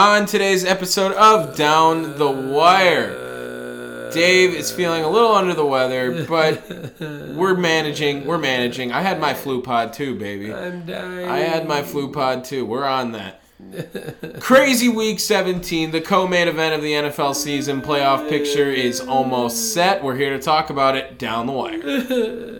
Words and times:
On 0.00 0.24
today's 0.24 0.64
episode 0.64 1.12
of 1.12 1.54
Down 1.56 2.16
the 2.16 2.30
Wire, 2.30 4.10
Dave 4.10 4.54
is 4.54 4.72
feeling 4.72 5.04
a 5.04 5.10
little 5.10 5.32
under 5.32 5.52
the 5.52 5.66
weather, 5.66 6.24
but 6.24 6.64
we're 7.36 7.54
managing. 7.54 8.24
We're 8.24 8.38
managing. 8.38 8.92
I 8.92 9.02
had 9.02 9.20
my 9.20 9.34
flu 9.34 9.60
pod 9.60 9.92
too, 9.92 10.14
baby. 10.14 10.54
I'm 10.54 10.86
dying. 10.86 11.28
I 11.28 11.40
had 11.40 11.68
my 11.68 11.82
flu 11.82 12.10
pod 12.10 12.46
too. 12.46 12.64
We're 12.64 12.86
on 12.86 13.12
that. 13.12 13.42
Crazy 14.40 14.88
week 14.88 15.20
17, 15.20 15.90
the 15.90 16.00
co 16.00 16.26
main 16.26 16.48
event 16.48 16.74
of 16.74 16.80
the 16.80 16.92
NFL 16.92 17.34
season 17.34 17.82
playoff 17.82 18.26
picture 18.26 18.70
is 18.70 19.02
almost 19.02 19.74
set. 19.74 20.02
We're 20.02 20.16
here 20.16 20.30
to 20.30 20.42
talk 20.42 20.70
about 20.70 20.96
it 20.96 21.18
down 21.18 21.44
the 21.44 21.52
wire. 21.52 22.56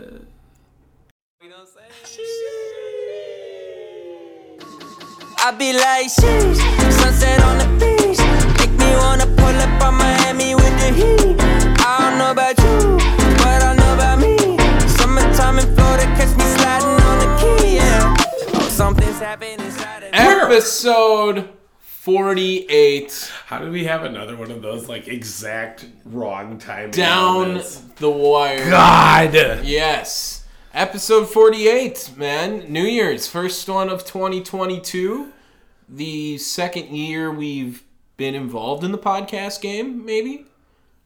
I 5.43 5.51
be 5.51 5.73
like, 5.73 6.07
sheesh, 6.07 6.57
sunset 6.91 7.41
on 7.43 7.57
the 7.57 7.67
beach. 7.79 8.19
Make 8.59 8.71
me 8.77 8.95
wanna 8.97 9.25
pull 9.25 9.55
up 9.57 9.81
on 9.81 9.95
Miami 9.95 10.53
with 10.55 10.75
the 10.79 10.91
heat. 10.93 11.37
I 11.81 12.09
don't 12.09 12.17
know 12.19 12.31
about 12.31 12.57
you, 12.59 12.97
but 13.43 13.63
I 13.63 13.75
know 13.75 13.93
about 13.95 14.19
me. 14.19 14.37
Summertime 14.87 15.59
in 15.59 15.75
Florida, 15.75 16.03
catch 16.15 16.35
me 16.37 16.45
sliding 16.55 17.01
on 17.09 17.19
the 17.19 17.29
key, 17.41 17.75
yeah. 17.77 18.15
Oh, 18.55 18.69
something's 18.69 19.19
happening 19.19 19.59
inside 19.59 20.03
of 20.03 20.09
Episode 20.13 21.49
48 21.79 23.31
How 23.47 23.59
did 23.59 23.71
we 23.71 23.85
have 23.85 24.03
another 24.03 24.35
one 24.35 24.51
of 24.51 24.61
those 24.61 24.87
like 24.89 25.07
exact 25.07 25.85
wrong 26.05 26.57
timing? 26.59 26.91
down 26.91 27.43
elements? 27.43 27.77
the 27.97 28.09
wire. 28.09 28.69
God. 28.69 29.33
Yes. 29.63 30.40
Episode 30.73 31.25
48, 31.29 32.11
man. 32.15 32.71
New 32.71 32.83
Year's, 32.85 33.27
first 33.27 33.67
one 33.67 33.89
of 33.89 34.05
2022. 34.05 35.31
The 35.89 36.37
second 36.37 36.95
year 36.95 37.29
we've 37.29 37.83
been 38.15 38.35
involved 38.35 38.83
in 38.85 38.93
the 38.93 38.97
podcast 38.97 39.59
game, 39.61 40.05
maybe. 40.05 40.45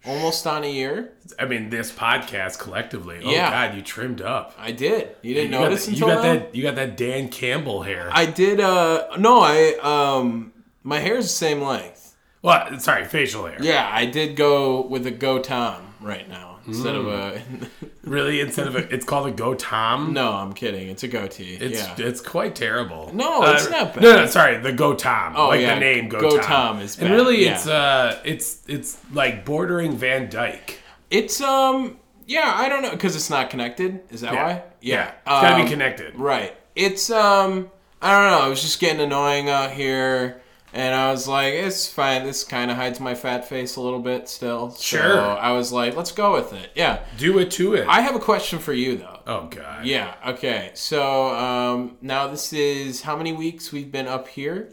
Almost 0.06 0.46
on 0.46 0.64
a 0.64 0.72
year. 0.72 1.14
I 1.40 1.46
mean, 1.46 1.72
this 1.72 1.92
podcast 1.92 2.60
collectively. 2.60 3.22
Oh 3.24 3.32
Yeah. 3.32 3.50
God, 3.68 3.76
you 3.76 3.82
trimmed 3.82 4.22
up. 4.22 4.54
I 4.60 4.72
did. 4.72 5.16
You 5.24 5.34
didn't 5.34 5.50
got, 5.52 5.62
notice 5.62 5.88
that, 5.88 5.92
you 5.98 6.06
until 6.06 6.08
got 6.22 6.24
now? 6.24 6.34
that. 6.46 6.56
You 6.56 6.62
got 6.62 6.76
that 6.76 6.96
Dan 6.96 7.30
Campbell 7.30 7.82
hair. 7.82 8.10
I 8.12 8.28
did 8.28 8.60
uh 8.60 9.08
no, 9.18 9.40
I 9.42 9.74
um 9.82 10.54
my 10.84 11.00
hair's 11.00 11.24
the 11.26 11.30
same 11.30 11.62
length. 11.62 12.16
well, 12.44 12.78
sorry, 12.80 13.06
facial 13.06 13.48
hair. 13.48 13.58
Yeah, 13.60 13.90
I 13.92 14.06
did 14.06 14.36
go 14.36 14.82
with 14.86 15.08
a 15.08 15.12
go 15.12 15.40
Tom 15.40 15.96
right 16.00 16.30
now 16.30 16.55
instead 16.68 16.96
of 16.96 17.08
a 17.08 17.42
Really, 18.04 18.40
instead 18.40 18.68
of 18.68 18.76
a, 18.76 18.94
it's 18.94 19.04
called 19.04 19.28
a 19.28 19.32
Go 19.32 19.56
Tom. 19.56 20.14
No, 20.14 20.32
I'm 20.34 20.54
kidding. 20.54 20.90
It's 20.90 21.02
a 21.02 21.08
goatee. 21.08 21.58
It's 21.60 21.80
yeah. 21.80 21.96
it's 21.98 22.22
quite 22.22 22.56
terrible. 22.56 23.10
No, 23.14 23.42
it's 23.52 23.68
not 23.70 23.96
bad. 23.96 24.04
No, 24.04 24.16
no, 24.18 24.26
sorry, 24.28 24.58
the 24.60 24.72
Go 24.72 24.94
Tom. 24.94 25.34
Oh, 25.36 25.48
like 25.48 25.62
yeah, 25.62 25.74
the 25.74 25.80
name 25.80 26.08
Go, 26.08 26.22
Go 26.22 26.38
Tom. 26.38 26.46
Tom 26.46 26.80
is 26.82 27.00
And 27.00 27.12
really, 27.12 27.44
yeah. 27.44 27.56
it's 27.56 27.68
uh, 27.68 28.22
it's 28.24 28.62
it's 28.68 29.00
like 29.12 29.44
bordering 29.44 29.98
Van 29.98 30.30
Dyke. 30.30 30.80
It's 31.10 31.42
um 31.42 31.98
yeah, 32.28 32.54
I 32.56 32.70
don't 32.70 32.84
know 32.84 32.92
because 32.92 33.16
it's 33.16 33.30
not 33.30 33.50
connected. 33.50 34.02
Is 34.12 34.22
that 34.22 34.34
why? 34.34 34.64
Yeah, 34.82 35.08
it's 35.10 35.16
gotta 35.26 35.56
Um, 35.56 35.64
be 35.64 35.70
connected. 35.70 36.16
Right. 36.16 36.56
It's 36.76 37.10
um 37.10 37.72
I 38.04 38.12
don't 38.12 38.40
know. 38.40 38.46
It 38.46 38.50
was 38.52 38.62
just 38.62 38.80
getting 38.80 39.02
annoying 39.02 39.50
out 39.50 39.72
here, 39.72 40.42
and 40.76 40.94
I 40.94 41.10
was 41.12 41.28
like, 41.28 41.54
it's 41.54 41.88
fine. 41.88 42.24
This 42.26 42.44
kind 42.44 42.70
of 42.70 42.78
hides 42.78 43.00
my 43.00 43.16
fat 43.16 43.48
face 43.50 43.76
a 43.78 43.82
little 43.82 44.00
bit 44.00 44.30
still. 44.30 44.72
So 44.72 44.82
Sure. 44.82 45.20
I 45.22 45.52
was 45.54 45.72
like, 45.72 45.96
let's 45.96 46.12
go 46.12 46.34
with 46.34 46.54
it. 46.54 46.70
Yeah. 46.76 47.00
Do 47.18 47.40
it 47.40 47.50
to 47.52 47.74
it. 47.76 47.88
I 47.88 48.02
have 48.02 48.16
a 48.16 48.20
question 48.20 48.60
for 48.60 48.74
you 48.74 48.98
though. 48.98 49.20
oh 49.26 49.48
God. 49.50 49.86
Yeah. 49.86 50.14
Okay. 50.28 50.72
So 50.76 51.34
um 51.36 51.98
now 52.02 52.28
this 52.28 52.54
is 52.54 53.02
how 53.02 53.16
many 53.16 53.34
weeks 53.34 53.72
we've 53.72 53.92
been 53.92 54.08
up 54.08 54.28
here? 54.28 54.72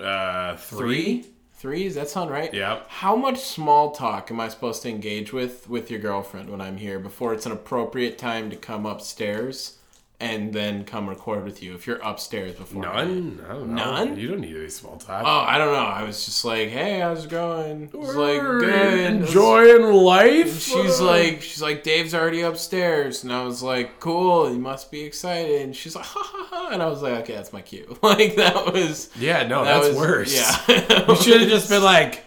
Uh, 0.00 0.56
three. 0.56 1.22
Three. 1.22 1.30
Three? 1.56 1.84
Does 1.84 1.94
that 1.94 2.08
sound 2.10 2.30
right? 2.30 2.52
Yeah. 2.52 2.80
How 2.88 3.16
much 3.16 3.38
small 3.40 3.92
talk 3.92 4.30
am 4.30 4.38
I 4.38 4.48
supposed 4.48 4.82
to 4.82 4.90
engage 4.90 5.32
with 5.32 5.68
with 5.68 5.90
your 5.90 6.00
girlfriend 6.00 6.50
when 6.50 6.60
I'm 6.60 6.76
here 6.76 6.98
before 6.98 7.32
it's 7.32 7.46
an 7.46 7.52
appropriate 7.52 8.18
time 8.18 8.50
to 8.50 8.56
come 8.56 8.84
upstairs 8.84 9.78
and 10.20 10.52
then 10.54 10.84
come 10.84 11.08
record 11.08 11.44
with 11.44 11.62
you 11.62 11.74
if 11.74 11.86
you're 11.86 11.96
upstairs 11.98 12.54
before? 12.54 12.82
None. 12.82 13.44
I 13.44 13.52
don't 13.52 13.74
know. 13.74 13.74
None? 13.74 14.16
You 14.18 14.28
don't 14.28 14.40
need 14.40 14.56
any 14.56 14.68
small 14.70 14.96
talk. 14.96 15.24
Oh, 15.26 15.40
I 15.50 15.58
don't 15.58 15.72
know. 15.72 15.78
I 15.80 16.04
was 16.04 16.24
just 16.24 16.44
like, 16.44 16.68
"Hey, 16.68 17.00
how's 17.00 17.24
it 17.24 17.30
going?" 17.30 17.90
I 17.92 17.96
was 17.96 18.14
like, 18.14 18.40
"Good." 18.40 19.00
Enjoying 19.12 19.82
life. 19.92 20.60
She's 20.60 21.00
like, 21.00 21.42
she's 21.42 21.60
like, 21.60 21.82
Dave's 21.82 22.14
already 22.14 22.42
upstairs, 22.42 23.24
and 23.24 23.32
I 23.32 23.44
was 23.44 23.62
like, 23.62 23.98
cool. 24.00 24.50
You 24.52 24.58
must 24.58 24.90
be 24.90 25.02
excited. 25.02 25.62
And 25.62 25.74
she's 25.76 25.94
like, 25.96 26.04
ha 26.04 26.20
ha 26.22 26.46
ha, 26.50 26.68
and 26.72 26.82
I 26.82 26.86
was 26.86 27.02
like, 27.02 27.14
okay, 27.22 27.34
that's 27.34 27.52
my 27.52 27.60
cue. 27.62 27.96
Like 28.02 28.36
that 28.36 28.72
was. 28.72 29.10
yeah, 29.18 29.46
no, 29.46 29.64
that 29.64 29.74
that's 29.82 29.88
was- 29.88 29.96
worse. 29.98 30.34
Yeah. 30.68 31.04
You 31.08 31.16
should 31.16 31.40
have 31.40 31.50
just 31.50 31.68
been 31.68 31.82
like, 31.82 32.22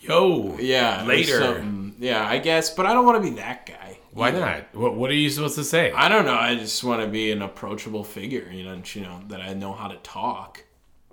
yo. 0.00 0.56
Yeah. 0.58 1.04
Later. 1.06 1.64
Yeah, 1.98 2.26
I 2.26 2.38
guess, 2.38 2.70
but 2.74 2.84
I 2.86 2.92
don't 2.94 3.06
want 3.06 3.22
to 3.22 3.30
be 3.30 3.36
that 3.36 3.64
guy. 3.66 3.91
Why 4.12 4.30
not? 4.30 4.74
What 4.74 4.94
What 4.94 5.10
are 5.10 5.14
you 5.14 5.30
supposed 5.30 5.54
to 5.56 5.64
say? 5.64 5.90
I 5.92 6.08
don't 6.08 6.24
know. 6.26 6.34
I 6.34 6.54
just 6.54 6.84
want 6.84 7.00
to 7.02 7.08
be 7.08 7.32
an 7.32 7.40
approachable 7.42 8.04
figure, 8.04 8.48
you 8.52 8.64
know, 8.64 8.72
and, 8.72 8.94
you 8.94 9.02
know 9.02 9.20
that 9.28 9.40
I 9.40 9.54
know 9.54 9.72
how 9.72 9.88
to 9.88 9.96
talk. 9.96 10.64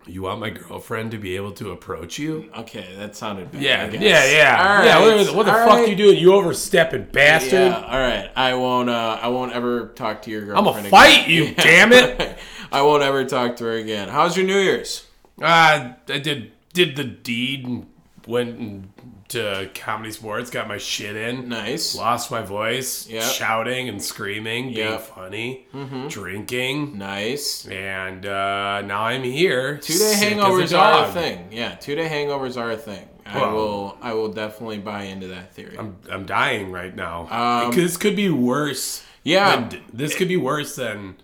You 0.05 0.23
want 0.23 0.39
my 0.39 0.49
girlfriend 0.49 1.11
to 1.11 1.17
be 1.17 1.35
able 1.35 1.51
to 1.53 1.71
approach 1.71 2.17
you? 2.17 2.49
Okay, 2.57 2.95
that 2.97 3.15
sounded 3.15 3.51
bad. 3.51 3.61
Yeah, 3.61 3.85
yeah, 3.91 4.25
yeah. 4.31 4.77
All 4.79 4.85
yeah, 4.85 4.99
what, 4.99 5.25
the- 5.27 5.33
what 5.33 5.45
the 5.45 5.51
all 5.51 5.67
fuck 5.67 5.77
right. 5.79 5.89
you 5.89 5.95
doing? 5.95 6.17
You 6.17 6.33
overstepping 6.33 7.09
bastard. 7.11 7.51
Yeah, 7.71 7.85
all 7.85 7.99
right. 7.99 8.31
I 8.35 8.55
won't. 8.55 8.89
Uh, 8.89 9.19
I 9.21 9.27
won't 9.27 9.51
ever 9.53 9.89
talk 9.89 10.21
to 10.23 10.31
your 10.31 10.41
girlfriend 10.45 10.67
I'm 10.67 10.73
gonna 10.75 10.89
fight 10.89 11.25
again. 11.25 11.29
you, 11.29 11.53
damn 11.55 11.93
it. 11.93 12.37
I 12.71 12.81
won't 12.81 13.03
ever 13.03 13.23
talk 13.25 13.55
to 13.57 13.65
her 13.65 13.73
again. 13.73 14.09
How's 14.09 14.35
your 14.35 14.45
New 14.45 14.57
Year's? 14.59 15.05
Uh, 15.41 15.93
I 16.09 16.17
did 16.17 16.51
did 16.73 16.95
the 16.95 17.03
deed 17.03 17.65
and 17.65 17.87
went 18.27 18.57
and 18.59 18.91
to 19.29 19.69
comedy 19.75 20.11
sports, 20.11 20.49
got 20.49 20.67
my 20.67 20.77
shit 20.77 21.15
in. 21.15 21.49
Nice. 21.49 21.95
Lost 21.95 22.31
my 22.31 22.41
voice, 22.41 23.07
Yep. 23.07 23.23
shouting 23.23 23.87
and 23.89 24.01
screaming, 24.01 24.73
being 24.73 24.77
Yep. 24.89 25.01
funny, 25.15 25.67
drinking, 26.09 26.97
Nice. 26.97 27.67
and 27.67 28.25
uh, 28.25 28.81
now 28.81 29.03
I'm 29.03 29.23
here. 29.23 29.77
Two 29.77 29.93
day 29.93 30.15
hangovers 30.17 30.77
are 30.77 31.05
a 31.05 31.11
thing. 31.11 31.47
Yeah, 31.51 31.75
two 31.75 31.95
day 31.95 32.07
hangovers 32.09 32.57
are 32.59 32.71
a 32.71 32.77
thing. 32.77 33.07
I 33.25 33.45
will. 33.53 33.95
I 34.01 34.13
will 34.13 34.29
definitely 34.33 34.79
buy 34.79 35.03
into 35.03 35.27
that 35.27 35.53
theory. 35.53 35.77
I'm 35.77 35.97
I'm 36.09 36.25
dying 36.25 36.71
right 36.71 36.95
now. 36.95 37.27
Um, 37.29 37.71
this 37.75 37.95
could 37.97 38.15
be 38.15 38.29
worse. 38.29 39.03
Yeah. 39.23 39.67
than- 39.67 39.83
this 39.93 40.15
could 40.15 40.27
be 40.27 40.37
worse 40.37 40.75
than 40.75 41.17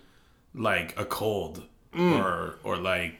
like 0.54 0.94
a 0.98 1.04
cold 1.04 1.64
Mm. 1.94 2.22
or 2.22 2.58
or 2.62 2.76
like 2.76 3.14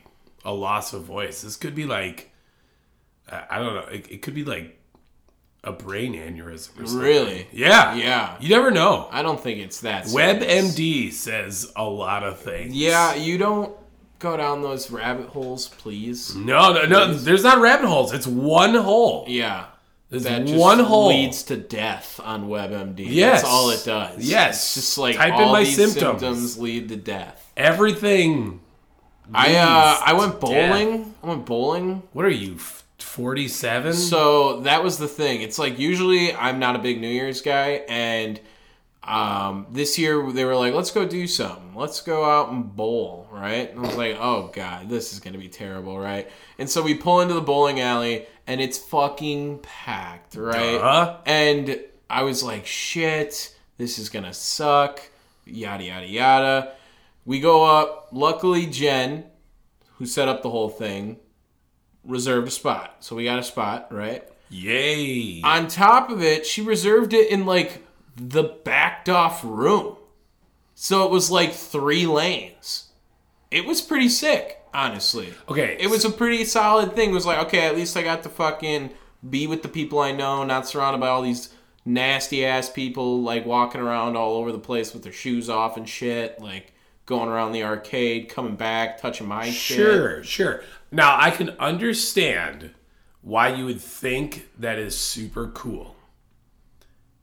a 0.45 0.53
loss 0.53 0.93
of 0.93 1.03
voice. 1.03 1.43
This 1.43 1.57
could 1.57 1.75
be 1.75 1.85
like 1.85 2.31
I 3.31 3.43
I 3.51 3.59
don't 3.59 3.75
know. 3.75 3.87
It, 3.91 4.07
it 4.09 4.23
could 4.23 4.35
be 4.35 4.45
like 4.45 4.76
a 5.67 5.73
brain 5.73 6.15
aneurysm. 6.15 6.81
Or 6.81 6.87
something. 6.87 6.99
Really? 6.99 7.47
Yeah. 7.53 7.95
Yeah. 7.95 8.37
You 8.41 8.49
never 8.49 8.71
know. 8.71 9.09
I 9.11 9.21
don't 9.23 9.39
think 9.41 9.59
it's 9.59 9.81
that. 9.81 10.09
serious. 10.09 10.43
WebMD 10.43 11.13
says 11.13 11.71
a 11.77 11.85
lot 11.85 12.23
of 12.23 12.39
things. 12.39 12.75
Yeah, 12.75 13.15
you 13.15 13.37
don't 13.37 13.77
go 14.19 14.37
down 14.37 14.63
those 14.63 14.91
rabbit 14.91 15.27
holes, 15.29 15.69
please. 15.69 16.35
No, 16.35 16.73
no, 16.73 16.87
no. 16.87 17.13
There's 17.13 17.43
not 17.45 17.61
rabbit 17.61 17.87
holes. 17.89 18.13
It's 18.15 18.27
one 18.27 18.75
hole. 18.75 19.25
Yeah. 19.29 19.67
There's 20.09 20.23
That 20.23 20.47
just 20.47 20.55
one 20.57 20.79
hole. 20.79 21.09
leads 21.09 21.43
to 21.45 21.57
death 21.57 22.21
on 22.23 22.49
WebMD. 22.49 23.05
Yes. 23.09 23.43
That's 23.43 23.53
all 23.53 23.71
it 23.71 23.83
does. 23.85 24.25
Yes. 24.25 24.55
It's 24.65 24.75
just 24.77 24.99
like 24.99 25.17
Type 25.17 25.35
in 25.35 25.41
all 25.41 25.53
my 25.53 25.65
these 25.65 25.75
symptoms. 25.75 26.21
symptoms. 26.21 26.59
lead 26.61 26.89
to 26.91 26.97
death. 26.97 27.53
Everything. 27.57 28.61
I 29.35 29.57
uh 29.57 30.01
I 30.07 30.13
went 30.13 30.39
bowling. 30.41 30.99
death. 31.03 31.07
I 31.25 31.27
went 31.27 31.45
bowling. 31.45 32.05
What 32.13 32.25
are 32.25 32.31
you? 32.31 32.57
Forty-seven. 32.99 33.93
So 33.95 34.61
that 34.61 34.83
was 34.83 34.99
the 34.99 35.09
thing. 35.09 35.43
It's 35.43 35.59
like 35.59 35.79
usually 35.79 36.35
I'm 36.35 36.59
not 36.59 36.77
a 36.77 36.79
big 36.79 37.01
New 37.01 37.09
Year's 37.09 37.43
guy, 37.43 37.83
and 37.89 38.41
um, 39.05 39.67
this 39.71 39.99
year 39.99 40.31
they 40.33 40.45
were 40.45 40.57
like, 40.57 40.75
"Let's 40.75 40.91
go 40.91 41.07
do 41.07 41.27
something. 41.27 41.75
Let's 41.75 42.01
go 42.01 42.25
out 42.25 42.51
and 42.51 42.75
bowl." 42.75 43.29
Right? 43.31 43.71
And 43.71 43.79
I 43.79 43.83
was 43.83 43.97
like, 43.97 44.17
"Oh 44.19 44.51
god, 44.53 44.89
this 44.89 45.13
is 45.13 45.21
gonna 45.21 45.39
be 45.39 45.49
terrible." 45.49 45.99
Right? 45.99 46.29
And 46.59 46.69
so 46.69 46.83
we 46.83 46.95
pull 46.95 47.21
into 47.21 47.35
the 47.35 47.41
bowling 47.41 47.81
alley, 47.81 48.27
and 48.47 48.61
it's 48.61 48.79
fucking 48.79 49.61
packed. 49.61 50.35
Right? 50.35 50.79
Duh. 50.79 51.19
And 51.27 51.81
I 52.09 52.23
was 52.23 52.43
like, 52.43 52.67
"Shit, 52.67 53.55
this 53.79 53.99
is 53.99 54.09
gonna 54.09 54.35
suck." 54.35 55.03
Yada 55.45 55.85
yada 55.85 56.07
yada. 56.07 56.73
We 57.25 57.41
go 57.41 57.65
up. 57.65 58.09
Luckily, 58.13 58.67
Jen, 58.67 59.25
who 59.99 60.07
set 60.07 60.29
up 60.29 60.43
the 60.43 60.51
whole 60.51 60.69
thing, 60.69 61.19
reserved 62.07 62.49
a 62.49 62.51
spot. 62.51 62.97
So 63.01 63.17
we 63.17 63.25
got 63.25 63.39
a 63.39 63.43
spot, 63.43 63.93
right? 63.93 64.25
Yay. 64.49 65.41
On 65.43 65.69
top 65.69 66.11
of 66.11 66.23
it, 66.23 66.47
she 66.47 66.63
reserved 66.63 67.13
it 67.13 67.31
in 67.31 67.47
like 67.47 67.85
the 68.17 68.43
backed 68.43 69.09
off 69.09 69.45
room. 69.45 69.97
So 70.75 71.05
it 71.05 71.11
was 71.11 71.31
like 71.31 71.53
three 71.53 72.07
lanes. 72.07 72.91
It 73.51 73.65
was 73.65 73.81
pretty 73.81 74.09
sick, 74.09 74.63
honestly. 74.75 75.33
Okay. 75.49 75.77
It 75.81 75.89
was 75.89 76.05
a 76.05 76.11
pretty 76.11 76.45
solid 76.45 76.95
thing. 76.95 77.11
It 77.11 77.15
was 77.15 77.27
like, 77.27 77.47
okay, 77.47 77.67
at 77.67 77.75
least 77.75 77.97
I 77.97 78.03
got 78.03 78.23
to 78.25 78.29
fucking 78.29 78.91
be 79.29 79.47
with 79.47 79.63
the 79.63 79.69
people 79.69 79.99
I 79.99 80.13
know, 80.13 80.45
not 80.45 80.69
surrounded 80.69 80.99
by 81.01 81.09
all 81.09 81.23
these 81.23 81.53
nasty 81.85 82.45
ass 82.45 82.69
people 82.69 83.23
like 83.23 83.47
walking 83.47 83.81
around 83.81 84.17
all 84.17 84.35
over 84.35 84.53
the 84.53 84.59
place 84.59 84.93
with 84.93 85.03
their 85.03 85.13
shoes 85.13 85.49
off 85.49 85.77
and 85.77 85.89
shit. 85.89 86.41
Like 86.41 86.73
going 87.07 87.29
around 87.29 87.53
the 87.53 87.63
arcade, 87.63 88.29
coming 88.29 88.57
back, 88.57 89.01
touching 89.01 89.27
my 89.27 89.51
shit. 89.51 89.77
Sure, 89.77 90.25
sure. 90.25 90.63
Now 90.97 91.17
I 91.21 91.31
can 91.31 91.51
understand 91.61 92.71
why 93.21 93.49
you 93.49 93.67
would 93.67 93.81
think 93.81 94.49
that 94.59 94.79
is 94.79 94.97
super 94.97 95.49
cool. 95.49 95.95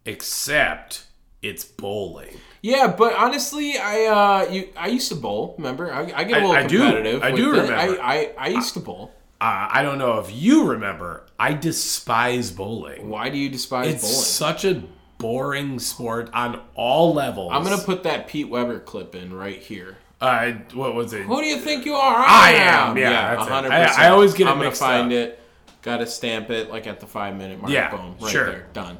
Except 0.06 1.06
it's 1.42 1.64
bowling. 1.66 2.38
Yeah, 2.62 2.88
but 2.88 3.14
honestly, 3.16 3.78
I 3.78 4.06
uh, 4.06 4.50
you 4.52 4.70
I 4.78 4.88
used 4.88 5.10
to 5.10 5.16
bowl. 5.16 5.56
Remember, 5.58 5.92
I, 5.92 6.02
I 6.16 6.24
get 6.24 6.38
a 6.38 6.42
I- 6.42 6.46
little 6.46 6.52
I 6.52 6.68
do. 6.68 6.78
competitive. 6.80 7.24
I 7.24 7.32
do 7.32 7.52
remember. 7.52 7.74
I, 7.74 7.88
I 7.98 8.32
I 8.38 8.48
used 8.50 8.74
to 8.76 8.80
bowl. 8.80 9.12
Uh, 9.42 9.68
I 9.72 9.82
don't 9.82 9.98
know 9.98 10.20
if 10.20 10.32
you 10.34 10.68
remember. 10.68 11.26
I 11.40 11.54
despise 11.54 12.52
bowling. 12.52 13.10
Why 13.10 13.30
do 13.30 13.38
you 13.38 13.50
despise 13.50 13.94
It's 13.96 14.04
bowling? 14.04 14.16
such 14.26 14.66
a 14.66 14.84
boring 15.18 15.80
sport 15.80 16.30
on 16.34 16.62
all 16.76 17.14
levels. 17.14 17.52
I'm 17.54 17.64
gonna 17.64 17.78
put 17.82 18.04
that 18.04 18.28
Pete 18.28 18.50
Weber 18.50 18.80
clip 18.80 19.16
in 19.16 19.34
right 19.34 19.62
here. 19.62 19.98
Uh, 20.24 20.54
what 20.74 20.96
was 20.96 21.12
it? 21.14 21.24
Who 21.24 21.42
do 21.42 21.46
you 21.48 21.58
think 21.58 21.86
you 21.86 21.94
are? 21.96 22.16
I 22.26 22.52
am, 22.54 22.98
yeah, 22.98 23.36
hundred 23.44 23.72
I- 23.72 23.84
percent. 23.86 24.00
I 24.00 24.08
always 24.10 24.34
get 24.34 24.48
it 24.48 24.52
I'm 24.52 24.58
gonna 24.58 24.72
find 24.72 25.08
up. 25.08 25.18
it. 25.18 25.40
Got 25.82 25.98
to 25.98 26.06
stamp 26.08 26.50
it 26.50 26.70
like 26.70 26.88
at 26.88 27.02
the 27.02 27.08
five 27.08 27.36
minute 27.36 27.60
mark. 27.60 27.72
Yeah, 27.72 27.92
Boom, 27.92 28.16
right 28.22 28.32
sure. 28.32 28.46
there, 28.46 28.68
done. 28.72 28.98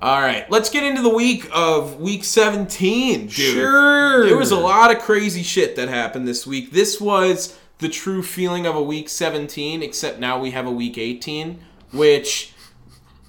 All 0.00 0.20
right, 0.20 0.50
let's 0.50 0.68
get 0.68 0.82
into 0.82 1.00
the 1.02 1.08
week 1.14 1.48
of 1.54 2.00
week 2.00 2.24
17, 2.24 3.20
dude. 3.28 3.30
Sure. 3.32 4.26
There 4.26 4.36
was 4.36 4.50
a 4.50 4.58
lot 4.58 4.94
of 4.94 5.00
crazy 5.00 5.42
shit 5.42 5.76
that 5.76 5.88
happened 5.88 6.26
this 6.28 6.46
week. 6.46 6.72
This 6.72 7.00
was 7.00 7.56
the 7.78 7.88
true 7.88 8.22
feeling 8.22 8.66
of 8.66 8.74
a 8.76 8.82
week 8.82 9.08
17, 9.08 9.82
except 9.82 10.18
now 10.18 10.38
we 10.38 10.50
have 10.50 10.66
a 10.66 10.70
week 10.70 10.98
18, 10.98 11.60
which 11.92 12.52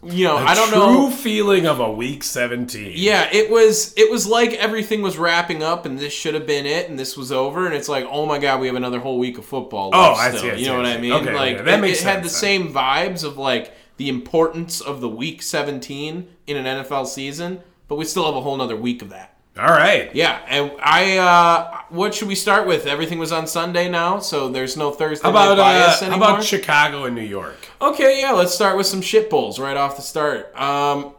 you 0.04 0.26
know, 0.26 0.38
I 0.38 0.54
don't 0.56 0.70
true 0.70 0.78
know. 0.78 1.10
feeling 1.12 1.66
of 1.66 1.80
a 1.80 1.92
week 1.92 2.24
17. 2.24 2.94
Yeah, 2.96 3.28
it 3.32 3.50
was 3.50 3.94
it 3.98 4.10
was 4.12 4.28
like 4.28 4.54
everything 4.54 5.02
was 5.02 5.18
wrapping 5.18 5.64
up 5.64 5.86
and 5.86 5.98
this 5.98 6.14
should 6.14 6.34
have 6.36 6.46
been 6.46 6.66
it 6.66 6.90
and 6.90 6.98
this 7.00 7.18
was 7.18 7.32
over 7.32 7.66
and 7.66 7.76
it's 7.76 7.90
like, 7.90 8.06
"Oh 8.10 8.26
my 8.26 8.38
god, 8.40 8.60
we 8.62 8.68
have 8.68 8.76
another 8.76 9.00
whole 9.00 9.18
week 9.20 9.38
of 9.38 9.46
football 9.46 9.92
Oh, 9.94 10.14
left 10.14 10.20
I 10.20 10.30
still." 10.30 10.42
see, 10.42 10.50
I 10.52 10.54
You 10.54 10.66
see, 10.66 10.66
know 10.66 10.76
I 10.76 10.78
what 10.78 10.86
I 10.86 10.96
see. 10.96 11.02
mean? 11.02 11.14
Okay, 11.14 11.34
like 11.34 11.56
okay, 11.56 11.64
that 11.66 11.80
it, 11.80 11.82
makes 11.82 12.02
it 12.02 12.06
had 12.06 12.24
the 12.24 12.30
sense 12.30 12.40
same 12.40 12.74
vibes 12.74 13.24
of 13.24 13.38
like 13.38 13.74
the 13.98 14.10
importance 14.10 14.82
of 14.82 15.02
the 15.02 15.10
week 15.10 15.42
17 15.42 16.28
in 16.48 16.58
an 16.58 16.84
NFL 16.84 17.08
season, 17.08 17.62
but 17.88 17.96
we 17.96 18.06
still 18.06 18.26
have 18.26 18.36
a 18.36 18.42
whole 18.42 18.56
nother 18.58 18.76
week 18.76 19.02
of 19.02 19.10
that. 19.10 19.37
All 19.60 19.70
right. 19.70 20.14
Yeah, 20.16 20.40
and 20.48 20.72
I 20.82 21.18
uh 21.18 21.82
what 21.90 22.14
should 22.14 22.28
we 22.28 22.36
start 22.36 22.68
with? 22.68 22.86
Everything 22.86 23.18
was 23.20 23.32
on 23.32 23.48
Sunday 23.48 23.90
now, 23.90 24.20
so 24.20 24.50
there's 24.50 24.78
no 24.78 24.92
Thursday 24.92 25.24
How 25.24 25.32
about 25.32 25.58
bias 25.58 26.02
uh, 26.02 26.10
how 26.10 26.18
about 26.18 26.44
Chicago 26.44 27.06
and 27.06 27.16
New 27.16 27.22
York? 27.22 27.58
Okay, 27.82 28.20
yeah, 28.22 28.32
let's 28.32 28.54
start 28.54 28.78
with 28.78 28.86
some 28.86 29.02
shit 29.02 29.30
bowls 29.30 29.60
right 29.60 29.78
off 29.78 29.96
the 29.96 30.02
start. 30.02 30.56
Um, 30.60 31.14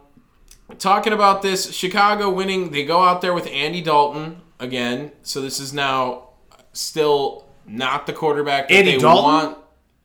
talking 0.77 1.13
about 1.13 1.41
this, 1.41 1.71
Chicago 1.73 2.31
winning, 2.31 2.71
they 2.71 2.85
go 2.85 3.03
out 3.03 3.21
there 3.21 3.33
with 3.33 3.47
Andy 3.47 3.81
Dalton 3.81 4.41
again. 4.59 5.11
So 5.23 5.41
this 5.41 5.59
is 5.59 5.73
now 5.73 6.29
still 6.73 7.45
not 7.65 8.05
the 8.07 8.13
quarterback 8.13 8.67
that 8.69 8.73
Andy 8.75 8.93
they 8.93 8.97
Dalton? 8.99 9.23
want. 9.23 9.57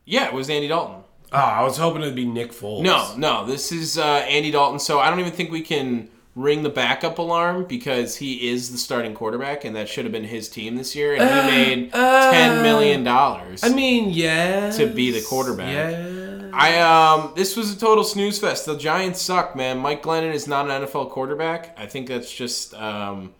Yeah, 0.04 0.26
it 0.26 0.32
was 0.32 0.50
Andy 0.50 0.68
Dalton. 0.68 1.04
Oh, 1.32 1.38
I 1.38 1.62
was 1.64 1.76
hoping 1.76 2.02
it'd 2.02 2.14
be 2.14 2.26
Nick 2.26 2.52
Foles. 2.52 2.82
No, 2.82 3.14
no, 3.16 3.44
this 3.44 3.72
is 3.72 3.98
uh, 3.98 4.24
Andy 4.28 4.50
Dalton. 4.50 4.78
So 4.78 5.00
I 5.00 5.10
don't 5.10 5.18
even 5.20 5.32
think 5.32 5.50
we 5.50 5.62
can 5.62 6.08
ring 6.34 6.62
the 6.62 6.70
backup 6.70 7.18
alarm 7.18 7.64
because 7.64 8.16
he 8.16 8.48
is 8.50 8.72
the 8.72 8.78
starting 8.78 9.14
quarterback, 9.14 9.64
and 9.64 9.76
that 9.76 9.88
should 9.88 10.04
have 10.04 10.12
been 10.12 10.24
his 10.24 10.48
team 10.48 10.76
this 10.76 10.96
year, 10.96 11.14
and 11.14 11.22
he 11.22 11.56
made 11.56 11.92
ten 11.92 12.62
million 12.62 13.04
dollars. 13.04 13.62
I 13.62 13.68
mean, 13.68 14.10
yeah. 14.10 14.70
To 14.72 14.86
be 14.86 15.10
the 15.10 15.22
quarterback. 15.22 15.72
Yeah. 15.72 16.50
I 16.52 16.78
um 16.80 17.32
this 17.34 17.56
was 17.56 17.72
a 17.72 17.78
total 17.78 18.04
snooze 18.04 18.38
fest. 18.38 18.66
The 18.66 18.76
Giants 18.76 19.20
suck, 19.20 19.56
man. 19.56 19.78
Mike 19.78 20.02
Glennon 20.02 20.32
is 20.32 20.46
not 20.46 20.70
an 20.70 20.82
NFL 20.82 21.10
quarterback. 21.10 21.76
I 21.78 21.86
think 21.86 22.08
that's 22.08 22.32
just 22.32 22.74
um 22.74 23.34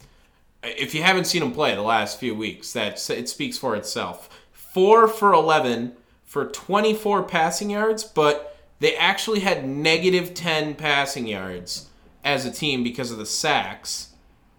if 0.62 0.94
you 0.94 1.02
haven't 1.02 1.26
seen 1.26 1.42
him 1.42 1.52
play 1.52 1.74
the 1.74 1.82
last 1.82 2.18
few 2.18 2.34
weeks, 2.34 2.72
that 2.72 3.10
it 3.10 3.28
speaks 3.28 3.58
for 3.58 3.76
itself. 3.76 4.30
4 4.52 5.06
for 5.06 5.32
11 5.32 5.92
for 6.24 6.46
24 6.46 7.22
passing 7.24 7.70
yards, 7.70 8.02
but 8.02 8.56
they 8.80 8.96
actually 8.96 9.40
had 9.40 9.64
negative 9.68 10.34
10 10.34 10.74
passing 10.74 11.28
yards 11.28 11.90
as 12.24 12.46
a 12.46 12.50
team 12.50 12.82
because 12.82 13.10
of 13.10 13.18
the 13.18 13.26
sacks. 13.26 14.10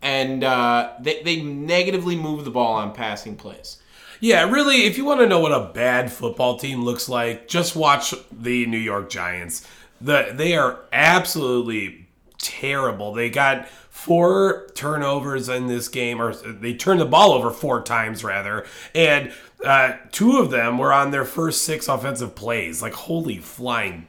And 0.02 0.44
uh, 0.44 0.94
they, 1.00 1.24
they 1.24 1.42
negatively 1.42 2.16
move 2.16 2.46
the 2.46 2.52
ball 2.52 2.76
on 2.76 2.94
passing 2.94 3.36
plays. 3.36 3.82
Yeah, 4.20 4.50
really, 4.50 4.86
if 4.86 4.98
you 4.98 5.06
want 5.06 5.20
to 5.20 5.28
know 5.28 5.40
what 5.40 5.52
a 5.52 5.72
bad 5.74 6.12
football 6.12 6.58
team 6.58 6.84
looks 6.84 7.10
like, 7.10 7.48
just 7.48 7.76
watch 7.76 8.14
the 8.32 8.66
New 8.66 8.78
York 8.78 9.10
Giants. 9.10 9.68
The 10.00 10.32
they 10.34 10.56
are 10.56 10.80
absolutely 10.94 12.08
terrible. 12.38 13.14
They 13.14 13.30
got 13.30 13.68
four 13.68 14.68
turnovers 14.76 15.50
in 15.50 15.68
this 15.68 15.88
game, 15.88 16.22
or 16.22 16.34
they 16.34 16.74
turned 16.74 17.02
the 17.02 17.06
ball 17.06 17.34
over 17.34 17.50
four 17.50 17.82
times 17.82 18.24
rather, 18.24 18.66
and 18.94 19.34
uh, 19.64 19.94
two 20.12 20.38
of 20.38 20.52
them 20.52 20.78
were 20.78 20.94
on 20.94 21.12
their 21.12 21.26
first 21.26 21.64
six 21.64 21.88
offensive 21.88 22.36
plays. 22.36 22.82
Like 22.82 22.94
holy 22.94 23.38
flying 23.38 24.08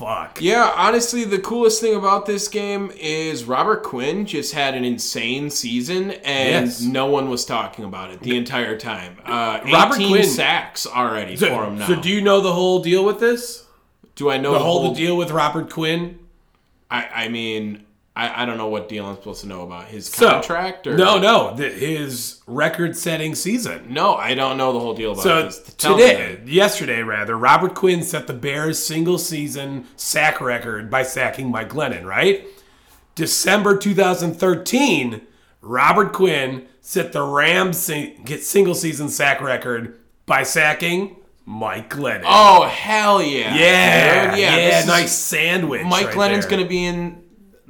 fuck! 0.00 0.40
Yeah, 0.40 0.72
honestly, 0.76 1.24
the 1.24 1.38
coolest 1.38 1.80
thing 1.80 1.94
about 1.94 2.26
this 2.26 2.48
game 2.48 2.90
is 2.98 3.44
Robert 3.44 3.82
Quinn 3.82 4.26
just 4.26 4.52
had 4.54 4.74
an 4.74 4.84
insane 4.84 5.50
season, 5.50 6.10
and 6.24 6.66
Yes. 6.66 6.80
no 6.80 7.06
one 7.06 7.28
was 7.30 7.44
talking 7.44 7.84
about 7.84 8.10
it 8.10 8.20
the 8.20 8.36
entire 8.36 8.76
time. 8.78 9.18
Uh, 9.24 9.58
18 9.62 9.72
Robert 9.74 9.96
Quinn- 9.96 10.24
sacks 10.24 10.86
already 10.86 11.36
for 11.36 11.64
him 11.64 11.78
now. 11.78 11.86
So 11.86 11.96
do 11.96 12.08
you 12.08 12.20
know 12.22 12.40
the 12.40 12.52
whole 12.52 12.80
deal 12.82 13.04
with 13.04 13.20
this? 13.20 13.64
Do 14.16 14.30
I 14.30 14.36
know 14.38 14.52
The 14.52 14.58
the 14.58 14.64
whole 14.64 14.82
whole? 14.86 14.94
deal 14.94 15.16
with 15.16 15.30
Robert 15.30 15.70
Quinn? 15.70 16.18
I, 16.90 17.06
I 17.24 17.28
mean, 17.28 17.84
I, 18.20 18.42
I 18.42 18.44
don't 18.44 18.58
know 18.58 18.68
what 18.68 18.88
deal 18.88 19.06
I'm 19.06 19.14
supposed 19.16 19.40
to 19.42 19.46
know 19.48 19.62
about 19.62 19.86
his 19.86 20.06
So- 20.06 20.28
contract 20.28 20.86
or 20.86 20.96
No, 20.96 21.18
no, 21.18 21.54
the, 21.54 21.68
his 21.70 22.40
record-setting 22.46 23.34
season. 23.34 23.86
no. 23.92 24.14
I 24.14 24.34
don't 24.34 24.56
know 24.58 24.72
the 24.72 24.80
whole 24.80 24.94
deal 24.94 25.12
about 25.12 25.22
So 25.24 25.42
this. 25.44 25.58
Tell 25.78 25.96
today, 25.96 26.38
yesterday 26.44 27.02
rather, 27.02 27.36
Robert 27.38 27.74
Quinn 27.74 28.02
set 28.02 28.26
the 28.26 28.32
Bears' 28.34 28.78
single-season 28.84 29.86
sack 29.96 30.40
record 30.40 30.90
by 30.90 31.02
sacking 31.02 31.50
Mike 31.50 31.70
Glennon. 31.70 32.04
Right, 32.04 32.46
December 33.14 33.76
2013, 33.76 35.22
Robert 35.62 36.12
Quinn 36.12 36.66
set 36.80 37.12
the 37.12 37.22
Rams 37.22 37.78
sing- 37.78 38.22
get 38.24 38.42
single-season 38.42 39.08
sack 39.08 39.40
record 39.40 39.98
by 40.26 40.42
sacking 40.42 41.16
Mike 41.46 41.90
Glennon. 41.90 42.22
Oh 42.26 42.64
hell 42.64 43.22
yeah! 43.22 43.54
yeah, 43.54 44.30
dude. 44.30 44.40
yeah, 44.40 44.56
this 44.56 44.80
is- 44.82 44.86
nice 44.86 45.12
sandwich. 45.12 45.82
Mike 45.84 46.06
right 46.06 46.14
Glennon's 46.14 46.46
going 46.46 46.62
to 46.62 46.68
be 46.68 46.84
in 46.84 47.19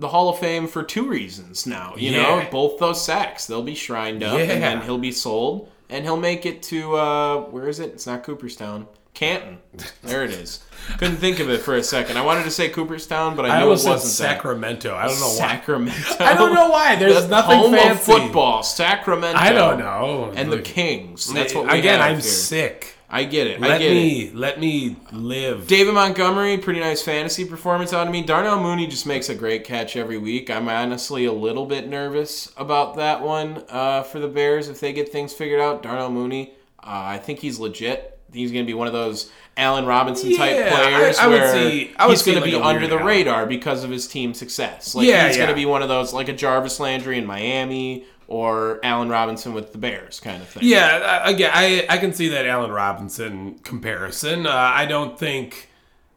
the 0.01 0.09
Hall 0.09 0.29
of 0.31 0.39
Fame 0.39 0.67
for 0.67 0.83
two 0.83 1.07
reasons 1.09 1.67
now. 1.67 1.95
You 1.97 2.11
Yeah. 2.11 2.23
know, 2.23 2.47
both 2.51 2.79
those 2.79 3.05
sacks 3.05 3.47
they'll 3.47 3.63
be 3.63 3.75
shrined 3.77 4.23
up, 4.25 4.39
Yeah. 4.39 4.45
and 4.47 4.63
then 4.63 4.81
he'll 4.83 4.99
be 4.99 5.13
sold, 5.13 5.69
and 5.89 6.05
he'll 6.05 6.17
make 6.17 6.45
it 6.47 6.63
to 6.65 6.97
uh, 6.97 7.37
where 7.43 7.69
is 7.69 7.79
it? 7.81 7.91
It's 7.93 8.07
not 8.07 8.23
Cooperstown, 8.25 8.87
Canton. 9.15 9.59
There 10.03 10.25
it 10.25 10.31
is. 10.31 10.61
Couldn't 10.99 11.17
think 11.19 11.39
of 11.41 11.51
it 11.51 11.61
for 11.61 11.77
a 11.77 11.83
second. 11.83 12.17
I 12.17 12.25
wanted 12.25 12.45
to 12.45 12.51
say 12.51 12.71
Cooperstown, 12.71 13.37
but 13.37 13.45
I 13.45 13.57
I 13.57 13.59
knew 13.61 13.67
it 13.67 13.71
wasn't. 13.71 14.01
Sacramento. 14.01 14.95
I 14.97 15.07
don't 15.09 15.21
know 15.21 15.27
why. 15.29 15.35
Sacramento. 15.37 16.17
I 16.21 16.35
don't 16.35 16.55
know 16.55 16.71
why. 16.71 16.97
There's 16.97 17.23
The 17.23 17.29
nothing 17.29 17.59
home 17.59 17.73
fancy. 17.75 17.91
of 17.91 18.01
football, 18.23 18.63
Sacramento. 18.63 19.39
I 19.39 19.53
don't 19.53 19.79
know. 19.79 20.33
And 20.35 20.51
the 20.51 20.61
Kings. 20.63 21.27
That's 21.33 21.55
what 21.55 21.67
we 21.71 21.79
again. 21.79 22.01
I'm 22.01 22.15
here. 22.15 22.21
sick. 22.23 22.95
I 23.13 23.25
get 23.25 23.49
it. 23.49 23.61
I 23.61 23.67
Let 23.67 23.79
get 23.81 23.91
it. 23.91 23.95
me 23.95 24.31
let 24.35 24.61
me 24.61 24.97
live. 25.13 25.67
David 25.67 25.95
Montgomery, 25.95 26.59
pretty 26.59 26.79
nice 26.81 27.03
fantasy 27.03 27.45
performance 27.45 27.93
out 27.93 28.07
of 28.07 28.13
me. 28.13 28.23
Darnell 28.23 28.63
Mooney 28.63 28.87
just 28.87 29.05
makes 29.05 29.29
a 29.29 29.35
great 29.35 29.65
catch 29.65 29.97
every 29.97 30.17
week. 30.19 30.49
I'm 30.49 30.69
honestly 30.69 31.25
a 31.25 31.33
little 31.33 31.67
bit 31.67 31.89
nervous 31.89 32.53
about 32.57 32.97
that 32.97 33.21
one 33.23 33.65
uh, 33.69 34.05
for 34.05 34.21
the 34.21 34.29
Bears 34.29 34.69
if 34.69 34.79
they 34.79 34.93
get 34.93 35.11
things 35.11 35.33
figured 35.33 35.61
out. 35.61 35.83
Darnell 35.83 36.11
Mooney, 36.11 36.53
uh, 36.79 36.87
I 36.87 37.19
think 37.19 37.41
he's 37.41 37.59
legit. 37.59 38.17
He's 38.33 38.53
going 38.53 38.65
to 38.65 38.67
be 38.71 38.75
one 38.75 38.87
of 38.87 38.93
those 38.93 39.29
Allen 39.57 39.87
Robinson 39.87 40.37
type 40.37 40.55
Yeah, 40.57 40.69
players 40.71 41.19
I- 41.19 41.25
I 41.25 41.27
would 41.27 41.41
where 41.41 41.53
see- 41.53 41.91
I 41.99 42.07
would 42.07 42.13
he's 42.13 42.23
going 42.23 42.37
to 42.37 42.43
like 42.43 42.51
be 42.53 42.57
under 42.57 42.87
the 42.87 42.99
radar 42.99 43.45
because 43.45 43.83
of 43.83 43.91
his 43.91 44.07
team 44.07 44.35
success. 44.35 44.95
Like 44.95 45.09
Yeah, 45.09 45.27
he's 45.27 45.37
going 45.37 45.49
to 45.49 45.55
be 45.57 45.67
one 45.67 45.83
of 45.83 45.89
those 45.89 46.13
like 46.13 46.29
a 46.29 46.33
Jarvis 46.33 46.79
Landry 46.79 47.19
in 47.19 47.27
Miami 47.27 48.05
or 48.31 48.79
Allen 48.83 49.09
Robinson 49.11 49.53
with 49.53 49.73
the 49.73 49.79
Bears 49.79 50.21
kind 50.21 50.41
of 50.41 50.49
thing. 50.49 50.63
Yeah, 50.65 51.21
I- 51.25 51.31
again, 51.31 51.51
I 51.53 51.85
I 51.91 51.99
can 51.99 52.15
see 52.15 52.29
that 52.31 52.47
Allen 52.47 52.71
Robinson 52.71 53.59
comparison. 53.59 54.47
Uh, 54.47 54.51
I 54.53 54.87
don't 54.87 55.19
think 55.19 55.69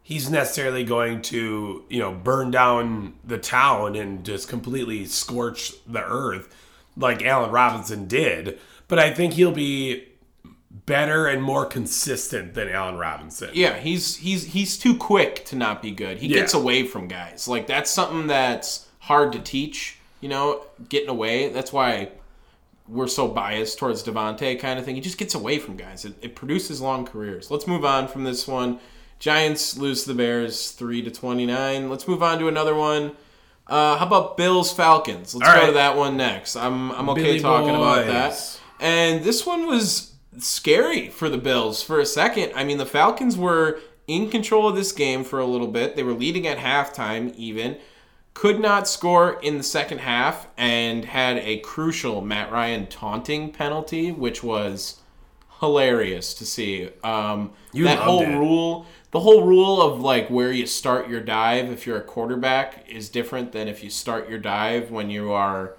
he's 0.03 0.29
necessarily 0.29 0.83
going 0.83 1.21
to 1.23 1.83
you 1.89 1.99
know 1.99 2.11
burn 2.13 2.51
down 2.51 3.15
the 3.25 3.37
town 3.37 3.95
and 3.95 4.23
just 4.23 4.47
completely 4.47 5.05
scorch 5.05 5.73
the 5.87 6.03
earth 6.03 6.53
like 6.95 7.23
Allen 7.25 7.51
Robinson 7.51 8.07
did. 8.07 8.59
But 8.87 8.99
I 8.99 9.11
think 9.13 9.33
he'll 9.33 9.51
be 9.51 10.09
better 10.85 11.27
and 11.27 11.41
more 11.41 11.65
consistent 11.65 12.53
than 12.53 12.67
Allen 12.69 12.97
Robinson. 12.97 13.49
Yeah, 13.53 13.77
he's 13.79 14.17
he's 14.17 14.45
he's 14.53 14.77
too 14.77 14.95
quick 14.97 15.45
to 15.45 15.55
not 15.55 15.81
be 15.81 15.91
good. 15.91 16.19
He 16.19 16.27
Yeah. 16.27 16.41
gets 16.41 16.53
away 16.53 16.83
from 16.85 17.07
guys. 17.07 17.47
Like 17.47 17.65
that's 17.67 17.89
something 17.89 18.27
that's 18.27 18.87
hard 18.99 19.33
to 19.33 19.39
teach. 19.39 19.97
You 20.23 20.29
know, 20.29 20.65
getting 20.87 21.09
away. 21.09 21.49
That's 21.49 21.73
why 21.73 22.09
we're 22.87 23.07
so 23.07 23.27
biased 23.27 23.77
towards 23.77 24.03
Devontae 24.03 24.57
kind 24.57 24.79
of 24.79 24.85
thing. 24.85 24.95
He 24.95 25.01
just 25.01 25.17
gets 25.17 25.35
away 25.35 25.59
from 25.59 25.75
guys. 25.75 26.05
It, 26.05 26.13
it 26.21 26.33
produces 26.33 26.79
long 26.79 27.05
careers. 27.05 27.51
Let's 27.51 27.67
move 27.67 27.83
on 27.83 28.07
from 28.07 28.23
this 28.23 28.47
one. 28.47 28.79
Giants 29.19 29.77
lose 29.77 30.03
to 30.03 30.09
the 30.09 30.15
Bears 30.15 30.71
three 30.71 31.01
to 31.01 31.11
twenty 31.11 31.45
nine. 31.45 31.89
Let's 31.89 32.07
move 32.07 32.23
on 32.23 32.39
to 32.39 32.47
another 32.47 32.73
one. 32.73 33.17
Uh, 33.67 33.97
how 33.97 34.07
about 34.07 34.37
Bills 34.37 34.71
Falcons? 34.71 35.35
Let's 35.35 35.47
All 35.47 35.55
go 35.55 35.61
right. 35.61 35.67
to 35.67 35.73
that 35.73 35.97
one 35.97 36.15
next. 36.15 36.55
I'm 36.55 36.91
I'm 36.91 37.09
okay 37.09 37.23
Billy 37.23 37.39
talking 37.39 37.75
about 37.75 38.05
that. 38.07 38.61
And 38.79 39.25
this 39.25 39.45
one 39.45 39.67
was 39.67 40.13
scary 40.39 41.09
for 41.09 41.29
the 41.29 41.37
Bills 41.37 41.83
for 41.83 41.99
a 41.99 42.05
second. 42.05 42.53
I 42.55 42.63
mean, 42.63 42.77
the 42.77 42.85
Falcons 42.85 43.37
were 43.37 43.81
in 44.07 44.29
control 44.29 44.69
of 44.69 44.75
this 44.75 44.93
game 44.93 45.23
for 45.25 45.39
a 45.39 45.45
little 45.45 45.67
bit. 45.67 45.95
They 45.95 46.03
were 46.03 46.13
leading 46.13 46.47
at 46.47 46.57
halftime, 46.57 47.35
even. 47.35 47.77
Could 48.33 48.59
not 48.59 48.87
score 48.87 49.39
in 49.41 49.57
the 49.57 49.63
second 49.63 49.99
half 49.99 50.47
and 50.57 51.05
had 51.05 51.37
a 51.37 51.59
crucial 51.59 52.21
Matt 52.21 52.51
Ryan 52.51 52.87
taunting 52.87 53.51
penalty, 53.51 54.11
which 54.11 54.43
was 54.43 54.99
hilarious 55.59 56.33
to 56.35 56.45
see. 56.45 56.89
Um, 57.03 57.51
that 57.73 57.99
whole 57.99 58.23
it. 58.23 58.35
rule, 58.35 58.85
the 59.11 59.19
whole 59.19 59.43
rule 59.45 59.81
of 59.81 60.01
like 60.01 60.29
where 60.29 60.51
you 60.51 60.65
start 60.65 61.07
your 61.07 61.21
dive 61.21 61.69
if 61.71 61.85
you're 61.85 61.97
a 61.97 62.01
quarterback 62.01 62.89
is 62.89 63.07
different 63.07 63.51
than 63.51 63.67
if 63.67 63.83
you 63.83 63.89
start 63.89 64.27
your 64.29 64.39
dive 64.39 64.89
when 64.91 65.09
you 65.09 65.31
are 65.31 65.75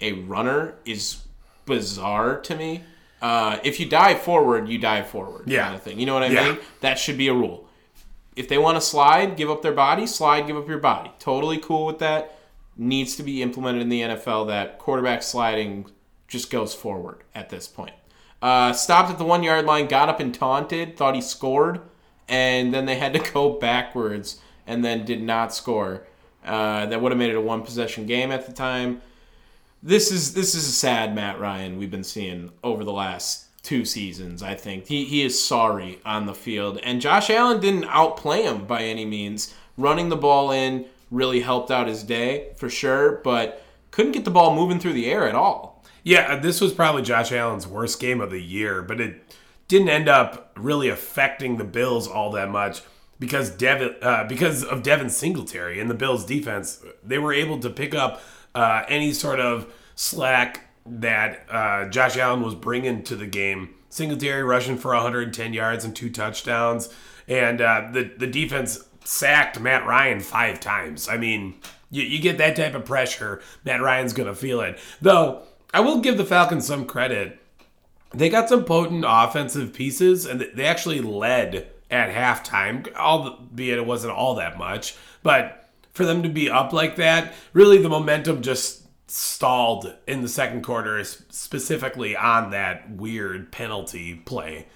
a 0.00 0.12
runner 0.12 0.74
is 0.86 1.18
bizarre 1.66 2.40
to 2.40 2.56
me. 2.56 2.82
Uh, 3.22 3.58
if 3.62 3.78
you 3.78 3.84
dive 3.86 4.20
forward, 4.22 4.68
you 4.68 4.78
dive 4.78 5.06
forward, 5.06 5.42
Yeah. 5.46 5.64
kind 5.64 5.74
of 5.76 5.82
thing. 5.82 6.00
You 6.00 6.06
know 6.06 6.14
what 6.14 6.22
I 6.22 6.28
Yeah. 6.28 6.44
mean? 6.48 6.58
That 6.80 6.98
should 6.98 7.18
be 7.18 7.28
a 7.28 7.34
rule. 7.34 7.68
If 8.36 8.48
they 8.48 8.58
want 8.58 8.76
to 8.76 8.80
slide, 8.80 9.36
give 9.36 9.50
up 9.50 9.62
their 9.62 9.72
body. 9.72 10.06
Slide, 10.06 10.46
give 10.46 10.56
up 10.56 10.68
your 10.68 10.78
body. 10.78 11.12
Totally 11.18 11.58
cool 11.58 11.86
with 11.86 11.98
that. 11.98 12.38
Needs 12.76 13.16
to 13.16 13.22
be 13.22 13.42
implemented 13.42 13.82
in 13.82 13.88
the 13.88 14.00
NFL. 14.00 14.46
That 14.46 14.78
quarterback 14.78 15.22
sliding 15.22 15.90
just 16.28 16.50
goes 16.50 16.74
forward 16.74 17.22
at 17.34 17.50
this 17.50 17.66
point. 17.66 17.94
Uh, 18.40 18.72
stopped 18.72 19.10
at 19.10 19.18
the 19.18 19.24
one 19.24 19.42
yard 19.42 19.66
line, 19.66 19.86
got 19.86 20.08
up 20.08 20.20
and 20.20 20.34
taunted, 20.34 20.96
thought 20.96 21.14
he 21.14 21.20
scored, 21.20 21.80
and 22.28 22.72
then 22.72 22.86
they 22.86 22.96
had 22.96 23.12
to 23.12 23.18
go 23.32 23.50
backwards 23.50 24.40
and 24.66 24.84
then 24.84 25.04
did 25.04 25.22
not 25.22 25.54
score. 25.54 26.06
Uh, 26.44 26.86
that 26.86 27.02
would 27.02 27.12
have 27.12 27.18
made 27.18 27.30
it 27.30 27.36
a 27.36 27.40
one 27.40 27.62
possession 27.62 28.06
game 28.06 28.30
at 28.30 28.46
the 28.46 28.52
time. 28.52 29.02
This 29.82 30.10
is 30.10 30.34
this 30.34 30.54
is 30.54 30.66
a 30.68 30.72
sad 30.72 31.14
Matt 31.14 31.38
Ryan 31.40 31.78
we've 31.78 31.90
been 31.90 32.04
seeing 32.04 32.50
over 32.62 32.84
the 32.84 32.92
last 32.92 33.46
two 33.70 33.84
seasons. 33.84 34.42
I 34.42 34.56
think 34.56 34.88
he 34.88 35.04
he 35.04 35.22
is 35.22 35.40
sorry 35.40 36.00
on 36.04 36.26
the 36.26 36.34
field, 36.34 36.80
and 36.82 37.00
Josh 37.00 37.30
Allen 37.30 37.60
didn't 37.60 37.84
outplay 37.84 38.42
him 38.42 38.66
by 38.66 38.82
any 38.82 39.04
means. 39.04 39.54
Running 39.76 40.08
the 40.08 40.16
ball 40.16 40.50
in 40.50 40.86
really 41.08 41.40
helped 41.40 41.70
out 41.70 41.86
his 41.86 42.02
day 42.02 42.50
for 42.56 42.68
sure, 42.68 43.20
but 43.22 43.62
couldn't 43.92 44.10
get 44.10 44.24
the 44.24 44.30
ball 44.32 44.56
moving 44.56 44.80
through 44.80 44.94
the 44.94 45.08
air 45.08 45.28
at 45.28 45.36
all. 45.36 45.84
Yeah, 46.02 46.34
this 46.40 46.60
was 46.60 46.72
probably 46.72 47.02
Josh 47.02 47.30
Allen's 47.30 47.64
worst 47.64 48.00
game 48.00 48.20
of 48.20 48.32
the 48.32 48.42
year, 48.42 48.82
but 48.82 49.00
it 49.00 49.36
didn't 49.68 49.88
end 49.88 50.08
up 50.08 50.52
really 50.56 50.88
affecting 50.88 51.56
the 51.56 51.64
Bills 51.64 52.08
all 52.08 52.32
that 52.32 52.50
much 52.50 52.82
because 53.20 53.50
Devin, 53.50 53.94
uh, 54.02 54.24
because 54.24 54.64
of 54.64 54.82
Devin 54.82 55.10
Singletary 55.10 55.78
and 55.78 55.88
the 55.88 55.94
Bills' 55.94 56.24
defense. 56.24 56.82
They 57.04 57.18
were 57.18 57.32
able 57.32 57.60
to 57.60 57.70
pick 57.70 57.94
up 57.94 58.20
uh, 58.52 58.82
any 58.88 59.12
sort 59.12 59.38
of 59.38 59.72
slack 59.94 60.69
that 60.98 61.46
uh, 61.48 61.88
Josh 61.88 62.16
Allen 62.16 62.42
was 62.42 62.54
bringing 62.54 63.02
to 63.04 63.16
the 63.16 63.26
game. 63.26 63.74
Singletary 63.88 64.42
rushing 64.42 64.78
for 64.78 64.92
110 64.92 65.52
yards 65.52 65.84
and 65.84 65.94
two 65.94 66.10
touchdowns, 66.10 66.88
and 67.26 67.60
uh, 67.60 67.88
the 67.92 68.04
the 68.16 68.26
defense 68.26 68.84
sacked 69.04 69.58
Matt 69.58 69.84
Ryan 69.84 70.20
five 70.20 70.60
times. 70.60 71.08
I 71.08 71.16
mean, 71.16 71.56
you, 71.90 72.02
you 72.02 72.20
get 72.20 72.38
that 72.38 72.54
type 72.54 72.74
of 72.74 72.84
pressure, 72.84 73.42
Matt 73.64 73.82
Ryan's 73.82 74.12
gonna 74.12 74.34
feel 74.34 74.60
it. 74.60 74.78
Though 75.00 75.42
I 75.72 75.80
will 75.80 76.00
give 76.00 76.16
the 76.16 76.24
Falcons 76.24 76.66
some 76.66 76.84
credit. 76.84 77.38
They 78.12 78.28
got 78.28 78.48
some 78.48 78.64
potent 78.64 79.04
offensive 79.06 79.72
pieces, 79.72 80.26
and 80.26 80.40
they 80.40 80.66
actually 80.66 81.00
led 81.00 81.68
at 81.90 82.12
halftime, 82.12 82.92
albeit 82.94 83.78
it 83.78 83.86
wasn't 83.86 84.12
all 84.12 84.34
that 84.36 84.58
much. 84.58 84.96
But 85.22 85.68
for 85.92 86.04
them 86.04 86.22
to 86.22 86.28
be 86.28 86.50
up 86.50 86.72
like 86.72 86.96
that, 86.96 87.34
really 87.52 87.78
the 87.78 87.88
momentum 87.88 88.42
just 88.42 88.79
stalled 89.10 89.94
in 90.06 90.22
the 90.22 90.28
second 90.28 90.62
quarter, 90.62 91.02
specifically 91.04 92.16
on 92.16 92.50
that 92.50 92.90
weird 92.90 93.50
penalty 93.52 94.14
play. 94.14 94.66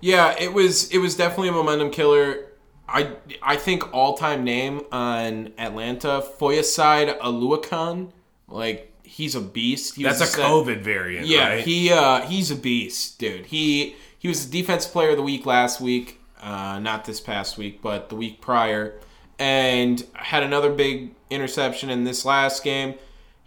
Yeah, 0.00 0.34
it 0.38 0.52
was 0.52 0.90
it 0.90 0.98
was 0.98 1.16
definitely 1.16 1.48
a 1.48 1.52
momentum 1.52 1.90
killer. 1.90 2.46
I 2.88 3.12
I 3.42 3.56
think 3.56 3.92
all 3.94 4.14
time 4.16 4.44
name 4.44 4.82
on 4.92 5.52
Atlanta 5.58 6.22
Foyesade 6.38 7.18
Oluokun, 7.18 8.12
like 8.46 8.92
he's 9.02 9.34
a 9.34 9.40
beast. 9.40 9.96
He 9.96 10.02
That's 10.04 10.20
a 10.20 10.26
set- 10.26 10.44
COVID 10.44 10.82
variant, 10.82 11.26
Yeah, 11.26 11.48
right? 11.48 11.64
he 11.64 11.90
uh, 11.90 12.20
he's 12.22 12.50
a 12.50 12.56
beast, 12.56 13.18
dude. 13.18 13.46
He 13.46 13.96
he 14.18 14.28
was 14.28 14.48
the 14.48 14.60
defensive 14.60 14.92
player 14.92 15.10
of 15.10 15.16
the 15.16 15.22
week 15.22 15.46
last 15.46 15.80
week, 15.80 16.20
uh, 16.40 16.78
not 16.78 17.06
this 17.06 17.20
past 17.20 17.56
week, 17.58 17.80
but 17.82 18.08
the 18.10 18.16
week 18.16 18.40
prior, 18.40 19.00
and 19.38 20.04
had 20.12 20.42
another 20.42 20.70
big 20.70 21.14
interception 21.30 21.88
in 21.90 22.04
this 22.04 22.24
last 22.24 22.62
game. 22.62 22.94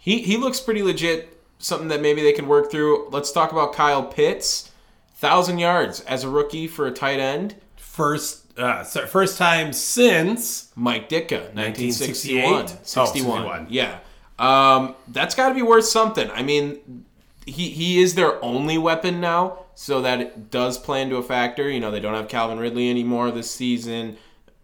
He 0.00 0.22
he 0.22 0.36
looks 0.36 0.60
pretty 0.60 0.82
legit. 0.82 1.36
Something 1.58 1.88
that 1.88 2.00
maybe 2.00 2.22
they 2.22 2.32
can 2.32 2.48
work 2.48 2.70
through. 2.70 3.10
Let's 3.10 3.30
talk 3.30 3.52
about 3.52 3.74
Kyle 3.74 4.02
Pitts, 4.02 4.72
thousand 5.14 5.58
yards 5.58 6.00
as 6.00 6.24
a 6.24 6.28
rookie 6.28 6.66
for 6.66 6.86
a 6.86 6.90
tight 6.90 7.20
end. 7.20 7.54
first 7.76 8.58
uh, 8.58 8.82
so- 8.82 9.06
first 9.06 9.36
time 9.36 9.72
since 9.72 10.72
Mike 10.74 11.08
Ditka, 11.08 11.54
1961. 11.54 12.52
1968? 12.52 12.68
61. 12.68 12.96
Oh, 12.96 13.04
61. 13.12 13.66
Yeah. 13.68 13.98
Um, 14.38 14.94
that's 15.08 15.34
got 15.34 15.50
to 15.50 15.54
be 15.54 15.62
worth 15.62 15.84
something. 15.84 16.30
I 16.30 16.42
mean, 16.42 17.04
he, 17.44 17.68
he 17.68 18.00
is 18.00 18.14
their 18.14 18.42
only 18.42 18.78
weapon 18.78 19.20
now, 19.20 19.66
so 19.74 20.00
that 20.00 20.20
it 20.20 20.50
does 20.50 20.78
play 20.78 21.02
into 21.02 21.16
a 21.16 21.22
factor. 21.22 21.68
You 21.68 21.78
know, 21.78 21.90
they 21.90 22.00
don't 22.00 22.14
have 22.14 22.28
Calvin 22.28 22.58
Ridley 22.58 22.88
anymore 22.88 23.30
this 23.30 23.50
season. 23.50 24.16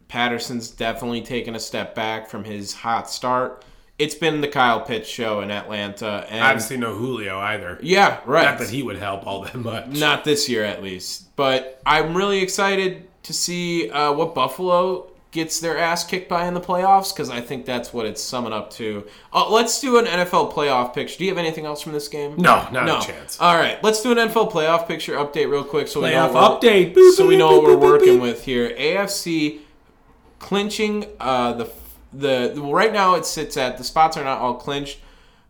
Patterson's 0.09 0.71
definitely 0.71 1.21
taken 1.21 1.55
a 1.55 1.61
step 1.61 1.95
back 1.95 2.29
from 2.29 2.45
his 2.45 2.73
hot 2.73 3.11
start. 3.11 3.65
It's 3.99 4.15
been 4.15 4.41
the 4.43 4.49
Kyle 4.49 4.81
Pitts 4.83 5.09
show 5.09 5.41
in 5.41 5.51
Atlanta. 5.51 6.27
And 6.29 6.45
obviously 6.45 6.77
no 6.77 6.95
Julio 6.95 7.39
either. 7.39 7.79
yeah, 7.83 8.21
right. 8.27 8.45
Not 8.45 8.59
that 8.59 8.69
he 8.69 8.83
would 8.83 8.99
help 8.99 9.27
all 9.27 9.43
that 9.43 9.55
much. 9.55 9.87
Not 9.89 10.25
this 10.25 10.49
year, 10.49 10.65
at 10.65 10.83
least. 10.83 11.35
But 11.37 11.81
I'm 11.87 12.15
really 12.17 12.41
excited 12.41 13.09
to 13.23 13.33
see 13.33 13.91
uh, 13.91 14.13
what 14.13 14.35
Buffalo 14.35 15.11
gets 15.33 15.61
their 15.61 15.77
ass 15.77 16.05
kicked 16.05 16.29
by 16.31 16.47
in 16.47 16.55
the 16.55 16.61
playoffs 16.61 17.13
because 17.13 17.29
I 17.31 17.41
think 17.43 17.67
that's 17.67 17.93
what 17.93 18.07
it's 18.07 18.23
summing 18.23 18.53
up 18.55 18.71
to. 18.73 19.07
Uh, 19.33 19.51
let's 19.51 19.81
do 19.81 19.99
an 19.99 20.05
NFL 20.07 20.53
playoff 20.53 20.95
picture. 20.95 21.19
Do 21.19 21.25
you 21.25 21.31
have 21.31 21.39
anything 21.39 21.67
else 21.67 21.83
from 21.83 21.93
this 21.93 22.09
game? 22.09 22.37
No, 22.37 22.67
not 22.73 23.03
a 23.03 23.07
chance. 23.07 23.39
All 23.41 23.55
right, 23.55 23.83
let's 23.83 24.03
do 24.03 24.13
an 24.13 24.19
NFL 24.19 24.51
playoff 24.53 24.87
picture 24.89 25.15
update 25.17 25.51
real 25.51 25.65
quick 25.65 25.89
so 25.89 26.01
we 26.03 26.11
know 26.11 26.29
Playoff 26.29 26.33
what 26.33 26.63
we're- 26.63 26.85
update. 26.87 26.95
Boop, 26.95 27.13
so 27.15 27.27
we 27.27 27.37
know 27.37 27.61
boop, 27.61 27.63
what 27.65 27.81
we're 27.81 27.99
boop, 27.99 28.01
working 28.01 28.21
with 28.21 28.45
here. 28.45 28.71
AFC 28.79 29.61
clinching 30.39 31.07
uh, 31.21 31.53
the 31.55 31.65
the 32.19 32.53
well, 32.57 32.73
right 32.73 32.93
now 32.93 33.15
it 33.15 33.27
sits 33.27 33.57
at 33.57 33.79
the 33.79 33.85
spots 33.85 34.17
are 34.17 34.25
not 34.25 34.39
all 34.39 34.55
clinched. 34.55 35.01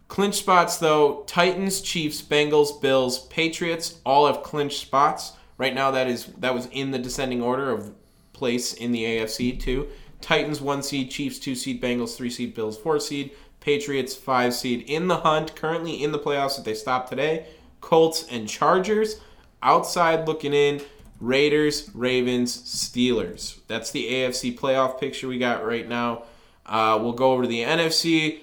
Clinch 0.08 0.37
spots 0.37 0.78
though: 0.78 1.25
Titans, 1.26 1.80
Chiefs, 1.80 2.23
Bengals, 2.23 2.80
Bills, 2.80 3.26
Patriots 3.26 4.00
all 4.04 4.26
have 4.26 4.42
clinched 4.42 4.80
spots. 4.80 5.32
Right 5.58 5.75
now, 5.75 5.90
that 5.92 6.06
is 6.06 6.26
that 6.38 6.54
was 6.54 6.66
in 6.66 6.90
the 6.90 6.99
descending 6.99 7.42
order 7.42 7.70
of 7.70 7.92
place 8.32 8.75
in 8.75 8.92
the 8.92 9.04
AFC 9.04 9.58
too. 9.58 9.88
Titans 10.20 10.61
one 10.61 10.82
seed, 10.82 11.11
Chiefs 11.11 11.38
two 11.38 11.54
seed, 11.54 11.82
Bengals 11.82 12.16
three 12.16 12.30
seed, 12.30 12.54
Bills 12.54 12.78
four 12.78 13.00
seed, 13.00 13.30
Patriots 13.61 14.14
five 14.14 14.54
seed 14.54 14.85
in 14.88 15.08
the 15.08 15.18
hunt. 15.18 15.56
Currently 15.56 16.02
in 16.02 16.12
the 16.12 16.18
playoffs 16.18 16.58
if 16.58 16.64
they 16.64 16.75
stop 16.75 17.08
today. 17.08 17.46
Colts 17.80 18.26
and 18.30 18.49
Chargers 18.49 19.20
outside 19.62 20.26
looking 20.26 20.52
in. 20.52 20.80
Raiders, 21.18 21.90
Ravens, 21.94 22.54
Steelers. 22.56 23.61
That's 23.68 23.90
the 23.90 24.06
AFC 24.11 24.58
playoff 24.58 25.00
picture 25.00 25.28
we 25.28 25.38
got 25.38 25.64
right 25.64 25.88
now. 25.88 26.25
Uh, 26.66 26.99
we'll 27.00 27.12
go 27.12 27.32
over 27.32 27.42
to 27.42 27.49
the 27.49 27.62
NFC. 27.62 28.40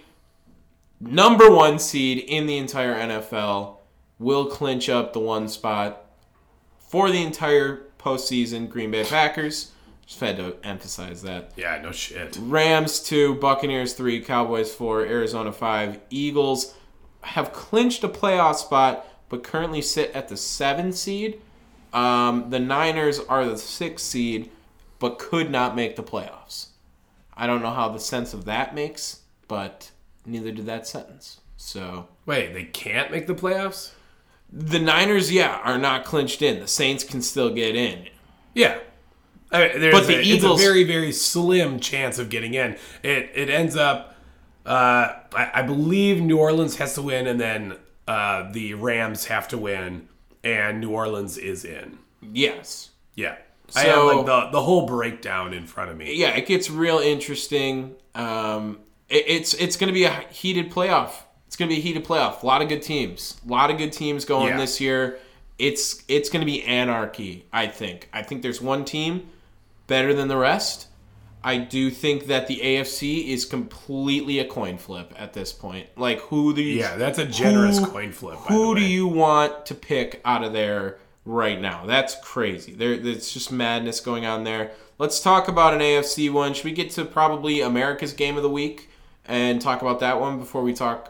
Number 0.99 1.51
one 1.51 1.79
seed 1.79 2.19
in 2.19 2.47
the 2.47 2.57
entire 2.57 2.95
NFL 2.95 3.77
will 4.19 4.45
clinch 4.45 4.87
up 4.89 5.13
the 5.13 5.19
one 5.19 5.49
spot 5.49 6.05
for 6.79 7.11
the 7.11 7.21
entire 7.21 7.87
postseason. 7.99 8.69
Green 8.69 8.91
Bay 8.91 9.03
Packers. 9.03 9.71
Just 10.05 10.19
had 10.19 10.37
to 10.37 10.55
emphasize 10.63 11.21
that. 11.23 11.51
Yeah, 11.55 11.79
no 11.81 11.91
shit. 11.91 12.37
Rams 12.41 13.01
two, 13.01 13.35
Buccaneers 13.35 13.93
three, 13.93 14.21
Cowboys 14.21 14.73
four, 14.73 15.01
Arizona 15.01 15.51
five. 15.51 15.99
Eagles 16.09 16.75
have 17.21 17.53
clinched 17.53 18.03
a 18.03 18.09
playoff 18.09 18.55
spot, 18.55 19.07
but 19.29 19.43
currently 19.43 19.81
sit 19.81 20.11
at 20.11 20.27
the 20.27 20.37
seven 20.37 20.91
seed. 20.91 21.41
Um, 21.93 22.49
the 22.49 22.59
Niners 22.59 23.19
are 23.19 23.45
the 23.45 23.57
six 23.57 24.03
seed, 24.03 24.51
but 24.99 25.19
could 25.19 25.49
not 25.49 25.75
make 25.75 25.95
the 25.95 26.03
playoffs. 26.03 26.67
I 27.35 27.47
don't 27.47 27.61
know 27.61 27.71
how 27.71 27.89
the 27.89 27.99
sense 27.99 28.33
of 28.33 28.45
that 28.45 28.75
makes, 28.75 29.21
but 29.47 29.91
neither 30.25 30.51
did 30.51 30.65
that 30.67 30.87
sentence. 30.87 31.39
So 31.57 32.07
Wait, 32.25 32.53
they 32.53 32.63
can't 32.65 33.11
make 33.11 33.27
the 33.27 33.35
playoffs? 33.35 33.91
the 34.55 34.77
Niners, 34.79 35.31
yeah, 35.31 35.59
are 35.63 35.79
not 35.79 36.05
clinched 36.05 36.41
in. 36.43 36.59
The 36.59 36.67
Saints 36.67 37.03
can 37.03 37.21
still 37.23 37.49
get 37.53 37.75
in. 37.75 38.07
Yeah. 38.53 38.77
I 39.51 39.67
mean, 39.67 39.79
there's 39.81 39.93
But 39.93 40.05
the 40.07 40.17
a, 40.17 40.21
Eagles- 40.21 40.59
it's 40.59 40.63
a 40.63 40.65
very, 40.65 40.83
very 40.83 41.11
slim 41.11 41.79
chance 41.79 42.19
of 42.19 42.29
getting 42.29 42.53
in. 42.53 42.77
It 43.01 43.31
it 43.33 43.49
ends 43.49 43.75
up, 43.75 44.15
uh, 44.65 45.13
I, 45.35 45.51
I 45.55 45.61
believe 45.63 46.21
New 46.21 46.37
Orleans 46.37 46.75
has 46.77 46.93
to 46.95 47.01
win, 47.01 47.25
and 47.27 47.39
then 47.39 47.77
uh, 48.07 48.51
the 48.51 48.75
Rams 48.75 49.25
have 49.25 49.47
to 49.49 49.57
win, 49.57 50.07
and 50.43 50.79
New 50.81 50.91
Orleans 50.91 51.37
is 51.37 51.65
in. 51.65 51.97
Yes. 52.21 52.89
Yeah. 53.15 53.35
I 53.75 53.81
have 53.83 54.03
like 54.05 54.25
the, 54.25 54.49
the 54.51 54.61
whole 54.61 54.85
breakdown 54.85 55.53
in 55.53 55.65
front 55.67 55.89
of 55.91 55.97
me. 55.97 56.15
yeah, 56.15 56.29
it 56.35 56.45
gets 56.47 56.69
real 56.69 56.99
interesting. 56.99 57.95
Um, 58.15 58.79
it, 59.09 59.23
it's 59.27 59.53
it's 59.55 59.75
going 59.77 59.87
to 59.87 59.93
be 59.93 60.03
a 60.05 60.11
heated 60.31 60.71
playoff 60.71 61.11
It's 61.47 61.55
going 61.55 61.69
to 61.69 61.75
be 61.75 61.79
a 61.79 61.83
heated 61.83 62.05
playoff. 62.05 62.43
A 62.43 62.45
lot 62.45 62.61
of 62.61 62.69
good 62.69 62.81
teams. 62.81 63.39
A 63.47 63.51
lot 63.51 63.71
of 63.71 63.77
good 63.77 63.91
teams 63.91 64.25
going 64.25 64.49
Yeah. 64.49 64.57
this 64.57 64.79
year. 64.81 65.19
It's 65.59 66.03
it's 66.07 66.29
going 66.29 66.41
to 66.41 66.45
be 66.51 66.63
anarchy, 66.63 67.45
I 67.53 67.67
think. 67.67 68.09
I 68.11 68.23
think 68.23 68.41
there's 68.41 68.61
one 68.61 68.85
team 68.85 69.29
better 69.87 70.13
than 70.13 70.27
the 70.27 70.37
rest. 70.37 70.87
I 71.45 71.57
do 71.57 71.91
think 71.91 72.27
that 72.27 72.47
the 72.47 72.61
AFC 72.61 73.27
is 73.27 73.43
completely 73.43 74.39
a 74.39 74.45
coin 74.45 74.77
flip 74.77 75.13
at 75.17 75.33
this 75.33 75.51
point. 75.51 75.87
Like 75.97 76.19
who 76.21 76.53
do 76.55 76.61
you 76.61 76.79
Yeah, 76.79 76.95
that's 76.95 77.19
a 77.19 77.25
generous 77.25 77.79
who- 77.79 77.87
coin 77.87 78.11
flip. 78.13 78.39
Who 78.47 78.73
the 78.73 78.79
do 78.81 78.85
you 78.87 79.07
want 79.07 79.65
to 79.65 79.75
pick 79.75 80.21
out 80.23 80.43
of 80.43 80.53
there 80.53 80.99
right 81.25 81.59
now? 81.59 81.85
That's 81.85 82.15
crazy. 82.15 82.73
There, 82.73 82.93
it's 82.93 83.33
just 83.33 83.51
madness 83.51 83.99
going 83.99 84.25
on 84.25 84.43
there. 84.43 84.71
Let's 84.97 85.19
talk 85.19 85.47
about 85.47 85.73
an 85.73 85.79
AFC 85.79 86.31
one. 86.31 86.53
Should 86.53 86.65
we 86.65 86.71
get 86.71 86.91
to 86.91 87.05
probably 87.05 87.61
America's 87.61 88.13
game 88.13 88.37
of 88.37 88.43
the 88.43 88.49
week 88.49 88.89
and 89.25 89.61
talk 89.61 89.81
about 89.81 89.99
that 90.01 90.19
one 90.19 90.39
before 90.39 90.61
we 90.61 90.73
talk? 90.73 91.09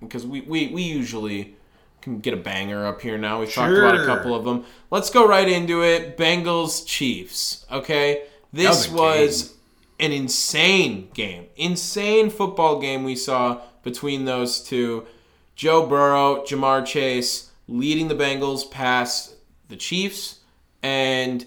Because 0.00 0.26
we, 0.26 0.40
we, 0.42 0.68
we 0.68 0.82
usually 0.82 1.56
can 2.00 2.20
get 2.20 2.32
a 2.32 2.36
banger 2.36 2.86
up 2.86 3.00
here 3.00 3.18
now. 3.18 3.40
We've 3.40 3.52
talked 3.52 3.76
about 3.76 4.00
a 4.00 4.06
couple 4.06 4.34
of 4.34 4.44
them. 4.44 4.64
Let's 4.90 5.10
go 5.10 5.26
right 5.26 5.48
into 5.48 5.84
it. 5.84 6.16
Bengals 6.16 6.86
Chiefs. 6.86 7.66
Okay, 7.70 8.24
this 8.52 8.88
was 8.88 8.98
was 8.98 9.54
an 9.98 10.12
insane 10.12 11.10
game, 11.12 11.46
insane 11.56 12.30
football 12.30 12.80
game 12.80 13.04
we 13.04 13.16
saw 13.16 13.60
between 13.82 14.24
those 14.24 14.62
two. 14.62 15.06
Joe 15.54 15.86
Burrow, 15.86 16.42
Ja'Marr 16.42 16.86
Chase 16.86 17.50
leading 17.68 18.08
the 18.08 18.14
Bengals 18.14 18.68
past 18.70 19.34
the 19.70 19.76
Chiefs, 19.76 20.40
and 20.82 21.46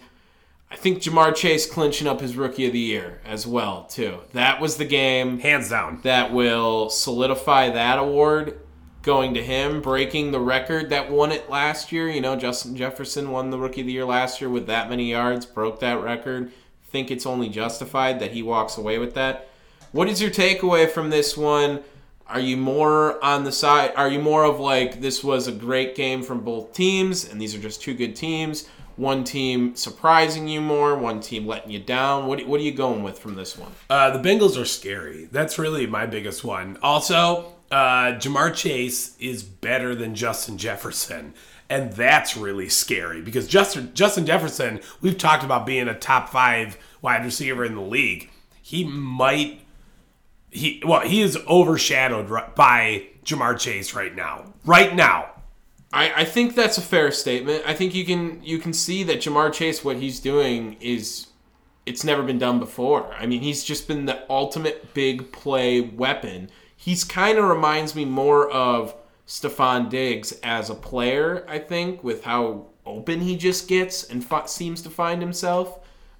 I 0.71 0.75
think 0.75 1.03
Ja'Marr 1.03 1.35
Chase 1.35 1.69
clinching 1.69 2.07
up 2.07 2.19
his 2.19 2.35
Rookie 2.35 2.65
of 2.65 2.73
the 2.73 2.79
Year 2.79 3.21
as 3.25 3.45
well 3.45 3.83
too. 3.83 4.21
That 4.31 4.59
was 4.59 4.77
the 4.77 4.85
game 4.85 5.39
Hands 5.39 5.69
down. 5.69 5.99
that 6.01 6.33
will 6.33 6.89
solidify 6.89 7.69
that 7.69 7.99
award 7.99 8.59
going 9.03 9.33
to 9.33 9.43
him, 9.43 9.81
breaking 9.81 10.31
the 10.31 10.39
record 10.39 10.89
that 10.89 11.11
won 11.11 11.31
it 11.31 11.49
last 11.49 11.91
year. 11.91 12.09
You 12.09 12.21
know, 12.21 12.35
Justin 12.35 12.75
Jefferson 12.75 13.29
won 13.29 13.51
the 13.51 13.59
Rookie 13.59 13.81
of 13.81 13.87
the 13.87 13.93
Year 13.93 14.05
last 14.05 14.41
year 14.41 14.49
with 14.49 14.65
that 14.67 14.89
many 14.89 15.11
yards, 15.11 15.45
broke 15.45 15.79
that 15.81 16.01
record. 16.01 16.51
Think 16.85 17.11
it's 17.11 17.25
only 17.25 17.49
justified 17.49 18.19
that 18.19 18.31
he 18.31 18.41
walks 18.41 18.77
away 18.77 18.97
with 18.97 19.13
that. 19.13 19.49
What 19.91 20.09
is 20.09 20.21
your 20.21 20.31
takeaway 20.31 20.89
from 20.89 21.09
this 21.09 21.37
one? 21.37 21.83
Are 22.33 22.39
you 22.39 22.57
more 22.57 23.23
on 23.23 23.43
the 23.43 23.51
side? 23.51 23.93
Are 23.95 24.09
you 24.09 24.19
more 24.19 24.43
of 24.43 24.59
like 24.59 24.99
this 25.01 25.23
was 25.23 25.47
a 25.47 25.51
great 25.51 25.95
game 25.95 26.23
from 26.23 26.39
both 26.39 26.73
teams, 26.73 27.29
and 27.29 27.39
these 27.39 27.53
are 27.53 27.59
just 27.59 27.79
two 27.83 27.93
good 27.93 28.15
teams? 28.15 28.67
One 28.95 29.23
team 29.23 29.75
surprising 29.75 30.47
you 30.47 30.59
more, 30.59 30.97
one 30.97 31.19
team 31.19 31.45
letting 31.45 31.69
you 31.69 31.77
down. 31.77 32.25
What, 32.25 32.43
what 32.47 32.59
are 32.59 32.63
you 32.63 32.71
going 32.71 33.03
with 33.03 33.19
from 33.19 33.35
this 33.35 33.55
one? 33.55 33.71
Uh, 33.87 34.17
the 34.17 34.27
Bengals 34.27 34.59
are 34.59 34.65
scary. 34.65 35.25
That's 35.31 35.59
really 35.59 35.85
my 35.85 36.07
biggest 36.07 36.43
one. 36.43 36.79
Also, 36.81 37.53
uh, 37.69 38.13
Ja'Marr 38.13 38.55
Chase 38.55 39.15
is 39.19 39.43
better 39.43 39.93
than 39.93 40.15
Justin 40.15 40.57
Jefferson. 40.57 41.35
And 41.69 41.93
that's 41.93 42.35
really 42.35 42.67
scary 42.67 43.21
because 43.21 43.47
Justin 43.47 43.93
Justin 43.93 44.25
Jefferson, 44.25 44.81
we've 45.01 45.17
talked 45.17 45.43
about 45.43 45.67
being 45.67 45.87
a 45.87 45.97
top 45.97 46.29
five 46.29 46.77
wide 47.01 47.23
receiver 47.23 47.63
in 47.63 47.75
the 47.75 47.81
league. 47.81 48.31
He 48.61 48.83
might 48.83 49.62
he 50.53 50.81
well 50.85 51.01
he 51.01 51.21
is 51.21 51.37
overshadowed 51.47 52.29
by 52.55 53.07
Ja'Marr 53.25 53.57
Chase 53.59 53.93
right 53.93 54.15
now. 54.15 54.53
Right 54.65 54.95
now, 54.95 55.31
I, 55.91 56.21
I 56.21 56.25
think 56.25 56.55
that's 56.55 56.77
a 56.77 56.81
fair 56.81 57.11
statement. 57.11 57.63
I 57.65 57.73
think 57.73 57.93
you 57.95 58.05
can 58.05 58.41
you 58.43 58.59
can 58.59 58.73
see 58.73 59.03
that 59.03 59.19
Ja'Marr 59.19 59.51
Chase 59.51 59.83
what 59.83 59.97
he's 59.97 60.19
doing 60.19 60.77
is 60.79 61.27
it's 61.85 62.03
never 62.03 62.23
been 62.23 62.37
done 62.37 62.59
before. 62.59 63.13
I 63.13 63.25
mean, 63.25 63.41
he's 63.41 63.63
just 63.63 63.87
been 63.87 64.05
the 64.05 64.23
ultimate 64.29 64.93
big 64.93 65.31
play 65.31 65.81
weapon. 65.81 66.49
He's 66.75 67.03
kind 67.03 67.37
of 67.37 67.45
reminds 67.45 67.95
me 67.95 68.05
more 68.05 68.49
of 68.49 68.95
Stefon 69.27 69.89
Diggs 69.89 70.33
as 70.43 70.69
a 70.69 70.75
player, 70.75 71.45
I 71.47 71.59
think, 71.59 72.03
with 72.03 72.23
how 72.23 72.67
open 72.85 73.21
he 73.21 73.37
just 73.37 73.67
gets 73.67 74.03
and 74.03 74.23
fi- 74.23 74.45
seems 74.45 74.81
to 74.83 74.89
find 74.89 75.21
himself. 75.21 75.79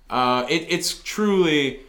Uh, 0.09 0.45
it, 0.49 0.65
it's 0.69 1.01
truly 1.03 1.81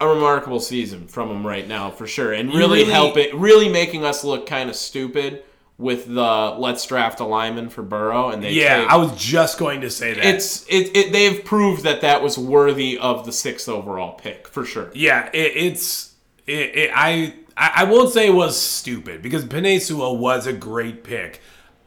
a 0.00 0.08
remarkable 0.08 0.60
season 0.60 1.08
from 1.08 1.30
him 1.30 1.46
right 1.46 1.66
now, 1.66 1.90
for 1.90 2.06
sure, 2.06 2.32
and 2.32 2.50
really, 2.50 2.80
really- 2.80 2.90
helping, 2.90 3.38
really 3.40 3.68
making 3.68 4.04
us 4.04 4.24
look 4.24 4.46
kind 4.46 4.70
of 4.70 4.76
stupid 4.76 5.42
with 5.76 6.12
the 6.12 6.56
let's 6.58 6.84
draft 6.86 7.20
a 7.20 7.24
lineman 7.24 7.68
for 7.68 7.82
Burrow, 7.82 8.30
and 8.30 8.42
they 8.42 8.52
yeah, 8.52 8.78
take, 8.78 8.90
I 8.90 8.96
was 8.96 9.16
just 9.16 9.58
going 9.58 9.80
to 9.82 9.90
say 9.90 10.14
that. 10.14 10.24
it's 10.24 10.66
it, 10.68 10.96
it 10.96 11.12
they've 11.12 11.44
proved 11.44 11.84
that 11.84 12.00
that 12.00 12.20
was 12.22 12.36
worthy 12.36 12.98
of 12.98 13.24
the 13.24 13.32
sixth 13.32 13.68
overall 13.68 14.14
pick 14.14 14.48
for 14.48 14.64
sure. 14.64 14.90
Yeah, 14.92 15.30
it, 15.32 15.52
it's 15.56 16.14
it, 16.48 16.90
I 16.94 17.34
I 17.56 17.84
won't 17.84 18.12
say 18.12 18.28
it 18.28 18.34
was 18.34 18.60
stupid 18.60 19.22
because 19.22 19.44
Sewell 19.84 20.16
was 20.16 20.46
a 20.46 20.52
great 20.52 21.04
pick. 21.04 21.40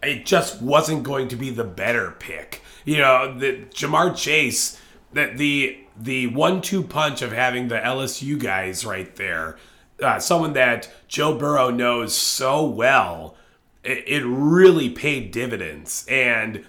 It 0.03 0.25
just 0.25 0.61
wasn't 0.61 1.03
going 1.03 1.27
to 1.29 1.35
be 1.35 1.49
the 1.49 1.63
better 1.63 2.15
pick. 2.17 2.61
You 2.85 2.97
know, 2.97 3.37
the 3.37 3.65
Ja'Marr 3.71 4.15
Chase 4.17 4.81
that 5.13 5.37
the 5.37 5.80
the 5.97 6.27
one-two 6.27 6.83
punch 6.83 7.21
of 7.21 7.31
having 7.31 7.67
the 7.67 7.79
LSU 7.79 8.39
guys 8.39 8.85
right 8.85 9.15
there, 9.15 9.57
uh, 10.01 10.19
someone 10.19 10.53
that 10.53 10.89
Joe 11.07 11.37
Burrow 11.37 11.69
knows 11.69 12.15
so 12.15 12.65
well, 12.65 13.35
it, 13.83 14.03
it 14.07 14.23
really 14.25 14.89
paid 14.89 15.31
dividends 15.31 16.05
and. 16.09 16.65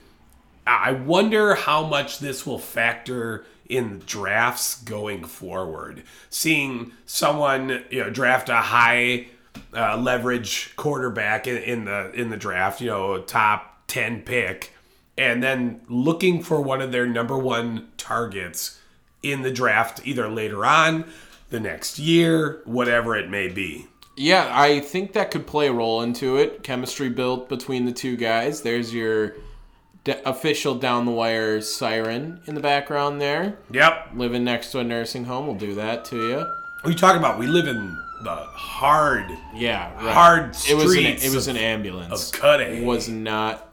I 0.65 0.93
wonder 0.93 1.57
how 1.57 1.85
much 1.85 2.21
this 2.21 2.47
will 2.47 2.61
factor 2.61 3.45
in 3.69 4.01
drafts 4.07 4.81
going 4.83 5.25
forward. 5.25 6.05
Seeing 6.31 6.93
someone 7.05 7.85
you 7.91 8.05
know 8.05 8.11
draft 8.11 8.49
a 8.49 8.57
high 8.57 9.27
uh, 9.75 9.97
leverage 9.97 10.75
quarterback 10.77 11.47
in, 11.47 11.57
in 11.59 11.85
the 11.87 12.13
in 12.13 12.31
the 12.31 12.37
draft, 12.37 12.81
you 12.81 12.89
know, 12.89 13.21
top 13.23 13.83
ten 13.87 14.23
pick, 14.23 14.73
and 15.17 15.43
then 15.43 15.81
looking 15.89 16.43
for 16.43 16.61
one 16.61 16.81
of 16.81 16.93
their 16.93 17.07
number 17.07 17.39
one 17.39 17.89
targets 17.97 18.79
in 19.23 19.43
the 19.43 19.51
draft 19.51 20.01
either 20.05 20.29
later 20.29 20.65
on, 20.65 21.05
the 21.51 21.61
next 21.61 21.99
year, 21.99 22.61
whatever 22.65 23.15
it 23.17 23.29
may 23.31 23.49
be. 23.49 23.87
Yeah, 24.17 24.51
I 24.53 24.81
think 24.81 25.13
that 25.15 25.31
could 25.31 25.47
play 25.47 25.69
a 25.69 25.73
role 25.73 26.03
into 26.03 26.37
it. 26.37 26.63
Chemistry 26.63 27.09
built 27.09 27.49
between 27.49 27.87
the 27.87 27.93
two 27.93 28.17
guys. 28.17 28.61
There's 28.63 28.93
your 28.93 29.35
d- 30.05 30.15
official 30.27 30.75
down 30.75 31.07
the 31.07 31.13
wire 31.13 31.61
siren 31.63 32.41
in 32.47 32.55
the 32.55 32.61
background 32.61 33.21
there. 33.21 33.59
Yep. 33.71 34.11
Living 34.15 34.45
next 34.45 34.71
to 34.73 34.81
a 34.81 34.85
nursing 34.85 35.25
home 35.25 35.47
will 35.47 35.55
do 35.55 35.75
that 35.77 36.05
to 36.07 36.17
you. 36.29 36.37
What 36.37 36.85
are 36.85 36.91
you 36.91 36.97
talking 36.99 37.19
about? 37.21 37.39
We 37.39 37.47
live 37.47 37.67
in 37.69 37.97
the 38.23 38.35
hard 38.35 39.31
Yeah, 39.55 39.93
right. 40.05 40.13
Hard 40.15 40.57
It 40.69 40.75
was 40.75 40.85
an, 40.85 40.91
streets 40.91 41.25
it 41.25 41.35
was 41.35 41.49
of- 41.49 41.57
an 41.57 41.63
ambulance. 41.63 42.33
of. 42.39 42.61
It 42.61 42.85
was 42.85 43.09
not 43.09 43.72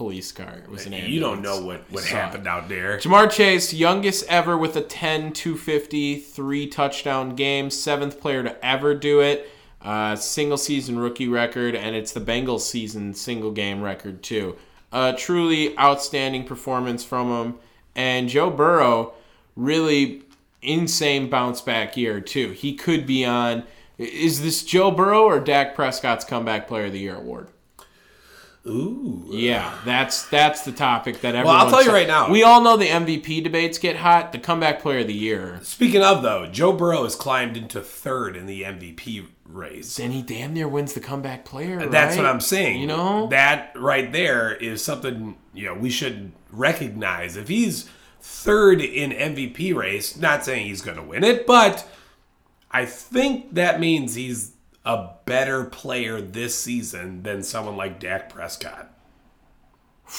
police 0.00 0.32
car. 0.32 0.54
It 0.64 0.70
was 0.70 0.86
an 0.86 0.94
ambulance. 0.94 1.12
You 1.12 1.20
don't 1.20 1.42
know 1.42 1.62
what, 1.62 1.82
what 1.90 2.06
happened 2.06 2.46
it. 2.46 2.48
out 2.48 2.70
there. 2.70 2.96
Ja'Marr 2.96 3.30
Chase, 3.30 3.74
youngest 3.74 4.24
ever 4.28 4.56
with 4.56 4.74
a 4.74 4.80
10 4.80 5.34
250, 5.34 6.16
three 6.20 6.66
touchdown 6.66 7.34
game, 7.34 7.68
seventh 7.68 8.18
player 8.18 8.42
to 8.42 8.64
ever 8.64 8.94
do 8.94 9.20
it. 9.20 9.50
Uh, 9.82 10.16
single 10.16 10.56
season 10.56 10.98
rookie 10.98 11.28
record, 11.28 11.74
and 11.74 11.94
it's 11.94 12.12
the 12.12 12.20
Bengals 12.20 12.62
season 12.62 13.12
single 13.12 13.50
game 13.50 13.82
record, 13.82 14.22
too. 14.22 14.56
Uh, 14.90 15.12
truly 15.18 15.78
outstanding 15.78 16.44
performance 16.44 17.04
from 17.04 17.28
him. 17.28 17.58
And 17.94 18.30
Joe 18.30 18.48
Burrow, 18.48 19.12
really 19.54 20.22
insane 20.62 21.28
bounce 21.28 21.60
back 21.60 21.98
year, 21.98 22.22
too. 22.22 22.52
He 22.52 22.74
could 22.74 23.06
be 23.06 23.26
on. 23.26 23.64
Is 23.98 24.40
this 24.40 24.64
Joe 24.64 24.90
Burrow 24.90 25.24
or 25.24 25.40
Dak 25.40 25.74
Prescott's 25.74 26.24
Comeback 26.24 26.66
Player 26.68 26.86
of 26.86 26.92
the 26.92 27.00
Year 27.00 27.16
award? 27.16 27.48
Ooh. 28.66 29.24
Yeah, 29.30 29.78
that's 29.86 30.24
that's 30.24 30.62
the 30.62 30.72
topic 30.72 31.22
that 31.22 31.34
everyone. 31.34 31.56
Well, 31.56 31.64
I'll 31.64 31.70
tell 31.70 31.82
you 31.82 31.92
right 31.92 32.06
now. 32.06 32.30
We 32.30 32.42
all 32.42 32.60
know 32.60 32.76
the 32.76 32.88
MVP 32.88 33.42
debates 33.42 33.78
get 33.78 33.96
hot. 33.96 34.32
The 34.32 34.38
comeback 34.38 34.82
player 34.82 34.98
of 34.98 35.06
the 35.06 35.14
year. 35.14 35.60
Speaking 35.62 36.02
of 36.02 36.22
though, 36.22 36.46
Joe 36.46 36.72
Burrow 36.72 37.04
has 37.04 37.16
climbed 37.16 37.56
into 37.56 37.80
third 37.80 38.36
in 38.36 38.44
the 38.44 38.62
MVP 38.62 39.26
race. 39.46 39.96
Then 39.96 40.10
he 40.10 40.20
damn 40.20 40.52
near 40.52 40.68
wins 40.68 40.92
the 40.92 41.00
comeback 41.00 41.46
player. 41.46 41.86
That's 41.86 42.16
right? 42.16 42.22
what 42.22 42.30
I'm 42.30 42.40
saying. 42.40 42.80
You 42.80 42.86
know, 42.86 43.28
that 43.28 43.72
right 43.76 44.12
there 44.12 44.54
is 44.54 44.84
something 44.84 45.38
you 45.54 45.64
know 45.64 45.74
we 45.74 45.88
should 45.88 46.32
recognize. 46.50 47.36
If 47.36 47.48
he's 47.48 47.88
third 48.20 48.82
in 48.82 49.10
MVP 49.10 49.74
race, 49.74 50.18
not 50.18 50.44
saying 50.44 50.66
he's 50.66 50.82
going 50.82 50.98
to 50.98 51.02
win 51.02 51.24
it, 51.24 51.46
but 51.46 51.88
I 52.70 52.84
think 52.84 53.54
that 53.54 53.80
means 53.80 54.14
he's 54.14 54.49
a 54.84 55.10
better 55.26 55.64
player 55.64 56.20
this 56.20 56.54
season 56.58 57.22
than 57.22 57.42
someone 57.42 57.76
like 57.76 58.00
Dak 58.00 58.30
Prescott, 58.32 58.90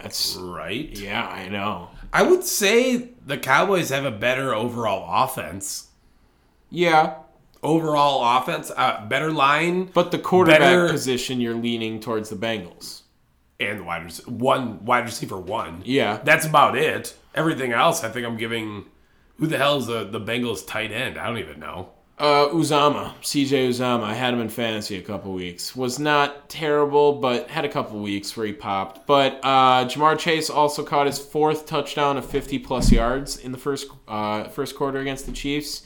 that's 0.00 0.36
right? 0.36 0.88
yeah, 0.98 1.26
I 1.26 1.48
know. 1.48 1.90
I 2.12 2.22
would 2.22 2.44
say 2.44 3.10
the 3.24 3.38
Cowboys 3.38 3.90
have 3.90 4.04
a 4.04 4.10
better 4.10 4.54
overall 4.54 5.24
offense. 5.24 5.88
Yeah, 6.70 7.14
Overall 7.62 8.38
offense, 8.38 8.72
uh, 8.74 9.04
better 9.06 9.30
line, 9.30 9.90
but 9.92 10.10
the 10.12 10.18
quarterback 10.18 10.60
Better- 10.60 10.88
position, 10.88 11.42
you're 11.42 11.54
leaning 11.54 12.00
towards 12.00 12.30
the 12.30 12.36
Bengals. 12.36 13.02
and 13.60 13.80
the 13.80 13.84
wide 13.84 14.04
rec- 14.04 14.14
one 14.26 14.82
wide 14.86 15.04
receiver 15.04 15.38
one. 15.38 15.82
Yeah, 15.84 16.20
That's 16.24 16.46
about 16.46 16.74
it. 16.74 17.14
Everything 17.34 17.72
else, 17.72 18.02
I 18.02 18.08
think 18.08 18.26
I'm 18.26 18.38
giving. 18.38 18.86
Who 19.36 19.46
the 19.46 19.58
hell 19.58 19.76
is 19.76 19.86
the 19.86 20.04
the 20.04 20.18
Bengals 20.20 20.66
tight 20.66 20.90
end? 20.90 21.18
I 21.18 21.26
don't 21.26 21.36
even 21.36 21.60
know. 21.60 21.90
Uh, 22.20 22.50
Uzomah, 22.50 23.14
CJ 23.22 23.70
Uzomah. 23.70 24.02
I 24.02 24.12
had 24.12 24.34
him 24.34 24.40
in 24.40 24.50
fantasy 24.50 24.98
a 24.98 25.00
couple 25.00 25.32
weeks. 25.32 25.74
Was 25.74 25.98
not 25.98 26.50
terrible, 26.50 27.14
but 27.14 27.48
had 27.48 27.64
a 27.64 27.68
couple 27.68 27.98
weeks 28.00 28.36
where 28.36 28.46
he 28.46 28.52
popped. 28.52 29.06
But 29.06 29.40
uh, 29.42 29.86
Ja'Marr 29.86 30.18
Chase 30.18 30.50
also 30.50 30.84
caught 30.84 31.06
his 31.06 31.18
fourth 31.18 31.64
touchdown 31.64 32.18
of 32.18 32.26
50 32.26 32.58
plus 32.58 32.92
yards 32.92 33.38
in 33.38 33.52
the 33.52 33.58
first 33.58 33.88
uh, 34.06 34.44
first 34.44 34.76
quarter 34.76 34.98
against 34.98 35.24
the 35.24 35.32
Chiefs. 35.32 35.84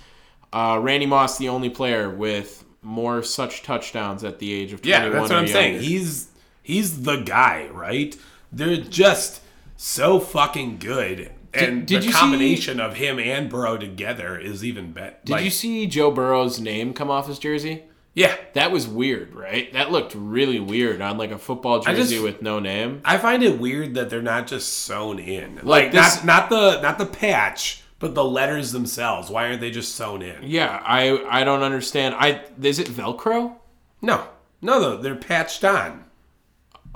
Uh, 0.52 0.80
Randy 0.82 1.06
Moss, 1.06 1.38
the 1.38 1.48
only 1.48 1.70
player 1.70 2.10
with 2.10 2.64
more 2.82 3.22
such 3.22 3.62
touchdowns 3.62 4.24
at 4.24 4.40
the 4.40 4.52
age 4.52 4.72
of 4.72 4.82
21 4.82 5.02
Yeah, 5.02 5.08
that's 5.10 5.30
what 5.30 5.38
I'm 5.38 5.46
saying. 5.46 5.82
He's 5.82 6.30
he's 6.64 7.02
the 7.02 7.18
guy, 7.18 7.68
right? 7.68 8.16
They're 8.50 8.78
just 8.78 9.40
so 9.76 10.18
fucking 10.18 10.78
good. 10.78 11.30
And 11.56 11.86
did 11.86 12.02
the 12.02 12.06
you 12.06 12.12
see- 12.12 12.18
combination 12.18 12.80
of 12.80 12.96
him 12.96 13.18
and 13.18 13.48
Burrow 13.50 13.76
together 13.76 14.38
is 14.38 14.64
even 14.64 14.92
better. 14.92 15.16
Did 15.24 15.40
you 15.40 15.50
see 15.50 15.86
Joe 15.86 16.10
Burrow's 16.10 16.60
name 16.60 16.92
come 16.94 17.10
off 17.10 17.26
his 17.28 17.38
jersey? 17.38 17.84
Yeah. 18.14 18.34
That 18.52 18.70
was 18.70 18.86
weird, 18.86 19.34
right? 19.34 19.72
That 19.72 19.90
looked 19.90 20.14
really 20.14 20.60
weird 20.60 21.00
on 21.00 21.18
like 21.18 21.32
a 21.32 21.38
football 21.38 21.80
jersey 21.80 22.14
just- 22.14 22.22
with 22.22 22.42
no 22.42 22.60
name. 22.60 23.00
I 23.04 23.18
find 23.18 23.42
it 23.42 23.58
weird 23.58 23.94
that 23.94 24.08
they're 24.10 24.22
not 24.22 24.46
just 24.46 24.72
sewn 24.84 25.18
in. 25.18 25.56
Like 25.56 25.64
Like, 25.64 25.92
this- 25.92 26.24
not 26.24 26.24
not 26.24 26.50
the 26.50 26.80
not 26.80 26.98
the 26.98 27.06
patch, 27.06 27.82
but 27.98 28.14
the 28.14 28.24
letters 28.24 28.70
themselves. 28.72 29.30
Why 29.30 29.48
aren't 29.48 29.60
they 29.60 29.70
just 29.72 29.96
sewn 29.96 30.22
in? 30.22 30.36
Yeah, 30.42 30.80
I 30.84 31.18
I 31.28 31.42
don't 31.44 31.62
understand. 31.62 32.14
I 32.16 32.42
is 32.62 32.78
it 32.78 32.86
Velcro? 32.88 33.54
No. 34.00 34.28
No, 34.62 34.80
no, 34.80 34.96
they're 34.96 35.14
patched 35.16 35.64
on. 35.64 36.03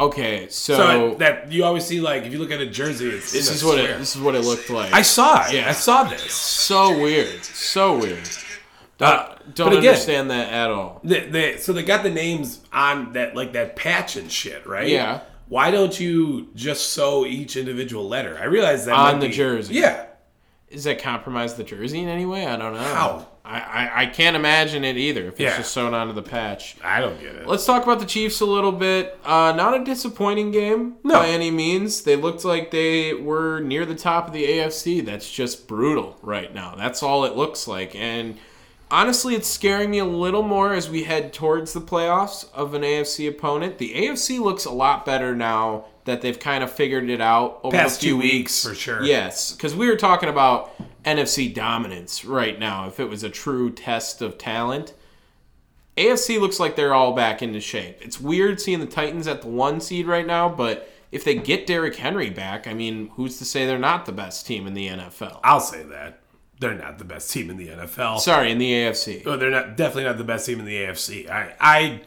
Okay, 0.00 0.46
so, 0.48 0.76
So 0.76 1.14
that 1.16 1.50
you 1.50 1.64
always 1.64 1.84
see 1.84 2.00
like 2.00 2.22
if 2.24 2.32
you 2.32 2.38
look 2.38 2.52
at 2.52 2.60
a 2.60 2.66
jersey, 2.66 3.08
it's 3.08 3.32
this 3.32 3.50
is 3.50 3.64
what 3.64 3.78
square. 3.78 3.94
it 3.96 3.98
this 3.98 4.14
is 4.14 4.22
what 4.22 4.34
it 4.36 4.44
looked 4.44 4.70
like. 4.70 4.92
I 4.92 5.02
saw 5.02 5.46
it. 5.46 5.54
Yeah. 5.54 5.68
I 5.68 5.72
saw 5.72 6.04
this. 6.04 6.32
so 6.32 6.96
weird, 6.98 7.42
so 7.44 7.98
weird. 7.98 8.28
Uh, 9.00 9.34
Don't 9.54 9.68
again, 9.72 9.88
understand 9.90 10.30
that 10.30 10.52
at 10.52 10.70
all. 10.70 11.00
They, 11.04 11.20
they, 11.28 11.56
so 11.58 11.72
they 11.72 11.84
got 11.84 12.02
the 12.02 12.10
names 12.10 12.60
on 12.72 13.12
that 13.12 13.34
like 13.36 13.52
that 13.52 13.76
patch 13.76 14.16
and 14.16 14.30
shit, 14.30 14.66
right? 14.66 14.88
Yeah. 14.88 15.20
Why 15.48 15.70
don't 15.70 15.98
you 15.98 16.48
just 16.54 16.90
sew 16.90 17.24
each 17.24 17.56
individual 17.56 18.06
letter? 18.08 18.36
I 18.40 18.44
realize 18.44 18.84
that 18.86 18.94
On 18.94 19.18
the 19.20 19.28
be- 19.28 19.32
jersey. 19.32 19.74
Yeah. 19.74 20.04
Is 20.68 20.84
that 20.84 21.00
compromise 21.00 21.54
the 21.54 21.64
jersey 21.64 22.00
in 22.00 22.08
any 22.08 22.26
way? 22.26 22.46
I 22.46 22.56
don't 22.56 22.74
know. 22.74 22.80
How? 22.80 23.26
I, 23.48 23.60
I, 23.60 24.02
I 24.02 24.06
can't 24.06 24.36
imagine 24.36 24.84
it 24.84 24.96
either 24.98 25.22
if 25.22 25.32
it's 25.34 25.40
Yeah. 25.40 25.56
just 25.56 25.72
sewn 25.72 25.94
onto 25.94 26.12
the 26.12 26.22
patch. 26.22 26.76
I 26.84 27.00
don't 27.00 27.18
get 27.18 27.34
it. 27.34 27.46
Let's 27.46 27.64
talk 27.64 27.82
about 27.82 27.98
the 27.98 28.04
Chiefs 28.06 28.40
a 28.40 28.44
little 28.46 28.72
bit. 28.72 29.18
Uh, 29.24 29.52
not 29.56 29.80
a 29.80 29.82
disappointing 29.82 30.50
game 30.50 30.96
No. 31.02 31.14
by 31.20 31.28
any 31.28 31.50
means. 31.50 32.02
They 32.02 32.14
looked 32.16 32.44
like 32.44 32.70
they 32.70 33.14
were 33.14 33.60
near 33.60 33.86
the 33.86 33.94
top 33.94 34.26
of 34.26 34.32
the 34.34 34.44
AFC. 34.44 35.00
That's 35.04 35.30
just 35.32 35.66
brutal 35.66 36.18
right 36.20 36.54
now. 36.54 36.74
That's 36.76 37.02
all 37.02 37.24
it 37.24 37.36
looks 37.36 37.66
like. 37.66 37.94
And 37.96 38.36
honestly, 38.90 39.34
it's 39.34 39.48
scaring 39.48 39.90
me 39.90 39.98
a 39.98 40.04
little 40.04 40.42
more 40.42 40.74
as 40.74 40.90
we 40.90 41.04
head 41.04 41.32
towards 41.32 41.72
the 41.72 41.80
playoffs 41.80 42.46
of 42.52 42.74
an 42.74 42.82
AFC 42.82 43.26
opponent. 43.28 43.78
The 43.78 43.94
AFC 43.94 44.38
looks 44.40 44.66
a 44.66 44.70
lot 44.72 45.06
better 45.06 45.34
now 45.34 45.86
that 46.04 46.20
they've 46.22 46.38
kind 46.38 46.62
of 46.64 46.72
figured 46.72 47.08
it 47.10 47.20
out 47.20 47.60
over 47.62 47.76
Past 47.76 48.00
the 48.00 48.06
few 48.08 48.14
two 48.14 48.18
weeks. 48.18 48.32
weeks, 48.64 48.66
for 48.66 48.74
sure. 48.74 49.02
Yes, 49.02 49.52
because 49.52 49.74
we 49.74 49.88
were 49.88 49.96
talking 49.96 50.28
about 50.30 50.72
NFC 51.04 51.52
dominance 51.52 52.24
right 52.24 52.58
now. 52.58 52.86
If 52.86 53.00
it 53.00 53.08
was 53.08 53.22
a 53.22 53.30
true 53.30 53.70
test 53.70 54.20
of 54.22 54.38
talent, 54.38 54.94
AFC 55.96 56.40
looks 56.40 56.60
like 56.60 56.76
they're 56.76 56.94
all 56.94 57.12
back 57.12 57.42
into 57.42 57.60
shape. 57.60 57.98
It's 58.00 58.20
weird 58.20 58.60
seeing 58.60 58.80
the 58.80 58.86
Titans 58.86 59.26
at 59.26 59.42
the 59.42 59.48
one 59.48 59.80
seed 59.80 60.06
right 60.06 60.26
now, 60.26 60.48
but 60.48 60.90
if 61.10 61.24
they 61.24 61.34
get 61.34 61.66
Derrick 61.66 61.96
Henry 61.96 62.30
back, 62.30 62.66
I 62.66 62.74
mean, 62.74 63.08
who's 63.14 63.38
to 63.38 63.44
say 63.44 63.66
they're 63.66 63.78
not 63.78 64.06
the 64.06 64.12
best 64.12 64.46
team 64.46 64.66
in 64.66 64.74
the 64.74 64.88
NFL? 64.88 65.40
I'll 65.42 65.60
say 65.60 65.82
that 65.84 66.20
they're 66.60 66.74
not 66.74 66.98
the 66.98 67.04
best 67.04 67.30
team 67.30 67.50
in 67.50 67.56
the 67.56 67.68
NFL. 67.68 68.20
Sorry, 68.20 68.50
in 68.50 68.58
the 68.58 68.70
AFC. 68.70 69.26
Oh, 69.26 69.36
they're 69.36 69.50
not 69.50 69.76
definitely 69.76 70.04
not 70.04 70.18
the 70.18 70.24
best 70.24 70.46
team 70.46 70.60
in 70.60 70.66
the 70.66 70.76
AFC. 70.76 71.28
I, 71.28 71.54
I, 71.60 72.00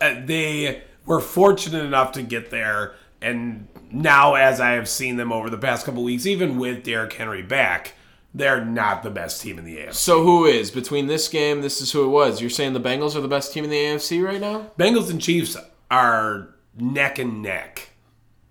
uh, 0.00 0.20
they 0.24 0.82
were 1.04 1.20
fortunate 1.20 1.84
enough 1.84 2.12
to 2.12 2.22
get 2.22 2.50
there, 2.50 2.94
and 3.20 3.68
now 3.90 4.34
as 4.34 4.60
I 4.60 4.70
have 4.72 4.88
seen 4.88 5.16
them 5.16 5.32
over 5.32 5.50
the 5.50 5.58
past 5.58 5.84
couple 5.84 6.02
weeks, 6.04 6.26
even 6.26 6.58
with 6.58 6.84
Derrick 6.84 7.12
Henry 7.12 7.42
back, 7.42 7.94
they're 8.34 8.64
not 8.64 9.02
the 9.02 9.10
best 9.10 9.42
team 9.42 9.58
in 9.58 9.64
the 9.64 9.76
AFC. 9.78 9.94
So 9.94 10.22
who 10.22 10.44
is 10.44 10.70
between 10.70 11.06
this 11.06 11.28
game? 11.28 11.62
This 11.62 11.80
is 11.80 11.92
who 11.92 12.04
it 12.04 12.08
was. 12.08 12.40
You're 12.40 12.50
saying 12.50 12.72
the 12.74 12.80
Bengals 12.80 13.16
are 13.16 13.20
the 13.20 13.28
best 13.28 13.52
team 13.52 13.64
in 13.64 13.70
the 13.70 13.76
AFC 13.76 14.24
right 14.24 14.40
now? 14.40 14.70
Bengals 14.78 15.10
and 15.10 15.20
Chiefs 15.20 15.56
are 15.90 16.54
neck 16.76 17.18
and 17.18 17.42
neck. 17.42 17.90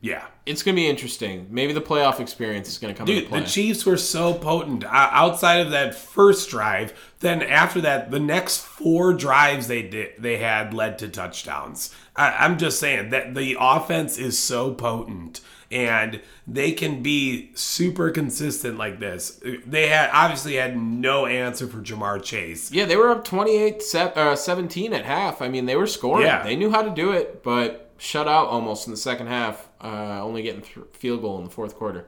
Yeah. 0.02 0.26
It's 0.46 0.64
gonna 0.64 0.76
be 0.76 0.88
interesting. 0.88 1.48
Maybe 1.50 1.74
the 1.74 1.82
playoff 1.82 2.20
experience 2.20 2.70
is 2.70 2.78
gonna 2.78 2.94
come 2.94 3.08
into 3.08 3.22
Dude, 3.22 3.30
play. 3.30 3.40
the 3.42 3.46
Chiefs 3.48 3.86
were 3.86 3.98
so 3.98 4.34
potent 4.34 4.84
O- 4.86 4.88
outside 4.92 5.58
of 5.58 5.72
that 5.72 5.96
first 5.96 6.50
drive. 6.50 6.94
Then 7.20 7.42
after 7.42 7.82
that, 7.82 8.12
the 8.12 8.20
next 8.20 8.60
four 8.60 9.14
drives 9.14 9.68
they 9.68 9.82
did 9.82 10.12
they 10.18 10.38
had 10.38 10.74
led 10.74 11.00
to 11.00 11.10
touchdowns. 11.10 11.94
I, 12.16 12.32
I'm 12.46 12.58
just 12.58 12.80
saying 12.80 13.10
that 13.10 13.36
the 13.36 13.58
offense 13.60 14.18
is 14.18 14.40
so 14.40 14.74
potent 14.74 15.42
and 15.72 16.22
they 16.48 16.72
can 16.72 17.04
be 17.04 17.52
super 17.56 18.10
consistent 18.10 18.78
like 18.78 19.00
this. 19.00 19.42
They 19.66 19.88
had 19.90 20.10
obviously 20.14 20.56
had 20.56 20.78
no 20.78 21.26
answer 21.26 21.68
for 21.68 21.78
Ja'Marr 21.78 22.24
Chase. 22.24 22.72
Yeah, 22.72 22.86
they 22.86 22.96
were 22.96 23.10
up 23.10 23.24
28 23.24 23.84
uh, 23.96 24.36
17 24.36 24.94
at 24.94 25.06
half. 25.06 25.42
I 25.42 25.50
mean, 25.50 25.66
they 25.66 25.76
were 25.76 25.88
scoring. 25.88 26.26
Yeah. 26.26 26.44
They 26.44 26.56
knew 26.56 26.72
how 26.72 26.82
to 26.82 26.90
do 26.90 27.12
it, 27.12 27.44
but 27.44 27.92
shut 27.98 28.28
out 28.28 28.48
almost 28.48 28.88
in 28.88 28.92
the 28.92 28.98
second 28.98 29.28
half, 29.28 29.68
uh, 29.82 30.24
only 30.24 30.42
getting 30.42 30.62
th- 30.62 30.86
field 30.94 31.22
goal 31.22 31.38
in 31.40 31.46
the 31.46 31.50
fourth 31.50 31.76
quarter. 31.76 32.06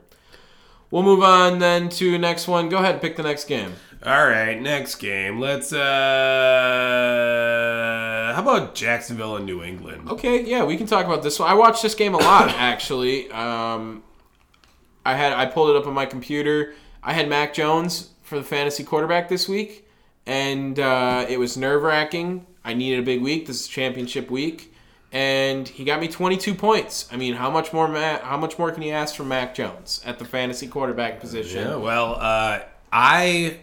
We'll 0.91 1.03
move 1.03 1.21
on 1.21 1.59
then 1.59 1.89
to 1.89 2.17
next 2.17 2.47
one. 2.47 2.69
Go 2.69 2.77
ahead, 2.77 3.01
pick 3.01 3.15
the 3.15 3.23
next 3.23 3.45
game. 3.45 3.73
All 4.05 4.25
right, 4.27 4.59
next 4.61 4.95
game. 4.95 5.39
Let's 5.41 5.73
uh 5.73 5.79
how 8.33 8.41
about 8.41 8.73
Jacksonville 8.73 9.35
and 9.35 9.45
New 9.45 9.61
England? 9.61 10.09
Okay, 10.09 10.41
yeah, 10.45 10.63
we 10.63 10.77
can 10.77 10.87
talk 10.87 11.05
about 11.05 11.21
this 11.21 11.37
one. 11.37 11.49
I 11.49 11.53
watched 11.53 11.81
this 11.81 11.95
game 11.95 12.13
a 12.13 12.17
lot 12.17 12.47
actually. 12.57 13.29
Um, 13.31 14.03
I 15.05 15.15
had 15.15 15.33
I 15.33 15.45
pulled 15.47 15.71
it 15.71 15.75
up 15.75 15.85
on 15.85 15.93
my 15.93 16.05
computer. 16.05 16.73
I 17.03 17.11
had 17.11 17.27
Mac 17.27 17.53
Jones 17.53 18.11
for 18.23 18.37
the 18.37 18.43
fantasy 18.45 18.85
quarterback 18.85 19.27
this 19.27 19.49
week, 19.49 19.85
and 20.25 20.79
uh, 20.79 21.25
it 21.27 21.37
was 21.37 21.57
nerve 21.57 21.83
wracking. 21.83 22.45
I 22.63 22.73
needed 22.75 22.99
a 22.99 23.03
big 23.03 23.21
week. 23.21 23.47
This 23.47 23.61
is 23.61 23.67
championship 23.67 24.31
week, 24.31 24.73
and 25.11 25.67
he 25.67 25.83
got 25.83 25.99
me 25.99 26.07
22 26.07 26.55
points. 26.55 27.09
I 27.11 27.17
mean, 27.17 27.33
how 27.33 27.49
much 27.49 27.73
more? 27.73 27.89
Ma- 27.89 28.19
how 28.19 28.37
much 28.37 28.57
more 28.57 28.71
can 28.71 28.81
you 28.83 28.93
ask 28.93 29.15
from 29.15 29.27
Mac 29.27 29.55
Jones 29.55 30.01
at 30.05 30.19
the 30.19 30.25
fantasy 30.25 30.67
quarterback 30.67 31.19
position? 31.19 31.67
Yeah, 31.67 31.75
well, 31.75 32.15
uh, 32.17 32.59
I 32.93 33.59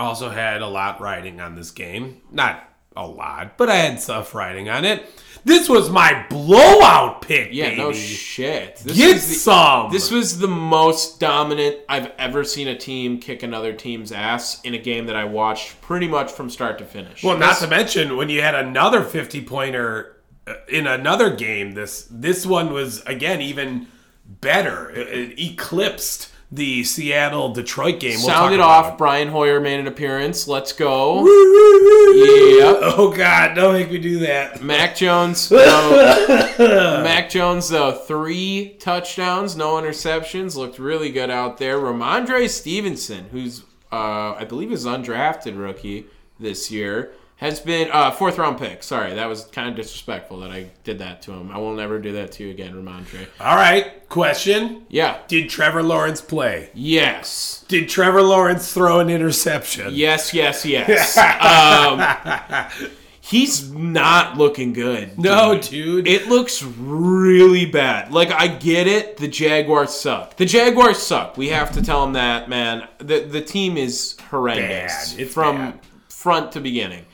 also 0.00 0.28
had 0.30 0.62
a 0.62 0.66
lot 0.68 1.00
riding 1.00 1.40
on 1.40 1.54
this 1.54 1.70
game. 1.70 2.20
Not 2.30 2.64
a 2.96 3.06
lot, 3.06 3.56
but 3.56 3.68
I 3.70 3.76
had 3.76 4.00
stuff 4.00 4.34
riding 4.34 4.68
on 4.68 4.84
it. 4.84 5.06
This 5.44 5.68
was 5.70 5.88
my 5.88 6.26
blowout 6.28 7.22
pick, 7.22 7.48
Yeah, 7.52 7.70
baby. 7.70 7.80
no 7.80 7.92
shit. 7.92 8.76
This 8.78 8.96
Get 8.96 9.14
the- 9.14 9.20
some. 9.20 9.90
This 9.90 10.10
was 10.10 10.38
the 10.38 10.48
most 10.48 11.18
dominant 11.20 11.78
I've 11.88 12.12
ever 12.18 12.44
seen 12.44 12.68
a 12.68 12.76
team 12.76 13.18
kick 13.18 13.42
another 13.42 13.72
team's 13.72 14.12
ass 14.12 14.60
in 14.62 14.74
a 14.74 14.78
game 14.78 15.06
that 15.06 15.16
I 15.16 15.24
watched 15.24 15.80
pretty 15.80 16.08
much 16.08 16.30
from 16.30 16.50
start 16.50 16.76
to 16.78 16.84
finish. 16.84 17.22
well, 17.22 17.38
not 17.38 17.50
This- 17.50 17.60
to 17.60 17.68
mention 17.68 18.16
when 18.18 18.28
you 18.28 18.42
had 18.42 18.54
another 18.54 19.02
fifty 19.02 19.40
pointer 19.42 20.16
uh, 20.46 20.54
in 20.68 20.86
another 20.86 21.30
game. 21.34 21.72
This 21.72 22.06
this 22.10 22.44
one 22.44 22.72
was 22.72 23.00
again 23.06 23.40
even 23.40 23.86
better. 24.26 24.90
It, 24.90 25.08
it 25.08 25.40
eclipsed 25.40 26.28
the 26.52 26.82
Seattle 26.82 27.52
Detroit 27.52 28.00
game. 28.00 28.18
We'll 28.18 28.26
sounded 28.28 28.60
off. 28.60 28.86
about. 28.86 28.98
Brian 28.98 29.28
Hoyer 29.28 29.60
made 29.60 29.78
an 29.78 29.86
appearance. 29.86 30.48
Let's 30.48 30.72
go. 30.72 31.18
yeah. 31.20 32.78
Oh 32.82 33.12
God! 33.16 33.54
Don't 33.54 33.74
make 33.74 33.90
me 33.90 33.98
do 33.98 34.18
that. 34.20 34.62
Mac 34.62 34.96
Jones. 34.96 35.50
Mac 36.58 37.30
Jones, 37.30 37.68
though, 37.68 37.92
three 37.92 38.76
touchdowns, 38.80 39.56
no 39.56 39.74
interceptions, 39.74 40.56
looked 40.56 40.78
really 40.78 41.10
good 41.10 41.30
out 41.30 41.58
there. 41.58 41.78
Rhamondre 41.78 42.48
Stevenson, 42.48 43.26
who's 43.30 43.62
uh, 43.92 44.34
I 44.34 44.44
believe 44.44 44.72
is 44.72 44.86
undrafted 44.86 45.58
rookie 45.58 46.06
this 46.38 46.70
year, 46.70 47.12
has 47.40 47.58
been 47.58 47.88
uh, 47.90 48.10
fourth 48.10 48.36
round 48.36 48.58
pick. 48.58 48.82
Sorry, 48.82 49.14
that 49.14 49.26
was 49.26 49.46
kind 49.46 49.66
of 49.68 49.74
disrespectful 49.74 50.40
that 50.40 50.50
I 50.50 50.66
did 50.84 50.98
that 50.98 51.22
to 51.22 51.32
him. 51.32 51.50
I 51.50 51.56
will 51.56 51.74
never 51.74 51.98
do 51.98 52.12
that 52.12 52.32
to 52.32 52.44
you 52.44 52.50
again, 52.50 52.74
Rhamondre. 52.74 53.26
All 53.40 53.56
right. 53.56 54.06
Question: 54.10 54.84
Yeah. 54.90 55.18
Did 55.26 55.48
Trevor 55.48 55.82
Lawrence 55.82 56.20
play? 56.20 56.68
Yes. 56.74 57.64
Did 57.66 57.88
Trevor 57.88 58.20
Lawrence 58.20 58.72
throw 58.74 59.00
an 59.00 59.08
interception? 59.08 59.88
Yes. 59.94 60.34
Yes. 60.34 60.66
Yes. 60.66 61.16
um, 62.78 62.90
he's 63.22 63.70
not 63.72 64.36
looking 64.36 64.74
good. 64.74 65.18
No, 65.18 65.54
dude. 65.54 66.04
dude. 66.04 66.08
It 66.08 66.28
looks 66.28 66.62
really 66.62 67.64
bad. 67.64 68.12
Like 68.12 68.30
I 68.32 68.48
get 68.48 68.86
it, 68.86 69.16
the 69.16 69.28
Jaguars 69.28 69.94
suck. 69.94 70.36
The 70.36 70.44
Jaguars 70.46 70.98
suck. 70.98 71.38
We 71.38 71.48
have 71.48 71.72
to 71.72 71.82
tell 71.82 72.04
him 72.04 72.12
that, 72.12 72.50
man. 72.50 72.86
The 72.98 73.20
the 73.20 73.40
team 73.40 73.78
is 73.78 74.16
horrendous 74.30 75.12
Bad. 75.14 75.20
It's 75.20 75.32
from 75.32 75.56
bad. 75.56 75.80
front 76.08 76.52
to 76.52 76.60
beginning. 76.60 77.06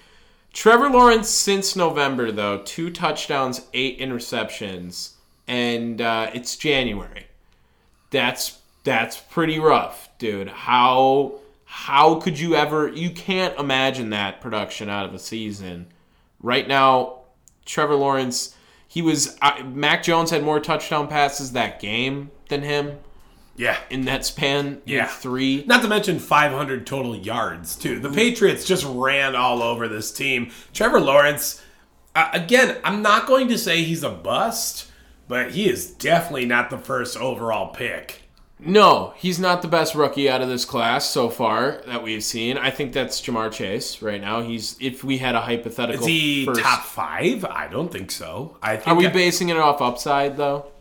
Trevor 0.56 0.88
Lawrence 0.88 1.28
since 1.28 1.76
November 1.76 2.32
though, 2.32 2.62
two 2.62 2.88
touchdowns, 2.88 3.66
eight 3.74 4.00
interceptions, 4.00 5.10
and 5.46 6.00
uh, 6.00 6.30
it's 6.32 6.56
January. 6.56 7.26
That's 8.10 8.58
that's 8.82 9.18
pretty 9.18 9.58
rough, 9.58 10.08
dude. 10.16 10.48
How 10.48 11.40
How 11.66 12.14
could 12.20 12.38
you 12.38 12.54
ever? 12.54 12.88
You 12.88 13.10
can't 13.10 13.56
imagine 13.60 14.08
that 14.10 14.40
production 14.40 14.88
out 14.88 15.04
of 15.04 15.12
a 15.12 15.18
season. 15.18 15.88
Right 16.40 16.66
now, 16.66 17.18
Trevor 17.66 17.96
Lawrence, 17.96 18.56
he 18.88 19.02
was. 19.02 19.36
Uh, 19.42 19.62
Mac 19.62 20.04
Jones 20.04 20.30
had 20.30 20.42
more 20.42 20.58
touchdown 20.58 21.06
passes 21.06 21.52
that 21.52 21.80
game 21.80 22.30
than 22.48 22.62
him 22.62 22.98
Yeah. 23.56 23.76
in 23.90 24.04
that 24.06 24.24
span. 24.24 24.82
Yeah. 24.84 25.06
three. 25.06 25.64
Not 25.66 25.82
to 25.82 25.88
mention 25.88 26.18
500 26.18 26.86
total 26.86 27.16
yards, 27.16 27.76
too. 27.76 27.98
The 27.98 28.10
Patriots 28.10 28.64
just 28.64 28.84
ran 28.86 29.34
all 29.34 29.62
over 29.62 29.88
this 29.88 30.12
team. 30.12 30.50
Trevor 30.74 31.00
Lawrence, 31.00 31.62
uh, 32.14 32.28
again, 32.32 32.76
I'm 32.84 33.02
not 33.02 33.26
going 33.26 33.48
to 33.48 33.58
say 33.58 33.82
he's 33.82 34.02
a 34.02 34.10
bust, 34.10 34.90
but 35.28 35.52
he 35.52 35.68
is 35.68 35.90
definitely 35.90 36.46
not 36.46 36.70
the 36.70 36.78
first 36.78 37.16
overall 37.16 37.68
pick. 37.72 38.22
No, 38.58 39.12
he's 39.18 39.38
not 39.38 39.60
the 39.60 39.68
best 39.68 39.94
rookie 39.94 40.30
out 40.30 40.40
of 40.40 40.48
this 40.48 40.64
class 40.64 41.10
so 41.10 41.28
far 41.28 41.82
that 41.86 42.02
we've 42.02 42.24
seen. 42.24 42.56
I 42.56 42.70
think 42.70 42.94
that's 42.94 43.20
Ja'Marr 43.20 43.52
Chase 43.52 44.00
right 44.00 44.18
now. 44.18 44.40
He's 44.40 44.78
if 44.80 45.04
we 45.04 45.18
had 45.18 45.34
a 45.34 45.42
hypothetical 45.42 46.00
Is 46.00 46.06
he 46.06 46.44
first, 46.46 46.60
top 46.62 46.82
five? 46.84 47.44
I 47.44 47.68
don't 47.68 47.92
think 47.92 48.10
so. 48.10 48.56
I 48.62 48.76
think 48.76 48.88
Are 48.88 48.94
we 48.94 49.08
I- 49.08 49.12
basing 49.12 49.50
it 49.50 49.58
off 49.58 49.82
upside 49.82 50.38
though? 50.38 50.72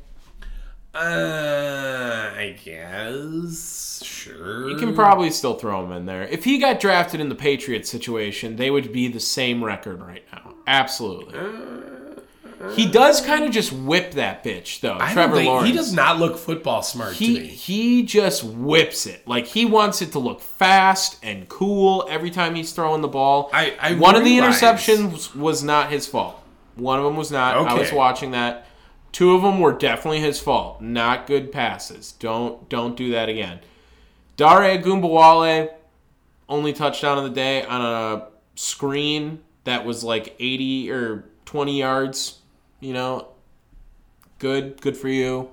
Uh, 0.95 2.31
I 2.37 2.57
guess. 2.63 4.01
Sure. 4.03 4.69
You 4.69 4.77
can 4.77 4.95
probably 4.95 5.29
still 5.29 5.55
throw 5.55 5.83
him 5.85 5.91
in 5.91 6.05
there. 6.05 6.23
If 6.23 6.43
he 6.45 6.57
got 6.57 6.79
drafted 6.79 7.19
in 7.19 7.29
the 7.29 7.35
Patriots 7.35 7.89
situation, 7.89 8.55
they 8.55 8.71
would 8.71 8.91
be 8.93 9.07
the 9.07 9.19
same 9.19 9.63
record 9.63 10.01
right 10.01 10.23
now. 10.31 10.55
Absolutely. 10.67 11.37
He 12.73 12.89
does 12.89 13.21
kind 13.21 13.43
of 13.43 13.51
just 13.51 13.71
whip 13.73 14.13
that 14.13 14.43
bitch 14.43 14.79
though. 14.79 14.97
I 14.99 15.13
Trevor 15.13 15.35
think- 15.35 15.47
Lawrence. 15.47 15.67
He 15.69 15.75
does 15.75 15.93
not 15.93 16.17
look 16.17 16.37
football 16.37 16.81
smart 16.81 17.13
He 17.13 17.35
to 17.35 17.41
me. 17.41 17.47
he 17.47 18.03
just 18.03 18.43
whips 18.43 19.05
it. 19.05 19.27
Like 19.27 19.45
he 19.45 19.65
wants 19.65 20.01
it 20.01 20.13
to 20.13 20.19
look 20.19 20.39
fast 20.41 21.17
and 21.21 21.47
cool 21.49 22.07
every 22.09 22.31
time 22.31 22.55
he's 22.55 22.71
throwing 22.71 23.01
the 23.01 23.07
ball. 23.07 23.49
I- 23.53 23.75
I 23.79 23.93
One 23.95 24.15
of 24.15 24.23
the 24.23 24.37
interceptions 24.37 25.35
was 25.35 25.61
not 25.63 25.91
his 25.91 26.07
fault. 26.07 26.41
One 26.75 26.97
of 26.97 27.05
them 27.05 27.15
was 27.17 27.29
not. 27.31 27.55
I 27.55 27.73
was 27.75 27.91
watching 27.91 28.31
that. 28.31 28.67
Two 29.15 29.33
of 29.33 29.43
them 29.43 29.61
were 29.61 29.71
definitely 29.71 30.19
his 30.19 30.41
fault. 30.41 30.81
Not 30.81 31.25
good 31.25 31.49
passes. 31.49 32.11
Don't 32.19 32.67
don't 32.67 32.97
do 32.97 33.11
that 33.11 33.29
again. 33.29 33.61
Dare 34.35 34.77
Ogunbowale 34.77 35.71
only 36.49 36.73
touchdown 36.73 37.17
of 37.17 37.23
the 37.23 37.29
day 37.29 37.63
on 37.63 37.79
a 37.79 38.27
screen 38.55 39.39
that 39.63 39.85
was 39.85 40.03
like 40.03 40.35
80 40.37 40.91
or 40.91 41.23
20 41.45 41.79
yards, 41.79 42.39
you 42.81 42.91
know. 42.91 43.29
Good, 44.37 44.81
good 44.81 44.97
for 44.97 45.07
you. 45.07 45.49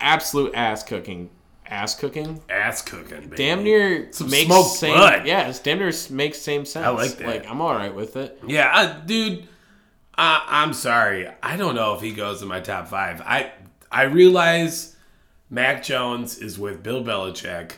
Absolute 0.00 0.52
ass 0.52 0.82
cooking. 0.82 1.30
Ass 1.66 1.94
cooking? 1.94 2.42
Ass 2.50 2.82
cooking. 2.82 3.20
Baby. 3.28 3.36
Damn 3.36 3.62
near 3.62 4.12
Some 4.12 4.28
makes 4.28 4.46
smoked 4.46 4.70
same 4.70 4.96
blood. 4.96 5.24
Yeah, 5.24 5.52
damn 5.62 5.78
near 5.78 5.92
makes 6.10 6.38
same 6.38 6.64
sense. 6.64 6.84
I 6.84 6.90
like 6.90 7.12
that. 7.18 7.28
Like 7.28 7.48
I'm 7.48 7.60
all 7.60 7.74
right 7.76 7.94
with 7.94 8.16
it. 8.16 8.42
Yeah, 8.44 8.72
uh, 8.74 9.00
dude. 9.06 9.46
Uh, 10.20 10.44
I'm 10.48 10.74
sorry. 10.74 11.30
I 11.42 11.56
don't 11.56 11.74
know 11.74 11.94
if 11.94 12.02
he 12.02 12.12
goes 12.12 12.42
in 12.42 12.48
my 12.48 12.60
top 12.60 12.88
five. 12.88 13.22
I 13.22 13.52
I 13.90 14.02
realize 14.02 14.94
Mac 15.48 15.82
Jones 15.82 16.36
is 16.36 16.58
with 16.58 16.82
Bill 16.82 17.02
Belichick, 17.02 17.76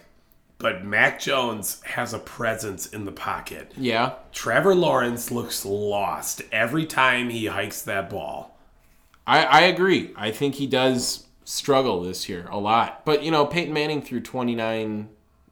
but 0.58 0.84
Mac 0.84 1.20
Jones 1.20 1.80
has 1.84 2.12
a 2.12 2.18
presence 2.18 2.86
in 2.86 3.04
the 3.04 3.12
pocket. 3.12 3.70
Yeah. 3.76 4.14
Trevor 4.32 4.74
Lawrence 4.74 5.30
looks 5.30 5.64
lost 5.64 6.42
every 6.50 6.84
time 6.84 7.30
he 7.30 7.46
hikes 7.46 7.82
that 7.82 8.10
ball. 8.10 8.58
I, 9.24 9.44
I 9.44 9.60
agree. 9.60 10.10
I 10.16 10.32
think 10.32 10.56
he 10.56 10.66
does 10.66 11.28
struggle 11.44 12.02
this 12.02 12.28
year 12.28 12.48
a 12.50 12.58
lot. 12.58 13.04
But 13.04 13.22
you 13.22 13.30
know, 13.30 13.46
Peyton 13.46 13.72
Manning 13.72 14.02
threw 14.02 14.18
29 14.20 15.08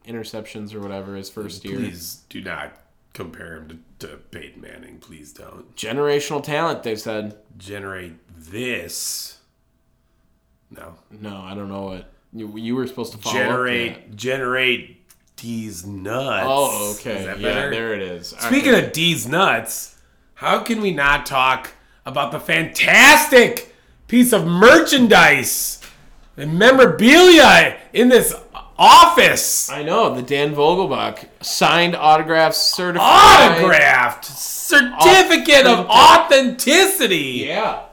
interceptions 0.09 0.75
or 0.75 0.81
whatever 0.81 1.15
his 1.15 1.31
first 1.31 1.65
year. 1.65 1.77
Please 1.77 2.25
do 2.29 2.41
not 2.41 2.73
compare 3.15 3.59
him 3.59 3.69
to, 3.69 3.75
to 3.75 3.81
Peyton 4.09 4.61
Manning. 4.61 4.99
Please 4.99 5.33
don't 5.33 5.75
Generational 5.77 6.43
talent, 6.43 6.83
they 6.83 6.97
said. 6.97 7.37
generate 7.59 8.15
this. 8.37 9.39
No, 10.71 10.95
No, 11.11 11.37
I 11.39 11.55
don't 11.55 11.69
know 11.69 11.83
what 11.83 12.11
you, 12.33 12.57
you 12.57 12.77
were 12.77 12.87
supposed 12.87 13.13
to 13.13 13.19
follow 13.19 13.35
generate 13.35 14.15
generate 14.17 14.97
these 15.41 15.85
nuts. 15.87 16.47
Oh, 16.49 16.95
okay. 16.99 17.21
Is 17.21 17.27
that 17.27 17.41
yeah, 17.41 17.69
there 17.69 17.95
it 17.95 18.03
is. 18.03 18.29
Speaking 18.39 18.75
of 18.75 18.93
D's 18.93 19.27
nuts, 19.27 19.99
how 20.35 20.61
can 20.61 20.81
we 20.81 20.93
not 20.93 21.27
talk 21.27 21.73
about 22.07 22.33
the 22.33 22.41
fantastic 22.41 23.75
piece 24.07 24.33
of 24.33 24.47
merchandise 24.47 25.81
and 26.37 26.59
memorabilia 26.59 27.79
in 27.93 28.09
this 28.09 28.35
office? 28.81 29.69
I 29.71 29.83
know 29.83 30.15
the 30.15 30.23
Dan 30.23 30.55
Vogelbach 30.55 31.29
signed 31.43 31.95
autograph 31.95 32.55
certified 32.55 33.53
Autographed 33.53 34.25
certificate 34.25 35.67
of 35.67 35.87
authenticity. 35.87 37.45
Yeah. 37.47 37.85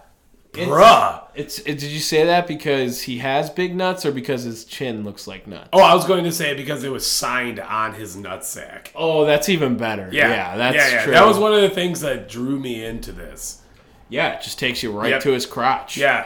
Bruh. 0.54 1.24
It's, 1.36 1.60
it, 1.60 1.78
did 1.78 1.84
you 1.92 2.00
say 2.00 2.26
that 2.26 2.48
because 2.48 3.04
he 3.04 3.20
has 3.20 3.52
big 3.52 3.76
nuts 3.76 4.06
or 4.08 4.12
because 4.12 4.42
his 4.44 4.66
chin 4.66 5.04
looks 5.04 5.28
like 5.28 5.46
nuts? 5.46 5.70
Oh, 5.72 5.82
I 5.82 5.94
was 5.94 6.06
going 6.08 6.24
to 6.24 6.32
say 6.32 6.56
because 6.56 6.84
it 6.84 6.90
was 6.92 7.06
signed 7.06 7.60
on 7.60 7.94
his 7.94 8.16
nutsack. 8.18 8.88
Oh, 8.96 9.24
that's 9.26 9.50
even 9.50 9.78
better. 9.78 10.10
Yeah, 10.12 10.30
Yeah, 10.30 10.58
that's 10.58 10.76
yeah, 10.76 10.90
yeah. 10.90 11.04
true. 11.04 11.14
That 11.14 11.28
was 11.28 11.38
one 11.38 11.54
of 11.54 11.62
the 11.62 11.70
things 11.70 12.02
that 12.02 12.28
drew 12.28 12.60
me 12.60 12.84
into 12.84 13.12
this. 13.12 13.62
Yeah, 14.10 14.34
it 14.34 14.42
just 14.42 14.58
takes 14.58 14.82
you 14.82 14.92
right 14.98 15.12
Yep. 15.12 15.22
to 15.24 15.32
his 15.34 15.46
crotch. 15.46 15.96
Yeah, 15.98 16.26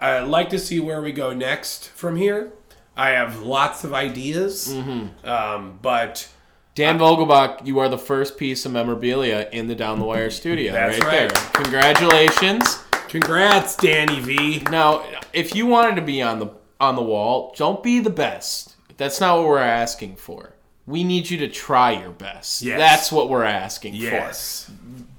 uh, 0.00 0.04
I'd 0.04 0.20
like 0.28 0.50
to 0.50 0.58
see 0.58 0.78
where 0.80 1.00
we 1.00 1.12
go 1.12 1.32
next 1.32 1.88
from 1.90 2.16
here. 2.16 2.52
I 3.00 3.10
have 3.10 3.40
lots 3.42 3.84
of 3.84 3.94
ideas, 3.94 4.68
Mm-hmm. 4.68 5.26
um, 5.28 5.78
but 5.80 6.28
Dan 6.74 6.98
Vogelbach, 6.98 7.66
you 7.66 7.78
are 7.78 7.88
the 7.88 7.98
first 7.98 8.36
piece 8.38 8.66
of 8.66 8.72
memorabilia 8.72 9.48
in 9.52 9.68
the 9.68 9.74
Down 9.74 9.98
the 9.98 10.04
Wire 10.04 10.30
studio. 10.42 10.72
That's 10.72 10.98
right, 11.00 11.06
right. 11.06 11.34
there. 11.34 11.62
Congratulations. 11.64 12.78
congrats, 13.08 13.76
Danny 13.76 14.20
V. 14.20 14.60
Now, 14.70 15.04
if 15.32 15.54
you 15.54 15.66
wanted 15.66 15.96
to 15.96 16.02
be 16.02 16.20
on 16.22 16.38
the 16.38 16.48
on 16.78 16.94
the 16.96 17.02
wall, 17.02 17.54
don't 17.56 17.82
be 17.82 18.00
the 18.00 18.10
best. 18.10 18.76
That's 18.96 19.20
not 19.20 19.38
what 19.38 19.46
we're 19.48 19.58
asking 19.58 20.16
for. 20.16 20.54
We 20.86 21.04
need 21.04 21.28
you 21.30 21.38
to 21.38 21.48
try 21.48 21.92
your 21.92 22.10
best. 22.10 22.62
Yes. 22.62 22.78
That's 22.78 23.12
what 23.12 23.28
we're 23.28 23.44
asking 23.44 23.94
Yes. 23.94 24.64
for. 24.66 24.72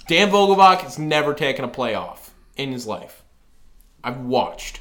Dan 0.08 0.30
Vogelbach 0.32 0.82
has 0.82 0.98
never 1.00 1.34
taken 1.34 1.63
a 1.63 1.67
playoff 1.70 2.30
in 2.58 2.72
his 2.72 2.86
life. 2.88 3.24
I've 4.04 4.20
watched. 4.22 4.80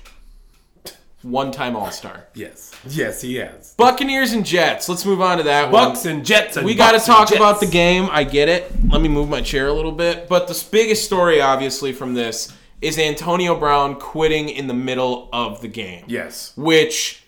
One 1.23 1.53
time 1.53 1.77
All 1.77 1.91
Star. 1.91 2.27
Yes. 2.35 2.73
Yes, 2.89 3.21
he 3.21 3.35
has. 3.37 3.75
Buccaneers 3.75 4.33
and 4.33 4.45
Jets. 4.45 4.89
Let's 4.89 5.05
move 5.05 5.21
on 5.21 5.37
to 5.39 5.43
that 5.45 5.71
one. 5.71 5.89
Bucks 5.91 6.07
and 6.07 6.25
Jets 6.25 6.57
and 6.57 6.65
We 6.65 6.75
got 6.75 6.93
to 6.99 7.05
talk 7.05 7.31
about 7.35 7.61
the 7.61 7.67
game. 7.67 8.09
I 8.11 8.25
get 8.25 8.49
it. 8.49 8.73
Let 8.89 9.03
me 9.03 9.09
move 9.09 9.29
my 9.29 9.43
chair 9.43 9.69
a 9.69 9.73
little 9.73 9.93
bit. 9.93 10.29
But 10.29 10.49
the 10.49 10.65
biggest 10.71 11.05
story, 11.05 11.41
obviously, 11.43 11.93
from 11.93 12.15
this 12.15 12.53
is 12.81 12.99
Antonio 12.99 13.55
Brown 13.59 13.97
quitting 13.97 14.49
in 14.49 14.67
the 14.67 14.73
middle 14.75 15.29
of 15.33 15.61
the 15.61 15.69
game. 15.69 16.05
Yes. 16.07 16.55
Which 16.57 17.23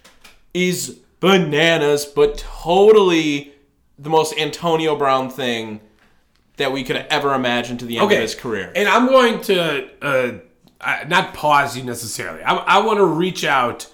is 0.54 0.98
bananas, 1.20 2.06
but 2.06 2.38
totally 2.38 3.52
the 3.98 4.08
most 4.08 4.38
Antonio 4.38 4.96
Brown 4.96 5.28
thing 5.28 5.80
that 6.56 6.72
we 6.72 6.82
could 6.84 6.96
ever 6.96 7.34
imagine 7.34 7.76
to 7.78 7.84
the 7.84 7.98
end 7.98 8.06
Okay. 8.06 8.16
of 8.16 8.22
his 8.22 8.34
career. 8.34 8.72
And 8.74 8.88
I'm 8.88 9.06
going 9.06 9.40
to 9.42 9.88
uh, 10.02 10.32
uh, 10.82 11.04
not 11.08 11.34
pause 11.34 11.76
you 11.76 11.82
necessarily. 11.84 12.42
I, 12.42 12.54
I 12.56 12.78
want 12.86 12.98
to 12.98 13.04
reach 13.06 13.44
out 13.44 13.86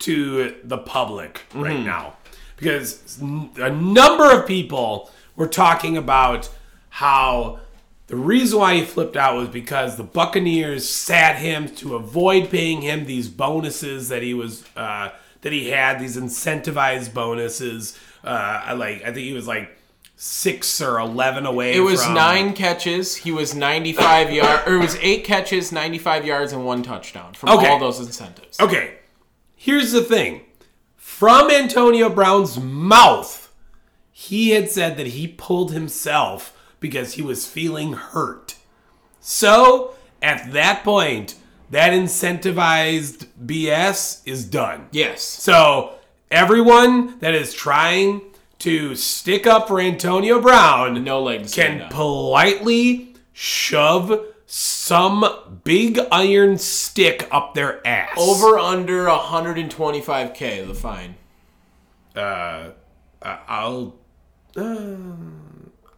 to 0.00 0.56
the 0.64 0.78
public 0.78 1.42
right 1.54 1.76
Mm-hmm. 1.76 1.86
now 1.86 2.16
because 2.56 3.18
a 3.56 3.70
number 3.70 4.30
of 4.32 4.46
people 4.46 5.10
were 5.36 5.46
talking 5.48 5.96
about 5.96 6.48
how 6.90 7.60
the 8.08 8.16
reason 8.16 8.58
why 8.58 8.74
he 8.76 8.84
flipped 8.84 9.16
out 9.16 9.36
was 9.36 9.48
because 9.48 9.96
the 9.96 10.02
Buccaneers 10.04 10.88
sat 10.88 11.36
him 11.36 11.68
to 11.76 11.94
avoid 11.96 12.50
paying 12.50 12.82
him 12.82 13.06
these 13.06 13.28
bonuses 13.28 14.08
that 14.10 14.22
he 14.22 14.34
was 14.34 14.64
uh, 14.76 15.10
that 15.40 15.52
he 15.52 15.70
had 15.70 15.98
these 15.98 16.16
incentivized 16.16 17.14
bonuses. 17.14 17.98
Uh, 18.22 18.74
like 18.76 19.02
I 19.02 19.06
think 19.06 19.18
he 19.26 19.32
was 19.32 19.46
like 19.46 19.76
six 20.24 20.80
or 20.80 21.00
eleven 21.00 21.44
away. 21.46 21.74
It 21.74 21.80
was 21.80 22.04
from, 22.04 22.14
nine 22.14 22.52
catches. 22.52 23.16
He 23.16 23.32
was 23.32 23.56
95 23.56 24.30
yards, 24.30 24.68
or 24.68 24.74
it 24.76 24.78
was 24.78 24.94
eight 25.00 25.24
catches, 25.24 25.72
95 25.72 26.24
yards, 26.24 26.52
and 26.52 26.64
one 26.64 26.84
touchdown 26.84 27.34
from 27.34 27.48
Okay. 27.48 27.66
all 27.68 27.80
those 27.80 27.98
incentives. 27.98 28.60
Okay, 28.60 28.98
here's 29.56 29.90
the 29.90 30.00
thing. 30.00 30.42
From 30.94 31.50
Antonio 31.50 32.08
Brown's 32.08 32.56
mouth, 32.60 33.52
he 34.12 34.50
had 34.50 34.70
said 34.70 34.96
that 34.96 35.08
he 35.08 35.26
pulled 35.26 35.72
himself 35.72 36.56
because 36.78 37.14
he 37.14 37.22
was 37.22 37.48
feeling 37.48 37.94
hurt. 37.94 38.54
So, 39.18 39.94
at 40.22 40.52
that 40.52 40.84
point, 40.84 41.34
that 41.70 41.92
incentivized 41.92 43.26
BS 43.44 44.22
is 44.24 44.44
done. 44.44 44.86
Yes. 44.92 45.22
So, 45.22 45.94
everyone 46.30 47.18
that 47.18 47.34
is 47.34 47.52
trying 47.52 48.22
to 48.62 48.94
stick 48.94 49.46
up 49.46 49.68
for 49.68 49.80
Antonio 49.80 50.40
Brown 50.40 51.02
No 51.02 51.22
leg 51.22 51.42
to 51.42 51.48
stand 51.48 51.80
can 51.80 51.90
politely 51.90 53.14
shove 53.32 54.26
some 54.46 55.24
big 55.64 55.98
iron 56.12 56.58
stick 56.58 57.26
up 57.30 57.54
their 57.54 57.84
ass. 57.86 58.10
Over 58.18 58.58
under 58.58 59.06
125k 59.06 60.66
the 60.66 60.74
fine. 60.74 61.14
uh, 62.14 62.70
I'll 63.22 63.94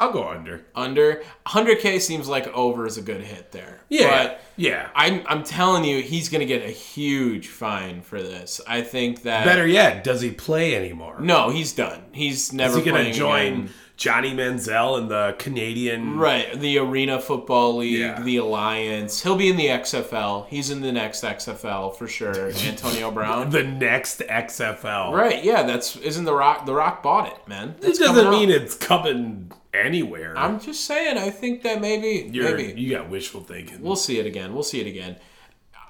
I'll 0.05 0.13
go 0.13 0.29
under. 0.29 0.65
Under 0.75 1.23
100k 1.47 2.01
seems 2.01 2.29
like 2.29 2.47
over 2.49 2.87
is 2.87 2.99
a 2.99 3.03
good 3.03 3.21
hit 3.23 3.53
there. 3.53 3.81
Yeah, 3.89 4.09
But 4.25 4.41
yeah. 4.57 4.89
I'm 4.95 5.23
I'm 5.27 5.43
telling 5.45 5.85
you, 5.85 6.03
he's 6.03 6.29
gonna 6.29 6.45
get 6.47 6.63
a 6.63 6.71
huge 6.71 7.49
fine 7.49 8.03
for 8.03 8.23
this. 8.23 8.61
I 8.69 8.83
think 8.83 9.23
that 9.23 9.45
Better 9.45 9.67
yet, 9.67 10.05
does 10.05 10.21
he 10.21 10.31
play 10.31 10.75
anymore? 10.77 11.21
No, 11.21 11.51
he's 11.51 11.73
done. 11.73 12.03
He's 12.13 12.53
never 12.53 12.79
Is 12.79 12.85
he 12.85 12.91
going 12.91 13.05
to 13.07 13.13
join 13.13 13.53
again. 13.53 13.71
Johnny 13.97 14.33
Manziel 14.35 14.99
in 14.99 15.07
the 15.07 15.37
Canadian? 15.39 16.19
Right, 16.19 16.59
the 16.59 16.79
Arena 16.79 17.21
Football 17.21 17.77
League, 17.77 18.01
Yeah. 18.01 18.21
the 18.21 18.39
Alliance. 18.39 19.23
He'll 19.23 19.37
be 19.37 19.49
in 19.49 19.57
the 19.57 19.69
XFL. 19.69 20.49
He's 20.49 20.69
in 20.71 20.81
the 20.81 20.91
next 20.91 21.23
XFL 21.23 21.97
for 21.97 22.09
sure. 22.09 22.51
Antonio 22.67 23.13
Brown. 23.13 23.51
The 23.51 23.63
next 23.63 24.19
XFL. 24.19 25.13
right, 25.13 25.45
yeah, 25.45 25.63
that's 25.63 25.95
isn't 25.97 26.25
the 26.25 26.35
Rock. 26.35 26.67
The 26.67 26.75
Rock 26.75 27.05
bought 27.05 27.29
it, 27.29 27.47
man. 27.47 27.77
It's 27.83 28.01
coming 28.01 28.15
doesn't 28.25 28.31
mean 28.33 28.51
it's 28.51 28.75
coming 28.75 29.53
anywhere. 29.75 30.37
I'm 30.39 30.61
just 30.61 30.85
saying. 30.85 31.19
I 31.19 31.31
think 31.31 31.63
that 31.63 31.81
maybe, 31.81 32.31
You're, 32.33 32.57
maybe 32.57 32.81
You 32.81 32.91
got 32.97 33.09
wishful 33.11 33.41
thinking. 33.43 33.83
we'll 33.83 33.97
see 33.97 34.19
it 34.19 34.27
again. 34.27 34.55
We'll 34.55 34.63
see 34.63 34.81
it 34.81 34.87
again. 34.87 35.17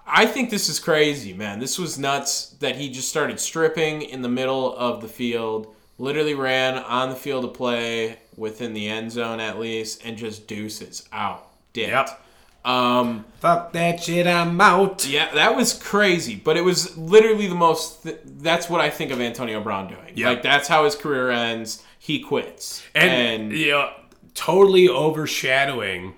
I 0.07 0.27
think 0.27 0.51
this 0.51 0.69
is 0.69 0.79
crazy, 0.79 1.33
man. 1.33 1.61
This 1.61 1.79
was 1.79 1.99
nuts 1.99 2.51
that 2.61 2.77
he 2.77 2.91
just 2.91 3.09
started 3.09 3.41
stripping 3.41 4.03
in 4.03 4.21
the 4.23 4.29
middle 4.29 4.77
of 4.77 5.01
the 5.01 5.09
field, 5.09 5.75
literally 5.99 6.35
ran 6.35 6.77
on 6.77 7.09
the 7.09 7.17
field 7.17 7.45
of 7.45 7.55
play 7.55 8.19
within 8.37 8.75
the 8.75 8.87
end 8.89 9.13
zone 9.13 9.41
at 9.41 9.59
least, 9.59 10.03
and 10.05 10.19
just 10.19 10.47
deuces 10.47 11.09
out. 11.13 11.49
Dipped. 11.73 11.89
Yep. 11.91 12.21
Um, 12.67 13.25
Fuck 13.41 13.73
that 13.75 14.03
shit, 14.03 14.27
I'm 14.27 14.59
out. 14.61 15.07
yeah, 15.07 15.33
that 15.35 15.55
was 15.55 15.73
crazy, 15.75 16.35
but 16.37 16.57
it 16.57 16.63
was 16.63 16.97
literally 16.97 17.47
the 17.47 17.55
most. 17.55 18.03
Th- 18.05 18.19
that's 18.25 18.71
what 18.71 18.81
I 18.81 18.89
think 18.91 19.11
of 19.11 19.21
Antonio 19.21 19.61
Brown 19.63 19.89
doing. 19.89 20.13
Yeah. 20.15 20.31
Like 20.31 20.43
that's 20.43 20.67
how 20.69 20.85
his 20.85 20.95
career 20.97 21.31
ends. 21.31 21.83
He 22.05 22.21
quits, 22.21 22.83
And, 22.95 23.11
and 23.11 23.53
you 23.53 23.71
know, 23.71 23.91
totally 24.35 24.89
overshadowing 24.91 26.13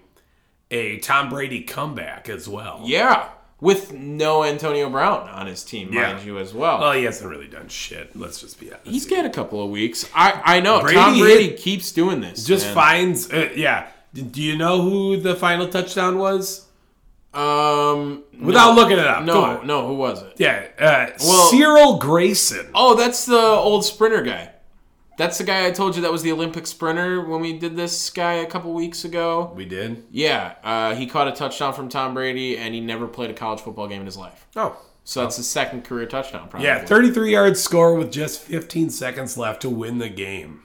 a 0.68 0.98
Tom 0.98 1.28
Brady 1.28 1.60
comeback 1.62 2.28
as 2.28 2.48
well. 2.48 2.80
yeah, 2.84 3.28
with 3.60 3.92
no 3.92 4.42
Antonio 4.42 4.90
Brown 4.90 5.28
on 5.28 5.46
his 5.46 5.62
team, 5.62 5.90
Yeah. 5.92 6.12
mind 6.14 6.26
you, 6.26 6.38
as 6.40 6.52
well. 6.52 6.80
Well, 6.80 6.90
he 6.92 7.04
hasn't 7.04 7.30
really 7.30 7.46
done 7.46 7.68
shit. 7.68 8.16
Let's 8.16 8.40
just 8.40 8.58
be 8.58 8.72
honest. 8.72 8.88
He's 8.88 9.06
got 9.06 9.24
a 9.26 9.30
couple 9.30 9.62
of 9.62 9.70
weeks. 9.70 10.04
I 10.12 10.42
I 10.56 10.60
know 10.60 10.80
Brady 10.80 10.96
Tom 10.96 11.18
Brady 11.20 11.48
hit- 11.50 11.58
keeps 11.60 11.92
doing 11.92 12.20
this. 12.20 12.44
just 12.44 12.66
man. 12.66 12.74
finds. 12.74 13.32
Uh, 13.32 13.50
yeah. 13.54 13.86
Do 14.12 14.42
you 14.42 14.56
know 14.56 14.82
who 14.82 15.18
the 15.18 15.36
final 15.36 15.68
touchdown 15.68 16.18
was? 16.18 16.66
Um, 17.32 18.24
Without 18.40 18.74
no, 18.74 18.80
looking 18.80 18.98
it 18.98 19.06
up. 19.06 19.22
No, 19.24 19.60
no. 19.62 19.86
Who 19.86 19.94
was 19.94 20.22
it? 20.22 20.32
Yeah. 20.38 20.66
Uh, 20.78 21.06
Well- 21.20 21.50
Cyril 21.50 21.98
Grayson. 21.98 22.70
Oh, 22.74 22.94
that's 22.96 23.24
the 23.26 23.38
old 23.38 23.84
sprinter 23.84 24.22
guy. 24.22 24.50
That's 25.16 25.38
the 25.38 25.44
guy 25.44 25.66
I 25.66 25.70
told 25.70 25.96
you 25.96 26.02
that 26.02 26.12
was 26.12 26.22
the 26.22 26.32
Olympic 26.32 26.66
sprinter 26.66 27.22
when 27.26 27.40
we 27.40 27.58
did 27.58 27.74
this 27.76 28.10
guy 28.10 28.34
a 28.34 28.46
couple 28.46 28.72
weeks 28.74 29.04
ago. 29.04 29.52
We 29.56 29.64
did. 29.64 30.04
Yeah, 30.10 30.56
uh, 30.62 30.94
he 30.94 31.06
caught 31.06 31.26
a 31.28 31.32
touchdown 31.32 31.72
from 31.72 31.88
Tom 31.88 32.12
Brady, 32.14 32.58
and 32.58 32.74
he 32.74 32.80
never 32.80 33.06
played 33.06 33.30
a 33.30 33.34
college 33.34 33.60
football 33.60 33.88
game 33.88 34.00
in 34.00 34.06
his 34.06 34.16
life. 34.18 34.46
Oh. 34.56 34.76
So 35.04 35.22
that's 35.22 35.36
his 35.36 35.46
second 35.48 35.84
career 35.84 36.04
touchdown, 36.06 36.48
probably. 36.48 36.66
Yeah, 36.66 36.84
33 36.84 37.30
yard 37.32 37.56
score 37.56 37.94
with 37.94 38.10
just 38.12 38.40
15 38.40 38.90
seconds 38.90 39.38
left 39.38 39.62
to 39.62 39.70
win 39.70 39.98
the 39.98 40.08
game. 40.08 40.64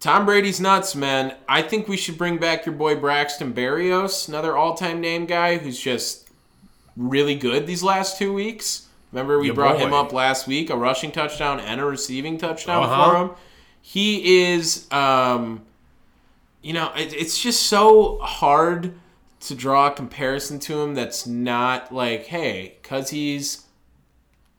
Tom 0.00 0.24
Brady's 0.26 0.60
nuts, 0.60 0.94
man. 0.94 1.34
I 1.48 1.62
think 1.62 1.88
we 1.88 1.96
should 1.96 2.16
bring 2.18 2.36
back 2.38 2.66
your 2.66 2.74
boy 2.74 2.94
Braxton 2.96 3.52
Berrios, 3.54 4.28
another 4.28 4.56
all-time 4.56 5.00
name 5.00 5.26
guy 5.26 5.56
who's 5.58 5.80
just 5.80 6.28
really 6.96 7.34
good 7.34 7.66
these 7.66 7.82
last 7.82 8.18
two 8.18 8.32
weeks. 8.32 8.86
Remember 9.12 9.38
we 9.40 9.46
Your 9.46 9.54
brought 9.54 9.78
boy. 9.78 9.86
him 9.86 9.92
up 9.94 10.12
last 10.12 10.46
week, 10.46 10.70
a 10.70 10.76
rushing 10.76 11.10
touchdown 11.10 11.58
and 11.58 11.80
a 11.80 11.84
receiving 11.84 12.38
touchdown 12.38 12.84
Uh-huh. 12.84 13.10
for 13.10 13.16
him. 13.16 13.30
He 13.82 14.42
is, 14.52 14.90
um, 14.92 15.62
you 16.62 16.72
know, 16.72 16.92
it, 16.96 17.12
it's 17.12 17.40
just 17.40 17.64
so 17.64 18.18
hard 18.18 18.94
to 19.40 19.54
draw 19.54 19.88
a 19.88 19.90
comparison 19.90 20.58
to 20.60 20.80
him 20.80 20.94
that's 20.94 21.26
not 21.26 21.92
like, 21.92 22.26
hey, 22.26 22.76
because 22.80 23.10
he's 23.10 23.64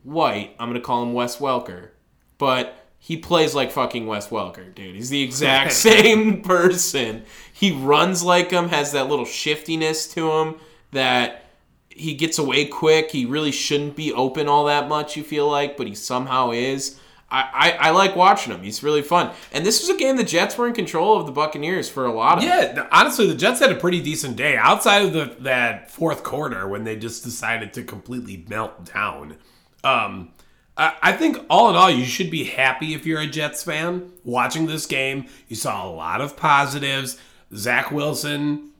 white, 0.04 0.56
I'm 0.60 0.70
going 0.70 0.82
to 0.82 0.86
call 0.86 1.04
him 1.04 1.14
Wes 1.14 1.38
Welker. 1.38 1.90
But 2.38 2.76
he 2.98 3.18
plays 3.18 3.54
like 3.54 3.72
fucking 3.72 4.08
Wes 4.08 4.30
Welker, 4.30 4.74
dude. 4.74 4.96
He's 4.96 5.10
the 5.10 5.22
exact 5.22 5.72
same 5.74 6.42
person. 6.42 7.24
He 7.54 7.72
runs 7.72 8.24
like 8.24 8.52
him, 8.52 8.70
has 8.70 8.92
that 8.92 9.08
little 9.08 9.26
shiftiness 9.26 10.08
to 10.14 10.32
him 10.32 10.56
that 10.92 11.46
he 11.90 12.14
gets 12.14 12.40
away 12.40 12.66
quick. 12.66 13.12
He 13.12 13.26
really 13.26 13.52
shouldn't 13.52 13.96
be 13.96 14.14
open 14.14 14.48
all 14.48 14.66
that 14.66 14.88
much, 14.88 15.16
you 15.16 15.24
feel 15.24 15.50
like, 15.50 15.78
but 15.78 15.88
he 15.88 15.96
somehow 15.96 16.52
is. 16.52 17.00
I, 17.32 17.50
I, 17.54 17.88
I 17.88 17.90
like 17.92 18.16
watching 18.16 18.54
him. 18.54 18.62
He's 18.62 18.84
really 18.84 19.02
fun. 19.02 19.32
And 19.54 19.66
this 19.66 19.80
was 19.80 19.90
a 19.90 19.98
game 19.98 20.18
the 20.18 20.24
Jets 20.24 20.58
were 20.58 20.68
in 20.68 20.74
control 20.74 21.18
of 21.18 21.26
the 21.26 21.32
Buccaneers 21.32 21.90
for 21.90 22.06
a 22.06 22.12
lot 22.12 22.40
of. 22.40 22.44
Yeah, 22.44 22.88
honestly, 22.92 23.26
the 23.26 23.36
Jets 23.36 23.60
had 23.62 23.72
a 23.72 23.76
pretty 23.76 24.02
decent 24.02 24.36
day 24.36 24.58
outside 24.58 25.04
of 25.04 25.14
the 25.14 25.36
that 25.40 25.90
fourth 25.90 26.24
quarter 26.24 26.68
when 26.68 26.84
they 26.84 26.96
just 26.96 27.24
decided 27.24 27.74
to 27.74 27.84
completely 27.84 28.46
melt 28.50 28.94
down. 28.94 29.38
Um, 29.84 30.34
I, 30.76 30.96
I 31.02 31.12
think 31.14 31.38
all 31.50 31.70
in 31.70 31.76
all, 31.76 31.90
you 31.90 32.06
should 32.06 32.30
be 32.30 32.44
happy 32.44 32.94
if 32.94 33.06
you're 33.06 33.22
a 33.22 33.28
Jets 33.28 33.64
fan 33.64 34.12
watching 34.24 34.68
this 34.68 34.86
game. 34.86 35.28
You 35.48 35.56
saw 35.56 35.88
a 35.88 35.92
lot 35.92 36.22
of 36.22 36.36
positives. 36.36 37.18
Zach 37.56 37.92
Wilson 37.92 38.72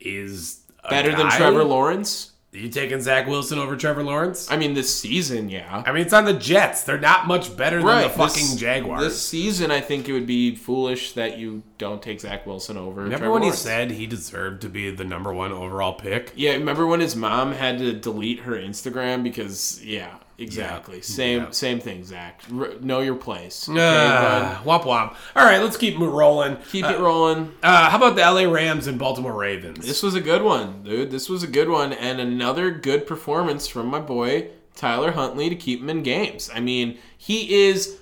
is 0.00 0.60
Better 0.88 1.14
than. 1.14 1.30
Trevor 1.30 1.64
Lawrence. 1.64 2.32
You 2.56 2.68
taking 2.68 3.00
Zach 3.00 3.26
Wilson 3.26 3.58
over 3.58 3.76
Trevor 3.76 4.02
Lawrence? 4.02 4.50
I 4.50 4.56
mean, 4.56 4.74
this 4.74 4.98
season, 4.98 5.48
yeah. 5.48 5.82
I 5.86 5.92
mean, 5.92 6.02
it's 6.02 6.12
on 6.12 6.24
the 6.24 6.32
Jets. 6.32 6.84
They're 6.84 6.98
not 6.98 7.26
much 7.26 7.56
better 7.56 7.82
than 7.82 8.02
the 8.02 8.08
fucking 8.08 8.46
this- 8.46 8.56
Jaguars. 8.56 9.02
This 9.02 9.22
season, 9.22 9.70
I 9.70 9.80
think 9.80 10.08
it 10.08 10.12
would 10.12 10.26
be 10.26 10.54
foolish 10.56 11.12
that 11.12 11.38
you 11.38 11.62
don't 11.78 12.02
take 12.02 12.20
Zach 12.20 12.46
Wilson 12.46 12.76
over. 12.76 13.02
Remember 13.02 13.18
Trevor 13.26 13.32
when 13.32 13.42
he 13.42 13.52
said 13.52 13.90
he 13.90 14.06
deserved 14.06 14.62
to 14.62 14.68
be 14.68 14.90
the 14.90 15.04
number 15.04 15.32
one 15.32 15.52
overall 15.52 15.92
pick? 15.92 16.32
Yeah, 16.34 16.52
remember 16.52 16.86
when 16.86 17.00
his 17.00 17.14
mom 17.14 17.52
had 17.52 17.78
to 17.78 17.92
delete 17.92 18.40
her 18.40 18.52
Instagram 18.52 19.22
because 19.22 19.84
yeah, 19.84 20.16
exactly. 20.38 20.96
Yeah. 20.96 21.02
Same 21.02 21.40
Yeah. 21.42 21.50
same 21.50 21.80
thing, 21.80 22.04
Zach. 22.04 22.42
R- 22.54 22.72
know 22.80 23.00
your 23.00 23.14
place. 23.14 23.68
Okay, 23.68 23.78
Ah, 23.80 24.62
womp 24.64 24.82
womp. 24.82 25.14
All 25.34 25.44
right, 25.44 25.62
let's 25.62 25.76
keep 25.76 25.98
rolling. 25.98 26.56
Keep 26.70 26.86
it 26.86 26.98
rolling. 26.98 27.52
Uh, 27.62 27.90
how 27.90 27.96
about 27.96 28.16
the 28.16 28.22
LA 28.22 28.44
Rams 28.50 28.86
and 28.86 28.98
Baltimore 28.98 29.32
Ravens? 29.34 29.86
This 29.86 30.02
was 30.02 30.14
a 30.14 30.20
good 30.20 30.42
one, 30.42 30.82
dude. 30.82 31.10
This 31.10 31.28
was 31.28 31.42
a 31.42 31.46
good 31.48 31.68
one, 31.68 31.92
and 31.92 32.20
another 32.20 32.70
good 32.70 33.06
performance 33.06 33.66
from 33.68 33.86
my 33.88 34.00
boy 34.00 34.48
Tyler 34.74 35.12
Huntley 35.12 35.48
to 35.48 35.56
keep 35.56 35.80
him 35.80 35.88
in 35.88 36.02
games. 36.02 36.50
I 36.54 36.60
mean, 36.60 36.98
he 37.16 37.66
is 37.68 37.96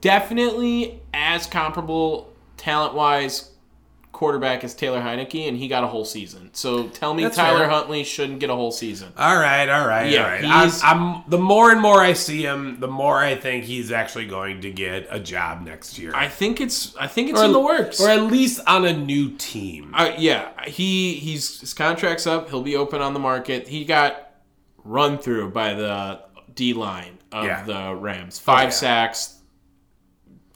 definitely 0.00 1.00
as 1.14 1.46
comparable 1.46 2.32
talent 2.56 2.94
wise 2.94 3.50
quarterback 4.12 4.62
is 4.62 4.74
Taylor 4.74 5.00
Heinicke, 5.00 5.48
and 5.48 5.56
he 5.56 5.66
got 5.68 5.82
a 5.84 5.86
whole 5.86 6.04
season. 6.04 6.50
So 6.52 6.88
tell 6.88 7.14
me 7.14 7.24
That's 7.24 7.36
Tyler 7.36 7.60
fair. 7.60 7.68
Huntley 7.70 8.04
shouldn't 8.04 8.38
get 8.40 8.50
a 8.50 8.54
whole 8.54 8.70
season. 8.70 9.12
all 9.16 9.36
right, 9.36 9.68
all 9.68 9.86
right, 9.88 10.10
Yeah, 10.10 10.22
all 10.24 10.28
right. 10.30 10.44
I'm, 10.44 10.70
I'm 10.82 11.24
the 11.28 11.38
more 11.38 11.70
and 11.72 11.80
more 11.80 12.00
I 12.02 12.12
see 12.12 12.42
him, 12.42 12.78
the 12.78 12.88
more 12.88 13.18
I 13.18 13.34
think 13.34 13.64
he's 13.64 13.90
actually 13.90 14.26
going 14.26 14.60
to 14.60 14.70
get 14.70 15.06
a 15.10 15.18
job 15.18 15.62
next 15.62 15.98
year, 15.98 16.12
I 16.14 16.28
think 16.28 16.60
it's 16.60 16.94
I 16.96 17.06
think 17.08 17.30
it's 17.30 17.40
or, 17.40 17.46
in 17.46 17.52
the 17.52 17.60
works. 17.60 18.00
or 18.00 18.08
at 18.10 18.22
least 18.24 18.60
on 18.66 18.84
a 18.84 18.92
new 18.92 19.30
team. 19.36 19.92
Uh, 19.94 20.12
yeah, 20.18 20.50
he 20.66 21.14
he's 21.14 21.60
his 21.60 21.74
contract's 21.74 22.26
up. 22.26 22.48
He'll 22.50 22.62
be 22.62 22.76
open 22.76 23.00
on 23.02 23.14
the 23.14 23.20
market. 23.20 23.66
He 23.68 23.84
got 23.84 24.30
run 24.84 25.18
through 25.18 25.50
by 25.50 25.74
the 25.74 26.20
D 26.54 26.74
line 26.74 27.18
of 27.32 27.44
Yeah. 27.44 27.62
the 27.64 27.94
Rams. 27.94 28.38
Five 28.38 28.64
yeah. 28.64 28.70
sacks. 28.70 29.38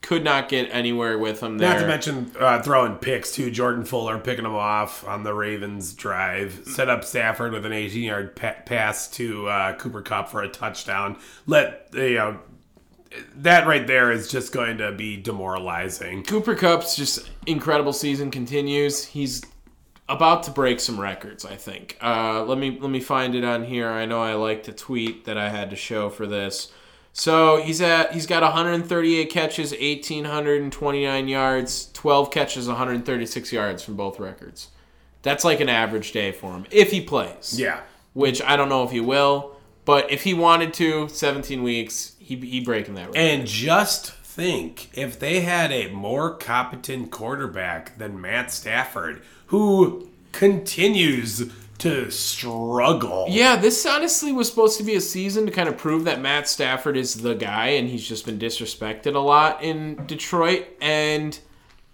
Could 0.03 0.23
not 0.23 0.49
get 0.49 0.69
anywhere 0.71 1.19
with 1.19 1.43
him 1.43 1.59
there. 1.59 1.73
Not 1.75 1.81
to 1.81 1.87
mention 1.87 2.33
uh, 2.39 2.63
throwing 2.63 2.97
picks 2.97 3.33
too. 3.33 3.51
Jordan 3.51 3.85
Fuller 3.85 4.19
picking 4.19 4.45
him 4.45 4.55
off 4.55 5.07
on 5.07 5.25
the 5.25 5.35
Ravens 5.35 5.95
drive. 5.95 6.63
Set 6.65 6.89
up 6.89 7.05
Stafford 7.05 7.53
with 7.53 7.67
an 7.67 7.73
18-yard 7.73 8.37
pa- 8.37 8.55
pass 8.65 9.09
to 9.13 9.49
uh, 9.49 9.75
Cooper 9.75 10.03
Kupp 10.03 10.29
for 10.29 10.43
a 10.43 10.49
touchdown. 10.49 11.19
Let 11.47 11.89
you 11.93 12.15
know 12.15 12.39
that 13.37 13.67
right 13.67 13.87
there 13.87 14.11
is 14.13 14.29
just 14.31 14.53
going 14.53 14.79
to 14.79 14.93
be 14.93 15.17
demoralizing. 15.17 16.23
Cooper 16.23 16.55
Kupp's 16.55 16.97
just 16.97 17.31
incredible 17.47 17.93
season 17.93 18.31
continues. 18.31 19.05
He's 19.05 19.43
about 20.09 20.45
to 20.45 20.51
break 20.51 20.81
some 20.81 21.01
records, 21.01 21.45
I 21.45 21.57
think. 21.57 21.97
Uh, 22.01 22.45
let 22.45 22.59
me 22.59 22.79
let 22.81 22.91
me 22.91 23.01
find 23.01 23.35
it 23.35 23.45
on 23.45 23.65
here. 23.65 23.89
I 23.89 24.07
know 24.07 24.23
I 24.23 24.35
like 24.35 24.67
a 24.69 24.73
tweet 24.73 25.25
that 25.25 25.39
I 25.39 25.49
had 25.49 25.71
to 25.71 25.77
show 25.77 26.11
for 26.11 26.27
this. 26.27 26.73
So 27.19 27.63
he's 27.63 27.81
at 27.81 28.13
he's 28.13 28.27
got 28.27 28.43
138 28.43 29.31
catches, 29.31 29.71
1829 29.71 31.29
yards, 31.29 31.91
12 31.95 32.31
catches, 32.31 32.69
136 32.69 33.53
yards 33.55 33.83
from 33.83 33.97
both 33.97 34.21
records. 34.21 34.69
That's 35.23 35.43
like 35.43 35.61
an 35.61 35.71
average 35.71 36.13
day 36.13 36.31
for 36.31 36.53
him 36.53 36.67
if 36.71 36.91
he 36.91 37.01
plays. 37.01 37.59
Yeah. 37.59 37.81
Which 38.13 38.43
I 38.43 38.55
don't 38.55 38.69
know 38.69 38.85
if 38.85 38.91
he 38.91 39.01
will, 39.01 39.57
but 39.87 40.13
if 40.13 40.25
he 40.25 40.35
wanted 40.35 40.75
to, 40.75 41.09
17 41.09 41.63
weeks, 41.63 42.17
he 42.19 42.37
he 42.37 42.61
breaking 42.61 42.97
that 42.97 43.07
record. 43.07 43.17
And 43.17 43.47
just 43.47 44.13
think 44.13 44.91
if 44.93 45.19
they 45.19 45.41
had 45.41 45.73
a 45.73 45.89
more 45.89 46.35
competent 46.35 47.11
quarterback 47.11 47.97
than 47.97 48.21
Matt 48.21 48.53
Stafford, 48.53 49.23
who 49.47 50.11
continues 50.33 51.51
to 51.79 52.11
struggle. 52.11 53.27
Yeah, 53.29 53.57
this 53.57 53.85
honestly 53.85 54.33
was 54.33 54.49
supposed 54.49 54.79
to 54.79 54.85
be 54.85 54.95
a 54.95 55.01
season 55.01 55.47
to 55.47 55.53
kind 55.53 55.69
of 55.69 55.77
prove 55.77 56.05
that 56.05 56.21
Matt 56.21 56.49
Stafford 56.49 56.97
is 56.97 57.15
the 57.17 57.35
guy, 57.35 57.69
and 57.69 57.89
he's 57.89 58.07
just 58.07 58.25
been 58.25 58.39
disrespected 58.39 59.15
a 59.15 59.19
lot 59.19 59.63
in 59.63 60.07
Detroit. 60.07 60.67
And 60.81 61.39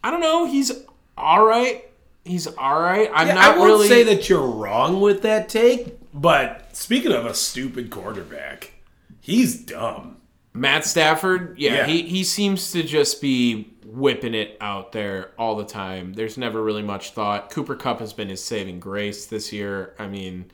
I 0.05 0.11
don't 0.11 0.21
know, 0.21 0.45
he's 0.47 0.71
all 1.17 1.45
right. 1.45 1.85
He's 2.25 2.47
all 2.47 2.81
right. 2.81 3.11
I'm 3.13 3.27
Yeah, 3.27 3.35
not 3.35 3.45
I 3.45 3.59
won't 3.59 3.65
really. 3.71 3.89
say 3.89 4.05
that 4.05 4.29
you're 4.29 4.47
wrong 4.47 5.01
with 5.01 5.23
that 5.23 5.49
take, 5.49 5.99
but 6.15 6.69
speaking 6.77 7.11
of 7.13 7.27
a 7.27 7.35
stupid 7.35 7.91
quarterback, 7.91 8.75
he's 9.21 9.57
dumb. 9.61 10.19
Matt 10.55 10.85
Stafford, 10.85 11.59
yeah, 11.59 11.79
Yeah. 11.79 11.87
He, 11.87 12.03
he 12.03 12.23
seems 12.25 12.71
to 12.73 12.83
just 12.85 13.21
be 13.21 13.72
whipping 13.85 14.35
it 14.35 14.57
out 14.61 14.93
there 14.93 15.33
all 15.39 15.57
the 15.57 15.65
time. 15.65 16.15
There's 16.15 16.39
never 16.39 16.63
really 16.63 16.83
much 16.83 17.11
thought. 17.11 17.51
Cooper 17.51 17.75
Kupp 17.75 18.01
has 18.01 18.13
been 18.13 18.29
his 18.29 18.43
saving 18.43 18.81
grace 18.81 19.27
this 19.27 19.53
year. 19.53 19.95
I 19.99 20.07
mean, 20.07 20.51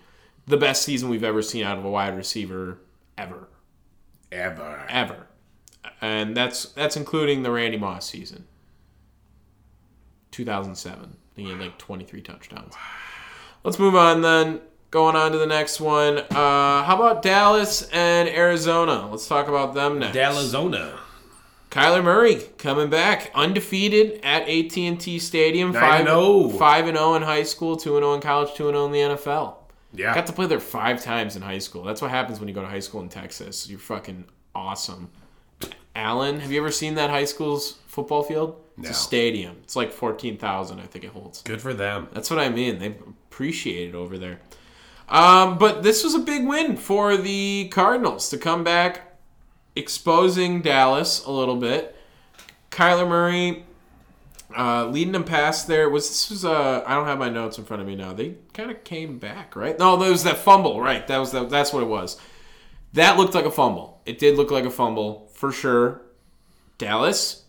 the 0.46 0.56
best 0.56 0.82
season 0.82 1.08
we've 1.08 1.24
ever 1.24 1.42
seen 1.42 1.64
out 1.64 1.78
of 1.78 1.84
a 1.84 1.90
wide 1.90 2.16
receiver 2.16 2.80
ever. 3.16 3.48
Ever. 4.30 4.84
ever, 4.90 5.26
and 6.02 6.36
that's 6.36 6.66
that's 6.72 6.98
including 6.98 7.42
the 7.42 7.50
Randy 7.50 7.78
Moss 7.78 8.04
season, 8.04 8.46
2007. 10.32 11.16
He 11.34 11.48
had 11.48 11.58
like 11.58 11.78
23 11.78 12.20
touchdowns. 12.20 12.74
Let's 13.64 13.78
move 13.78 13.94
on 13.94 14.20
then. 14.20 14.60
Going 14.90 15.16
on 15.16 15.32
to 15.32 15.38
the 15.38 15.46
next 15.46 15.80
one. 15.80 16.18
Uh, 16.18 16.82
how 16.82 16.94
about 16.94 17.22
Dallas 17.22 17.88
and 17.90 18.28
Arizona? 18.28 19.08
Let's 19.10 19.26
talk 19.26 19.48
about 19.48 19.74
them 19.74 19.98
next. 19.98 20.16
Dallazona. 20.16 20.98
Kyler 21.70 22.02
Murray 22.02 22.36
coming 22.56 22.88
back 22.88 23.30
undefeated 23.34 24.20
at 24.24 24.48
AT&T 24.48 25.18
Stadium. 25.18 25.72
Five 25.72 26.00
and 26.00 26.08
oh. 26.08 26.48
five 26.48 26.86
and 26.86 26.96
zero 26.96 27.14
in 27.14 27.22
high 27.22 27.42
school, 27.42 27.76
two 27.76 27.96
and 27.96 28.02
zero 28.02 28.14
in 28.14 28.20
college, 28.20 28.54
two 28.54 28.68
and 28.68 28.74
zero 28.74 28.86
in 28.86 28.92
the 28.92 29.16
NFL. 29.16 29.54
Yeah. 29.92 30.14
Got 30.14 30.26
to 30.26 30.32
play 30.32 30.46
there 30.46 30.60
five 30.60 31.02
times 31.02 31.36
in 31.36 31.42
high 31.42 31.58
school. 31.58 31.82
That's 31.82 32.00
what 32.00 32.10
happens 32.10 32.38
when 32.40 32.48
you 32.48 32.54
go 32.54 32.62
to 32.62 32.68
high 32.68 32.78
school 32.80 33.00
in 33.00 33.08
Texas. 33.08 33.68
You're 33.68 33.78
fucking 33.78 34.24
awesome. 34.54 35.10
Allen, 35.94 36.40
have 36.40 36.52
you 36.52 36.60
ever 36.60 36.70
seen 36.70 36.94
that 36.94 37.10
high 37.10 37.24
school's 37.24 37.78
football 37.86 38.22
field? 38.22 38.56
It's 38.78 38.84
No. 38.84 38.90
a 38.90 38.94
stadium. 38.94 39.56
It's 39.64 39.74
like 39.74 39.90
14,000, 39.92 40.78
I 40.78 40.86
think 40.86 41.04
it 41.04 41.10
holds. 41.10 41.42
Good 41.42 41.60
for 41.60 41.74
them. 41.74 42.08
That's 42.12 42.30
what 42.30 42.38
I 42.38 42.48
mean. 42.48 42.78
They 42.78 42.94
appreciate 43.30 43.88
it 43.88 43.94
over 43.94 44.16
there. 44.16 44.40
Um, 45.08 45.58
but 45.58 45.82
this 45.82 46.04
was 46.04 46.14
a 46.14 46.18
big 46.18 46.46
win 46.46 46.76
for 46.76 47.16
the 47.16 47.68
Cardinals 47.72 48.28
to 48.30 48.38
come 48.38 48.62
back, 48.62 49.07
exposing 49.78 50.60
Dallas 50.62 51.24
a 51.24 51.30
little 51.30 51.56
bit. 51.56 51.96
Kyler 52.70 53.08
Murray 53.08 53.64
uh, 54.56 54.86
leading 54.86 55.12
them 55.12 55.24
past 55.24 55.66
there 55.66 55.88
was 55.88 56.08
this 56.08 56.30
was 56.30 56.44
uh, 56.44 56.82
I 56.86 56.94
don't 56.94 57.06
have 57.06 57.18
my 57.18 57.28
notes 57.28 57.58
in 57.58 57.64
front 57.64 57.82
of 57.82 57.88
me 57.88 57.94
now. 57.96 58.12
They 58.12 58.36
kind 58.54 58.70
of 58.70 58.82
came 58.84 59.18
back, 59.18 59.54
right? 59.54 59.78
No, 59.78 59.96
there 59.96 60.10
was 60.10 60.24
that 60.24 60.38
fumble, 60.38 60.80
right? 60.80 61.06
That 61.06 61.18
was 61.18 61.32
the, 61.32 61.44
that's 61.44 61.72
what 61.72 61.82
it 61.82 61.86
was. 61.86 62.18
That 62.94 63.18
looked 63.18 63.34
like 63.34 63.44
a 63.44 63.50
fumble. 63.50 64.00
It 64.06 64.18
did 64.18 64.36
look 64.36 64.50
like 64.50 64.64
a 64.64 64.70
fumble 64.70 65.30
for 65.34 65.52
sure. 65.52 66.02
Dallas, 66.78 67.44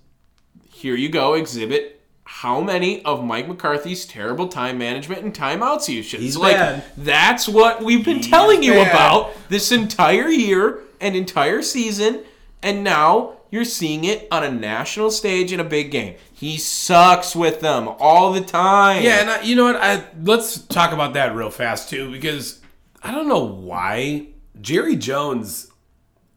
here 0.72 0.96
you 0.96 1.10
go. 1.10 1.36
Exhibit 1.36 2.02
how 2.26 2.62
many 2.62 3.04
of 3.06 3.24
Mike 3.24 3.48
McCarthy's 3.48 4.06
terrible 4.06 4.48
time 4.48 4.78
management 4.78 5.24
and 5.24 5.34
timeouts 5.34 5.88
usage. 5.88 6.20
He's 6.20 6.38
like 6.38 6.56
bad. 6.56 6.84
that's 6.96 7.48
what 7.48 7.84
we've 7.84 8.06
been 8.06 8.18
He's 8.18 8.28
telling 8.28 8.62
you 8.62 8.74
bad. 8.74 8.92
about 8.92 9.32
this 9.50 9.72
entire 9.72 10.28
year 10.28 10.84
and 11.02 11.16
entire 11.16 11.62
season, 11.62 12.24
and 12.62 12.84
now 12.84 13.34
you're 13.52 13.66
seeing 13.66 14.04
it 14.04 14.28
on 14.32 14.44
a 14.44 14.52
national 14.52 15.10
stage 15.10 15.52
in 15.52 15.60
a 15.60 15.64
big 15.64 15.92
game. 15.92 16.16
He 16.32 16.58
sucks 16.58 17.36
with 17.36 17.62
them 17.62 17.88
all 18.00 18.32
the 18.32 18.42
time. 18.42 19.04
Yeah, 19.04 19.22
and 19.22 19.30
I, 19.30 19.42
you 19.42 19.56
know 19.56 19.66
what? 19.66 19.78
I, 19.78 20.04
let's 20.24 20.60
talk 20.60 20.92
about 20.92 21.14
that 21.14 21.36
real 21.36 21.50
fast 21.50 21.90
too, 21.90 22.12
because 22.12 22.62
I 23.02 23.12
don't 23.12 23.28
know 23.28 23.44
why 23.44 24.28
Jerry 24.62 24.96
Jones 24.96 25.72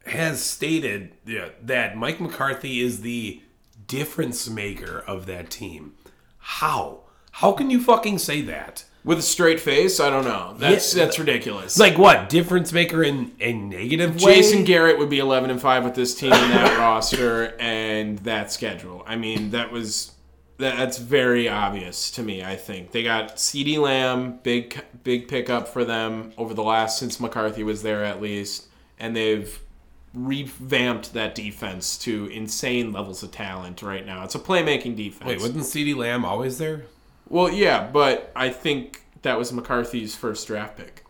has 0.05 0.41
stated 0.41 1.13
that 1.61 1.95
Mike 1.95 2.19
McCarthy 2.19 2.81
is 2.81 3.01
the 3.01 3.41
difference 3.87 4.49
maker 4.49 5.03
of 5.05 5.25
that 5.27 5.49
team. 5.49 5.93
How? 6.37 7.01
How 7.31 7.51
can 7.51 7.69
you 7.69 7.81
fucking 7.81 8.17
say 8.17 8.41
that? 8.41 8.85
With 9.05 9.19
a 9.19 9.21
straight 9.23 9.59
face, 9.59 9.99
I 9.99 10.09
don't 10.09 10.23
know. 10.23 10.55
That's 10.57 10.95
Yeah. 10.95 11.03
that's 11.03 11.19
ridiculous. 11.19 11.77
Like 11.77 11.97
what 11.97 12.29
difference 12.29 12.71
maker 12.71 13.03
in 13.03 13.33
a 13.41 13.51
negative 13.51 14.21
way? 14.21 14.35
Jason 14.35 14.63
Garrett 14.63 14.97
would 14.97 15.09
be 15.09 15.19
11 15.19 15.49
and 15.49 15.59
5 15.61 15.83
with 15.83 15.95
this 15.95 16.15
team 16.15 16.31
and 16.31 16.53
that 16.53 16.77
roster 16.79 17.53
and 17.59 18.19
that 18.19 18.51
schedule. 18.51 19.03
I 19.05 19.17
mean, 19.17 19.51
that 19.51 19.71
was 19.71 20.11
that's 20.57 20.99
very 20.99 21.49
obvious 21.49 22.11
to 22.11 22.23
me, 22.23 22.43
I 22.43 22.55
think. 22.55 22.91
They 22.91 23.03
got 23.03 23.35
CeeDee 23.35 23.77
Lamb, 23.79 24.39
big 24.43 24.81
big 25.03 25.27
pickup 25.27 25.67
for 25.67 25.83
them 25.83 26.31
over 26.37 26.53
the 26.53 26.63
last 26.63 26.97
since 26.97 27.19
McCarthy 27.19 27.63
was 27.63 27.83
there 27.83 28.05
at 28.05 28.21
least, 28.21 28.67
and 28.99 29.13
they've 29.15 29.59
revamped 30.13 31.13
that 31.13 31.35
defense 31.35 31.97
to 31.97 32.27
insane 32.27 32.91
levels 32.93 33.23
of 33.23 33.31
talent 33.31 33.81
right 33.81 34.05
now. 34.05 34.23
It's 34.23 34.35
a 34.35 34.39
playmaking 34.39 34.95
defense. 34.95 35.27
Wait, 35.27 35.41
wasn't 35.41 35.63
CeeDee 35.63 35.95
Lamb 35.95 36.23
always 36.23 36.57
there? 36.57 36.85
Well, 37.29 37.49
yeah, 37.51 37.89
but 37.91 38.31
I 38.35 38.49
think 38.49 39.03
that 39.21 39.37
was 39.37 39.51
McCarthy's 39.51 40.15
first 40.15 40.47
draft 40.47 40.77
pick. 40.77 41.03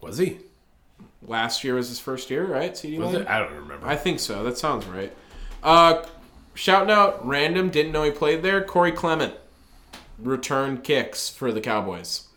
Was 0.00 0.18
he? 0.18 0.38
Last 1.22 1.64
year 1.64 1.74
was 1.74 1.88
his 1.88 1.98
first 1.98 2.30
year, 2.30 2.44
right? 2.46 2.76
CD 2.76 2.98
Was 2.98 3.14
it? 3.14 3.26
I 3.28 3.40
don't 3.40 3.54
remember. 3.54 3.86
I 3.86 3.96
think 3.96 4.20
so. 4.20 4.44
That 4.44 4.56
sounds 4.58 4.86
right. 4.86 5.12
Uh, 5.62 6.04
shouting 6.54 6.90
out 6.90 7.26
random, 7.26 7.70
didn't 7.70 7.92
know 7.92 8.04
he 8.04 8.10
played 8.12 8.42
there. 8.42 8.62
Corey 8.62 8.92
Clement 8.92 9.34
returned 10.18 10.84
kicks 10.84 11.28
for 11.28 11.52
the 11.52 11.60
Cowboys. 11.60 12.28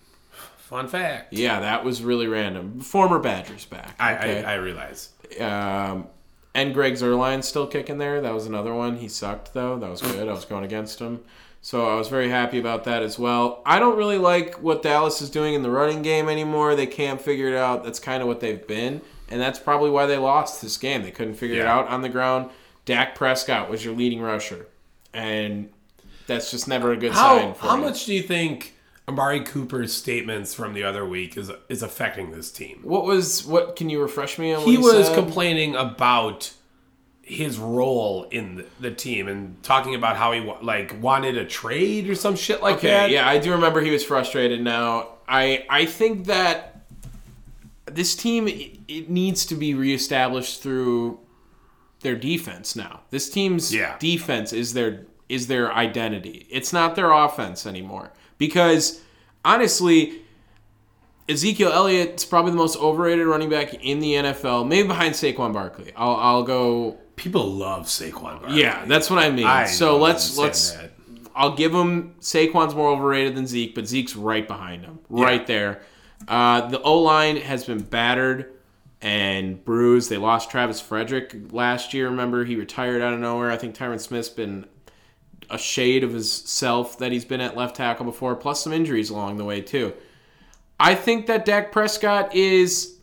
Fun 0.57 0.87
fact. 0.87 1.33
Yeah, 1.33 1.59
that 1.61 1.83
was 1.83 2.03
really 2.03 2.27
random. 2.27 2.79
Former 2.81 3.19
Badgers 3.19 3.65
back. 3.65 3.95
I, 3.99 4.15
okay? 4.17 4.43
I 4.43 4.53
I 4.53 4.55
realize. 4.55 5.09
um, 5.39 6.07
and 6.53 6.73
Greg 6.73 6.93
Zuerlein 6.93 7.43
still 7.43 7.67
kicking 7.67 7.97
there. 7.97 8.21
That 8.21 8.33
was 8.33 8.45
another 8.45 8.73
one. 8.73 8.97
He 8.97 9.07
sucked 9.07 9.53
though. 9.53 9.77
That 9.77 9.89
was 9.89 10.01
good. 10.01 10.27
I 10.27 10.31
was 10.31 10.45
going 10.45 10.63
against 10.63 10.99
him. 10.99 11.21
So 11.61 11.89
I 11.89 11.95
was 11.95 12.07
very 12.07 12.29
happy 12.29 12.57
about 12.57 12.85
that 12.85 13.03
as 13.03 13.19
well. 13.19 13.61
I 13.65 13.79
don't 13.79 13.97
really 13.97 14.17
like 14.17 14.55
what 14.63 14.81
Dallas 14.81 15.21
is 15.21 15.29
doing 15.29 15.53
in 15.55 15.61
the 15.61 15.69
running 15.69 16.01
game 16.01 16.29
anymore. 16.29 16.75
They 16.75 16.87
can't 16.87 17.21
figure 17.21 17.49
it 17.49 17.55
out. 17.57 17.83
That's 17.83 17.99
kind 17.99 18.21
of 18.21 18.27
what 18.27 18.39
they've 18.39 18.65
been. 18.65 19.01
And 19.27 19.39
that's 19.41 19.59
probably 19.59 19.89
why 19.89 20.05
they 20.05 20.17
lost 20.17 20.61
this 20.61 20.77
game. 20.77 21.03
They 21.03 21.11
couldn't 21.11 21.35
figure 21.35 21.59
it 21.61 21.67
out 21.67 21.87
on 21.89 22.01
the 22.01 22.09
ground. 22.09 22.49
Dak 22.85 23.13
Prescott 23.13 23.69
was 23.69 23.83
your 23.83 23.93
leading 23.93 24.21
rusher. 24.21 24.67
And 25.13 25.69
that's 26.27 26.49
just 26.49 26.67
never 26.67 26.91
a 26.93 26.97
good 26.97 27.13
sign 27.13 27.47
How 27.49 27.53
for 27.53 27.67
how 27.67 27.75
you. 27.75 27.81
much 27.81 28.05
do 28.05 28.13
you 28.13 28.23
think 28.23 28.75
Amari 29.07 29.41
Cooper's 29.41 29.91
statements 29.93 30.53
from 30.53 30.73
the 30.73 30.83
other 30.83 31.05
week 31.05 31.35
is 31.35 31.51
is 31.67 31.83
affecting 31.83 32.31
this 32.31 32.51
team? 32.51 32.79
What 32.83 33.03
was 33.05 33.45
what 33.45 33.75
can 33.75 33.89
you 33.89 34.01
refresh 34.01 34.37
me 34.39 34.53
on 34.53 34.61
what 34.61 34.69
He 34.69 34.77
was 34.77 35.07
said? 35.07 35.15
complaining 35.15 35.75
about 35.75 36.53
his 37.29 37.59
role 37.59 38.23
in 38.31 38.55
the, 38.55 38.65
the 38.79 38.91
team 38.91 39.27
and 39.27 39.61
talking 39.61 39.93
about 39.93 40.17
how 40.17 40.31
he 40.31 40.41
like 40.61 40.99
wanted 41.01 41.37
a 41.37 41.45
trade 41.45 42.09
or 42.09 42.15
some 42.15 42.35
shit 42.35 42.61
like 42.61 42.77
Okay, 42.77 42.87
that. 42.87 43.11
yeah, 43.11 43.27
I 43.27 43.37
do 43.37 43.51
remember 43.51 43.81
he 43.81 43.91
was 43.91 44.03
frustrated. 44.03 44.61
Now, 44.61 45.09
I 45.27 45.65
I 45.69 45.85
think 45.85 46.25
that 46.25 46.81
this 47.85 48.15
team 48.15 48.47
it, 48.47 48.79
it 48.87 49.09
needs 49.09 49.45
to 49.45 49.55
be 49.55 49.73
reestablished 49.75 50.61
through 50.63 51.19
their 52.01 52.15
defense. 52.15 52.75
Now, 52.75 53.01
this 53.11 53.29
team's 53.29 53.73
Yeah. 53.73 53.95
defense 53.99 54.51
is 54.51 54.73
their 54.73 55.05
is 55.27 55.45
their 55.45 55.71
identity. 55.71 56.47
It's 56.49 56.73
not 56.73 56.95
their 56.95 57.11
offense 57.11 57.65
anymore 57.67 58.11
because 58.39 59.01
honestly. 59.45 60.21
Ezekiel 61.27 61.71
Elliott's 61.71 62.25
probably 62.25 62.49
the 62.49 62.57
most 62.57 62.75
overrated 62.77 63.27
running 63.27 63.49
back 63.51 63.75
in 63.75 63.99
the 63.99 64.13
NFL, 64.15 64.67
maybe 64.67 64.87
behind 64.87 65.13
Saquon 65.13 65.53
Barkley. 65.53 65.91
I'll, 65.95 66.15
I'll 66.15 66.41
go 66.41 66.97
People 67.19 67.51
love 67.51 67.87
Saquon. 67.87 68.39
Barkley. 68.39 68.61
yeah, 68.61 68.85
that's 68.85 69.09
what 69.09 69.19
I 69.19 69.29
mean. 69.29 69.45
I 69.45 69.65
so 69.65 69.97
let's 69.97 70.37
let's. 70.37 70.71
that. 70.71 70.93
I'll 71.35 71.55
give 71.55 71.73
him 71.73 72.15
Saquon's 72.21 72.73
more 72.73 72.89
overrated 72.89 73.35
than 73.35 73.45
Zeke, 73.45 73.75
but 73.75 73.87
Zeke's 73.87 74.15
right 74.15 74.47
behind 74.47 74.85
him, 74.85 74.99
right 75.09 75.45
there. 75.45 75.81
Uh, 76.29 76.67
the 76.69 76.81
O 76.81 76.99
line 76.99 77.35
has 77.35 77.65
been 77.65 77.81
battered 77.81 78.53
and 79.01 79.63
bruised. 79.65 80.09
They 80.09 80.15
lost 80.15 80.49
Travis 80.49 80.79
Frederick 80.79 81.51
last 81.51 81.93
year. 81.93 82.09
Remember, 82.09 82.45
he 82.45 82.55
retired 82.55 83.01
out 83.01 83.13
of 83.13 83.19
nowhere. 83.19 83.51
I 83.51 83.57
think 83.57 83.75
Tyron 83.75 83.99
Smith's 83.99 84.29
been 84.29 84.65
a 85.49 85.57
shade 85.57 86.05
of 86.05 86.13
his 86.13 86.31
self 86.31 86.99
that 86.99 87.11
he's 87.11 87.25
been 87.25 87.41
at 87.41 87.57
left 87.57 87.75
tackle 87.75 88.05
before, 88.05 88.35
plus 88.37 88.63
some 88.63 88.71
injuries 88.71 89.09
along 89.09 89.35
the 89.35 89.45
way 89.45 89.59
too. 89.59 89.93
I 90.79 90.95
think 90.95 91.25
that 91.27 91.43
Dak 91.43 91.73
Prescott 91.73 92.33
is 92.33 92.95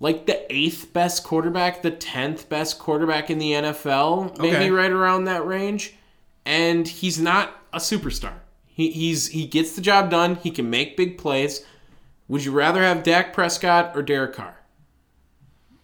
like 0.00 0.26
the 0.26 0.50
eighth 0.52 0.92
best 0.92 1.22
quarterback, 1.24 1.82
the 1.82 1.90
tenth 1.90 2.48
best 2.48 2.78
quarterback 2.78 3.30
in 3.30 3.38
the 3.38 3.52
NFL, 3.52 4.38
maybe 4.38 4.56
Okay. 4.56 4.70
right 4.70 4.90
around 4.90 5.24
that 5.24 5.46
range. 5.46 5.94
And 6.46 6.88
he's 6.88 7.20
not 7.20 7.54
a 7.72 7.78
superstar. 7.78 8.32
He, 8.66 8.90
he's 8.90 9.28
he 9.28 9.46
gets 9.46 9.74
the 9.76 9.82
job 9.82 10.10
done. 10.10 10.36
He 10.36 10.50
can 10.50 10.70
make 10.70 10.96
big 10.96 11.18
plays. 11.18 11.64
Would 12.28 12.44
you 12.44 12.52
rather 12.52 12.82
have 12.82 13.02
Dak 13.02 13.32
Prescott 13.34 13.92
or 13.94 14.02
Derek 14.02 14.32
Carr? 14.34 14.56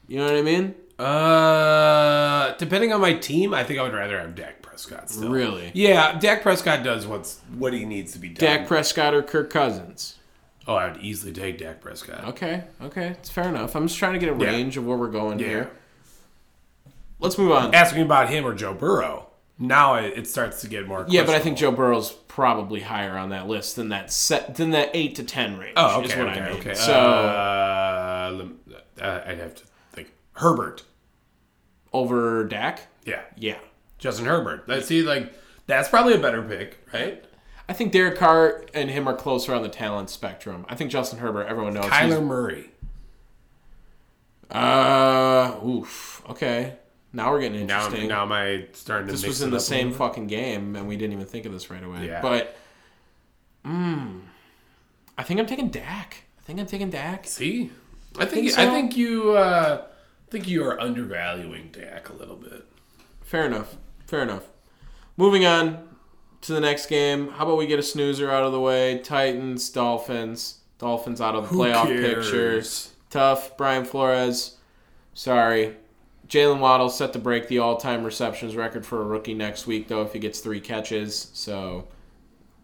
You 0.09 0.19
know 0.19 0.25
what 0.25 0.35
I 0.37 0.43
mean? 0.43 0.75
Uh, 0.99 2.55
depending 2.57 2.93
on 2.93 3.01
my 3.01 3.13
team, 3.15 3.53
I 3.53 3.65
think 3.65 3.79
I 3.79 3.83
would 3.83 3.93
rather 3.93 4.19
have 4.19 4.35
Dak 4.35 4.63
Prescott. 4.63 5.11
Still. 5.11 5.29
Really? 5.31 5.71
Yeah, 5.75 6.19
Dak 6.19 6.43
Prescott 6.43 6.83
does 6.85 7.07
what's 7.07 7.41
what 7.59 7.73
he 7.73 7.85
needs 7.85 8.13
to 8.13 8.19
be 8.19 8.29
done. 8.29 8.41
Dak 8.59 8.67
Prescott 8.69 9.13
or 9.15 9.23
Kirk 9.23 9.51
Cousins? 9.51 10.16
Oh, 10.69 10.75
I 10.75 10.91
would 10.91 11.01
easily 11.01 11.33
take 11.33 11.59
Dak 11.59 11.81
Prescott. 11.81 12.25
Okay, 12.25 12.65
okay, 12.83 13.09
it's 13.09 13.31
fair 13.31 13.49
enough. 13.49 13.77
I'm 13.77 13.87
just 13.87 13.99
trying 13.99 14.15
to 14.15 14.19
get 14.19 14.29
a 14.29 14.37
Yeah. 14.37 14.51
range 14.51 14.77
of 14.77 14.85
where 14.87 14.97
we're 14.97 15.07
going 15.09 15.39
Yeah. 15.39 15.47
here. 15.47 15.71
Let's 17.21 17.39
move 17.39 17.53
on. 17.53 17.75
Asking 17.75 18.03
about 18.03 18.29
him 18.29 18.45
or 18.45 18.53
Joe 18.55 18.75
Burrow. 18.75 19.29
Now 19.59 19.95
it, 19.95 20.13
it 20.19 20.27
starts 20.27 20.61
to 20.63 20.69
get 20.69 20.87
more. 20.87 21.07
Yeah, 21.09 21.25
but 21.25 21.35
I 21.35 21.39
think. 21.39 21.57
Joe 21.57 21.71
Burrow's 21.71 22.13
probably 22.13 22.81
higher 22.81 23.17
on 23.17 23.31
that 23.31 23.47
list 23.49 23.77
than 23.77 23.89
that 23.89 24.13
set 24.13 24.57
than 24.57 24.73
that 24.73 24.91
eight 24.93 25.15
to 25.15 25.23
ten 25.25 25.57
range. 25.57 25.73
Oh, 25.77 26.03
is 26.03 26.11
okay, 26.13 26.23
what 26.23 26.33
okay, 26.33 26.41
I 26.41 26.51
mean. 26.51 26.59
okay. 26.61 26.75
So 26.75 26.93
uh, 26.93 28.43
uh, 29.01 29.21
I'd 29.27 29.39
have 29.39 29.55
to 29.55 29.65
think 29.93 30.13
Herbert. 30.33 30.83
over 31.93 32.45
Dak, 32.45 32.81
Yeah, 33.07 33.23
yeah. 33.37 33.57
Justin 33.99 34.27
Herbert. 34.27 34.65
Let's 34.69 34.87
see, 34.87 35.01
like 35.03 35.33
that's 35.67 35.89
probably 35.89 36.13
a 36.15 36.19
better 36.19 36.43
pick, 36.43 36.77
right? 36.93 37.25
I 37.69 37.73
think 37.73 37.93
Derek 37.93 38.17
Carr 38.17 38.65
and 38.75 38.91
him 38.91 39.09
are 39.09 39.15
closer 39.15 39.55
on 39.55 39.63
the 39.63 39.69
talent 39.69 40.09
spectrum. 40.11 40.65
I 40.69 40.75
think 40.77 40.91
Justin 40.91 41.19
Herbert, 41.19 41.47
everyone 41.47 41.75
knows. 41.75 41.87
Kyler 41.87 42.25
Murray. 42.25 42.71
Uh, 44.51 45.59
oof. 45.65 46.23
Okay. 46.31 46.75
Now 47.13 47.33
we're 47.33 47.41
getting 47.41 47.67
Now, 47.67 47.85
interesting. 47.85 48.09
now 48.09 48.23
am 48.23 48.33
I 48.33 48.67
starting 48.73 49.07
to? 49.09 49.13
this 49.13 49.27
was 49.27 49.43
in 49.43 49.51
the 49.51 49.59
same 49.61 49.93
fucking 49.93 50.27
game, 50.27 50.77
and 50.77 50.87
we 50.87 50.97
didn't 50.97 51.15
even 51.15 51.27
think 51.27 51.47
of 51.47 51.53
this 51.53 51.71
right 51.71 51.83
away. 51.83 52.07
Yeah. 52.07 52.21
But, 52.21 52.57
mm, 53.65 54.21
I 55.17 55.23
think 55.23 55.41
I'm 55.41 55.47
taking 55.47 55.69
Dak. 55.71 56.25
I 56.39 56.43
think 56.43 56.61
I'm 56.61 56.67
taking 56.67 56.91
Dak. 56.91 57.27
See, 57.27 57.71
I 58.19 58.27
think 58.27 58.51
Think 58.51 58.59
I 58.59 58.71
think 58.71 58.97
you 58.97 59.33
uh, 59.33 59.83
I 59.85 60.31
think 60.31 60.47
you 60.47 60.65
are 60.65 60.81
undervaluing 60.81 61.71
Dak 61.73 62.11
a 62.11 62.13
little 62.13 62.37
bit. 62.37 62.65
Fair 63.23 63.47
enough. 63.47 63.77
Fair 64.07 64.23
enough. 64.23 64.45
Moving 65.17 65.45
on 65.47 65.89
to 66.47 66.53
the 66.53 66.61
next 66.61 66.87
game. 66.87 67.29
How 67.29 67.45
about 67.45 67.59
we 67.59 67.67
get 67.67 67.79
a 67.79 67.83
snoozer 67.83 68.31
out 68.31 68.45
of 68.45 68.53
the 68.53 68.61
way? 68.61 68.99
Titans, 68.99 69.69
Dolphins. 69.71 70.61
Dolphins 70.79 71.21
out 71.21 71.35
of 71.35 71.45
the 71.45 71.49
Who 71.49 71.59
playoff 71.59 71.87
cares? 71.87 72.31
picture. 72.31 72.97
Tough. 73.11 73.57
Brian 73.57 73.85
Flores. 73.85 74.57
Sorry. 75.15 75.77
Jaylen 76.29 76.59
Waddle 76.59 76.91
set 76.91 77.13
to 77.13 77.19
break 77.19 77.49
the 77.49 77.59
all-time 77.61 78.05
receptions 78.05 78.57
record 78.57 78.85
for 78.85 79.01
a 79.01 79.05
rookie 79.05 79.35
next 79.35 79.67
week, 79.67 79.89
though, 79.89 80.03
if 80.03 80.13
he 80.13 80.19
gets 80.19 80.41
three 80.41 80.61
catches. 80.61 81.31
So 81.33 81.87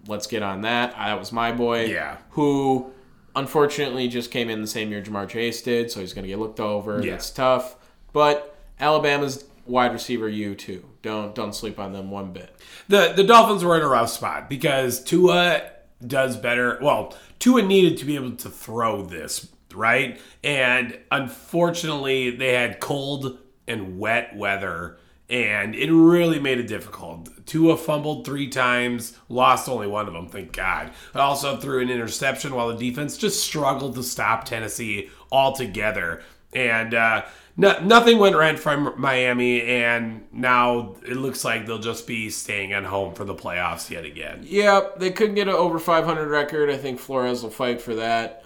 let's 0.06 0.26
get 0.26 0.42
on 0.42 0.62
that. 0.62 0.92
That 0.92 1.18
was 1.18 1.32
my 1.32 1.52
boy. 1.52 1.86
Yeah. 1.86 2.18
Who 2.30 2.92
unfortunately 3.34 4.08
just 4.08 4.30
came 4.30 4.50
in 4.50 4.60
the 4.60 4.66
same 4.66 4.90
year 4.90 5.00
Ja'Marr 5.00 5.28
Chase 5.28 5.62
did, 5.62 5.90
so 5.90 6.00
he's 6.00 6.12
going 6.12 6.24
to 6.24 6.28
get 6.28 6.38
looked 6.38 6.60
over. 6.60 7.02
Yeah. 7.02 7.12
That's 7.12 7.30
tough. 7.30 7.76
But 8.12 8.56
Alabama's 8.78 9.44
wide 9.66 9.92
receiver 9.92 10.28
you 10.28 10.54
too. 10.54 10.84
Don't 11.02 11.34
don't 11.34 11.54
sleep 11.54 11.78
on 11.78 11.92
them 11.92 12.10
one 12.10 12.32
bit. 12.32 12.54
The 12.88 13.12
the 13.14 13.24
Dolphins 13.24 13.64
were 13.64 13.76
in 13.76 13.82
a 13.82 13.88
rough 13.88 14.10
spot 14.10 14.48
because 14.48 15.02
Tua 15.02 15.62
does 16.06 16.36
better. 16.36 16.78
Well, 16.82 17.14
Tua 17.38 17.62
needed 17.62 17.98
to 17.98 18.04
be 18.04 18.16
able 18.16 18.32
to 18.32 18.48
throw 18.48 19.02
this, 19.02 19.48
right? 19.74 20.20
And 20.42 20.98
unfortunately, 21.10 22.30
they 22.30 22.54
had 22.54 22.80
cold 22.80 23.38
and 23.68 23.98
wet 23.98 24.36
weather, 24.36 24.98
and 25.30 25.74
it 25.74 25.92
really 25.92 26.40
made 26.40 26.58
it 26.58 26.66
difficult. 26.66 27.28
Tua 27.46 27.76
fumbled 27.76 28.24
three 28.24 28.48
times, 28.48 29.16
lost 29.28 29.68
only 29.68 29.86
one 29.86 30.06
of 30.08 30.14
them, 30.14 30.28
thank 30.28 30.52
God. 30.52 30.90
Also 31.14 31.56
threw 31.56 31.80
an 31.80 31.90
interception 31.90 32.54
while 32.54 32.68
the 32.68 32.90
defense 32.90 33.16
just 33.16 33.42
struggled 33.42 33.94
to 33.94 34.02
stop 34.02 34.44
Tennessee 34.44 35.10
altogether. 35.30 36.22
And 36.52 36.92
uh, 36.92 37.24
no, 37.56 37.78
nothing 37.80 38.18
went 38.18 38.34
right 38.34 38.58
from 38.58 38.94
Miami, 38.96 39.60
and 39.62 40.24
now 40.32 40.96
it 41.06 41.16
looks 41.16 41.44
like 41.44 41.66
they'll 41.66 41.78
just 41.78 42.06
be 42.06 42.30
staying 42.30 42.72
at 42.72 42.84
home 42.84 43.14
for 43.14 43.24
the 43.24 43.34
playoffs 43.34 43.90
yet 43.90 44.04
again. 44.04 44.40
Yep, 44.42 44.98
they 44.98 45.10
couldn't 45.10 45.34
get 45.34 45.48
an 45.48 45.54
over 45.54 45.78
500 45.78 46.28
record. 46.28 46.70
I 46.70 46.78
think 46.78 46.98
Flores 46.98 47.42
will 47.42 47.50
fight 47.50 47.80
for 47.80 47.94
that. 47.96 48.44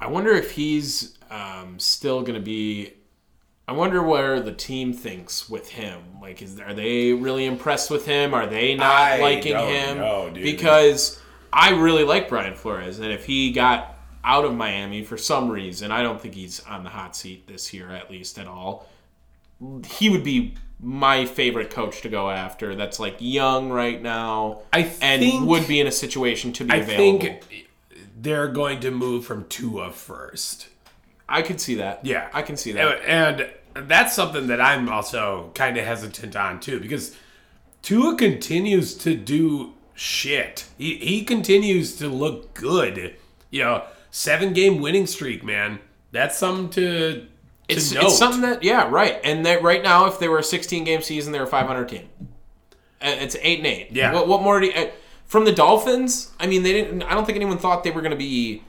I 0.00 0.08
wonder 0.08 0.32
if 0.32 0.50
he's 0.50 1.16
um, 1.30 1.78
still 1.78 2.20
going 2.20 2.34
to 2.34 2.40
be. 2.40 2.92
I 3.66 3.72
wonder 3.72 4.02
where 4.02 4.40
the 4.40 4.52
team 4.52 4.92
thinks 4.92 5.48
with 5.48 5.70
him. 5.70 6.02
Like, 6.20 6.42
is 6.42 6.60
are 6.60 6.74
they 6.74 7.12
really 7.12 7.46
impressed 7.46 7.90
with 7.90 8.04
him? 8.04 8.34
Are 8.34 8.46
they 8.46 8.74
not 8.74 8.90
I 8.90 9.20
liking 9.20 9.56
him? 9.56 9.98
know, 9.98 10.28
dude. 10.28 10.44
Because 10.44 11.20
I 11.52 11.70
really 11.70 12.04
like 12.04 12.28
Brian 12.28 12.54
Flores, 12.54 12.98
and 12.98 13.10
if 13.10 13.24
he 13.24 13.50
got 13.52 13.91
out 14.24 14.44
of 14.44 14.54
Miami 14.54 15.02
for 15.02 15.16
some 15.16 15.48
reason, 15.50 15.90
I 15.90 16.02
don't 16.02 16.20
think 16.20 16.34
he's 16.34 16.60
on 16.66 16.84
the 16.84 16.90
hot 16.90 17.16
seat 17.16 17.46
this 17.46 17.72
year, 17.74 17.90
at 17.90 18.10
least 18.10 18.38
at 18.38 18.46
all. 18.46 18.86
He 19.86 20.08
would 20.10 20.24
be 20.24 20.54
my 20.80 21.24
favorite 21.26 21.70
coach 21.70 22.00
to 22.02 22.08
go 22.08 22.30
after. 22.30 22.74
That's 22.74 22.98
like 22.98 23.16
young 23.20 23.70
right 23.70 24.00
now, 24.00 24.62
I 24.72 24.90
and 25.00 25.22
think- 25.22 25.46
would 25.46 25.66
be 25.68 25.80
in 25.80 25.86
a 25.86 25.92
situation 25.92 26.52
to 26.54 26.64
be 26.64 26.74
available. 26.78 26.92
I 26.92 26.96
available. 26.96 27.20
think 27.48 27.68
they're 28.20 28.48
going 28.48 28.80
to 28.80 28.90
move 28.90 29.24
from 29.24 29.46
Tua 29.48 29.90
first. 29.90 30.68
I 31.28 31.42
could 31.42 31.60
see 31.60 31.76
that. 31.76 32.04
Yeah, 32.04 32.28
I 32.32 32.42
can 32.42 32.56
see 32.56 32.72
that. 32.72 33.00
and, 33.06 33.40
and 33.74 33.88
that's 33.88 34.14
something 34.14 34.48
that 34.48 34.60
I'm 34.60 34.88
also 34.88 35.50
kind 35.54 35.76
of 35.78 35.84
hesitant 35.84 36.36
on 36.36 36.60
too 36.60 36.78
because 36.78 37.16
Tua 37.82 38.16
continues 38.16 38.94
to 38.98 39.14
do 39.14 39.72
shit. 39.94 40.66
He 40.78 40.96
he 40.96 41.24
continues 41.24 41.96
to 41.96 42.08
look 42.08 42.52
good. 42.54 43.16
You 43.50 43.60
know, 43.64 43.84
seven 44.12 44.52
game 44.52 44.80
winning 44.80 45.08
streak, 45.08 45.42
man. 45.42 45.80
That's 46.12 46.38
something 46.38 46.68
to 46.70 47.12
to 47.22 47.26
It's, 47.68 47.90
note. 47.92 48.04
it's 48.04 48.18
something 48.18 48.42
that 48.42 48.62
yeah 48.62 48.88
right 48.90 49.18
and 49.24 49.44
that 49.46 49.62
right 49.62 49.82
now 49.82 50.06
if 50.06 50.18
they 50.20 50.28
were 50.28 50.38
a 50.38 50.42
16 50.44 50.84
game 50.84 51.00
season 51.02 51.32
they're 51.32 51.44
a 51.44 51.46
500 51.46 51.88
team 51.88 52.08
Uh, 53.00 53.16
it's 53.20 53.36
eight 53.40 53.58
and 53.58 53.66
eight 53.66 53.88
Yeah. 53.92 54.12
what, 54.12 54.28
what 54.28 54.42
more 54.42 54.60
do 54.60 54.66
you, 54.66 54.72
uh, 54.72 54.90
from 55.26 55.44
the 55.46 55.52
dolphins 55.52 56.32
i 56.38 56.46
mean 56.46 56.64
they 56.64 56.72
didn't 56.72 57.02
i 57.04 57.14
don't 57.14 57.24
think 57.24 57.36
anyone 57.36 57.56
thought 57.58 57.82
they 57.84 57.90
were 57.92 58.02
going 58.02 58.10
to 58.10 58.16
be 58.18 58.62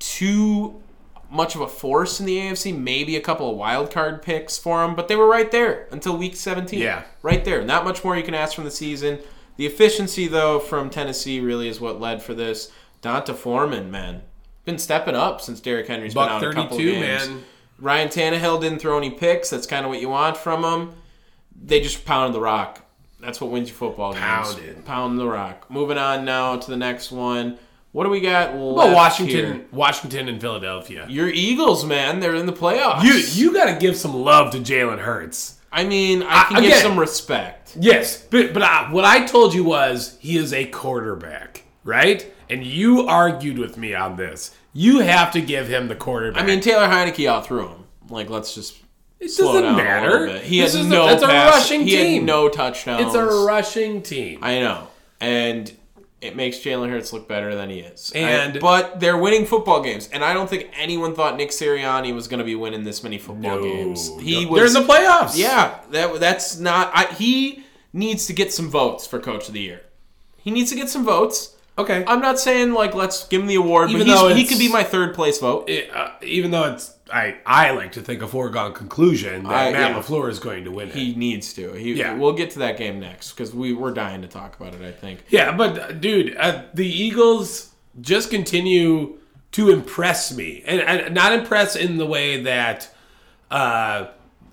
too 0.00 0.82
much 1.30 1.54
of 1.54 1.60
a 1.60 1.68
force 1.68 2.18
in 2.20 2.26
the 2.26 2.36
afc 2.38 2.76
maybe 2.76 3.14
a 3.16 3.20
couple 3.20 3.50
of 3.50 3.56
wild 3.56 3.92
card 3.92 4.22
picks 4.22 4.56
for 4.58 4.80
them 4.84 4.96
but 4.96 5.06
they 5.08 5.14
were 5.14 5.28
right 5.28 5.50
there 5.52 5.86
until 5.92 6.16
week 6.16 6.34
17 6.34 6.80
Yeah. 6.80 7.04
right 7.22 7.44
there 7.44 7.62
not 7.62 7.84
much 7.84 8.02
more 8.02 8.16
you 8.16 8.22
can 8.24 8.34
ask 8.34 8.54
from 8.54 8.64
the 8.64 8.70
season 8.70 9.18
the 9.56 9.66
efficiency 9.66 10.26
though 10.26 10.58
from 10.58 10.88
tennessee 10.90 11.38
really 11.38 11.68
is 11.68 11.80
what 11.80 12.00
led 12.00 12.22
for 12.22 12.34
this 12.34 12.72
D'Onta 13.02 13.34
Foreman 13.34 13.90
man 13.90 14.22
been 14.68 14.78
stepping 14.78 15.16
up 15.16 15.40
since 15.40 15.60
Derrick 15.60 15.86
Henry's 15.88 16.14
Buck 16.14 16.28
been 16.40 16.48
out 16.48 16.52
a 16.52 16.54
couple 16.54 16.76
32, 16.76 16.92
games. 16.92 17.28
man. 17.28 17.44
Ryan 17.80 18.08
Tannehill 18.08 18.60
didn't 18.60 18.78
throw 18.80 18.98
any 18.98 19.10
picks. 19.10 19.50
That's 19.50 19.66
kind 19.66 19.84
of 19.84 19.90
what 19.90 20.00
you 20.00 20.08
want 20.10 20.36
from 20.36 20.62
him. 20.64 20.94
They 21.60 21.80
just 21.80 22.04
pounded 22.04 22.34
the 22.34 22.40
rock. 22.40 22.84
That's 23.20 23.40
what 23.40 23.50
wins 23.50 23.68
you 23.68 23.74
football 23.74 24.12
games. 24.12 24.22
Pounded. 24.24 24.84
Pound 24.84 25.18
the 25.18 25.26
rock. 25.26 25.68
Moving 25.70 25.98
on 25.98 26.24
now 26.24 26.56
to 26.56 26.70
the 26.70 26.76
next 26.76 27.10
one. 27.10 27.58
What 27.92 28.04
do 28.04 28.10
we 28.10 28.20
got 28.20 28.52
Well, 28.54 28.94
Washington, 28.94 29.34
here? 29.54 29.64
Washington, 29.72 30.28
and 30.28 30.40
Philadelphia. 30.40 31.06
Your 31.08 31.28
Eagles, 31.28 31.84
man. 31.84 32.20
They're 32.20 32.34
in 32.34 32.46
the 32.46 32.52
playoffs. 32.52 33.02
You 33.02 33.14
you 33.14 33.52
got 33.54 33.72
to 33.72 33.80
give 33.80 33.96
some 33.96 34.14
love 34.14 34.52
to 34.52 34.58
Jalen 34.58 34.98
Hurts. 34.98 35.58
I 35.72 35.84
mean, 35.84 36.22
I 36.22 36.44
can 36.44 36.56
I- 36.58 36.60
give 36.60 36.74
some 36.78 36.98
respect. 36.98 37.76
Yes, 37.80 38.22
but 38.30 38.52
but 38.52 38.62
I, 38.62 38.92
what 38.92 39.04
I 39.04 39.24
told 39.26 39.54
you 39.54 39.64
was 39.64 40.16
he 40.20 40.36
is 40.36 40.52
a 40.52 40.66
quarterback, 40.66 41.64
right? 41.84 42.30
And 42.50 42.64
you 42.64 43.06
argued 43.06 43.58
with 43.58 43.76
me 43.76 43.94
on 43.94 44.16
this. 44.16 44.54
You 44.72 45.00
have 45.00 45.32
to 45.32 45.40
give 45.40 45.68
him 45.68 45.88
the 45.88 45.94
quarterback. 45.96 46.42
I 46.42 46.46
mean, 46.46 46.60
Taylor 46.60 46.86
Heinicke 46.86 47.28
outthrew 47.28 47.68
him. 47.68 47.84
Like, 48.08 48.30
let's 48.30 48.54
just 48.54 48.76
it 49.20 49.28
slow 49.30 49.60
doesn't 49.60 49.76
matter. 49.76 50.38
He 50.38 50.60
This 50.60 50.74
had 50.74 50.80
is 50.80 50.86
a- 50.86 50.90
no 50.90 51.08
it's 51.08 51.22
a 51.22 51.26
rushing 51.26 51.82
He 51.82 51.90
team. 51.96 52.14
had 52.20 52.24
no 52.24 52.48
touchdowns. 52.48 53.06
It's 53.06 53.14
a 53.14 53.24
rushing 53.24 54.02
team. 54.02 54.38
I 54.42 54.60
know, 54.60 54.86
and 55.20 55.70
it 56.20 56.34
makes 56.36 56.58
Jalen 56.58 56.90
Hurts 56.90 57.12
look 57.12 57.28
better 57.28 57.54
than 57.54 57.68
he 57.70 57.80
is. 57.80 58.12
And- 58.14 58.56
I- 58.56 58.60
but 58.60 58.98
they're 59.00 59.16
winning 59.18 59.44
football 59.44 59.82
games, 59.82 60.08
and 60.12 60.24
I 60.24 60.32
don't 60.34 60.48
think 60.48 60.68
anyone 60.78 61.14
thought 61.14 61.36
Nick 61.36 61.50
Sirianni 61.50 62.14
was 62.14 62.28
going 62.28 62.38
to 62.38 62.44
be 62.44 62.54
winning 62.54 62.84
this 62.84 63.02
many 63.02 63.18
football 63.18 63.60
games. 63.60 64.10
He 64.20 64.44
No. 64.44 64.50
was. 64.50 64.58
They're 64.72 64.80
in 64.80 64.86
the 64.86 64.92
playoffs. 64.92 65.36
Yeah, 65.36 65.80
that 65.90 66.18
that's 66.20 66.58
not. 66.58 66.90
I, 66.94 67.04
he 67.14 67.64
needs 67.92 68.26
to 68.26 68.32
get 68.32 68.52
some 68.52 68.70
votes 68.70 69.06
for 69.06 69.18
Coach 69.18 69.48
of 69.48 69.54
the 69.54 69.60
Year. 69.60 69.82
He 70.38 70.50
needs 70.50 70.70
to 70.70 70.76
get 70.76 70.88
some 70.88 71.04
votes. 71.04 71.54
Okay. 71.78 72.04
I'm 72.06 72.20
not 72.20 72.38
saying 72.38 72.72
like 72.72 72.94
let's 72.94 73.26
give 73.28 73.40
him 73.40 73.46
the 73.46 73.54
award, 73.54 73.90
Even 73.90 74.00
but 74.02 74.06
he's, 74.08 74.16
though 74.20 74.28
he 74.28 74.34
it's- 74.42 74.48
could 74.50 74.58
be 74.58 74.70
my 74.70 74.82
third 74.82 75.14
place 75.14 75.38
vote. 75.38 75.68
It, 75.68 75.90
uh, 75.94 76.10
even 76.22 76.50
though 76.50 76.72
it's 76.72 76.94
I 77.12 77.36
I 77.46 77.70
like 77.70 77.92
to 77.92 78.00
think 78.02 78.20
a 78.20 78.26
foregone 78.28 78.74
conclusion 78.74 79.44
that 79.44 79.52
I- 79.68 79.72
Matt 79.72 79.92
yeah. 79.92 79.98
LaFleur 79.98 80.28
is 80.28 80.38
going 80.40 80.64
to 80.64 80.70
win 80.72 80.88
it. 80.88 80.94
He 80.94 81.14
needs 81.14 81.54
to. 81.54 81.72
He, 81.72 81.94
Yeah. 81.94 82.14
We'll 82.14 82.32
get 82.34 82.50
to 82.50 82.58
that 82.60 82.76
game 82.76 83.00
next 83.00 83.32
because 83.32 83.54
we 83.54 83.72
we're 83.72 83.92
dying 83.92 84.20
to 84.22 84.28
talk 84.28 84.58
about 84.60 84.74
it. 84.74 84.82
I 84.82 84.92
think. 84.92 85.20
Yeah, 85.28 85.52
but 85.56 85.78
uh, 85.78 85.92
dude, 85.92 86.36
uh, 86.36 86.64
the 86.74 86.86
Eagles 86.86 87.70
just 88.00 88.30
continue 88.30 89.16
to 89.52 89.70
impress 89.70 90.34
me, 90.36 90.62
and, 90.66 90.80
and 90.82 91.14
not 91.14 91.32
impress 91.32 91.74
in 91.74 91.96
the 91.96 92.04
way 92.04 92.42
that, 92.42 92.90
uh, 93.50 94.08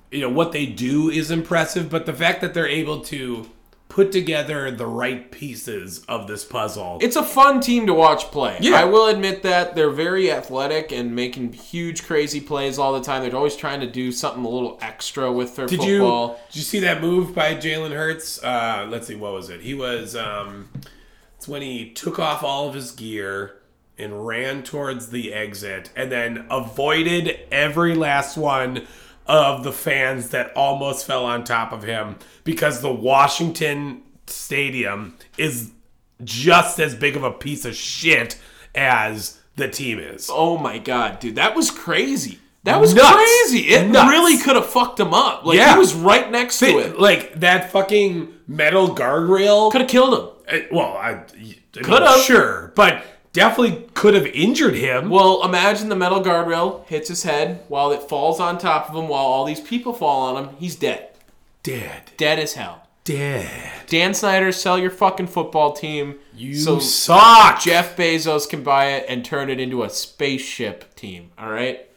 you 0.10 0.22
know, 0.22 0.30
what 0.30 0.54
they 0.54 0.66
do 0.66 1.10
is 1.10 1.30
impressive, 1.32 1.90
but 1.90 2.06
the 2.06 2.14
fact 2.14 2.40
that 2.42 2.54
they're 2.54 2.68
able 2.68 3.02
to 3.02 3.50
put 3.96 4.12
together 4.12 4.70
the 4.72 4.86
right 4.86 5.32
pieces 5.32 6.04
of 6.10 6.28
this 6.28 6.43
puzzle. 6.43 6.98
It's 7.00 7.16
a 7.16 7.24
fun 7.24 7.62
team 7.62 7.88
to 7.88 7.93
watch 7.93 8.26
play. 8.26 8.58
Yeah. 8.60 8.82
I 8.82 8.84
will 8.84 9.08
admit 9.08 9.41
that 9.43 9.74
they're 9.74 9.89
very 9.89 10.30
athletic 10.30 10.91
and 10.91 11.16
making 11.16 11.54
huge, 11.54 12.04
crazy 12.04 12.41
plays 12.41 12.78
all 12.78 12.91
the 12.91 13.00
time. 13.00 13.24
They're 13.24 13.34
always 13.34 13.56
trying 13.56 13.80
to 13.80 13.89
do 13.89 14.12
something 14.12 14.43
a 14.43 14.50
little 14.50 14.78
extra 14.82 15.32
with 15.32 15.56
their 15.56 15.68
did 15.68 15.80
football. 15.80 16.28
you 16.28 16.36
did 16.50 16.56
you 16.58 16.64
see 16.64 16.80
that 16.82 17.00
move 17.00 17.34
by 17.34 17.56
Jalen 17.56 17.91
Hurts? 17.91 18.43
Uh, 18.43 18.86
let's 18.89 19.08
see, 19.08 19.16
what 19.16 19.32
was 19.32 19.50
it? 19.50 19.62
He 19.62 19.74
was 19.74 20.14
um, 20.14 20.68
it's 21.38 21.48
when 21.48 21.62
he 21.62 21.91
took 21.91 22.20
off 22.20 22.43
all 22.43 22.68
of 22.68 22.74
his 22.74 22.91
gear 22.91 23.62
and 23.98 24.28
ran 24.28 24.64
towards 24.64 25.12
the 25.12 25.34
exit 25.34 25.89
and 25.96 26.12
then 26.12 26.46
avoided 26.52 27.39
every 27.50 27.96
last 27.96 28.36
one 28.36 28.86
of 29.28 29.64
the 29.64 29.72
fans 29.72 30.30
that 30.30 30.52
almost 30.56 31.06
fell 31.08 31.26
on 31.26 31.44
top 31.44 31.72
of 31.72 31.84
him 31.84 32.16
because 32.44 32.82
the 32.82 32.94
Washington 32.94 34.02
Stadium 34.28 35.16
is 35.38 35.72
just 36.24 36.80
as 36.80 36.96
big 36.96 37.16
of 37.16 37.24
a 37.24 37.32
piece 37.32 37.66
of 37.66 37.76
shit 37.76 38.40
as 38.74 39.40
the 39.56 39.68
team 39.68 40.00
is. 40.00 40.30
Oh 40.32 40.58
my 40.58 40.78
god, 40.78 41.20
dude, 41.20 41.36
that 41.36 41.56
was 41.56 41.72
crazy. 41.72 42.40
That 42.64 42.82
was 42.82 42.94
Nuts. 42.96 43.14
crazy. 43.16 43.68
It 43.70 43.88
Nuts. 43.90 44.10
really 44.10 44.38
could 44.42 44.56
have 44.56 44.66
fucked 44.66 45.00
him 45.00 45.14
up. 45.14 45.46
Like 45.46 45.58
Yeah. 45.58 45.74
he 45.74 45.80
was 45.80 45.94
right 45.94 46.32
next 46.32 46.58
to 46.60 46.66
it. 46.80 47.00
Like 47.00 47.40
that 47.42 47.72
fucking 47.72 48.34
metal 48.48 48.96
guardrail. 48.96 49.72
Could 49.72 49.82
have 49.82 49.90
killed 49.90 50.14
him. 50.20 50.30
Uh, 50.62 50.66
well, 50.72 50.94
I, 50.98 51.12
I 51.78 51.82
Could've. 51.84 52.22
sure, 52.24 52.72
but 52.76 53.04
definitely 53.36 53.88
could 53.94 54.14
have 54.16 54.26
injured 54.28 54.76
him. 54.76 55.10
Well, 55.10 55.44
imagine 55.46 55.90
the 55.90 55.96
metal 55.96 56.24
guardrail 56.24 56.86
hits 56.88 57.10
his 57.10 57.24
head 57.24 57.62
while 57.68 57.92
it 57.92 58.02
falls 58.04 58.40
on 58.40 58.58
top 58.58 58.90
of 58.90 58.96
him 58.96 59.08
while 59.08 59.26
all 59.26 59.46
these 59.46 59.62
people 59.62 59.94
fall 59.94 60.36
on 60.36 60.44
him. 60.44 60.56
He's 60.58 60.76
dead. 60.76 61.10
dead, 61.64 62.12
Dead 62.18 62.40
as 62.40 62.54
hell. 62.54 62.88
dead. 63.04 63.72
Dan 63.88 64.14
Snyder, 64.16 64.52
sell 64.52 64.80
your 64.80 64.90
fucking 64.90 65.28
football 65.28 65.74
team 65.74 66.16
You 66.34 66.56
so 66.56 66.80
suck. 66.80 67.62
Jeff 67.62 67.96
Bezos 67.96 68.50
can 68.50 68.64
buy 68.64 68.88
it 68.94 69.06
and 69.08 69.24
turn 69.24 69.50
it 69.52 69.60
into 69.60 69.84
a 69.84 69.90
spaceship 69.90 70.96
team. 70.96 71.30
All 71.38 71.52
right. 71.52 71.88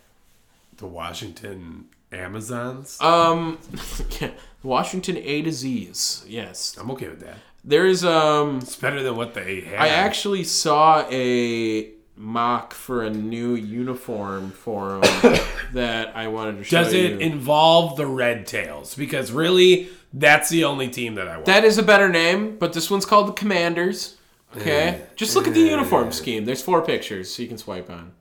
the 0.76 0.86
Washington 0.86 1.86
Amazons. 2.12 3.00
Um, 3.00 3.58
yeah, 4.20 4.30
Washington 4.62 5.16
A 5.18 5.42
to 5.42 5.52
Z's. 5.52 6.24
Yes, 6.28 6.76
I'm 6.80 6.90
okay 6.92 7.08
with 7.08 7.20
that. 7.20 7.36
There 7.68 7.86
is 7.86 8.04
um. 8.04 8.58
It's 8.58 8.76
better 8.76 9.02
than 9.02 9.14
what 9.16 9.34
they 9.34 9.60
had. 9.60 9.78
I 9.78 9.88
actually 9.88 10.44
saw 10.44 11.06
a 11.10 11.90
mock 12.16 12.74
for 12.74 13.04
a 13.04 13.10
new 13.10 13.54
uniform 13.54 14.50
for 14.50 14.96
'em 14.96 15.38
that 15.74 16.16
I 16.16 16.26
wanted 16.28 16.56
to 16.58 16.64
show 16.64 16.82
Does 16.82 16.92
you. 16.94 17.04
it 17.04 17.20
involve 17.20 17.96
the 17.96 18.06
Red 18.06 18.46
Tails? 18.46 18.94
Because 18.96 19.30
really, 19.30 19.88
that's 20.12 20.48
the 20.48 20.64
only 20.64 20.88
team 20.88 21.14
that 21.14 21.28
I 21.28 21.34
want. 21.34 21.46
that 21.46 21.64
is 21.64 21.78
a 21.78 21.82
better 21.82 22.08
name, 22.08 22.56
but 22.58 22.72
this 22.72 22.90
one's 22.90 23.06
called 23.06 23.28
the 23.28 23.32
Commanders. 23.32 24.16
Okay, 24.56 25.02
just 25.14 25.36
look 25.36 25.46
at 25.46 25.52
the 25.52 25.60
uniform 25.60 26.10
scheme. 26.10 26.46
There's 26.46 26.62
four 26.62 26.82
pictures, 26.82 27.32
so 27.32 27.42
you 27.42 27.48
can 27.48 27.58
swipe 27.58 27.90
on. 27.90 28.12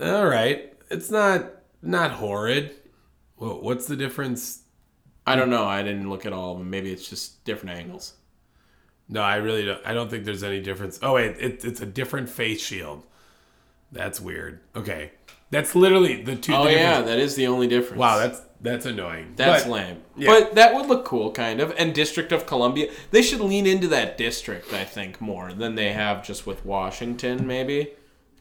All 0.00 0.26
right, 0.26 0.72
it's 0.90 1.10
not 1.10 1.50
not 1.82 2.12
horrid. 2.12 2.70
What's 3.36 3.86
the 3.86 3.96
difference? 3.96 4.62
I 5.26 5.34
don't 5.34 5.50
know. 5.50 5.64
I 5.64 5.82
didn't 5.82 6.08
look 6.08 6.24
at 6.24 6.32
all 6.32 6.52
of 6.52 6.58
them. 6.58 6.70
Maybe 6.70 6.92
it's 6.92 7.08
just 7.08 7.44
different 7.44 7.76
angles. 7.78 8.14
No, 9.12 9.22
I 9.22 9.36
really 9.36 9.64
don't. 9.64 9.84
I 9.84 9.92
don't 9.92 10.08
think 10.08 10.24
there's 10.24 10.42
any 10.44 10.60
difference. 10.60 10.98
Oh 11.02 11.14
wait, 11.14 11.36
it, 11.38 11.64
it's 11.64 11.80
a 11.80 11.86
different 11.86 12.28
face 12.28 12.60
shield. 12.62 13.04
That's 13.92 14.20
weird. 14.20 14.60
Okay, 14.76 15.10
that's 15.50 15.74
literally 15.74 16.22
the 16.22 16.36
two. 16.36 16.54
Oh 16.54 16.64
the 16.64 16.72
yeah, 16.72 17.02
that 17.02 17.18
is 17.18 17.34
the 17.34 17.48
only 17.48 17.66
difference. 17.66 17.98
Wow, 17.98 18.18
that's 18.18 18.40
that's 18.60 18.86
annoying. 18.86 19.32
That's 19.36 19.64
But- 19.64 19.72
lame. 19.72 20.02
yeah. 20.16 20.28
But 20.28 20.54
that 20.54 20.74
would 20.74 20.86
look 20.86 21.04
cool, 21.04 21.32
kind 21.32 21.60
of. 21.60 21.74
And 21.76 21.92
District 21.94 22.30
of 22.30 22.46
Columbia, 22.46 22.90
they 23.10 23.22
should 23.22 23.40
lean 23.40 23.66
into 23.66 23.88
that 23.88 24.16
district, 24.16 24.72
I 24.72 24.84
think, 24.84 25.20
more 25.20 25.52
than 25.52 25.74
they 25.74 25.92
have 25.92 26.24
just 26.24 26.46
with 26.46 26.64
Washington. 26.64 27.46
Maybe 27.46 27.88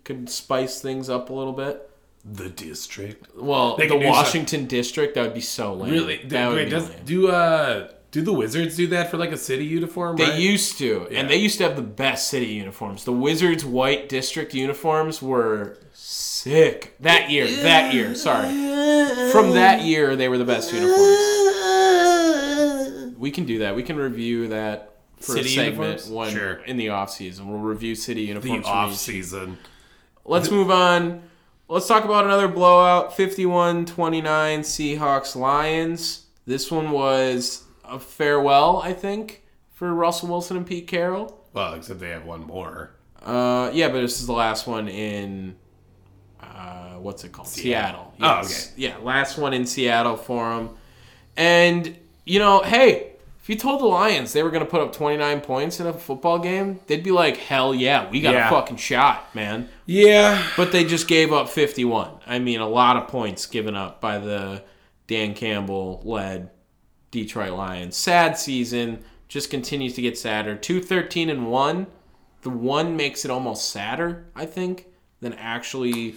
could 0.03 0.29
spice 0.29 0.81
things 0.81 1.09
up 1.09 1.29
a 1.29 1.33
little 1.33 1.53
bit. 1.53 1.89
The 2.25 2.49
district. 2.49 3.27
Well, 3.35 3.77
They 3.77 3.87
the 3.87 3.95
do 3.95 4.01
some- 4.03 4.09
Washington 4.11 4.65
district, 4.67 5.15
that 5.15 5.21
would 5.23 5.33
be 5.33 5.39
so 5.41 5.73
lame. 5.73 5.91
Really? 5.93 6.17
that 6.25 6.47
would 6.49 6.55
Wait, 6.57 6.65
be 6.65 6.71
does 6.71 6.89
lame. 6.89 6.99
do 7.05 7.27
uh 7.29 7.91
do 8.11 8.21
the 8.21 8.33
Wizards 8.33 8.75
do 8.75 8.87
that 8.87 9.11
for 9.11 9.17
like 9.17 9.31
a 9.31 9.37
city 9.37 9.65
uniform? 9.65 10.17
They 10.17 10.29
right? 10.29 10.39
used 10.39 10.77
to, 10.79 11.07
Yeah. 11.11 11.19
and 11.19 11.29
they 11.29 11.35
used 11.37 11.57
to 11.59 11.63
have 11.65 11.75
the 11.75 11.81
best 11.83 12.27
city 12.29 12.47
uniforms. 12.47 13.03
The 13.03 13.13
Wizards' 13.13 13.63
white 13.63 14.09
district 14.09 14.53
uniforms 14.53 15.21
were 15.21 15.77
sick 15.93 16.95
that 16.99 17.29
year. 17.29 17.45
That 17.47 17.93
year, 17.93 18.15
sorry. 18.15 18.49
From 19.31 19.51
that 19.51 19.83
year, 19.83 20.15
they 20.15 20.27
were 20.27 20.37
the 20.39 20.45
best 20.45 20.73
uniforms. 20.73 20.97
We 23.17 23.31
can 23.31 23.45
do 23.45 23.59
that. 23.59 23.75
We 23.75 23.83
can 23.83 23.97
review 23.97 24.47
that 24.47 24.95
for 25.19 25.33
City 25.33 25.49
a 25.49 25.55
segment 25.55 25.75
uniforms? 25.89 26.09
one 26.09 26.31
Sure. 26.31 26.53
in 26.65 26.77
the 26.77 26.89
off 26.89 27.11
season. 27.11 27.49
We'll 27.49 27.59
review 27.59 27.93
city 27.95 28.21
uniforms. 28.21 28.65
from 28.65 28.73
off 28.73 28.95
season. 28.95 29.57
Let's 30.25 30.49
move 30.49 30.71
on. 30.71 31.23
Let's 31.67 31.87
talk 31.87 32.05
about 32.05 32.25
another 32.25 32.47
blowout 32.47 33.15
51 33.15 33.85
29 33.85 34.61
Seahawks 34.61 35.35
Lions. 35.35 36.25
This 36.47 36.71
one 36.71 36.91
was 36.91 37.63
a 37.89 37.99
farewell, 37.99 38.81
I 38.83 38.93
think, 38.93 39.43
for 39.73 39.93
Russell 39.93 40.29
Wilson 40.29 40.57
and 40.57 40.65
Pete 40.65 40.87
Carroll. 40.87 41.45
Well, 41.53 41.73
except 41.73 41.99
they 41.99 42.09
have 42.09 42.25
one 42.25 42.45
more. 42.45 42.91
Uh, 43.23 43.69
yeah, 43.73 43.87
but 43.89 44.01
this 44.01 44.19
is 44.21 44.27
the 44.27 44.33
last 44.33 44.67
one 44.67 44.87
in 44.87 45.55
uh, 46.41 46.93
what's 46.95 47.23
it 47.23 47.31
called? 47.31 47.47
Seattle. 47.47 48.13
Oh, 48.21 48.37
Yes. 48.37 48.73
Yeah, 48.77 48.97
last 48.97 49.37
one 49.37 49.53
in 49.53 49.65
Seattle 49.65 50.15
for 50.15 50.49
them. 50.55 50.69
And 51.35 51.97
you 52.25 52.39
know, 52.39 52.61
hey, 52.61 53.13
if 53.41 53.49
you 53.49 53.55
told 53.55 53.81
the 53.81 53.85
Lions 53.85 54.33
they 54.33 54.43
were 54.43 54.51
going 54.51 54.63
to 54.63 54.69
put 54.69 54.81
up 54.81 54.93
29 54.93 55.41
points 55.41 55.79
in 55.79 55.87
a 55.87 55.93
football 55.93 56.39
game, 56.39 56.79
they'd 56.87 57.03
be 57.03 57.11
like, 57.11 57.37
"Hell 57.37 57.73
yeah, 57.73 58.09
we 58.09 58.21
got 58.21 58.33
Yeah. 58.33 58.47
a 58.47 58.51
fucking 58.51 58.77
shot, 58.77 59.33
man." 59.35 59.67
Yeah. 59.85 60.45
But 60.55 60.71
they 60.71 60.83
just 60.83 61.07
gave 61.07 61.33
up 61.33 61.49
51. 61.49 62.11
I 62.27 62.39
mean, 62.39 62.59
a 62.61 62.67
lot 62.67 62.97
of 62.97 63.07
points 63.07 63.45
given 63.47 63.75
up 63.75 63.99
by 64.01 64.17
the 64.19 64.63
Dan 65.07 65.33
Campbell 65.33 66.01
led 66.05 66.51
Detroit 67.11 67.53
Lions. 67.53 67.95
Sad 67.97 68.37
season, 68.37 69.03
just 69.27 69.49
continues 69.49 69.93
to 69.95 70.01
get 70.01 70.17
sadder. 70.17 70.55
213 70.55 71.29
and 71.29 71.49
1. 71.51 71.87
The 72.41 72.49
1 72.49 72.95
makes 72.95 73.25
it 73.25 73.31
almost 73.31 73.69
sadder, 73.69 74.25
I 74.35 74.45
think, 74.45 74.85
than 75.21 75.33
actually 75.33 76.15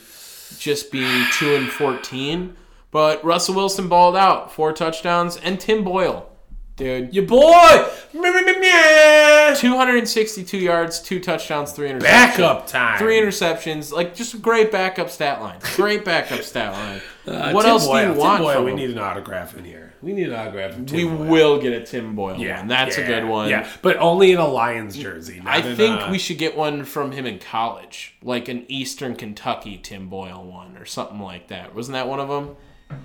just 0.58 0.92
being 0.92 1.24
2 1.38 1.54
and 1.56 1.68
14. 1.68 2.56
But 2.90 3.24
Russell 3.24 3.54
Wilson 3.54 3.88
balled 3.88 4.16
out, 4.16 4.52
four 4.52 4.72
touchdowns, 4.72 5.36
and 5.38 5.58
Tim 5.58 5.82
Boyle, 5.82 6.30
dude, 6.76 7.14
Your 7.14 7.24
boy. 7.24 7.86
Meh, 8.12 8.20
meh, 8.30 8.42
meh, 8.42 8.58
meh. 8.58 9.54
262 9.56 10.58
yards, 10.58 11.00
two 11.00 11.18
touchdowns, 11.18 11.72
three 11.72 11.88
interceptions. 11.88 12.00
Backup 12.02 12.66
time. 12.66 12.98
Three 12.98 13.18
interceptions, 13.18 13.92
like 13.92 14.14
just 14.14 14.34
a 14.34 14.38
great 14.38 14.70
backup 14.70 15.08
stat 15.10 15.40
line. 15.40 15.58
Great 15.74 16.04
backup 16.04 16.42
stat 16.42 16.72
line. 16.74 17.00
Uh, 17.26 17.52
what 17.52 17.62
Tim 17.62 17.70
else 17.70 17.86
Boyle. 17.86 18.08
do 18.08 18.12
you 18.12 18.18
want 18.18 18.36
Tim 18.38 18.44
Boyle, 18.46 18.64
we 18.64 18.70
him? 18.72 18.76
need 18.76 18.90
an 18.90 18.98
autograph 18.98 19.56
in 19.56 19.64
here. 19.64 19.91
We 20.02 20.12
need 20.12 20.28
an 20.28 20.34
autograph 20.34 20.76
we 20.90 21.04
Boyle. 21.04 21.16
will 21.26 21.58
get 21.60 21.72
a 21.72 21.84
Tim 21.86 22.14
Boyle 22.16 22.36
Yeah, 22.36 22.58
one. 22.58 22.68
That's 22.68 22.98
yeah, 22.98 23.04
a 23.04 23.06
good 23.06 23.24
one. 23.28 23.48
Yeah, 23.50 23.68
but 23.82 23.96
only 23.98 24.32
in 24.32 24.38
a 24.38 24.46
Lions 24.48 24.96
jersey. 24.96 25.40
I 25.46 25.62
think 25.62 26.00
a- 26.02 26.10
we 26.10 26.18
should 26.18 26.38
get 26.38 26.56
one 26.56 26.84
from 26.84 27.12
him 27.12 27.24
in 27.24 27.38
college, 27.38 28.16
like 28.22 28.48
an 28.48 28.64
Eastern 28.68 29.14
Kentucky 29.14 29.78
Tim 29.82 30.08
Boyle 30.08 30.42
one 30.44 30.76
or 30.76 30.84
something 30.84 31.20
like 31.20 31.48
that. 31.48 31.74
Wasn't 31.74 31.92
that 31.94 32.08
one 32.08 32.18
of 32.20 32.28
them? 32.28 32.56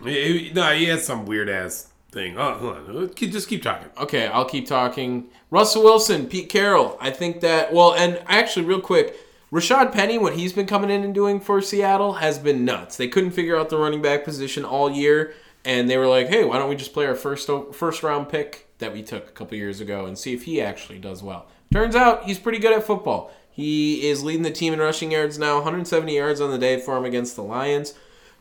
He- 0.04 0.40
he- 0.48 0.52
No, 0.54 0.72
he 0.74 0.86
had 0.86 1.02
some 1.02 1.26
weird 1.26 1.50
ass 1.50 1.88
thing. 2.12 2.36
Oh, 2.38 2.54
hold 2.54 2.78
on. 2.98 3.12
Just 3.16 3.48
keep 3.48 3.62
talking. 3.62 3.90
Okay, 4.00 4.26
I'll 4.28 4.46
keep 4.46 4.66
talking. 4.68 5.26
Russell 5.52 5.84
Wilson, 5.84 6.26
Pete 6.28 6.50
Carroll. 6.50 6.98
I 7.00 7.12
think 7.12 7.42
that 7.42 7.72
well, 7.74 7.94
and 7.94 8.20
actually, 8.28 8.66
real 8.66 8.82
quick, 8.82 9.16
Rashaad 9.52 9.92
Penny, 9.94 10.18
what 10.18 10.34
he's 10.34 10.52
been 10.52 10.66
coming 10.66 10.90
in 10.90 11.04
and 11.04 11.14
doing 11.14 11.40
for 11.40 11.62
Seattle 11.62 12.14
has 12.14 12.38
been 12.40 12.66
nuts. 12.66 12.98
They 12.98 13.08
couldn't 13.08 13.32
figure 13.32 13.56
out 13.56 13.70
the 13.70 13.78
running 13.78 14.02
back 14.02 14.26
position 14.26 14.66
all 14.66 14.90
year, 14.92 15.34
and 15.68 15.90
they 15.90 15.98
were 15.98 16.08
like, 16.08 16.30
"Hey, 16.30 16.46
why 16.46 16.58
don't 16.58 16.70
we 16.70 16.78
just 16.78 16.94
play 16.94 17.06
our 17.06 17.14
first 17.14 17.50
first 17.74 18.02
round 18.02 18.30
pick 18.30 18.68
that 18.80 18.94
we 18.94 19.04
took 19.04 19.28
a 19.28 19.32
couple 19.32 19.58
years 19.58 19.82
ago 19.82 20.06
and 20.06 20.18
see 20.18 20.34
if 20.34 20.44
he 20.44 20.62
actually 20.62 20.98
does 20.98 21.22
well?" 21.22 21.46
Turns 21.74 21.96
out 21.96 22.24
he's 22.24 22.40
pretty 22.40 22.58
good 22.58 22.72
at 22.72 22.86
football. 22.86 23.30
He 23.52 24.08
is 24.08 24.24
leading 24.24 24.44
the 24.44 24.52
team 24.52 24.72
in 24.72 24.80
rushing 24.80 25.12
yards 25.12 25.38
now, 25.38 25.56
170 25.56 26.16
yards 26.16 26.40
on 26.40 26.52
the 26.52 26.58
day 26.58 26.80
for 26.80 26.96
him 26.98 27.04
against 27.04 27.36
the 27.36 27.44
Lions. 27.44 27.94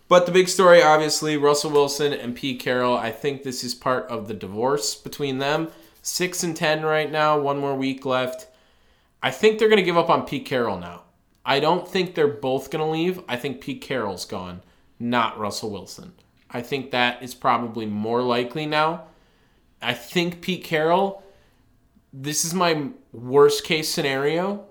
But 0.08 0.24
the 0.24 0.30
big 0.30 0.48
story, 0.48 0.80
obviously, 0.80 1.36
Russell 1.36 1.72
Wilson 1.72 2.12
and 2.12 2.36
Pete 2.36 2.60
Carroll. 2.60 2.96
I 2.96 3.10
think 3.10 3.42
this 3.42 3.64
is 3.64 3.74
part 3.74 4.06
of 4.08 4.28
the 4.28 4.34
divorce 4.34 4.94
between 4.94 5.38
them. 5.38 5.68
Six 6.00 6.44
and 6.44 6.56
ten 6.56 6.84
right 6.84 7.10
now, 7.10 7.36
one 7.40 7.58
more 7.58 7.74
week 7.74 8.06
left. 8.06 8.46
I 9.20 9.32
think 9.32 9.58
they're 9.58 9.68
going 9.68 9.78
to 9.78 9.82
give 9.82 9.98
up 9.98 10.10
on 10.10 10.26
Pete 10.26 10.46
Carroll 10.46 10.78
now. 10.78 11.02
I 11.44 11.58
don't 11.58 11.88
think 11.88 12.14
they're 12.14 12.28
both 12.28 12.70
going 12.70 12.84
to 12.84 12.90
leave. 12.90 13.20
I 13.28 13.36
think 13.36 13.60
Pete 13.60 13.80
Carroll's 13.80 14.24
gone, 14.24 14.62
not 15.00 15.38
Russell 15.38 15.70
Wilson. 15.70 16.12
I 16.50 16.62
think 16.62 16.90
that 16.90 17.22
is 17.22 17.34
probably 17.34 17.86
more 17.86 18.22
likely 18.22 18.66
now. 18.66 19.04
I 19.82 19.94
think 19.94 20.40
Pete 20.40 20.64
Carroll, 20.64 21.22
this 22.12 22.44
is 22.44 22.54
my 22.54 22.90
worst 23.12 23.64
case 23.64 23.88
scenario. 23.88 24.66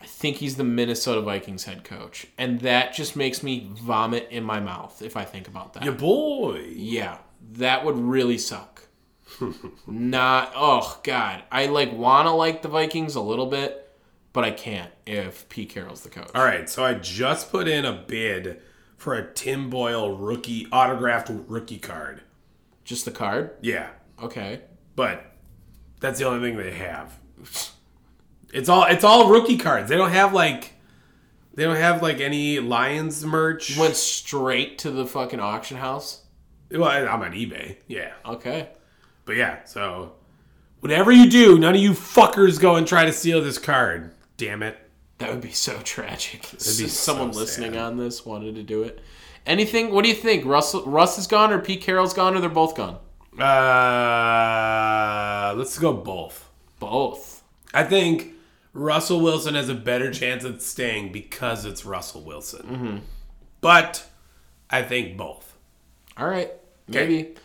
I 0.00 0.06
think 0.06 0.38
he's 0.38 0.56
the 0.56 0.64
Minnesota 0.64 1.20
Vikings 1.20 1.64
head 1.64 1.84
coach. 1.84 2.26
And 2.36 2.60
that 2.60 2.92
just 2.92 3.14
makes 3.14 3.42
me 3.42 3.70
vomit 3.72 4.28
in 4.30 4.42
my 4.42 4.58
mouth 4.58 5.00
if 5.00 5.16
I 5.16 5.24
think 5.24 5.46
about 5.46 5.74
that. 5.74 5.84
Your 5.84 5.94
boy. 5.94 6.66
Yeah, 6.74 7.18
that 7.52 7.84
would 7.84 7.96
really 7.96 8.38
suck. 8.38 8.82
Not, 9.86 10.52
oh 10.56 11.00
god, 11.04 11.44
I 11.50 11.66
like 11.66 11.92
want 11.92 12.26
to 12.26 12.32
like 12.32 12.62
the 12.62 12.68
Vikings 12.68 13.14
a 13.14 13.20
little 13.20 13.46
bit, 13.46 13.90
but 14.32 14.44
I 14.44 14.50
can't 14.50 14.90
if 15.06 15.48
Pete 15.48 15.70
Carroll's 15.70 16.02
the 16.02 16.10
coach. 16.10 16.30
All 16.34 16.44
right, 16.44 16.68
so 16.68 16.84
I 16.84 16.94
just 16.94 17.50
put 17.50 17.68
in 17.68 17.84
a 17.84 17.92
bid 17.92 18.60
for 19.02 19.14
a 19.14 19.32
Tim 19.34 19.68
Boyle 19.68 20.16
rookie 20.16 20.68
autographed 20.70 21.28
rookie 21.48 21.78
card. 21.80 22.22
Just 22.84 23.04
the 23.04 23.10
card? 23.10 23.50
Yeah, 23.60 23.88
Okay. 24.22 24.60
but 24.94 25.24
that's 25.98 26.20
the 26.20 26.24
only 26.26 26.40
thing 26.48 26.56
they 26.56 26.70
have. 26.72 27.12
It's 28.52 28.68
all 28.68 28.84
it's 28.84 29.02
all 29.02 29.28
rookie 29.28 29.58
cards. 29.58 29.88
They 29.88 29.96
don't 29.96 30.10
have 30.12 30.32
like 30.32 30.74
They 31.54 31.64
don't 31.64 31.76
have 31.76 32.00
like 32.00 32.20
any 32.20 32.60
Lions 32.60 33.24
merch. 33.24 33.76
Went 33.76 33.96
straight 33.96 34.78
to 34.78 34.90
the 34.92 35.04
fucking 35.06 35.40
auction 35.40 35.78
house. 35.78 36.22
Well, 36.70 36.84
I'm 36.84 37.22
on 37.22 37.32
eBay. 37.32 37.78
Yeah. 37.88 38.12
Okay. 38.24 38.68
But 39.24 39.36
yeah, 39.36 39.64
so 39.64 40.12
whatever 40.80 41.10
you 41.10 41.28
do, 41.28 41.58
none 41.58 41.74
of 41.74 41.80
you 41.80 41.90
fuckers 41.90 42.60
go 42.60 42.76
and 42.76 42.86
try 42.86 43.04
to 43.04 43.12
steal 43.12 43.42
this 43.42 43.58
card. 43.58 44.14
Damn 44.36 44.62
it. 44.62 44.78
That 45.22 45.30
would 45.30 45.40
be 45.40 45.52
so 45.52 45.78
tragic. 45.84 46.42
be 46.50 46.58
Someone 46.58 47.32
so 47.32 47.38
listening 47.38 47.74
sad. 47.74 47.80
on 47.80 47.96
this 47.96 48.26
wanted 48.26 48.56
to 48.56 48.64
do 48.64 48.82
it. 48.82 49.00
Anything? 49.46 49.92
What 49.94 50.02
do 50.02 50.08
you 50.08 50.16
think? 50.16 50.44
Russell 50.44 50.82
Russ 50.84 51.16
is 51.16 51.28
gone, 51.28 51.52
or 51.52 51.60
Pete 51.60 51.80
Carroll's 51.80 52.12
gone, 52.12 52.34
or 52.34 52.40
they're 52.40 52.48
both 52.50 52.74
gone? 52.74 52.98
Uh, 54.02 55.54
let's 55.56 55.78
go 55.78 55.92
both. 55.92 56.50
Both. 56.80 57.44
I 57.72 57.84
think 57.84 58.32
Russell 58.72 59.20
Wilson 59.20 59.54
has 59.54 59.68
a 59.68 59.76
better 59.76 60.10
chance 60.12 60.44
at 60.44 60.60
staying 60.60 61.12
because 61.12 61.64
it's 61.64 61.84
Russell 61.84 62.22
Wilson. 62.22 62.62
Mm-hmm. 62.66 62.96
But 63.60 64.04
I 64.70 64.82
think 64.82 65.16
both. 65.16 65.56
All 66.16 66.26
right. 66.26 66.50
Maybe. 66.88 67.36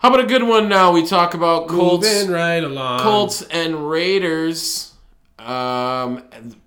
How 0.00 0.08
about 0.10 0.20
a 0.20 0.26
good 0.26 0.42
one 0.42 0.68
now? 0.68 0.92
We 0.92 1.06
talk 1.06 1.32
about 1.32 1.68
Colts, 1.68 2.06
Moving 2.06 2.34
right 2.34 2.62
along. 2.62 3.00
Colts 3.00 3.40
and 3.40 3.88
Raiders. 3.88 4.92
Um, 5.38 6.22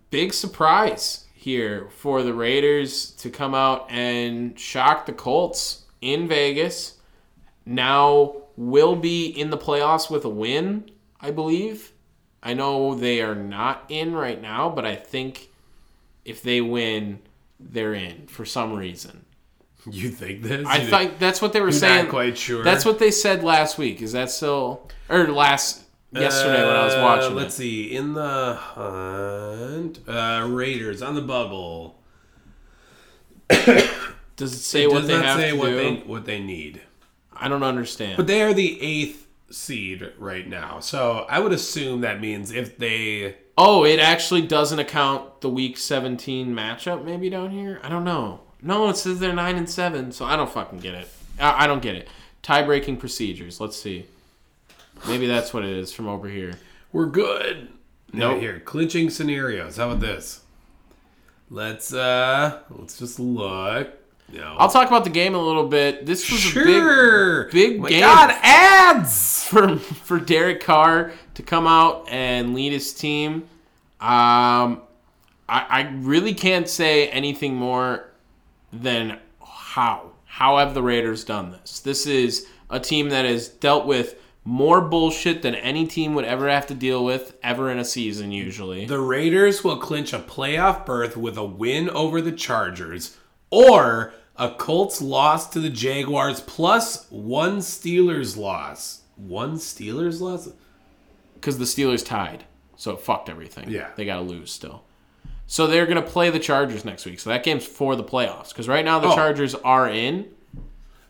big 0.10 0.34
surprise 0.34 1.26
here 1.34 1.88
for 1.90 2.24
the 2.24 2.34
Raiders 2.34 3.12
to 3.12 3.30
come 3.30 3.56
out 3.56 3.90
and 3.90 4.60
shock 4.60 5.06
the 5.06 5.14
Colts 5.14 5.86
in 6.02 6.28
Vegas. 6.28 6.98
Now 7.66 8.36
will 8.58 8.96
be 8.96 9.28
in 9.28 9.50
the 9.50 9.58
playoffs 9.58 10.10
with 10.10 10.26
a 10.26 10.30
win, 10.30 10.92
I 11.22 11.32
believe. 11.32 11.92
I 12.42 12.54
know 12.54 12.96
they 12.96 13.22
are 13.22 13.36
not 13.36 13.86
in 13.90 14.14
right 14.14 14.42
now, 14.42 14.70
but 14.70 14.86
I 14.86 14.96
think 14.96 15.50
if 16.26 16.42
they 16.42 16.62
win, 16.62 17.20
they're 17.60 17.94
in 17.94 18.28
for 18.28 18.46
some 18.46 18.74
reason. 18.74 19.26
You 19.90 20.10
think 20.10 20.44
this? 20.44 20.68
I 20.68 20.80
think 20.82 21.20
that's 21.20 21.42
what 21.42 21.54
they 21.54 21.62
were 21.62 21.68
You're 21.68 21.80
saying. 21.80 22.04
not 22.04 22.12
quite 22.12 22.38
sure. 22.38 22.64
That's 22.64 22.84
what 22.84 23.00
they 23.00 23.12
said 23.12 23.46
last 23.46 23.78
week. 23.78 24.02
Is 24.02 24.12
that 24.12 24.30
still 24.30 24.90
or 25.08 25.28
last 25.28 25.86
yesterday 26.12 26.66
when 26.66 26.76
I 26.76 26.86
was 26.86 26.94
Uh, 26.96 27.02
watching? 27.02 27.36
Let's 27.36 27.54
it. 27.56 27.58
see. 27.58 27.96
In 27.96 28.14
the 28.14 28.56
hunt, 28.56 30.00
uh, 30.08 30.46
Raiders 30.50 31.02
on 31.02 31.16
the 31.16 31.22
bubble. 31.22 32.00
Does 33.50 34.54
it 34.54 34.60
say 34.60 34.84
It 34.84 34.92
what 34.92 35.08
they 35.08 35.14
have 35.16 35.40
to 35.40 35.54
what 35.54 35.66
do? 35.70 35.76
they 35.76 35.94
what 36.06 36.26
they 36.26 36.40
need. 36.40 36.82
I 37.34 37.48
don't 37.48 37.64
understand. 37.64 38.18
But 38.18 38.28
they 38.28 38.42
are 38.42 38.54
the 38.54 38.82
eighth 38.82 39.28
seed 39.52 40.12
right 40.18 40.48
now, 40.48 40.80
so 40.80 41.26
I 41.30 41.40
would 41.40 41.52
assume 41.52 42.02
that 42.02 42.22
means 42.22 42.52
if 42.52 42.78
they 42.78 43.36
oh, 43.58 43.84
it 43.84 44.00
actually 44.00 44.44
doesn't 44.44 44.80
account 44.80 45.42
the 45.42 45.50
week 45.50 45.78
17 45.78 46.48
matchup 46.56 47.04
maybe 47.04 47.30
down 47.30 47.52
here. 47.52 47.80
I 47.84 47.90
don't 47.90 48.04
know. 48.06 48.42
No, 48.62 48.88
it 48.90 48.96
says 48.98 49.20
they're 49.20 49.34
nine 49.34 49.56
and 49.58 49.70
seven, 49.70 50.12
so 50.12 50.26
I 50.26 50.36
don't 50.36 50.50
fucking 50.50 50.80
get 50.80 50.94
it. 50.94 51.08
I, 51.40 51.64
I 51.66 51.68
don't 51.68 51.82
get 51.82 51.96
it. 51.96 52.08
Tie 52.42 52.62
breaking 52.64 52.98
procedures. 52.98 53.60
Let's 53.60 53.82
see. 53.82 54.06
Maybe 55.08 55.28
that's 55.28 55.54
what 55.54 55.64
it 55.66 55.76
is 55.76 55.92
from 55.92 56.08
over 56.08 56.28
here. 56.28 56.54
We're 56.92 57.06
good. 57.08 57.70
No, 58.12 58.32
Nope. 58.32 58.42
here 58.42 58.60
clinching 58.60 59.10
scenarios. 59.10 59.78
How 59.78 59.90
about 59.90 60.00
this? 60.02 60.42
Let's 61.50 61.94
uh, 61.94 62.60
let's 62.70 62.98
just 63.00 63.20
look. 63.20 63.94
No, 64.32 64.56
I'll 64.60 64.70
talk 64.70 64.88
about 64.88 65.04
the 65.04 65.10
game 65.10 65.34
a 65.34 65.44
little 65.44 65.68
bit. 65.68 66.06
This 66.06 66.30
was 66.32 66.52
a 66.52 66.54
big 66.54 66.66
sure. 66.68 67.50
big 67.50 67.80
My 67.82 67.90
game. 67.90 68.02
God, 68.02 68.32
ads. 68.44 69.44
for 69.50 69.78
for 69.78 70.20
Derek 70.20 70.62
Carr 70.62 71.12
to 71.36 71.42
come 71.44 71.66
out 71.66 72.08
and 72.10 72.54
lead 72.54 72.72
his 72.72 72.94
team. 72.94 73.48
Um, 74.00 74.82
I, 75.48 75.66
I 75.70 75.90
really 75.98 76.34
can't 76.36 76.70
say 76.70 77.08
anything 77.10 77.56
more 77.56 78.12
than 78.72 79.20
how 79.44 80.12
how 80.26 80.58
have 80.58 80.74
the 80.76 80.84
Raiders 80.84 81.24
done 81.24 81.52
this? 81.52 81.80
This 81.80 82.06
is 82.06 82.46
a 82.70 82.80
team 82.80 83.10
that 83.10 83.26
has 83.26 83.48
dealt 83.48 83.88
with 83.88 84.16
more 84.50 84.82
bullshit 84.82 85.44
than 85.44 85.54
any 85.54 85.86
team 85.86 86.16
would 86.16 86.26
ever 86.26 86.50
have 86.50 86.66
to 86.68 86.74
deal 86.74 87.06
with 87.06 87.36
ever 87.44 87.70
in 87.70 87.78
a 87.78 87.86
season. 87.86 88.32
Usually, 88.32 88.86
The 88.86 89.00
Raiders 89.00 89.64
will 89.64 89.78
clinch 89.78 90.12
a 90.12 90.20
playoff 90.20 90.86
berth 90.86 91.16
with 91.16 91.38
a 91.38 91.46
win 91.46 91.90
over 91.92 92.20
the 92.20 92.32
Chargers 92.32 93.16
or 93.52 94.12
a 94.36 94.50
Colts 94.56 95.02
loss 95.02 95.48
to 95.52 95.60
the 95.60 95.70
Jaguars 95.70 96.42
plus 96.42 97.06
one 97.12 97.60
Steelers 97.60 98.36
loss. 98.38 99.02
One 99.16 99.56
Steelers 99.58 100.20
loss? 100.20 100.50
because 101.36 101.58
the 101.58 101.66
Steelers 101.66 102.06
tied, 102.06 102.44
so 102.76 102.92
it 102.92 103.00
fucked 103.02 103.30
everything. 103.30 103.70
Yeah. 103.70 103.90
they 103.96 104.04
got 104.06 104.16
to 104.16 104.22
lose 104.24 104.52
still. 104.52 104.84
So 105.48 105.68
they're 105.68 105.86
gonna 105.88 106.02
play 106.02 106.30
the 106.30 106.40
Chargers 106.40 106.84
next 106.86 107.06
week. 107.06 107.20
So 107.20 107.30
that 107.32 107.44
game's 107.44 107.66
for 107.66 107.96
the 107.96 108.04
playoffs. 108.04 108.50
Because 108.50 108.68
right 108.68 108.84
now 108.86 109.00
the 109.00 109.08
Oh. 109.10 109.16
Chargers 109.16 109.56
are 109.56 109.88
in. 109.90 110.28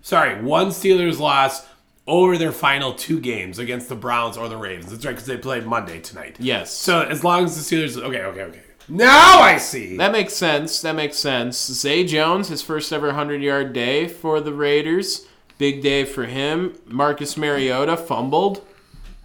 Sorry, 0.02 0.42
one 0.42 0.68
Steelers 0.70 1.20
loss 1.20 1.66
over 2.10 2.38
their 2.38 2.52
final 2.52 2.94
two 2.94 3.20
games 3.20 3.60
against 3.60 3.88
the 3.88 3.96
Browns 3.96 4.36
or 4.36 4.50
the 4.50 4.58
Ravens. 4.58 4.92
That's 4.92 5.06
right, 5.06 5.12
because 5.12 5.28
they 5.28 5.38
play 5.38 5.62
Monday 5.62 6.00
tonight. 6.00 6.36
Yes. 6.40 6.74
So 6.74 7.02
as 7.02 7.24
long 7.24 7.46
as 7.46 7.56
the 7.56 7.76
Steelers. 7.76 8.02
Okay, 8.02 8.22
okay, 8.22 8.42
okay. 8.42 8.62
Now 8.90 9.40
I 9.40 9.58
see. 9.58 9.98
That 9.98 10.12
makes 10.12 10.34
sense. 10.34 10.82
That 10.82 10.96
makes 10.96 11.18
sense. 11.18 11.58
Zay 11.58 12.04
Jones, 12.04 12.48
his 12.50 12.64
first 12.64 12.92
ever 12.92 13.08
100 13.08 13.42
yard 13.42 13.72
day 13.72 14.08
for 14.08 14.42
the 14.42 14.54
Raiders. 14.54 15.28
Big 15.60 15.84
day 15.84 16.06
for 16.06 16.26
him. 16.26 16.76
Marcus 16.88 17.38
Mariota 17.38 17.96
fumbled. 17.96 18.66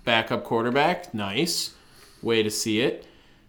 Backup 0.05 0.45
quarterback. 0.45 1.15
Nice. 1.15 1.75
Way 2.23 2.43
to 2.43 2.51
see 2.51 2.81
it. 2.81 3.07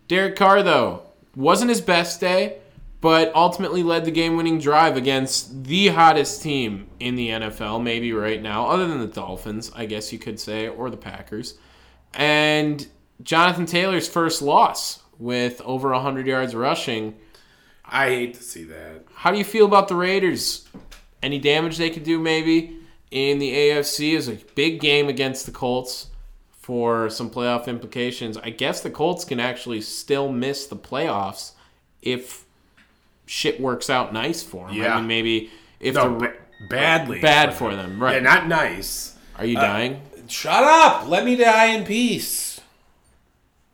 Derek 0.08 0.36
Carr, 0.36 0.64
though, 0.64 1.02
wasn't 1.36 1.70
his 1.70 1.82
best 1.82 2.22
day, 2.22 2.60
but 3.06 3.32
ultimately 3.36 3.84
led 3.84 4.04
the 4.04 4.10
game 4.10 4.36
winning 4.36 4.58
drive 4.58 4.98
against 4.98 5.66
the 5.66 5.90
hottest 5.90 6.42
team 6.42 6.88
in 7.00 7.16
the 7.16 7.30
NFL, 7.30 7.84
maybe 7.84 8.12
right 8.12 8.42
now, 8.42 8.66
other 8.66 8.88
than 8.88 9.00
the 9.00 9.06
Dolphins, 9.06 9.72
I 9.76 9.86
guess 9.86 10.12
you 10.12 10.18
could 10.18 10.40
say, 10.40 10.68
or 10.68 10.90
the 10.90 10.98
Packers. 10.98 11.54
And 12.16 12.88
Jonathan 13.22 13.68
Taylor's 13.68 14.08
first 14.08 14.42
loss 14.42 15.04
with 15.20 15.62
over 15.62 15.92
100 15.92 16.26
yards 16.26 16.56
rushing. 16.56 17.16
I 17.86 18.08
hate 18.08 18.34
to 18.34 18.44
see 18.44 18.64
that. 18.64 19.04
How 19.14 19.30
do 19.32 19.38
you 19.38 19.46
feel 19.46 19.68
about 19.68 19.88
the 19.88 19.96
Raiders? 19.96 20.68
Any 21.22 21.38
damage 21.38 21.78
they 21.78 21.92
could 21.92 22.02
do 22.02 22.18
maybe 22.18 22.80
in 23.12 23.38
the 23.38 23.54
AFC 23.54 24.16
is 24.16 24.28
a 24.28 24.40
big 24.56 24.80
game 24.80 25.10
against 25.10 25.46
the 25.46 25.52
Colts 25.52 26.08
for 26.50 27.12
some 27.12 27.30
playoff 27.30 27.68
implications. 27.68 28.36
I 28.36 28.50
guess 28.50 28.82
the 28.82 28.90
Colts 28.90 29.26
can 29.26 29.40
actually 29.40 29.82
still 29.82 30.32
miss 30.32 30.66
the 30.66 30.76
playoffs 30.76 31.52
if 32.02 32.45
shit 33.26 33.60
works 33.60 33.90
out 33.90 34.14
nice 34.14 34.44
for 34.44 34.68
them. 34.68 34.76
Yeah. 34.76 34.96
I 34.96 34.98
mean, 35.00 35.08
maybe 35.08 35.50
if 35.80 35.96
No, 35.96 36.14
the 36.20 36.28
ba- 36.28 36.34
badly. 36.70 37.22
bad 37.22 37.54
for 37.54 37.76
them, 37.76 38.02
right? 38.02 38.14
Yeah, 38.16 38.20
not 38.22 38.48
nice. 38.48 39.16
Are 39.38 39.46
you 39.46 39.56
dying? 39.56 40.02
Shut 40.28 40.64
up. 40.64 41.08
Let 41.08 41.26
me 41.26 41.36
die 41.36 41.66
in 41.68 41.84
peace. 41.86 42.60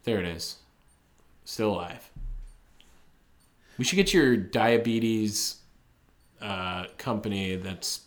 There 0.03 0.19
it 0.19 0.25
is. 0.25 0.57
Still 1.45 1.73
alive. 1.73 2.09
We 3.77 3.85
should 3.85 3.95
get 3.95 4.13
your 4.13 4.35
diabetes 4.37 5.57
uh, 6.41 6.85
company 6.97 7.55
that's 7.55 8.01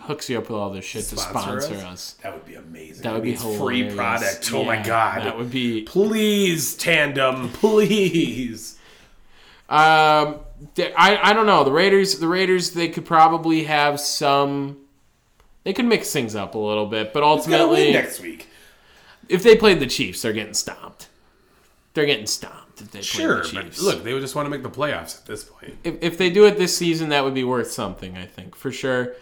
hooks 0.00 0.28
you 0.30 0.38
up 0.38 0.44
with 0.44 0.58
all 0.58 0.70
this 0.70 0.84
shit 0.84 1.04
to 1.06 1.16
sponsor 1.16 1.74
us. 1.86 2.14
That 2.22 2.32
would 2.34 2.46
be 2.46 2.54
amazing. 2.54 3.02
That 3.02 3.12
would 3.14 3.22
be 3.22 3.30
means 3.30 3.42
free 3.58 3.84
hilarious. 3.84 3.94
product. 3.94 4.50
Oh 4.54 4.64
my 4.64 4.82
god. 4.82 5.22
that 5.22 5.36
would 5.36 5.50
be. 5.50 5.82
Please, 5.82 6.74
tandem, 6.76 7.48
please. 7.50 8.78
Um, 9.68 10.36
I 10.78 11.18
I 11.22 11.32
don't 11.32 11.46
know 11.46 11.64
the 11.64 11.72
Raiders. 11.72 12.18
The 12.18 12.28
Raiders 12.28 12.70
they 12.72 12.88
could 12.88 13.04
probably 13.04 13.64
have 13.64 14.00
some. 14.00 14.78
They 15.64 15.72
could 15.72 15.84
mix 15.84 16.12
things 16.12 16.34
up 16.34 16.54
a 16.54 16.58
little 16.58 16.86
bit, 16.86 17.12
but 17.12 17.22
ultimately, 17.22 17.92
next 17.92 18.20
week. 18.20 18.48
if 19.28 19.42
they 19.42 19.56
played 19.56 19.78
the 19.80 19.86
Chiefs, 19.86 20.22
they're 20.22 20.32
getting 20.32 20.54
stomped. 20.54 21.08
They're 21.94 22.06
getting 22.06 22.26
stomped 22.26 22.80
if 22.80 22.90
they 22.90 23.02
Sure, 23.02 23.42
the 23.42 23.52
but 23.54 23.78
look, 23.80 24.02
they 24.02 24.12
would 24.12 24.22
just 24.22 24.34
want 24.34 24.46
to 24.46 24.50
make 24.50 24.62
the 24.62 24.70
playoffs 24.70 25.18
at 25.18 25.26
this 25.26 25.44
point. 25.44 25.76
if, 25.84 25.96
if 26.00 26.18
they 26.18 26.30
do 26.30 26.46
it 26.46 26.56
this 26.56 26.76
season, 26.76 27.10
that 27.10 27.22
would 27.22 27.34
be 27.34 27.44
worth 27.44 27.70
something. 27.70 28.16
I 28.16 28.26
think 28.26 28.56
for 28.56 28.72
sure. 28.72 29.14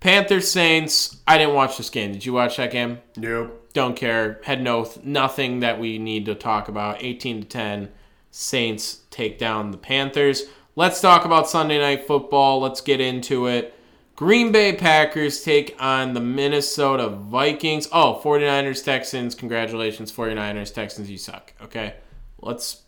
Panthers 0.00 0.50
Saints. 0.50 1.18
I 1.28 1.38
didn't 1.38 1.54
watch 1.54 1.76
this 1.76 1.90
game. 1.90 2.12
Did 2.12 2.26
you 2.26 2.32
watch 2.32 2.56
that 2.56 2.72
game? 2.72 2.98
Nope. 3.16 3.70
Don't 3.72 3.94
care. 3.94 4.40
Had 4.44 4.60
no 4.62 4.90
nothing 5.04 5.60
that 5.60 5.78
we 5.78 5.98
need 5.98 6.26
to 6.26 6.34
talk 6.34 6.68
about. 6.68 7.02
18 7.02 7.42
to 7.42 7.48
10. 7.48 7.88
Saints 8.30 9.00
take 9.10 9.38
down 9.38 9.70
the 9.70 9.78
Panthers. 9.78 10.44
Let's 10.74 11.00
talk 11.00 11.24
about 11.24 11.48
Sunday 11.48 11.78
night 11.78 12.06
football. 12.06 12.60
Let's 12.60 12.80
get 12.80 13.00
into 13.00 13.46
it. 13.46 13.74
Green 14.16 14.52
Bay 14.52 14.74
Packers 14.74 15.42
take 15.42 15.76
on 15.78 16.14
the 16.14 16.20
Minnesota 16.20 17.08
Vikings. 17.08 17.88
Oh, 17.92 18.20
49ers 18.24 18.84
Texans. 18.84 19.34
Congratulations 19.34 20.10
49ers 20.10 20.72
Texans. 20.72 21.10
You 21.10 21.18
suck. 21.18 21.52
Okay. 21.62 21.94
Let's 22.40 22.82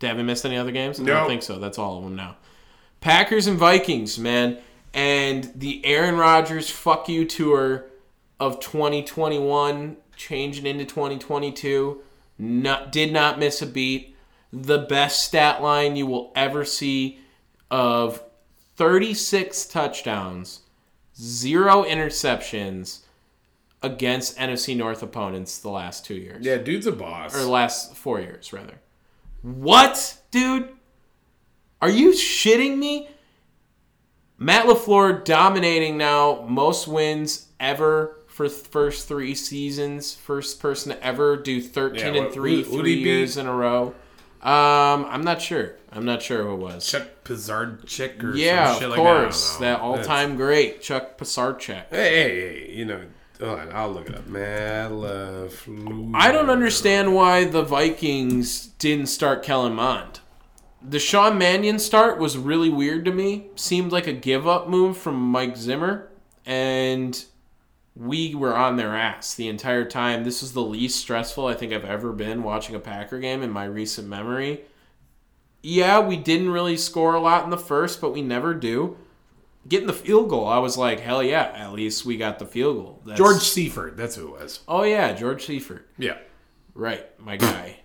have 0.00 0.16
we 0.16 0.22
missed 0.22 0.44
any 0.44 0.56
other 0.56 0.72
games? 0.72 1.00
I 1.00 1.04
don't 1.04 1.28
think 1.28 1.42
so. 1.42 1.58
That's 1.58 1.78
all 1.78 1.98
of 1.98 2.04
them 2.04 2.16
now. 2.16 2.36
Packers 3.00 3.46
and 3.46 3.58
Vikings, 3.58 4.18
man. 4.18 4.58
And 4.92 5.52
the 5.54 5.84
Aaron 5.84 6.16
Rodgers 6.16 6.70
fuck 6.70 7.08
you 7.08 7.24
tour 7.24 7.86
of 8.40 8.60
2021 8.60 9.96
changing 10.16 10.66
into 10.66 10.84
2022 10.84 12.02
not, 12.38 12.92
did 12.92 13.12
not 13.12 13.38
miss 13.38 13.62
a 13.62 13.66
beat. 13.66 14.15
The 14.52 14.78
best 14.78 15.24
stat 15.24 15.62
line 15.62 15.96
you 15.96 16.06
will 16.06 16.32
ever 16.34 16.64
see 16.64 17.18
of 17.70 18.22
36 18.76 19.66
touchdowns, 19.66 20.60
zero 21.20 21.82
interceptions 21.84 23.00
against 23.82 24.36
NFC 24.38 24.76
North 24.76 25.02
opponents 25.02 25.58
the 25.58 25.68
last 25.70 26.04
two 26.04 26.14
years. 26.14 26.44
Yeah, 26.44 26.56
dude's 26.58 26.86
a 26.86 26.92
boss. 26.92 27.34
Or 27.36 27.42
last 27.46 27.94
four 27.96 28.20
years, 28.20 28.52
rather. 28.52 28.80
What, 29.42 30.18
dude? 30.30 30.70
Are 31.80 31.90
you 31.90 32.12
shitting 32.12 32.78
me? 32.78 33.08
Matt 34.38 34.66
LaFleur 34.66 35.24
dominating 35.24 35.96
now, 35.96 36.44
most 36.48 36.86
wins 36.88 37.48
ever 37.60 38.18
for 38.26 38.48
first 38.48 39.08
three 39.08 39.34
seasons. 39.34 40.14
First 40.14 40.60
person 40.60 40.92
to 40.92 41.02
ever 41.04 41.36
do 41.36 41.60
13 41.62 42.14
Yeah, 42.14 42.22
and 42.24 42.32
3 42.32 42.62
who- 42.62 42.78
three 42.78 42.94
years 42.94 43.36
in 43.36 43.46
a 43.46 43.54
row. 43.54 43.94
Um, 44.46 45.06
I'm 45.06 45.22
not 45.24 45.42
sure. 45.42 45.74
I'm 45.90 46.04
not 46.04 46.22
sure 46.22 46.44
who 46.44 46.54
it 46.54 46.58
was. 46.58 46.86
Chuck 46.86 47.08
Pizarchik 47.24 48.22
or 48.22 48.36
yeah, 48.36 48.66
some 48.66 48.74
of 48.74 48.80
shit 48.80 48.88
like 48.90 48.96
that. 48.98 49.02
Course. 49.02 49.56
that 49.56 49.80
all-time 49.80 50.36
great, 50.36 50.80
Chuck 50.80 51.18
Pasarchek. 51.18 51.86
Hey, 51.90 52.14
hey, 52.14 52.40
hey, 52.40 52.72
you 52.72 52.84
know, 52.84 53.00
on, 53.42 53.72
I'll 53.72 53.90
look 53.90 54.08
it 54.08 54.14
up. 54.14 54.28
Matt 54.28 54.92
LaFleur. 54.92 56.12
I 56.14 56.30
don't 56.30 56.48
understand 56.48 57.12
why 57.12 57.44
the 57.44 57.62
Vikings 57.62 58.68
didn't 58.78 59.06
start 59.06 59.42
Kellen 59.42 59.74
Mond. 59.74 60.20
The 60.80 61.00
Sean 61.00 61.36
Mannion 61.38 61.80
start 61.80 62.18
was 62.18 62.38
really 62.38 62.70
weird 62.70 63.04
to 63.06 63.12
me. 63.12 63.48
Seemed 63.56 63.90
like 63.90 64.06
a 64.06 64.12
give 64.12 64.46
up 64.46 64.68
move 64.68 64.96
from 64.96 65.16
Mike 65.16 65.56
Zimmer, 65.56 66.08
and 66.44 67.24
we 67.96 68.34
were 68.34 68.54
on 68.54 68.76
their 68.76 68.94
ass 68.94 69.34
the 69.34 69.48
entire 69.48 69.84
time. 69.84 70.22
This 70.24 70.42
was 70.42 70.52
the 70.52 70.62
least 70.62 71.00
stressful 71.00 71.46
I 71.46 71.54
think 71.54 71.72
I've 71.72 71.84
ever 71.84 72.12
been 72.12 72.42
watching 72.42 72.74
a 72.74 72.78
Packer 72.80 73.18
game 73.18 73.42
in 73.42 73.50
my 73.50 73.64
recent 73.64 74.06
memory. 74.06 74.62
Yeah, 75.62 76.00
we 76.00 76.16
didn't 76.16 76.50
really 76.50 76.76
score 76.76 77.14
a 77.14 77.20
lot 77.20 77.44
in 77.44 77.50
the 77.50 77.56
first, 77.58 78.00
but 78.00 78.12
we 78.12 78.22
never 78.22 78.54
do. 78.54 78.96
Getting 79.68 79.88
the 79.88 79.92
field 79.92 80.28
goal, 80.28 80.46
I 80.46 80.58
was 80.58 80.76
like, 80.76 81.00
hell 81.00 81.22
yeah, 81.22 81.52
at 81.56 81.72
least 81.72 82.04
we 82.04 82.16
got 82.16 82.38
the 82.38 82.46
field 82.46 82.76
goal. 82.76 83.00
That's- 83.04 83.18
George 83.18 83.42
Seifert, 83.42 83.96
that's 83.96 84.14
who 84.14 84.28
it 84.36 84.40
was. 84.40 84.60
Oh 84.68 84.84
yeah, 84.84 85.12
George 85.12 85.44
Seifert. 85.46 85.88
Yeah. 85.98 86.18
Right, 86.74 87.04
my 87.18 87.36
guy. 87.36 87.80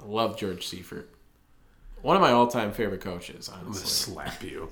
I 0.00 0.06
love 0.06 0.38
George 0.38 0.66
Seifert. 0.66 1.10
One 2.02 2.14
of 2.16 2.22
my 2.22 2.30
all-time 2.30 2.72
favorite 2.72 3.00
coaches, 3.00 3.50
honestly. 3.52 3.86
Slap 3.86 4.42
you. 4.44 4.70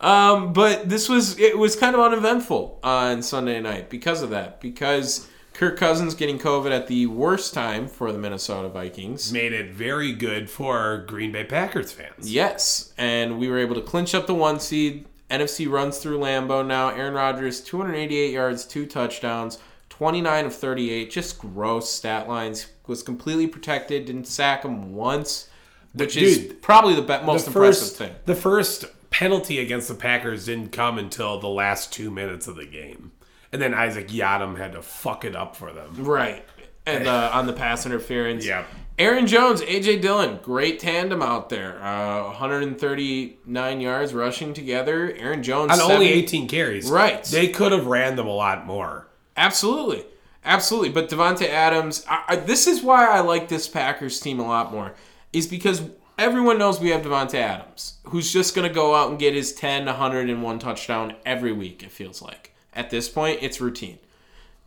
Um, 0.00 0.52
but 0.52 0.88
this 0.88 1.08
was 1.08 1.38
it 1.38 1.56
was 1.56 1.76
kind 1.76 1.94
of 1.94 2.00
uneventful 2.00 2.78
on 2.82 3.22
Sunday 3.22 3.60
night 3.60 3.88
because 3.90 4.22
of 4.22 4.30
that. 4.30 4.60
Because 4.60 5.28
Kirk 5.56 5.78
Cousins 5.78 6.14
getting 6.14 6.38
COVID 6.38 6.70
at 6.70 6.86
the 6.86 7.06
worst 7.06 7.54
time 7.54 7.88
for 7.88 8.12
the 8.12 8.18
Minnesota 8.18 8.68
Vikings. 8.68 9.32
Made 9.32 9.54
it 9.54 9.72
very 9.72 10.12
good 10.12 10.50
for 10.50 11.04
Green 11.06 11.32
Bay 11.32 11.44
Packers 11.44 11.92
fans. 11.92 12.30
Yes, 12.30 12.92
and 12.98 13.38
we 13.38 13.48
were 13.48 13.58
able 13.58 13.74
to 13.74 13.80
clinch 13.80 14.14
up 14.14 14.26
the 14.26 14.34
one 14.34 14.60
seed. 14.60 15.06
NFC 15.30 15.68
runs 15.68 15.98
through 15.98 16.18
Lambeau 16.18 16.64
now. 16.64 16.90
Aaron 16.90 17.14
Rodgers, 17.14 17.62
288 17.62 18.32
yards, 18.32 18.64
two 18.64 18.84
touchdowns, 18.84 19.58
29 19.88 20.46
of 20.46 20.54
38. 20.54 21.10
Just 21.10 21.38
gross 21.38 21.90
stat 21.90 22.28
lines. 22.28 22.66
Was 22.86 23.02
completely 23.02 23.46
protected. 23.46 24.04
Didn't 24.04 24.26
sack 24.26 24.62
him 24.62 24.94
once, 24.94 25.48
which 25.94 26.16
is 26.16 26.54
probably 26.60 26.94
the 26.94 27.02
be- 27.02 27.24
most 27.24 27.46
the 27.46 27.50
impressive 27.50 27.82
first, 27.82 27.96
thing. 27.96 28.14
The 28.26 28.34
first 28.34 28.84
penalty 29.16 29.58
against 29.58 29.88
the 29.88 29.94
Packers 29.94 30.44
didn't 30.44 30.72
come 30.72 30.98
until 30.98 31.40
the 31.40 31.48
last 31.48 31.90
two 31.90 32.10
minutes 32.10 32.46
of 32.46 32.54
the 32.54 32.66
game. 32.66 33.12
And 33.50 33.62
then 33.62 33.72
Isaac 33.72 34.08
Yiadom 34.08 34.58
had 34.58 34.72
to 34.72 34.82
fuck 34.82 35.24
it 35.24 35.34
up 35.34 35.56
for 35.56 35.72
them. 35.72 36.04
Right. 36.04 36.44
And 36.84 37.06
uh, 37.06 37.30
on 37.32 37.46
the 37.46 37.54
pass 37.54 37.86
interference. 37.86 38.44
Yeah. 38.44 38.66
Aaron 38.98 39.26
Jones, 39.26 39.62
AJ 39.62 40.02
Dillon, 40.02 40.38
great 40.42 40.80
tandem 40.80 41.22
out 41.22 41.48
there. 41.48 41.82
Uh, 41.82 42.24
139 42.24 43.80
yards 43.80 44.12
rushing 44.12 44.52
together. 44.52 45.10
Aaron 45.16 45.42
Jones 45.42 45.72
On 45.72 45.80
only 45.80 46.08
18 46.08 46.46
carries. 46.46 46.90
Right. 46.90 47.24
They 47.24 47.48
could 47.48 47.72
have 47.72 47.86
ran 47.86 48.16
them 48.16 48.26
a 48.26 48.34
lot 48.34 48.66
more. 48.66 49.08
Absolutely. 49.34 50.04
Absolutely. 50.44 50.90
But 50.90 51.08
Davante 51.08 51.48
Adams, 51.48 52.04
I, 52.06 52.22
I, 52.28 52.36
this 52.36 52.66
is 52.66 52.82
why 52.82 53.06
I 53.06 53.20
like 53.20 53.48
this 53.48 53.66
Packers 53.66 54.20
team 54.20 54.40
a 54.40 54.46
lot 54.46 54.70
more, 54.70 54.94
is 55.32 55.46
because 55.46 55.80
everyone 56.18 56.58
knows 56.58 56.80
we 56.80 56.90
have 56.90 57.02
Davante 57.02 57.34
Adams, 57.34 57.98
who's 58.04 58.32
just 58.32 58.54
going 58.54 58.68
to 58.68 58.74
go 58.74 58.94
out 58.94 59.10
and 59.10 59.18
get 59.18 59.34
his 59.34 59.52
10, 59.52 59.86
101 59.86 60.58
touchdown 60.58 61.14
every 61.24 61.52
week, 61.52 61.82
it 61.82 61.90
feels 61.90 62.22
like. 62.22 62.54
At 62.74 62.90
this 62.90 63.08
point, 63.08 63.38
it's 63.42 63.60
routine. 63.60 63.98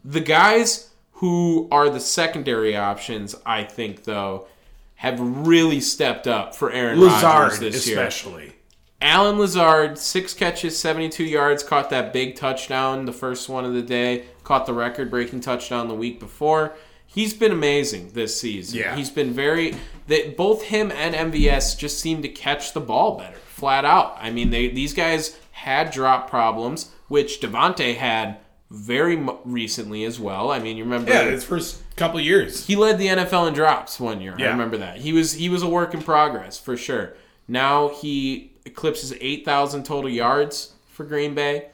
The 0.03 0.19
guys 0.19 0.89
who 1.13 1.67
are 1.71 1.89
the 1.89 1.99
secondary 1.99 2.75
options, 2.75 3.35
I 3.45 3.63
think, 3.63 4.05
though, 4.05 4.47
have 4.95 5.19
really 5.19 5.79
stepped 5.79 6.27
up 6.27 6.55
for 6.55 6.71
Aaron 6.71 6.99
Rodgers 6.99 7.23
Lazard, 7.23 7.59
this 7.59 7.87
year. 7.87 7.99
especially. 7.99 8.53
Allen 9.01 9.39
Lazard, 9.39 9.97
six 9.97 10.33
catches, 10.33 10.77
72 10.77 11.23
yards, 11.23 11.63
caught 11.63 11.89
that 11.89 12.11
big 12.11 12.35
touchdown, 12.35 13.05
the 13.05 13.13
first 13.13 13.47
one 13.47 13.63
of 13.63 13.73
the 13.73 13.81
day, 13.81 14.25
caught 14.43 14.65
the 14.65 14.73
record 14.73 15.09
breaking 15.09 15.39
touchdown 15.39 15.87
the 15.87 15.93
week 15.93 16.19
before. 16.19 16.73
He's 17.11 17.33
been 17.33 17.51
amazing 17.51 18.11
this 18.13 18.39
season. 18.39 18.79
Yeah. 18.79 18.95
He's 18.95 19.09
been 19.09 19.33
very 19.33 19.75
that 20.07 20.37
both 20.37 20.63
him 20.63 20.91
and 20.91 21.33
MVS 21.33 21.77
just 21.77 21.99
seem 21.99 22.21
to 22.21 22.29
catch 22.29 22.73
the 22.73 22.79
ball 22.79 23.17
better, 23.17 23.37
flat 23.37 23.83
out. 23.83 24.15
I 24.19 24.29
mean, 24.31 24.51
they 24.51 24.69
these 24.69 24.93
guys 24.93 25.37
had 25.51 25.91
drop 25.91 26.29
problems, 26.29 26.91
which 27.07 27.41
Davante 27.41 27.95
had 27.95 28.37
very 28.71 29.15
mo- 29.17 29.39
recently 29.43 30.03
as 30.05 30.19
well. 30.19 30.51
I 30.51 30.59
mean, 30.59 30.77
you 30.77 30.83
remember 30.83 31.11
Yeah, 31.11 31.23
his 31.25 31.43
first 31.43 31.81
couple 31.95 32.19
years. 32.19 32.67
he 32.67 32.75
led 32.75 32.99
the 32.99 33.07
NFL 33.07 33.47
in 33.47 33.53
drops 33.55 33.99
one 33.99 34.21
year. 34.21 34.35
I 34.37 34.43
remember 34.45 34.77
that. 34.77 34.97
He 34.97 35.11
was 35.11 35.33
he 35.33 35.49
was 35.49 35.63
a 35.63 35.67
work 35.69 35.93
in 35.95 36.01
progress 36.03 36.59
for 36.59 36.77
sure. 36.77 37.15
Now 37.47 37.89
he 37.89 38.53
eclipses 38.65 39.13
8,000 39.19 39.83
total 39.83 40.09
yards 40.11 40.73
for 40.87 41.03
Green 41.03 41.33
Bay. 41.33 41.69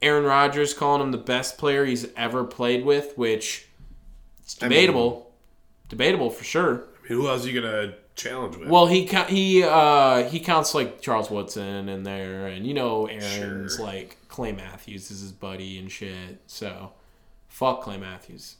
Aaron 0.00 0.24
Rodgers 0.24 0.72
calling 0.72 1.02
him 1.02 1.10
the 1.10 1.18
best 1.18 1.58
player 1.58 1.84
he's 1.84 2.06
ever 2.16 2.44
played 2.44 2.84
with, 2.84 3.16
which 3.18 3.66
it's 4.46 4.54
debatable. 4.54 5.30
debatable 5.90 6.30
for 6.30 6.44
sure. 6.44 6.84
I 7.04 7.08
mean, 7.12 7.20
who 7.20 7.28
else 7.28 7.44
are 7.44 7.50
you 7.50 7.60
gonna 7.60 7.94
challenge 8.14 8.56
with? 8.56 8.68
Well, 8.68 8.86
he 8.86 9.04
he 9.28 9.62
uh, 9.62 10.28
he 10.30 10.40
counts 10.40 10.74
like 10.74 11.02
Charles 11.02 11.30
Woodson 11.30 11.88
in 11.88 12.04
there, 12.04 12.46
and 12.46 12.66
you 12.66 12.72
know 12.72 13.06
Aaron's 13.06 13.76
Sure. 13.76 13.84
like 13.84 14.16
Clay 14.28 14.52
Matthews 14.52 15.10
is 15.10 15.20
his 15.20 15.32
buddy 15.32 15.78
and 15.78 15.90
shit. 15.92 16.40
So, 16.46 16.92
fuck 17.48 17.82
Clay 17.82 17.96
Matthews. 17.98 18.56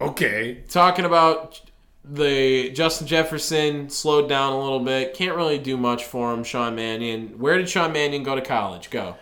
okay. 0.00 0.62
talking 0.68 1.04
about 1.04 1.60
the 2.04 2.70
Justin 2.70 3.06
Jefferson 3.08 3.90
slowed 3.90 4.28
down 4.28 4.52
a 4.52 4.60
little 4.62 4.80
bit. 4.80 5.14
Can't 5.14 5.36
really 5.36 5.58
do 5.58 5.76
much 5.76 6.04
for 6.04 6.32
him. 6.32 6.44
Sean 6.44 6.76
Mannion. 6.76 7.38
Where 7.38 7.58
did 7.58 7.68
Sean 7.68 7.92
Mannion 7.92 8.22
go 8.22 8.34
to 8.36 8.40
college? 8.42 8.90
Go. 8.90 9.16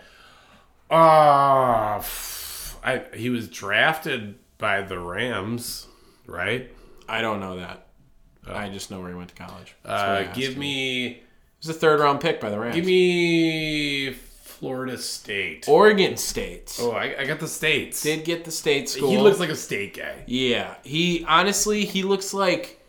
Uh, 0.91 1.99
I, 2.83 3.03
he 3.15 3.29
was 3.31 3.47
drafted 3.47 4.35
by 4.57 4.81
the 4.81 4.99
Rams, 4.99 5.87
right? 6.27 6.71
I 7.07 7.21
don't 7.21 7.39
know 7.39 7.57
that. 7.57 7.87
I 8.47 8.69
just 8.69 8.91
know 8.91 8.99
where 8.99 9.09
he 9.09 9.15
went 9.15 9.29
to 9.29 9.35
college. 9.35 9.75
That's 9.83 10.01
what 10.01 10.09
I 10.09 10.25
Uh, 10.25 10.33
give 10.33 10.57
me, 10.57 11.07
He 11.09 11.21
was 11.67 11.69
a 11.75 11.79
third 11.79 11.99
round 11.99 12.21
pick 12.21 12.39
by 12.39 12.49
the 12.49 12.59
Rams. 12.59 12.75
give 12.75 12.85
me 12.85 14.11
Florida 14.11 14.97
State. 14.97 15.67
Oregon 15.67 16.15
State. 16.17 16.77
oh, 16.79 16.91
I, 16.91 17.15
I 17.19 17.25
got 17.25 17.39
the 17.39 17.47
states. 17.47 18.01
Did 18.01 18.23
get 18.23 18.45
the 18.45 18.51
state 18.51 18.87
school. 18.89 19.09
He 19.09 19.17
looks 19.17 19.39
like 19.39 19.49
a 19.49 19.55
state 19.55 19.95
guy. 19.97 20.23
Yeah, 20.27 20.75
he 20.83 21.25
honestly 21.27 21.85
he 21.85 22.03
looks 22.03 22.33
like 22.33 22.79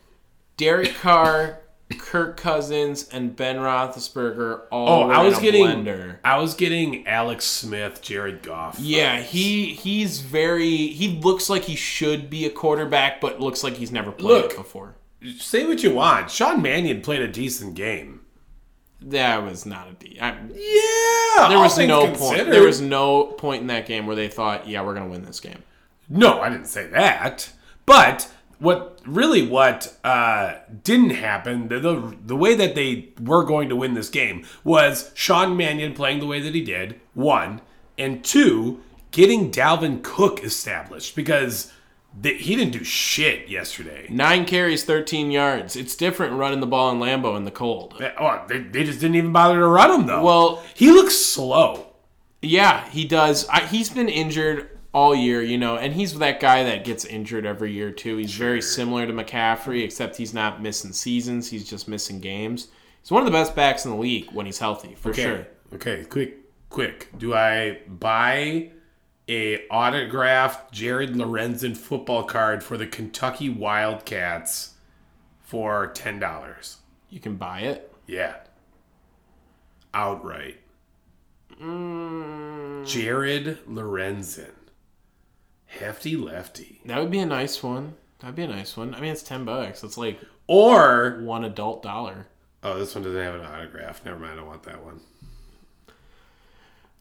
Derek 0.57 0.95
Carr, 0.97 1.61
Kirk 1.99 2.37
Cousins, 2.37 3.09
and 3.11 3.35
Ben 3.37 3.57
Roethlisberger 3.57 4.63
all. 4.73 5.05
Oh, 5.05 5.11
I 5.11 5.23
was 5.23 5.39
getting, 5.39 5.65
blender. 5.65 6.17
I 6.25 6.39
was 6.39 6.55
getting 6.55 7.07
Alex 7.07 7.45
Smith, 7.45 8.03
Jared 8.03 8.43
Goff. 8.43 8.79
Yeah, 8.81 9.21
he 9.21 9.67
he's 9.75 10.21
very 10.21 10.89
he 10.89 11.09
looks 11.21 11.49
like 11.49 11.63
he 11.65 11.77
should 11.77 12.29
be 12.29 12.45
a 12.45 12.51
quarterback, 12.51 13.21
but 13.21 13.41
looks 13.41 13.63
like 13.63 13.75
he's 13.75 13.93
never 13.93 14.11
played 14.11 14.43
Look. 14.43 14.51
it 14.53 14.57
before. 14.57 14.97
Say 15.39 15.65
what 15.67 15.83
you 15.83 15.95
want. 15.95 16.31
Sean 16.31 16.61
Mannion 16.61 17.01
played 17.03 17.23
a 17.23 17.29
decent 17.29 17.75
game. 17.75 18.21
That 19.01 19.45
was 19.45 19.65
not 19.67 19.89
a 19.89 19.93
D. 19.93 20.19
I, 20.21 20.31
Yeah, 20.31 21.49
there 21.49 21.59
was 21.59 21.79
no 21.79 22.07
considered. 22.07 22.19
point. 22.19 22.51
There 22.51 22.63
was 22.65 22.81
no 22.81 23.25
point 23.27 23.61
in 23.61 23.67
that 23.69 23.87
game 23.87 24.07
where 24.07 24.17
they 24.17 24.29
thought, 24.29 24.67
yeah, 24.67 24.83
we're 24.83 24.95
gonna 24.95 25.09
win 25.09 25.23
this 25.25 25.39
game. 25.39 25.63
No, 26.09 26.41
I 26.41 26.49
didn't 26.51 26.67
say 26.67 26.87
that. 26.89 27.51
But 27.85 28.29
what 28.59 29.01
really 29.07 29.47
what 29.47 29.97
uh, 30.05 30.55
didn't 30.83 31.11
happen, 31.11 31.69
the, 31.69 31.79
the 31.79 32.17
the 32.25 32.37
way 32.37 32.55
that 32.55 32.75
they 32.75 33.11
were 33.21 33.45
going 33.45 33.69
to 33.69 33.77
win 33.77 33.95
this 33.95 34.09
game 34.09 34.45
was 34.65 35.11
Sean 35.15 35.57
Mannion 35.57 35.93
playing 35.95 36.21
the 36.21 36.27
way 36.27 36.41
that 36.41 36.55
he 36.55 36.63
did, 36.63 37.01
one, 37.15 37.61
and 37.99 38.25
two, 38.25 38.81
getting 39.11 39.51
Dalvin 39.51 40.03
Cook 40.03 40.43
established 40.43 41.15
because 41.15 41.73
the, 42.19 42.33
he 42.35 42.57
didn't 42.57 42.73
do 42.73 42.83
shit 42.83 43.49
yesterday. 43.49 44.07
Nine 44.09 44.47
carries, 44.47 44.85
thirteen 44.85 45.31
yards. 45.31 45.77
It's 45.77 45.95
different 45.95 46.35
running 46.35 46.61
the 46.61 46.67
ball 46.67 46.91
in 46.91 46.99
Lambeau 46.99 47.37
in 47.37 47.45
the 47.45 47.51
cold. 47.51 48.03
Oh, 48.19 48.45
they, 48.49 48.61
they 48.61 48.85
just 48.85 49.01
didn't 49.01 49.17
even 49.17 49.33
bother 49.33 49.59
to 49.61 49.67
run 49.67 50.01
him 50.01 50.07
though. 50.07 50.23
Well- 50.23 50.63
he 50.75 50.91
looks 50.91 51.17
slow. 51.17 51.89
Yeah, 52.43 52.89
he 52.91 53.05
does. 53.05 53.49
I, 53.49 53.61
he's 53.67 53.91
been 53.91 54.09
injured 54.09 54.76
all 54.97 55.15
year, 55.15 55.43
you 55.43 55.59
know, 55.59 55.77
and 55.77 55.93
he's 55.93 56.19
that 56.19 56.41
guy 56.41 56.63
that 56.65 56.83
gets 56.83 57.05
injured 57.05 57.45
every 57.45 57.71
year 57.71 57.91
too. 57.91 58.17
He's 58.17 58.33
very 58.35 58.63
similar 58.63 59.07
to 59.07 59.13
McCaffrey, 59.13 59.85
except 59.85 60.17
he's 60.17 60.33
not 60.33 60.63
missing 60.63 60.91
seasons; 60.95 61.51
he's 61.51 61.69
just 61.69 61.87
missing 61.87 62.19
games. 62.19 62.69
He's 63.03 63.11
one 63.11 63.21
of 63.21 63.27
the 63.27 63.39
best 63.39 63.55
backs 63.55 63.85
in 63.85 63.91
the 63.91 63.97
league 63.99 64.31
when 64.33 64.47
he's 64.47 64.59
healthy, 64.59 64.95
for 64.95 65.11
Okay. 65.11 65.23
sure. 65.23 65.47
Okay, 65.75 66.05
quick, 66.05 66.39
quick. 66.71 67.11
Do 67.19 67.35
I 67.35 67.81
buy 67.87 68.71
a 69.29 69.69
autographed 69.69 70.73
Jared 70.73 71.13
Lorenzen 71.13 71.77
football 71.77 72.25
card 72.25 72.65
for 72.65 72.79
the 72.79 72.87
Kentucky 72.87 73.51
Wildcats 73.51 74.77
for 75.43 75.89
ten 75.89 76.19
dollars? 76.19 76.79
You 77.11 77.21
can 77.21 77.37
buy 77.37 77.61
it. 77.61 77.93
Yeah. 78.07 78.37
Outright. 79.93 80.59
Mm. 81.63 82.87
Jared 82.87 83.59
Lorenzen. 83.69 84.53
Hefty 85.79 86.17
lefty. 86.17 86.81
That 86.85 86.99
would 87.01 87.11
be 87.11 87.19
a 87.19 87.27
nice 87.27 87.63
one. 87.63 87.95
That'd 88.21 88.37
be 88.37 88.43
a 88.43 88.49
nice 88.49 88.77
one. 88.77 88.95
I 88.95 89.01
mean, 89.01 89.13
it's 89.13 89.23
ten 89.23 89.45
bucks. 89.45 89.83
It's 89.85 89.99
like 89.99 90.19
Or 90.47 91.21
one 91.23 91.45
adult 91.45 91.83
dollar. 91.83 92.27
oh, 92.63 92.79
this 92.79 92.95
one 92.95 93.05
doesn't 93.05 93.21
have 93.23 93.35
an 93.35 93.43
autograph. 93.47 94.05
Never 94.05 94.19
mind, 94.19 94.41
I 94.41 94.43
want 94.43 94.63
that 94.65 94.83
one. 94.85 95.01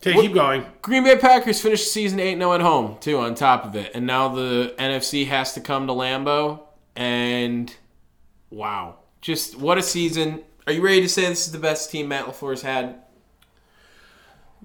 Okay, 0.06 0.20
keep 0.22 0.34
going. 0.34 0.66
Green 0.82 1.04
Bay 1.04 1.18
Packers 1.18 1.62
finished 1.62 1.86
the 1.86 1.90
season 1.90 2.20
8 2.20 2.38
0 2.38 2.54
at 2.54 2.62
home, 2.62 2.98
too, 3.00 3.18
on 3.18 3.34
top 3.34 3.66
of 3.66 3.76
it. 3.76 3.92
And 3.96 4.06
now 4.06 4.28
the 4.28 4.76
NFC 4.78 5.26
has 5.28 5.54
to 5.54 5.62
come 5.62 5.88
to 5.88 5.94
Lambeau. 5.94 6.60
And 6.96 7.74
wow. 8.52 8.98
Just 9.22 9.58
what 9.58 9.78
a 9.80 9.82
season. 9.82 10.44
Are 10.68 10.74
you 10.74 10.82
ready 10.84 11.02
to 11.02 11.10
say 11.10 11.24
this 11.28 11.48
is 11.48 11.52
the 11.52 11.60
best 11.60 11.90
team 11.90 12.10
Matt 12.10 12.26
LaFleur's 12.26 12.62
had? 12.62 13.02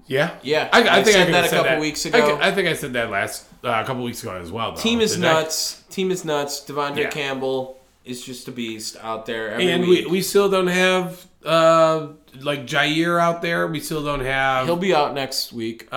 Yeah, 0.07 0.35
Yeah, 0.43 0.69
I, 0.73 0.83
I 0.83 0.99
I 0.99 1.03
think 1.05 1.15
said 1.15 1.29
I 1.29 1.33
that 1.33 1.45
a 1.47 1.49
couple 1.51 1.79
weeks 1.79 2.05
ago. 2.07 2.37
I, 2.39 2.49
I 2.49 2.53
think 2.53 2.69
I 2.69 2.73
said 2.73 2.93
that 2.95 3.11
last 3.11 3.45
uh, 3.65 3.81
a 3.83 3.85
couple 3.85 4.03
weeks 4.05 4.23
ago 4.23 4.37
as 4.37 4.51
well. 4.53 4.73
Though. 4.75 4.81
Team 4.81 5.01
is 5.01 5.17
I? 5.17 5.21
nuts. 5.21 5.83
Team 5.91 6.11
is 6.11 6.25
nuts. 6.25 6.61
De'Vondre 6.65 6.97
Yeah. 6.99 7.11
Campbell 7.11 7.79
is 8.05 8.25
just 8.25 8.49
a 8.49 8.53
beast 8.53 8.97
out 9.03 9.27
there 9.27 9.51
every 9.51 9.71
and 9.71 9.83
we, 9.83 9.89
week. 9.89 10.09
we 10.11 10.23
still 10.23 10.49
don't 10.51 10.67
have 10.69 11.27
uh, 11.45 12.09
like 12.41 12.67
Jaire 12.67 13.21
out 13.21 13.43
there. 13.43 13.67
We 13.67 13.81
still 13.81 14.03
don't 14.05 14.21
have 14.25 14.67
He'll 14.67 14.77
be 14.77 14.95
out 14.95 15.15
next 15.15 15.53
week. 15.53 15.87
uh, 15.93 15.95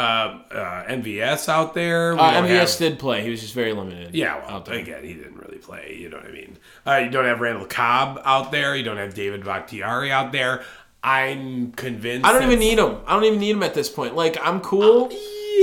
uh, 0.52 0.84
MVS 0.88 1.48
out 1.50 1.74
there. 1.74 2.14
We 2.16 2.20
Uh, 2.20 2.42
MVS 2.44 2.50
have- 2.72 2.78
did 2.78 3.00
play. 3.00 3.24
He 3.24 3.30
was 3.30 3.42
just 3.42 3.54
very 3.54 3.74
limited. 3.74 4.14
Yeah, 4.16 4.38
well, 4.40 4.58
out 4.58 4.66
there. 4.66 4.76
again, 4.76 5.04
he 5.04 5.14
didn't 5.14 5.38
really 5.38 5.58
play. 5.58 5.98
You 6.00 6.10
know 6.10 6.18
what 6.18 6.28
I 6.28 6.32
mean? 6.32 6.58
Uh, 6.86 6.96
you 6.98 7.10
don't 7.10 7.26
have 7.26 7.40
Randall 7.42 7.66
Cobb 7.66 8.22
out 8.26 8.52
there. 8.52 8.76
You 8.76 8.84
don't 8.84 8.98
have 8.98 9.14
David 9.14 9.44
Bakhtiari 9.46 10.12
out 10.12 10.32
there. 10.32 10.64
I'm 11.06 11.72
convinced. 11.74 12.26
I 12.26 12.32
don't 12.34 12.44
even 12.44 12.60
need 12.60 12.80
him. 12.80 12.98
I 13.06 13.14
don't 13.16 13.26
even 13.26 13.40
need 13.40 13.52
him 13.52 13.64
at 13.64 13.74
this 13.74 13.90
point. 13.90 14.16
Like 14.16 14.38
I'm 14.42 14.62
cool. 14.62 15.10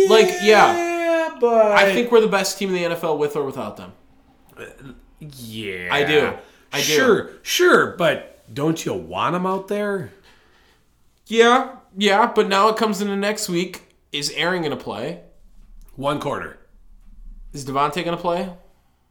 Like, 0.08 0.28
yeah. 0.42 0.98
Yeah, 1.32 1.38
but 1.40 1.72
I 1.72 1.92
think 1.92 2.10
we're 2.12 2.20
the 2.20 2.28
best 2.28 2.58
team 2.58 2.74
in 2.74 2.74
the 2.90 2.96
NFL 2.96 3.18
with 3.18 3.36
or 3.36 3.44
without 3.44 3.76
them. 3.76 3.92
yeah, 5.20 5.88
I 5.92 6.04
do. 6.04 6.32
I 6.72 6.78
do. 6.78 6.82
Sure, 6.82 7.30
sure, 7.42 7.96
but 7.96 8.42
don't 8.52 8.84
you 8.84 8.94
want 8.94 9.32
them 9.34 9.46
out 9.46 9.68
there? 9.68 10.12
Yeah, 11.26 11.76
yeah, 11.96 12.32
but 12.34 12.48
now 12.48 12.68
it 12.68 12.76
comes 12.76 13.00
into 13.00 13.16
next 13.16 13.48
week. 13.48 13.82
Is 14.12 14.30
Aaron 14.36 14.62
going 14.62 14.76
to 14.76 14.82
play? 14.82 15.20
One 15.96 16.18
quarter, 16.20 16.58
Is 17.52 17.64
Davante 17.64 17.96
going 18.04 18.16
to 18.16 18.22
play? 18.22 18.48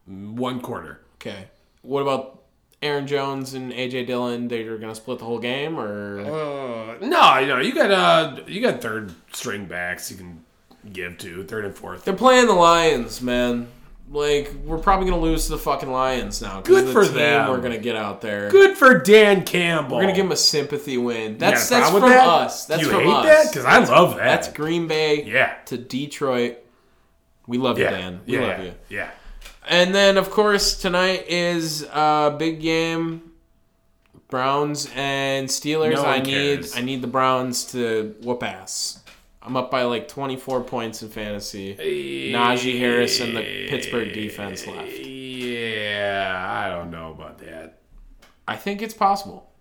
one 0.05 0.59
quarter. 0.59 1.01
Okay. 1.15 1.45
What 1.83 2.01
about 2.01 2.41
Aaron 2.81 3.05
Jones 3.05 3.53
and 3.53 3.71
AJ 3.71 4.07
Dillon? 4.07 4.47
They're 4.47 4.77
going 4.77 4.89
to 4.91 4.95
split 4.95 5.19
the 5.19 5.25
whole 5.25 5.37
game, 5.39 5.77
or 5.79 6.19
Uh, 6.21 6.97
no, 7.05 7.37
you 7.37 7.47
know 7.47 7.59
you 7.59 7.73
got 7.73 7.91
uh 7.91 8.41
you 8.47 8.59
got 8.61 8.81
third 8.81 9.13
string 9.31 9.65
backs 9.65 10.09
you 10.09 10.17
can 10.17 10.43
give 10.91 11.17
to 11.19 11.43
third 11.43 11.65
and 11.65 11.75
fourth. 11.75 12.05
they're 12.05 12.13
playing 12.13 12.47
the 12.47 12.53
Lions, 12.53 13.21
man. 13.21 13.67
Like 14.11 14.51
we're 14.65 14.79
probably 14.79 15.05
to 15.19 15.25
lose 15.25 15.45
to 15.45 15.51
the 15.51 15.57
fucking 15.59 15.91
Lions 15.91 16.41
now. 16.41 16.61
'cause 16.61 16.67
Good 16.67 16.79
of 16.81 16.87
the 16.87 16.93
for 16.93 17.03
team 17.05 17.13
them. 17.13 17.49
We're 17.49 17.59
to 17.73 17.77
get 17.77 17.95
out 17.95 18.21
there. 18.21 18.49
Good 18.49 18.75
for 18.75 18.97
Dan 18.97 19.43
Campbell. 19.43 19.97
We're 19.97 20.03
to 20.07 20.13
give 20.13 20.25
them 20.25 20.31
a 20.31 20.35
sympathy 20.35 20.97
win. 20.97 21.37
That's 21.37 21.69
got 21.69 21.77
a 21.77 21.79
that's 21.79 21.89
problem 21.91 22.01
from 22.01 22.09
with 22.09 22.17
that? 22.17 22.27
us. 22.27 22.65
That's 22.65 22.81
Do 22.81 22.87
you 22.87 22.91
from 22.93 23.03
hate 23.03 23.13
us. 23.13 23.25
that? 23.25 23.51
Because 23.53 23.65
I 23.65 23.77
love 23.83 24.15
that. 24.15 24.23
That's 24.25 24.47
Green 24.49 24.87
Bay 24.87 25.23
yeah, 25.23 25.53
to 25.65 25.77
Detroit. 25.77 26.57
We 27.45 27.57
love 27.59 27.77
you, 27.77 27.83
yeah, 27.85 27.91
Dan. 27.91 28.21
We 28.25 28.33
yeah, 28.33 28.39
love 28.39 28.57
yeah, 28.59 28.63
you. 28.65 28.73
yeah. 28.89 29.09
And 29.67 29.93
then, 29.93 30.17
of 30.17 30.31
course, 30.31 30.75
tonight 30.75 31.25
is 31.27 31.83
a 31.83 32.35
big 32.37 32.61
game. 32.61 33.23
Browns 34.29 34.87
and 34.95 35.47
Steelers. 35.49 35.93
No 35.95 36.03
I 36.05 36.19
need 36.19 36.25
cares. 36.61 36.75
I 36.77 36.81
need 36.81 37.01
the 37.01 37.07
Browns 37.07 37.65
to 37.71 38.15
whoop 38.21 38.43
ass. 38.43 38.98
I'm 39.49 39.57
up 39.57 39.71
by 39.71 39.81
like 39.81 40.07
24 40.07 40.61
points 40.61 41.01
in 41.01 41.09
fantasy. 41.09 41.73
Najee 42.31 42.77
Harris 42.77 43.19
and 43.19 43.35
the 43.35 43.41
Pittsburgh 43.67 44.13
defense 44.13 44.67
left. 44.67 44.91
Yeah, 44.91 46.45
I 46.47 46.69
don't 46.69 46.91
know 46.91 47.09
about 47.09 47.39
that. 47.39 47.79
I 48.47 48.55
think 48.55 48.83
it's 48.83 48.93
possible. 48.93 49.51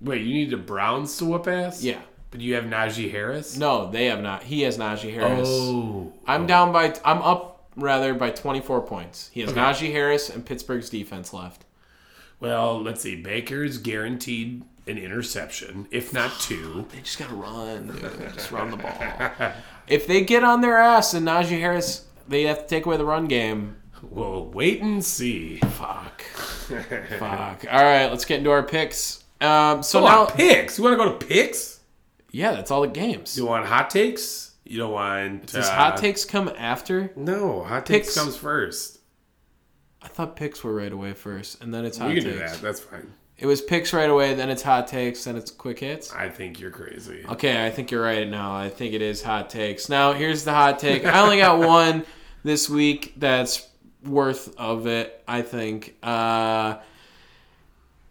Wait, 0.00 0.22
you 0.22 0.32
need 0.32 0.50
the 0.50 0.58
Browns 0.58 1.16
to 1.16 1.24
whoop 1.24 1.48
ass? 1.48 1.82
Yeah. 1.82 1.98
But 2.30 2.40
you 2.40 2.54
have 2.54 2.66
Najee 2.66 3.10
Harris? 3.10 3.56
No, 3.56 3.90
they 3.90 4.04
have 4.06 4.22
not. 4.22 4.44
He 4.44 4.62
has 4.62 4.78
Najee 4.78 5.12
Harris. 5.12 5.48
Oh. 5.50 6.12
I'm 6.28 6.46
down 6.46 6.72
by. 6.72 6.94
I'm 7.04 7.20
up 7.22 7.64
rather 7.74 8.14
by 8.14 8.30
24 8.30 8.82
points. 8.82 9.28
He 9.32 9.40
has 9.40 9.50
Najee 9.50 9.90
Harris 9.90 10.30
and 10.30 10.46
Pittsburgh's 10.46 10.88
defense 10.88 11.32
left. 11.32 11.64
Well, 12.38 12.80
let's 12.80 13.00
see. 13.00 13.20
Baker's 13.20 13.78
guaranteed 13.78 14.62
an 14.88 14.98
interception, 14.98 15.86
if 15.90 16.12
not 16.12 16.32
two. 16.40 16.86
They 16.92 17.00
just 17.00 17.18
gotta 17.18 17.34
run, 17.34 17.88
dude. 17.88 18.32
Just 18.34 18.50
run 18.50 18.70
the 18.70 18.76
ball. 18.78 19.52
If 19.86 20.06
they 20.06 20.22
get 20.22 20.44
on 20.44 20.60
their 20.60 20.76
ass 20.78 21.14
and 21.14 21.26
Najee 21.26 21.58
Harris, 21.60 22.04
they 22.26 22.42
have 22.42 22.58
to 22.62 22.66
take 22.66 22.86
away 22.86 22.96
the 22.96 23.04
run 23.04 23.26
game. 23.26 23.76
We'll 24.02 24.44
wait 24.46 24.80
and 24.82 25.04
see. 25.04 25.56
Fuck. 25.58 26.22
Fuck. 26.22 27.64
All 27.70 27.82
right, 27.82 28.06
let's 28.06 28.24
get 28.24 28.38
into 28.38 28.50
our 28.50 28.62
picks. 28.62 29.24
Um, 29.40 29.82
so 29.82 30.00
So 30.00 30.04
now, 30.06 30.26
picks. 30.26 30.78
You 30.78 30.84
want 30.84 30.98
to 30.98 31.04
go 31.04 31.18
to 31.18 31.26
picks? 31.26 31.80
yeah, 32.30 32.52
that's 32.52 32.70
all 32.70 32.82
the 32.82 32.88
games. 32.88 33.36
You 33.36 33.46
want 33.46 33.66
hot 33.66 33.90
takes? 33.90 34.52
You 34.64 34.78
don't 34.78 34.92
want. 34.92 35.46
Does 35.46 35.66
uh, 35.68 35.72
hot 35.74 35.96
takes 35.96 36.24
come 36.26 36.50
after? 36.58 37.10
No, 37.16 37.64
hot 37.64 37.86
Picks- 37.86 38.08
takes 38.08 38.18
comes 38.18 38.36
first. 38.36 38.98
I 40.02 40.08
thought 40.08 40.36
picks 40.36 40.62
were 40.62 40.74
right 40.74 40.92
away 40.92 41.14
first, 41.14 41.62
and 41.62 41.72
then 41.72 41.84
it's 41.86 41.96
hot 41.98 42.08
takes. 42.08 42.24
We 42.26 42.30
can 42.32 42.38
takes. 42.40 42.52
do 42.52 42.56
that. 42.58 42.62
That's 42.62 42.80
fine. 42.80 43.12
It 43.38 43.46
was 43.46 43.62
picks 43.62 43.92
right 43.92 44.10
away, 44.10 44.34
then 44.34 44.50
it's 44.50 44.62
hot 44.62 44.88
takes, 44.88 45.24
then 45.24 45.36
it's 45.36 45.52
quick 45.52 45.78
hits. 45.78 46.12
I 46.12 46.28
think 46.28 46.58
you're 46.58 46.72
crazy. 46.72 47.24
Okay, 47.28 47.64
I 47.64 47.70
think 47.70 47.92
you're 47.92 48.02
right 48.02 48.28
now. 48.28 48.52
I 48.52 48.68
think 48.68 48.94
it 48.94 49.02
is 49.02 49.22
hot 49.22 49.48
takes. 49.48 49.88
Now, 49.88 50.12
here's 50.12 50.42
the 50.42 50.52
hot 50.52 50.80
take. 50.80 51.04
I 51.04 51.20
only 51.20 51.38
got 51.38 51.58
one 51.66 52.04
this 52.42 52.68
week 52.68 53.14
that's 53.16 53.68
worth 54.04 54.56
of 54.58 54.88
it, 54.88 55.22
I 55.28 55.42
think. 55.42 55.94
Uh, 56.02 56.78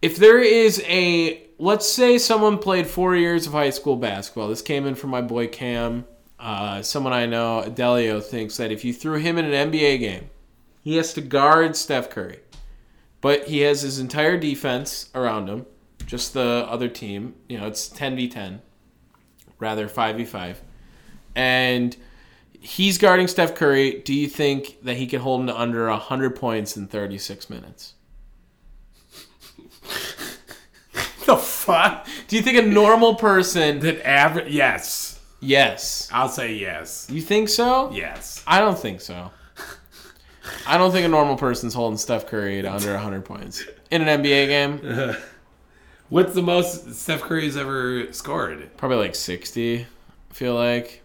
if 0.02 0.16
there 0.16 0.40
is 0.40 0.82
a, 0.88 1.44
let's 1.60 1.90
say 1.90 2.18
someone 2.18 2.58
played 2.58 2.88
four 2.88 3.14
years 3.14 3.48
of 3.48 3.54
high 3.54 3.72
school 3.72 3.98
basketball. 3.98 4.48
This 4.48 4.62
came 4.62 4.86
in 4.86 4.96
from 4.96 5.10
my 5.10 5.22
boy 5.22 5.48
Cam. 5.48 6.06
Uh, 6.40 6.82
someone 6.82 7.14
I 7.14 7.26
know, 7.26 7.64
Adelio, 7.66 8.24
thinks 8.24 8.58
that 8.58 8.72
if 8.72 8.86
you 8.86 8.94
threw 8.94 9.16
him 9.16 9.38
in 9.38 9.52
an 9.52 9.72
NBA 9.72 10.00
game, 10.00 10.30
he 10.84 10.96
has 10.96 11.14
to 11.16 11.22
guard 11.22 11.76
Steph 11.76 12.10
Curry. 12.10 12.40
But 13.22 13.48
he 13.48 13.60
has 13.60 13.82
his 13.82 14.00
entire 14.00 14.38
defense 14.38 15.10
around 15.16 15.50
him, 15.50 15.66
just 16.06 16.34
the 16.34 16.66
other 16.70 16.88
team. 16.88 17.36
You 17.50 17.60
know, 17.60 17.68
it's 17.68 17.90
10v10, 17.90 18.60
rather 19.60 19.88
5v5. 19.88 20.58
And 21.36 21.96
he's 22.60 22.98
guarding 22.98 23.28
Steph 23.28 23.56
Curry. 23.56 24.02
Do 24.06 24.14
you 24.14 24.28
think 24.28 24.78
that 24.84 24.98
he 24.98 25.08
can 25.08 25.22
hold 25.22 25.42
him 25.42 25.48
to 25.48 25.60
under 25.60 25.88
100 25.90 26.36
points 26.36 26.78
in 26.78 26.88
36 26.88 27.50
minutes? 27.50 27.94
the 31.26 31.38
fuck? 31.38 32.08
Do 32.28 32.36
you 32.36 32.42
think 32.42 32.58
a 32.58 32.62
normal 32.64 33.16
person. 33.16 33.80
That 33.80 34.06
average? 34.08 34.52
Yes. 34.52 35.20
Yes. 35.40 36.10
I'll 36.12 36.30
say 36.30 36.56
yes. 36.56 37.08
You 37.12 37.22
think 37.22 37.50
so? 37.50 37.92
Yes. 37.92 38.44
I 38.48 38.60
don't 38.60 38.78
think 38.78 39.02
so. 39.02 39.32
I 40.66 40.78
don't 40.78 40.92
think 40.92 41.06
a 41.06 41.10
normal 41.10 41.38
person's 41.38 41.74
holding 41.74 41.98
Steph 41.98 42.28
Curry 42.28 42.62
to 42.62 42.72
under 42.74 42.94
100 42.94 43.26
points 43.26 43.64
in 43.92 44.08
an 44.08 44.22
NBA 44.24 44.48
game. 44.48 45.16
What's 46.10 46.34
the 46.34 46.42
most 46.42 46.94
Steph 46.94 47.22
Curry's 47.22 47.58
ever 47.58 48.12
scored? 48.14 48.70
Probably 48.78 48.98
like 48.98 49.16
60. 49.16 49.82
I 49.82 50.34
feel 50.34 50.56
like 50.56 51.04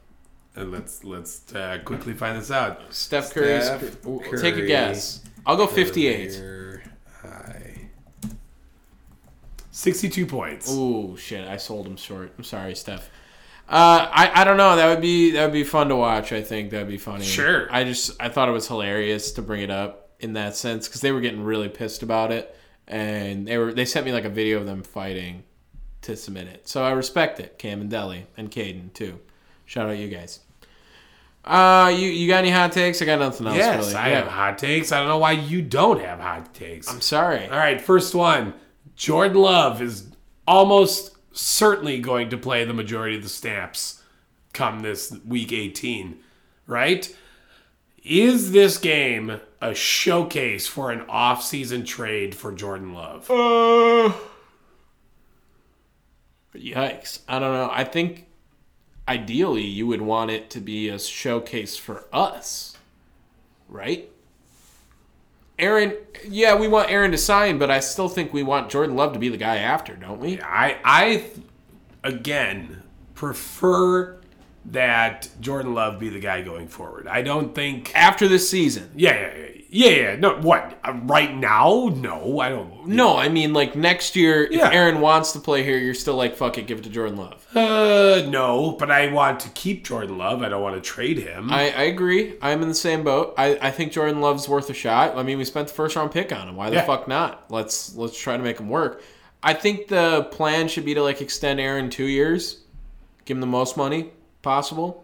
And 0.55 0.71
let's 0.71 1.03
let's 1.05 1.53
uh, 1.55 1.79
quickly 1.85 2.13
find 2.15 2.39
this 2.39 2.51
out. 2.51 2.81
Steph 2.91 3.33
Curry's. 3.33 3.65
Steph 3.65 4.03
Take 4.41 4.57
a 4.57 4.67
guess. 4.67 5.23
I'll 5.47 5.57
go 5.57 5.67
58. 5.67 6.33
Career 6.37 6.83
high. 7.21 7.89
Sixty-two 9.71 10.27
points. 10.27 10.69
Oh 10.71 11.17
shit! 11.17 11.49
I 11.49 11.57
sold 11.57 11.87
him 11.87 11.97
short. 11.97 12.35
I'm 12.37 12.45
sorry, 12.45 12.75
Steph. 12.75 13.09
Uh, 13.73 14.07
I 14.13 14.43
I 14.43 14.45
don't 14.45 14.59
know. 14.59 14.77
That 14.77 14.89
would 14.91 15.01
be 15.01 15.31
that 15.33 15.45
would 15.45 15.53
be 15.53 15.65
fun 15.65 15.89
to 15.89 15.97
watch. 15.97 16.31
I 16.33 16.43
think 16.43 16.71
that'd 16.71 16.87
be 16.89 16.99
funny. 16.99 17.25
Sure. 17.25 17.67
I 17.73 17.85
just 17.85 18.21
I 18.23 18.29
thought 18.29 18.49
it 18.49 18.53
was 18.53 18.69
hilarious 18.69 19.33
to 19.33 19.43
bring 19.43 19.63
it 19.63 19.71
up 19.71 20.11
in 20.21 20.35
that 20.35 20.55
sense 20.57 20.87
because 20.87 21.01
they 21.01 21.11
were 21.11 21.23
getting 21.23 21.43
really 21.43 21.71
pissed 21.71 22.03
about 22.03 22.31
it, 22.33 22.55
and 22.87 23.49
they 23.49 23.57
were 23.57 23.73
they 23.73 23.87
sent 23.87 24.05
me 24.05 24.13
like 24.13 24.25
a 24.27 24.29
video 24.29 24.59
of 24.59 24.67
them 24.67 24.83
fighting 24.83 25.43
to 26.03 26.17
submit 26.17 26.49
it. 26.49 26.69
So 26.69 26.85
I 26.85 26.91
respect 26.91 27.41
it, 27.41 27.59
Cam 27.59 27.81
and 27.81 27.89
Deli 27.91 28.27
and 28.37 28.51
Caden 28.51 28.93
too. 28.93 29.19
Shout 29.65 29.89
out 29.89 29.97
you 29.97 30.09
guys. 30.09 30.41
Uh, 31.45 31.91
you 31.97 32.09
you 32.09 32.29
got 32.29 32.39
any 32.39 32.51
hot 32.51 32.73
takes? 32.73 33.01
I 33.01 33.05
got 33.07 33.19
nothing 33.21 33.47
else 33.47 33.57
Yes, 33.57 33.87
really. 33.87 33.95
I 33.97 34.11
Yeah. 34.11 34.17
have 34.19 34.29
hot 34.29 34.59
takes. 34.59 34.93
I 34.93 34.99
don't 34.99 35.09
know 35.09 35.19
why 35.19 35.33
you 35.33 35.63
don't 35.63 36.01
have 36.01 36.21
hot 36.21 36.53
takes. 36.55 36.89
I'm 36.93 37.01
sorry. 37.01 37.47
All 37.49 37.57
right, 37.57 37.81
first 37.81 38.15
one. 38.15 38.53
Jordan 38.97 39.39
Love 39.39 39.81
is 39.83 40.09
almost 40.47 41.12
certainly 41.33 41.99
going 41.99 42.31
to 42.31 42.37
play 42.37 42.65
the 42.65 42.75
majority 42.75 43.17
of 43.17 43.23
the 43.23 43.29
snaps 43.29 44.03
come 44.53 44.81
this 44.81 45.17
week 45.27 45.53
18, 45.53 46.19
right? 46.67 47.15
Is 48.05 48.53
this 48.53 48.79
game 48.79 49.41
a 49.61 49.75
showcase 49.75 50.67
for 50.67 50.91
an 50.91 51.03
off-season 51.09 51.85
trade 51.85 52.35
for 52.35 52.53
Jordan 52.53 52.95
Love? 52.95 53.31
Uh, 53.31 54.13
yikes. 56.55 57.21
I 57.29 57.39
don't 57.39 57.53
know. 57.53 57.71
I 57.73 57.85
think 57.85 58.27
ideally 59.07 59.65
you 59.65 59.87
would 59.87 60.03
want 60.03 60.31
it 60.31 60.51
to 60.51 60.61
be 60.61 60.89
a 60.89 60.99
showcase 60.99 61.77
for 61.77 62.05
us, 62.13 62.77
right? 63.69 64.12
Aaron, 65.63 65.97
yeah, 66.29 66.55
we 66.57 66.67
want 66.69 66.91
Aaron 66.91 67.13
to 67.13 67.19
sign, 67.19 67.59
but 67.59 67.71
I 67.71 67.81
still 67.81 68.09
think 68.09 68.33
we 68.33 68.43
want 68.43 68.69
Jordan 68.69 68.97
Love 68.97 69.13
to 69.13 69.19
be 69.19 69.29
the 69.29 69.37
guy 69.37 69.59
after, 69.59 69.95
don't 69.95 70.19
we? 70.21 70.41
I 70.41 70.77
I 70.85 71.25
again 72.03 72.83
prefer 73.15 74.19
that 74.65 75.29
Jordan 75.41 75.75
Love 75.75 75.99
be 75.99 76.09
the 76.09 76.21
guy 76.21 76.43
going 76.43 76.69
forward. 76.69 77.07
I 77.07 77.23
don't 77.23 77.55
think 77.55 77.93
After 77.95 78.29
this 78.29 78.49
season. 78.49 78.91
Yeah, 78.95 79.15
yeah, 79.15 79.37
yeah. 79.37 79.52
Yeah, 79.75 79.89
yeah. 79.89 80.17
No, 80.17 80.39
what? 80.39 80.79
Uh, 80.85 80.93
right 81.05 81.35
now? 81.35 81.91
No, 81.97 82.39
I 82.41 82.51
don't. 82.51 82.89
No, 82.89 83.17
I 83.17 83.31
mean 83.31 83.55
like 83.55 83.75
next 83.75 84.15
year, 84.17 84.45
if 84.45 84.53
Yeah. 84.53 84.71
Aaron 84.71 85.01
wants 85.01 85.33
to 85.33 85.39
play 85.39 85.63
here, 85.63 85.79
you're 85.79 85.95
still 85.95 86.15
like, 86.15 86.37
fuck 86.37 86.59
it, 86.59 86.67
give 86.67 86.79
it 86.79 86.85
to 86.85 86.91
Jordan 86.91 87.17
Love. 87.17 87.47
Uh, 87.57 88.23
no, 88.29 88.73
but 88.79 88.91
I 88.91 89.11
want 89.11 89.41
to 89.41 89.49
keep 89.51 89.85
Jordan 89.87 90.19
Love. 90.19 90.43
I 90.43 90.51
don't 90.51 90.61
want 90.63 90.75
to 90.75 90.83
trade 90.83 91.17
him. 91.19 91.51
I, 91.51 91.71
I 91.71 91.83
agree. 91.85 92.35
I'm 92.43 92.61
in 92.61 92.69
the 92.69 92.75
same 92.75 93.03
boat. 93.03 93.33
I, 93.39 93.57
I 93.63 93.71
think 93.71 93.93
Jordan 93.93 94.21
Love's 94.21 94.47
worth 94.47 94.69
a 94.69 94.75
shot. 94.75 95.17
I 95.17 95.23
mean, 95.23 95.39
we 95.39 95.45
spent 95.47 95.69
the 95.69 95.75
first 95.75 95.97
round 95.97 96.11
pick 96.13 96.33
on 96.33 96.49
him. 96.51 96.57
Why 96.57 96.69
the 96.69 96.77
Yeah. 96.77 96.85
fuck 96.85 97.09
not? 97.09 97.51
Let's 97.51 97.97
let's 97.97 98.19
try 98.21 98.37
to 98.37 98.43
make 98.43 98.61
him 98.61 98.69
work. 98.69 99.03
I 99.43 99.55
think 99.55 99.89
the 99.89 100.25
plan 100.33 100.69
should 100.69 100.85
be 100.85 100.93
to 100.95 101.03
like 101.03 101.23
extend 101.23 101.61
Aaron 101.61 101.89
two 101.89 102.05
years, 102.05 102.61
give 103.25 103.39
him 103.39 103.41
the 103.41 103.47
most 103.47 103.79
money 103.79 104.11
possible. 104.43 105.03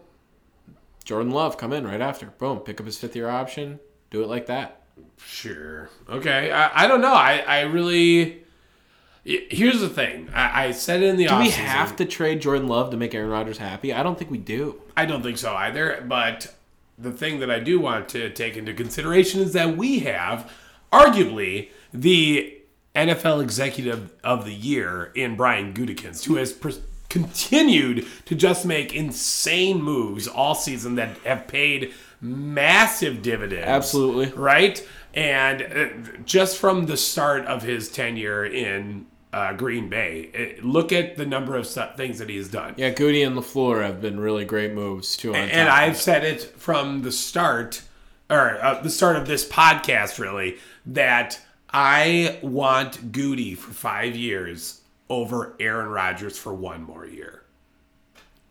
Jordan 1.05 1.31
Love 1.31 1.57
come 1.57 1.73
in 1.73 1.87
right 1.87 2.01
after. 2.01 2.27
Boom, 2.27 2.59
pick 2.59 2.79
up 2.79 2.85
his 2.85 2.99
fifth 2.99 3.15
year 3.15 3.29
option. 3.29 3.79
Do 4.09 4.23
it 4.23 4.27
like 4.27 4.47
that. 4.47 4.81
Sure. 5.25 5.89
Okay. 6.09 6.51
I, 6.51 6.85
I 6.85 6.87
don't 6.87 7.01
know. 7.01 7.13
I, 7.13 7.43
I 7.47 7.61
really. 7.61 8.43
Here's 9.23 9.79
the 9.79 9.89
thing. 9.89 10.29
I, 10.33 10.67
I 10.67 10.71
said 10.71 11.03
it 11.03 11.07
in 11.07 11.17
the 11.17 11.27
Do 11.27 11.37
we 11.37 11.49
have 11.51 11.95
to 11.97 12.05
trade 12.05 12.41
Jordan 12.41 12.67
Love 12.67 12.89
to 12.91 12.97
make 12.97 13.13
Aaron 13.13 13.29
Rodgers 13.29 13.57
happy? 13.57 13.93
I 13.93 14.01
don't 14.01 14.17
think 14.17 14.31
we 14.31 14.37
do. 14.37 14.81
I 14.97 15.05
don't 15.05 15.21
think 15.21 15.37
so 15.37 15.53
either. 15.53 16.03
But 16.07 16.55
the 16.97 17.11
thing 17.11 17.39
that 17.39 17.51
I 17.51 17.59
do 17.59 17.79
want 17.79 18.09
to 18.09 18.29
take 18.29 18.57
into 18.57 18.73
consideration 18.73 19.41
is 19.41 19.53
that 19.53 19.77
we 19.77 19.99
have, 19.99 20.51
arguably, 20.91 21.69
the 21.93 22.57
NFL 22.95 23.41
Executive 23.41 24.13
of 24.23 24.45
the 24.45 24.53
Year 24.53 25.11
in 25.15 25.35
Brian 25.35 25.73
Gutekunst, 25.73 26.25
who 26.25 26.35
has 26.35 26.57
continued 27.09 28.05
to 28.25 28.35
just 28.35 28.65
make 28.65 28.93
insane 28.93 29.81
moves 29.81 30.27
all 30.27 30.55
season 30.55 30.95
that 30.95 31.17
have 31.19 31.47
paid 31.47 31.93
massive 32.21 33.21
dividends. 33.21 33.67
Absolutely. 33.67 34.31
Right? 34.33 34.85
And 35.13 35.61
uh, 35.61 36.19
just 36.25 36.57
from 36.57 36.85
the 36.85 36.97
start 36.97 37.45
of 37.45 37.63
his 37.63 37.89
tenure 37.89 38.45
in 38.45 39.07
uh, 39.33 39.53
Green 39.53 39.89
Bay, 39.89 40.55
uh, 40.61 40.65
look 40.65 40.91
at 40.91 41.15
the 41.17 41.25
number 41.25 41.55
of 41.55 41.67
things 41.67 42.19
that 42.19 42.29
he's 42.29 42.47
done. 42.49 42.73
Yeah, 42.77 42.91
Goody 42.91 43.23
and 43.23 43.35
LaFleur 43.35 43.83
have 43.83 44.01
been 44.01 44.19
really 44.19 44.45
great 44.45 44.73
moves 44.73 45.17
too. 45.17 45.31
On 45.31 45.35
And 45.35 45.67
top 45.67 45.77
I've 45.77 45.93
it. 45.93 45.97
said 45.97 46.23
it 46.23 46.41
from 46.57 47.01
the 47.01 47.11
start, 47.11 47.81
or 48.29 48.63
uh, 48.63 48.81
the 48.81 48.89
start 48.89 49.15
of 49.15 49.27
this 49.27 49.47
podcast, 49.47 50.19
really, 50.19 50.57
that 50.85 51.39
I 51.71 52.39
want 52.41 53.11
Goody 53.11 53.55
for 53.55 53.71
five 53.71 54.15
years 54.15 54.81
over 55.09 55.55
Aaron 55.59 55.89
Rodgers 55.89 56.37
for 56.37 56.53
one 56.53 56.83
more 56.83 57.05
year. 57.05 57.38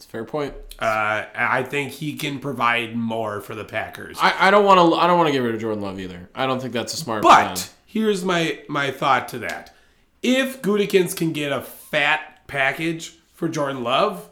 Fair 0.09 0.25
point. 0.25 0.55
Uh, 0.79 1.27
I 1.35 1.63
think 1.65 1.93
he 1.93 2.17
can 2.17 2.39
provide 2.39 2.97
more 2.97 3.43
for 3.43 3.55
the 3.55 3.65
Packers. 3.65 4.17
I, 4.19 4.49
I 4.49 4.51
don't 4.51 4.65
want 4.65 4.79
to. 4.79 4.97
I 4.97 5.07
don't 5.07 5.19
want 5.19 5.29
to 5.29 5.33
get 5.33 5.41
rid 5.41 5.55
of 5.55 5.61
Jordan 5.61 5.83
Love 5.83 6.01
either. 6.01 6.31
I 6.35 6.47
don't 6.47 6.61
think 6.61 6.73
that's 6.73 6.95
a 6.95 6.97
smart 6.97 7.23
plan. 7.23 7.51
But 7.51 7.71
here's 7.85 8.25
my 8.25 8.59
my 8.69 8.91
thought 8.91 9.29
to 9.29 9.41
that: 9.41 9.75
if 10.23 10.63
Gutekunst 10.63 11.19
can 11.19 11.33
get 11.33 11.53
a 11.53 11.61
fat 11.61 12.47
package 12.47 13.19
for 13.35 13.51
Jordan 13.51 13.83
Love, 13.83 14.31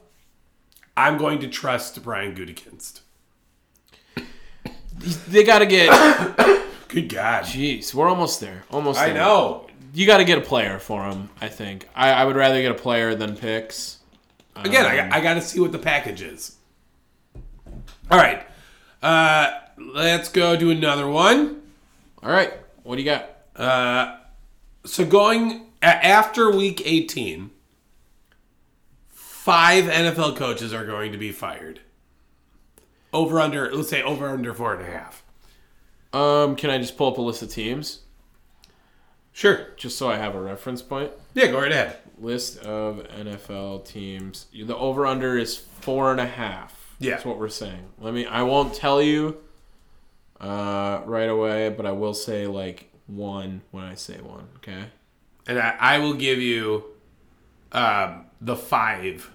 I'm 0.97 1.19
going 1.19 1.41
to 1.41 1.49
trust 1.49 2.03
Brian 2.03 2.35
Gutekunst. 2.35 3.01
They 5.29 5.45
got 5.45 5.59
to 5.59 5.67
get. 5.67 5.91
Good 6.89 7.11
God! 7.11 7.45
Jeez, 7.45 7.93
we're 7.93 8.09
almost 8.09 8.41
there. 8.41 8.65
Almost. 8.71 8.99
I 8.99 9.09
there. 9.09 9.17
know. 9.17 9.67
You 9.93 10.07
got 10.07 10.19
to 10.19 10.25
get 10.25 10.39
a 10.39 10.43
player 10.43 10.79
for 10.79 11.05
him. 11.05 11.29
I 11.39 11.49
think. 11.49 11.87
I, 11.95 12.13
I 12.13 12.25
would 12.25 12.37
rather 12.37 12.63
get 12.63 12.71
a 12.71 12.75
player 12.75 13.15
than 13.15 13.37
picks. 13.37 13.96
Again, 14.65 14.87
I, 14.87 15.17
I 15.17 15.21
got 15.21 15.35
to 15.35 15.41
see 15.43 15.61
what 15.61 15.73
the 15.73 15.79
package 15.79 16.23
is. 16.23 16.57
All 18.11 18.19
right, 18.19 18.47
uh, 19.03 19.51
let's 19.79 20.29
go 20.29 20.57
do 20.57 20.71
another 20.71 21.09
one. 21.09 21.63
All 22.23 22.31
right. 22.31 22.53
What 22.83 22.97
do 22.97 23.03
you 23.03 23.11
got? 23.11 23.31
Uh, 23.57 24.17
so 24.85 25.05
going 25.05 25.67
after 25.83 26.51
week 26.51 26.83
18, 26.85 27.51
five 29.09 29.85
NFL 29.85 30.37
coaches 30.37 30.73
are 30.73 30.87
going 30.87 31.13
to 31.13 31.19
be 31.19 31.33
fired. 31.33 31.81
Over 33.13 33.41
under, 33.41 33.73
let's 33.75 33.89
say 33.89 34.03
over 34.03 34.29
under 34.29 34.55
four 34.55 34.75
and 34.75 34.83
a 34.83 34.91
half. 34.91 35.25
Um, 36.13 36.55
can 36.57 36.71
I 36.71 36.79
just 36.79 36.97
pull 36.97 37.11
up 37.11 37.19
a 37.19 37.23
list 37.23 37.43
of 37.43 37.51
teams 37.51 38.01
Sure. 39.33 39.69
just 39.77 39.99
so 39.99 40.09
I 40.09 40.17
have 40.17 40.35
a 40.35 40.41
reference 40.41 40.81
point? 40.81 41.11
Yeah, 41.35 41.49
go 41.49 41.61
right 41.61 41.71
ahead. 41.73 41.99
List 42.19 42.59
of 42.61 43.07
NFL 43.09 43.87
teams. 43.87 44.47
The 44.53 44.77
over 44.77 45.07
under 45.07 45.37
is 45.37 45.57
four 45.57 46.11
and 46.11 46.21
a 46.21 46.27
half. 46.27 46.95
Yeah. 46.99 47.13
That's 47.13 47.25
what 47.25 47.39
we're 47.39 47.49
saying. 47.49 47.91
Let 47.99 48.15
me. 48.15 48.27
I 48.27 48.43
won't 48.43 48.75
tell 48.75 49.03
you 49.03 49.37
uh, 50.41 51.03
right 51.05 51.29
away, 51.29 51.69
but 51.69 51.85
I 51.85 51.93
will 51.93 52.15
say 52.15 52.47
like 52.47 52.91
one 53.07 53.63
when 53.71 53.85
I 53.85 53.95
say 53.95 54.19
one. 54.21 54.49
Okay. 54.57 54.85
And 55.47 55.59
I, 55.59 55.77
I 55.79 55.99
will 55.99 56.15
give 56.15 56.41
you 56.41 56.85
um, 57.73 58.25
the 58.41 58.57
five. 58.57 59.31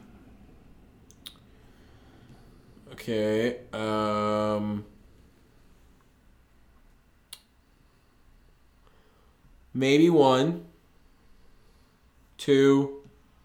Okay. 2.93 3.59
Um. 3.73 4.85
Maybe 9.73 10.09
one. 10.09 10.65
Two. 12.41 12.97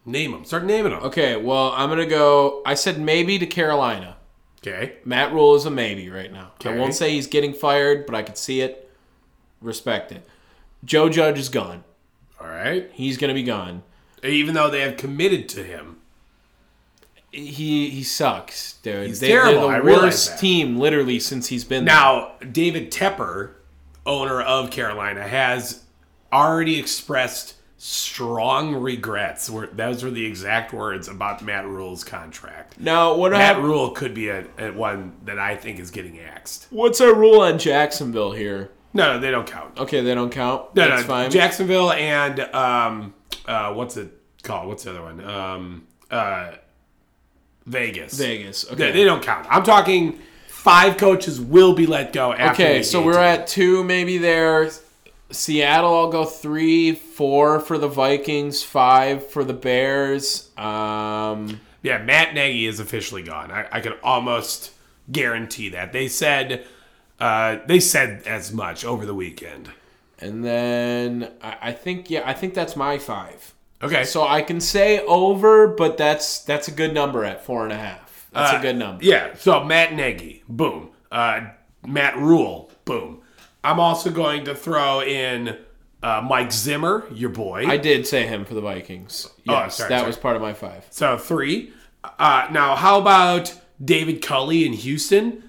Name 0.05 0.31
them. 0.31 0.43
Start 0.43 0.63
naming 0.63 0.91
them. 0.91 1.03
Okay, 1.03 1.35
well, 1.35 1.71
I'm 1.75 1.89
going 1.89 1.99
to 1.99 2.05
go. 2.07 2.63
I 2.65 2.73
said 2.73 2.99
maybe 2.99 3.37
to 3.37 3.45
Carolina. 3.45 4.15
Okay. 4.59 4.95
Matt 5.05 5.31
Rhule 5.33 5.53
is 5.53 5.65
a 5.65 5.69
maybe 5.69 6.09
right 6.09 6.31
now. 6.31 6.51
I 6.65 6.67
Okay. 6.69 6.79
won't 6.79 6.95
say 6.95 7.11
he's 7.11 7.27
getting 7.27 7.53
fired, 7.53 8.07
but 8.07 8.15
I 8.15 8.23
could 8.23 8.37
see 8.39 8.61
it. 8.61 8.89
Respect 9.61 10.11
it. 10.11 10.25
Joe 10.83 11.09
Judge 11.09 11.37
is 11.37 11.49
gone. 11.49 11.83
All 12.41 12.47
right. 12.47 12.89
He's 12.93 13.17
going 13.17 13.27
to 13.29 13.35
be 13.35 13.43
gone. 13.43 13.83
Even 14.23 14.55
though 14.55 14.69
they 14.71 14.81
have 14.81 14.97
committed 14.97 15.47
to 15.49 15.63
him. 15.63 15.97
He 17.31 17.89
he 17.91 18.01
sucks, 18.03 18.73
dude. 18.81 19.07
He's 19.07 19.19
terrible, 19.19 19.67
They're 19.67 19.75
I 19.75 19.79
the 19.79 19.85
realize 19.85 20.03
worst 20.03 20.29
that. 20.31 20.39
team, 20.39 20.77
literally, 20.79 21.19
since 21.19 21.47
he's 21.47 21.65
been 21.65 21.85
there. 21.85 21.93
Now, 21.93 22.31
David 22.51 22.89
Tepper, 22.91 23.51
owner 24.07 24.41
of 24.41 24.71
Carolina, 24.71 25.27
has 25.27 25.83
already 26.33 26.79
expressed 26.79 27.55
strong 27.77 28.75
regrets. 28.75 29.49
Where 29.49 29.67
those 29.67 30.03
were 30.03 30.11
the 30.11 30.25
exact 30.25 30.73
words 30.73 31.07
about 31.07 31.41
Matt 31.41 31.65
Rhule's 31.65 32.03
contract. 32.03 32.79
Now, 32.79 33.15
what 33.15 33.31
Matt 33.31 33.57
I, 33.57 33.59
Rhule 33.59 33.91
could 33.91 34.13
be 34.13 34.29
a, 34.29 34.45
a 34.57 34.71
one 34.71 35.13
that 35.25 35.39
I 35.39 35.55
think 35.55 35.79
is 35.79 35.91
getting 35.91 36.19
axed. 36.19 36.67
what's 36.69 36.99
our 37.01 37.13
rule 37.13 37.41
on 37.41 37.59
Jacksonville 37.59 38.31
here? 38.31 38.71
No, 38.93 39.13
no, 39.13 39.19
they 39.19 39.31
don't 39.31 39.45
count. 39.47 39.77
Okay, 39.77 40.01
they 40.01 40.15
don't 40.15 40.31
count. 40.31 40.75
No, 40.75 40.87
That's 40.87 41.03
no, 41.03 41.07
fine. 41.07 41.31
Jacksonville 41.31 41.91
and 41.91 42.39
um, 42.39 43.13
uh, 43.45 43.73
what's 43.73 43.95
it 43.97 44.11
called? 44.43 44.67
What's 44.67 44.83
the 44.85 44.91
other 44.91 45.03
one? 45.03 45.23
Um, 45.23 45.87
uh, 46.09 46.53
Vegas. 47.67 48.17
Vegas. 48.17 48.71
Okay. 48.71 48.91
they 48.91 49.03
don't 49.03 49.21
count. 49.21 49.45
I'm 49.49 49.63
talking 49.63 50.19
five 50.47 50.97
coaches 50.97 51.39
will 51.39 51.73
be 51.73 51.85
let 51.85 52.11
go 52.11 52.33
after. 52.33 52.63
Okay, 52.63 52.83
so 52.83 53.03
we're 53.03 53.19
at 53.19 53.47
two, 53.47 53.83
maybe 53.83 54.17
there. 54.17 54.71
Seattle, 55.31 55.93
I'll 55.95 56.09
go 56.11 56.25
three, 56.25 56.93
four 56.93 57.59
for 57.59 57.77
the 57.77 57.87
Vikings, 57.89 58.63
five 58.63 59.29
for 59.29 59.43
the 59.43 59.53
Bears. 59.53 60.49
Um, 60.57 61.59
Yeah, 61.83 61.97
Matt 61.99 62.33
Nagy 62.33 62.65
is 62.65 62.79
officially 62.79 63.23
gone. 63.23 63.51
I, 63.51 63.67
I 63.71 63.79
can 63.81 63.93
almost 64.03 64.71
guarantee 65.11 65.69
that. 65.69 65.91
They 65.93 66.07
said 66.07 66.65
uh, 67.19 67.57
they 67.65 67.79
said 67.79 68.23
as 68.27 68.53
much 68.53 68.85
over 68.85 69.05
the 69.05 69.13
weekend. 69.15 69.69
and 70.19 70.45
then 70.45 71.31
I, 71.41 71.57
I 71.61 71.71
think, 71.71 72.09
yeah, 72.09 72.21
I 72.25 72.33
think 72.33 72.53
that's 72.53 72.75
my 72.75 72.97
five. 72.99 73.53
Okay. 73.81 74.03
So 74.05 74.25
I 74.27 74.41
can 74.41 74.59
say 74.61 74.99
over, 75.01 75.67
but 75.67 75.97
that's 75.97 76.39
that's 76.39 76.67
a 76.67 76.71
good 76.71 76.93
number 76.93 77.23
at 77.25 77.43
four 77.45 77.63
and 77.63 77.73
a 77.73 77.77
half. 77.77 78.27
That's 78.31 78.53
Uh, 78.53 78.57
a 78.57 78.61
good 78.61 78.75
number. 78.77 79.03
Yeah. 79.03 79.35
So 79.35 79.63
Matt 79.63 79.93
Nagy, 79.93 80.43
boom. 80.49 80.89
Uh, 81.11 81.41
Matt 81.85 82.17
Rhule, 82.17 82.71
boom. 82.85 83.21
I'm 83.63 83.79
also 83.79 84.11
going 84.11 84.45
to 84.45 84.55
throw 84.55 85.01
in 85.01 85.57
uh, 86.03 86.21
Mike 86.27 86.51
Zimmer, 86.51 87.05
your 87.11 87.29
boy. 87.29 87.65
I 87.67 87.77
did 87.77 88.05
say 88.07 88.25
him 88.27 88.45
for 88.45 88.53
the 88.53 88.61
Vikings. 88.61 89.27
Oh, 89.47 89.53
Yes, 89.53 89.75
sorry, 89.77 89.89
that 89.89 89.97
sorry. 89.99 90.07
was 90.07 90.17
part 90.17 90.35
of 90.35 90.41
my 90.41 90.53
five. 90.53 90.85
so 90.89 91.17
three. 91.17 91.73
Uh, 92.03 92.47
now, 92.51 92.75
how 92.75 92.99
about 92.99 93.53
David 93.83 94.21
Culley 94.21 94.65
in 94.65 94.73
Houston? 94.73 95.43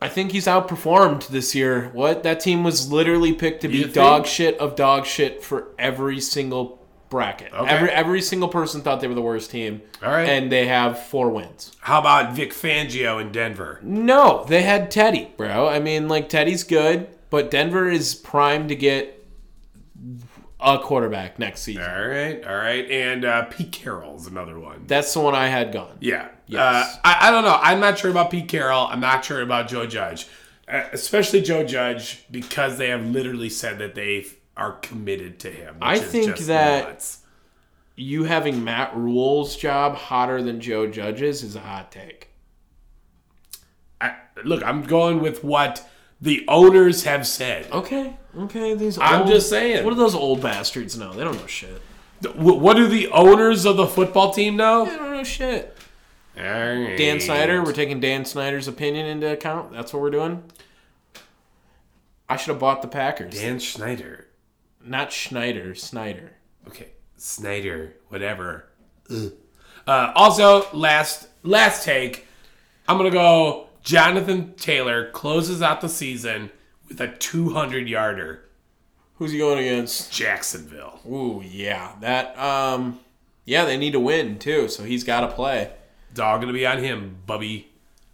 I 0.00 0.08
think 0.08 0.30
he's 0.30 0.46
outperformed 0.46 1.26
this 1.28 1.54
year. 1.56 1.90
What 1.92 2.22
that 2.22 2.38
team 2.38 2.62
was 2.62 2.92
literally 2.92 3.32
picked 3.32 3.62
to 3.62 3.68
be 3.68 3.82
dog 3.84 4.26
shit 4.26 4.56
of 4.60 4.76
dog 4.76 5.06
shit 5.06 5.42
for 5.42 5.68
every 5.76 6.20
single 6.20 6.86
bracket. 7.08 7.52
Okay. 7.52 7.68
Every 7.68 7.90
every 7.90 8.22
single 8.22 8.48
person 8.48 8.82
thought 8.82 9.00
they 9.00 9.08
were 9.08 9.14
the 9.14 9.22
worst 9.22 9.50
team. 9.50 9.82
All 10.00 10.10
right. 10.12 10.28
and 10.28 10.52
they 10.52 10.68
have 10.68 11.02
four 11.06 11.30
wins. 11.30 11.72
How 11.80 11.98
about 11.98 12.34
Vic 12.34 12.52
Fangio 12.52 13.20
in 13.20 13.32
Denver? 13.32 13.80
No, 13.82 14.44
they 14.44 14.62
had 14.62 14.92
Teddy, 14.92 15.32
bro. 15.36 15.66
I 15.66 15.80
mean, 15.80 16.06
like 16.06 16.28
Teddy's 16.28 16.62
good, 16.62 17.08
but 17.30 17.50
Denver 17.50 17.88
is 17.88 18.14
primed 18.14 18.68
to 18.70 18.76
get 18.76 19.26
a 20.60 20.78
quarterback 20.78 21.38
next 21.38 21.62
season. 21.62 21.82
All 21.82 22.08
right, 22.08 22.44
all 22.44 22.56
right. 22.56 22.90
And 22.90 23.24
uh, 23.24 23.44
Pete 23.44 23.72
Carroll's 23.72 24.26
another 24.26 24.58
one. 24.58 24.84
That's 24.86 25.12
the 25.14 25.20
one 25.20 25.34
I 25.34 25.48
had 25.48 25.72
gone. 25.72 25.96
Yeah. 26.00 26.28
Yes. 26.46 26.60
Uh, 26.96 26.98
I, 27.04 27.28
I 27.28 27.30
don't 27.30 27.44
know. 27.44 27.58
I'm 27.60 27.80
not 27.80 27.98
sure 27.98 28.10
about 28.10 28.30
Pete 28.30 28.48
Carroll. 28.48 28.86
I'm 28.86 29.00
not 29.00 29.24
sure 29.24 29.42
about 29.42 29.68
Joe 29.68 29.86
Judge. 29.86 30.26
Uh, 30.66 30.84
especially 30.92 31.42
Joe 31.42 31.64
Judge 31.64 32.24
because 32.30 32.78
they 32.78 32.88
have 32.88 33.06
literally 33.06 33.48
said 33.48 33.78
that 33.78 33.94
they 33.94 34.26
are 34.56 34.72
committed 34.72 35.38
to 35.40 35.50
him. 35.50 35.76
I 35.80 35.98
think 35.98 36.36
that- 36.38 36.88
nuts. 36.88 37.20
You 38.00 38.24
having 38.24 38.62
Matt 38.62 38.96
Rhule's 38.96 39.56
job 39.56 39.96
hotter 39.96 40.40
than 40.40 40.60
Joe 40.60 40.86
Judge's 40.86 41.42
is 41.42 41.56
a 41.56 41.60
hot 41.60 41.90
take. 41.90 42.28
I, 44.00 44.14
look, 44.44 44.62
I'm 44.62 44.84
going 44.84 45.20
with 45.20 45.42
what 45.42 45.84
the 46.20 46.44
owners 46.48 47.04
have 47.04 47.26
said. 47.26 47.70
Okay, 47.72 48.16
okay. 48.36 48.74
These 48.74 48.98
I'm 48.98 49.22
old- 49.22 49.28
just 49.30 49.48
saying. 49.48 49.84
What 49.84 49.90
do 49.90 49.96
those 49.96 50.14
old 50.14 50.40
bastards 50.42 50.96
know? 50.98 51.12
They 51.12 51.24
don't 51.24 51.38
know 51.38 51.46
shit. 51.46 51.80
What 52.34 52.76
do 52.76 52.88
the 52.88 53.08
owners 53.08 53.64
of 53.64 53.76
the 53.76 53.86
football 53.86 54.32
team 54.32 54.56
know? 54.56 54.84
They 54.84 54.96
don't 54.96 55.12
know 55.12 55.22
shit. 55.24 55.76
Right. 56.36 56.96
Dan 56.96 57.20
Snyder. 57.20 57.62
We're 57.64 57.72
taking 57.72 58.00
Dan 58.00 58.24
Snyder's 58.24 58.66
opinion 58.68 59.06
into 59.06 59.30
account. 59.32 59.72
That's 59.72 59.92
what 59.92 60.02
we're 60.02 60.10
doing. 60.10 60.42
I 62.28 62.36
should 62.36 62.50
have 62.50 62.58
bought 62.58 62.82
the 62.82 62.88
Packers. 62.88 63.34
Dan 63.34 63.58
Schneider. 63.58 64.26
Not 64.84 65.12
Schneider. 65.12 65.74
Snyder. 65.74 66.32
Okay, 66.66 66.88
Snyder, 67.16 67.94
whatever. 68.08 68.68
Uh, 69.86 70.12
also, 70.14 70.66
last 70.72 71.28
last 71.42 71.84
take, 71.84 72.26
I'm 72.88 72.96
gonna 72.98 73.10
go. 73.10 73.67
Jonathan 73.82 74.54
Taylor 74.54 75.10
closes 75.10 75.62
out 75.62 75.80
the 75.80 75.88
season 75.88 76.50
with 76.88 77.00
a 77.00 77.08
200 77.08 77.88
yarder. 77.88 78.44
Who's 79.16 79.32
he 79.32 79.38
going 79.38 79.58
against? 79.58 80.12
Jacksonville. 80.12 81.00
Ooh, 81.06 81.42
yeah. 81.44 81.94
That. 82.00 82.38
Um. 82.38 83.00
Yeah, 83.44 83.64
they 83.64 83.78
need 83.78 83.92
to 83.92 84.00
win 84.00 84.38
too, 84.38 84.68
so 84.68 84.84
he's 84.84 85.04
got 85.04 85.22
to 85.22 85.28
play. 85.28 85.72
Dog 86.12 86.42
gonna 86.42 86.52
be 86.52 86.66
on 86.66 86.78
him, 86.82 87.16
Bubby. 87.26 87.68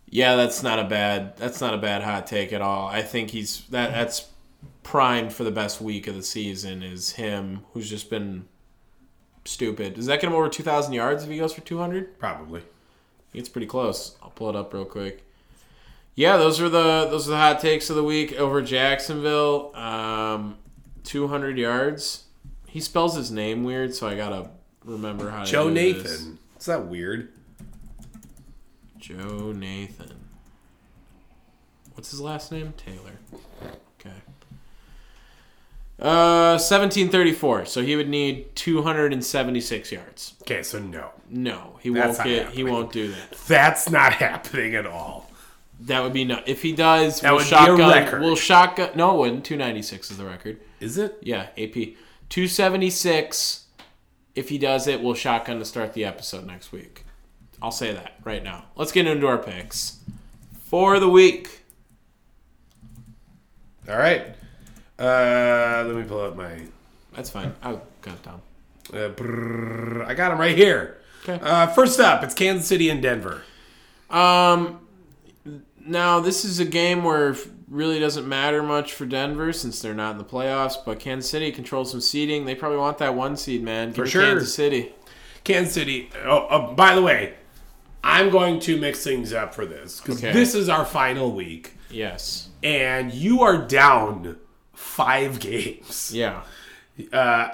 Yeah, 0.09 0.37
that's 0.37 0.63
not 0.63 0.79
a 0.79 0.85
bad. 0.85 1.37
That's 1.37 1.61
not 1.61 1.75
a 1.75 1.79
bad 1.79 2.03
hot 2.03 2.29
take 2.29 2.53
at 2.53 2.63
all. 2.63 2.87
I 2.87 3.03
think 3.03 3.31
he's 3.31 3.63
that. 3.71 3.91
That's 3.91 4.29
primed 4.85 5.33
for 5.33 5.43
the 5.43 5.51
best 5.51 5.81
week 5.81 6.07
of 6.07 6.15
the 6.15 6.23
season. 6.23 6.85
Is 6.85 7.13
him 7.13 7.63
who's 7.73 7.91
just 7.91 8.11
been 8.11 8.47
stupid. 9.45 9.95
Does 9.95 10.07
that 10.07 10.21
get 10.21 10.29
him 10.29 10.35
over 10.35 10.49
two 10.49 10.63
thousand 10.63 10.93
yards 10.93 11.25
if 11.25 11.31
he 11.31 11.39
goes 11.39 11.53
for 11.53 11.63
two 11.63 11.79
hundred? 11.79 12.17
Probably. 12.19 12.63
It's 13.33 13.49
pretty 13.49 13.67
close. 13.67 14.17
I'll 14.23 14.31
pull 14.31 14.51
it 14.51 14.57
up 14.57 14.73
real 14.73 14.85
quick. 14.85 15.24
Yeah, 16.17 16.37
those 16.37 16.61
are 16.61 16.69
the 16.69 17.09
those 17.11 17.27
are 17.27 17.33
the 17.33 17.37
hot 17.37 17.61
takes 17.61 17.91
of 17.91 17.97
the 17.97 18.05
week 18.05 18.33
over 18.35 18.63
Jacksonville. 18.63 19.75
Um, 19.75 20.57
two 21.03 21.27
hundred 21.29 21.59
yards. 21.59 22.25
He 22.69 22.81
spells 22.81 23.17
his 23.17 23.31
name 23.31 23.65
weird, 23.65 23.95
so 23.95 24.07
I 24.09 24.15
gotta 24.17 24.51
remember 24.85 25.31
how 25.31 25.45
to 25.45 25.51
Joe 25.51 25.69
Nathan. 25.69 26.03
this. 26.03 26.29
Is 26.61 26.67
that 26.67 26.87
weird? 26.87 27.33
Joe 28.99 29.53
Nathan. 29.53 30.13
What's 31.95 32.11
his 32.11 32.21
last 32.21 32.51
name? 32.51 32.75
Taylor. 32.77 33.19
Okay. 34.01 34.15
Uh, 36.01 36.59
seventeen 36.59 37.09
thirty-four. 37.11 37.67
So 37.67 37.83
he 37.83 37.97
would 37.97 38.09
need 38.09 38.55
two 38.57 38.83
hundred 38.83 39.13
and 39.13 39.25
seventy-six 39.25 39.91
yards. 39.93 40.35
Okay, 40.43 40.63
so 40.63 40.79
no. 40.79 41.11
No, 41.29 41.79
he 41.81 41.91
That's 41.91 42.19
won't 42.19 42.29
get. 42.29 42.51
He 42.51 42.65
won't 42.65 42.93
do 42.93 43.09
that. 43.13 43.33
That's 43.49 43.91
not 43.91 44.13
happening 44.15 44.75
at 44.75 44.87
all. 44.87 45.24
That 45.81 46.03
would 46.03 46.13
be 46.13 46.25
no. 46.25 46.41
If 46.47 46.63
he 46.63 46.73
does, 46.73 47.21
That 47.21 47.31
we'll 47.33 47.41
would 47.41 47.51
be 47.51 47.55
a 47.55 47.59
shotgun. 47.59 47.91
record. 47.91 48.21
We'll 48.23 48.37
shotgun. 48.37 48.91
No, 48.95 49.15
it 49.17 49.19
wouldn't. 49.19 49.45
Two 49.45 49.57
ninety-six 49.57 50.11
is 50.11 50.17
the 50.19 50.25
record. 50.25 50.61
Is 50.81 50.97
it? 50.99 51.19
Yeah, 51.21 51.49
AP. 51.59 51.95
Two 52.29 52.47
seventy-six. 52.49 53.65
If 54.35 54.49
he 54.49 54.59
does 54.59 54.87
it, 54.87 55.03
we'll 55.03 55.15
shotgun 55.15 55.59
to 55.59 55.65
start 55.65 55.93
the 55.95 56.05
episode 56.05 56.47
next 56.47 56.73
week. 56.73 57.05
I'll 57.63 57.71
say 57.71 57.93
that 57.93 58.15
right 58.25 58.43
now. 58.43 58.65
Let's 58.77 58.93
get 58.93 59.07
into 59.07 59.27
our 59.27 59.39
picks 59.39 59.99
for 60.65 60.99
the 61.01 61.09
week. 61.09 61.61
All 63.89 63.97
right. 63.99 64.35
Uh, 64.99 65.85
let 65.87 65.95
me 65.97 66.03
pull 66.05 66.21
up 66.21 66.37
my. 66.37 66.63
That's 67.15 67.31
fine. 67.31 67.55
I'll 67.63 67.83
cut 68.03 68.15
it 68.15 68.23
down. 68.23 68.41
Uh, 68.93 69.09
brrr, 69.15 70.07
I 70.07 70.15
got 70.15 70.33
him 70.33 70.39
right 70.39 70.57
here. 70.57 70.99
Okay. 71.23 71.39
Uh, 71.43 71.67
first 71.69 72.01
up, 72.01 72.23
it's 72.23 72.35
Kansas 72.35 72.67
City 72.67 72.89
and 72.91 73.01
Denver. 73.03 73.43
Um, 74.11 74.81
now 75.87 76.21
this 76.21 76.45
is 76.45 76.59
a 76.61 76.65
game 76.65 77.05
where 77.05 77.31
it 77.31 77.47
really 77.69 77.99
doesn't 77.99 78.29
matter 78.29 78.63
much 78.63 78.93
for 78.93 79.07
Denver 79.07 79.53
since 79.53 79.81
they're 79.81 79.95
not 79.95 80.13
in 80.13 80.19
the 80.19 80.25
playoffs. 80.25 80.75
But 80.85 80.99
Kansas 81.01 81.31
City 81.31 81.51
controls 81.53 81.91
some 81.91 82.01
seeding. 82.01 82.45
They 82.45 82.55
probably 82.55 82.79
want 82.79 82.99
that 82.99 83.15
one 83.15 83.37
seed, 83.37 83.63
man. 83.63 83.89
Give 83.89 83.97
For 83.97 84.07
sure. 84.07 84.23
Kansas 84.27 84.55
City. 84.55 84.93
Kansas 85.45 85.75
City. 85.75 86.11
Oh, 86.25 86.47
oh, 86.51 86.75
by 86.75 86.95
the 86.95 87.03
way, 87.03 87.35
I'm 88.03 88.31
going 88.31 88.61
to 88.61 88.79
mix 88.79 89.03
things 89.05 89.33
up 89.33 89.55
for 89.55 89.67
this 89.67 90.01
because 90.01 90.19
Okay. 90.19 90.33
this 90.33 90.55
is 90.55 90.69
our 90.69 90.85
final 90.85 91.33
week, 91.33 91.75
Yes. 91.91 92.49
and 92.63 93.13
you 93.13 93.43
are 93.43 93.59
down 93.59 94.37
five 94.75 95.41
games. 95.41 96.11
Yeah. 96.15 96.43
Uh, 97.13 97.49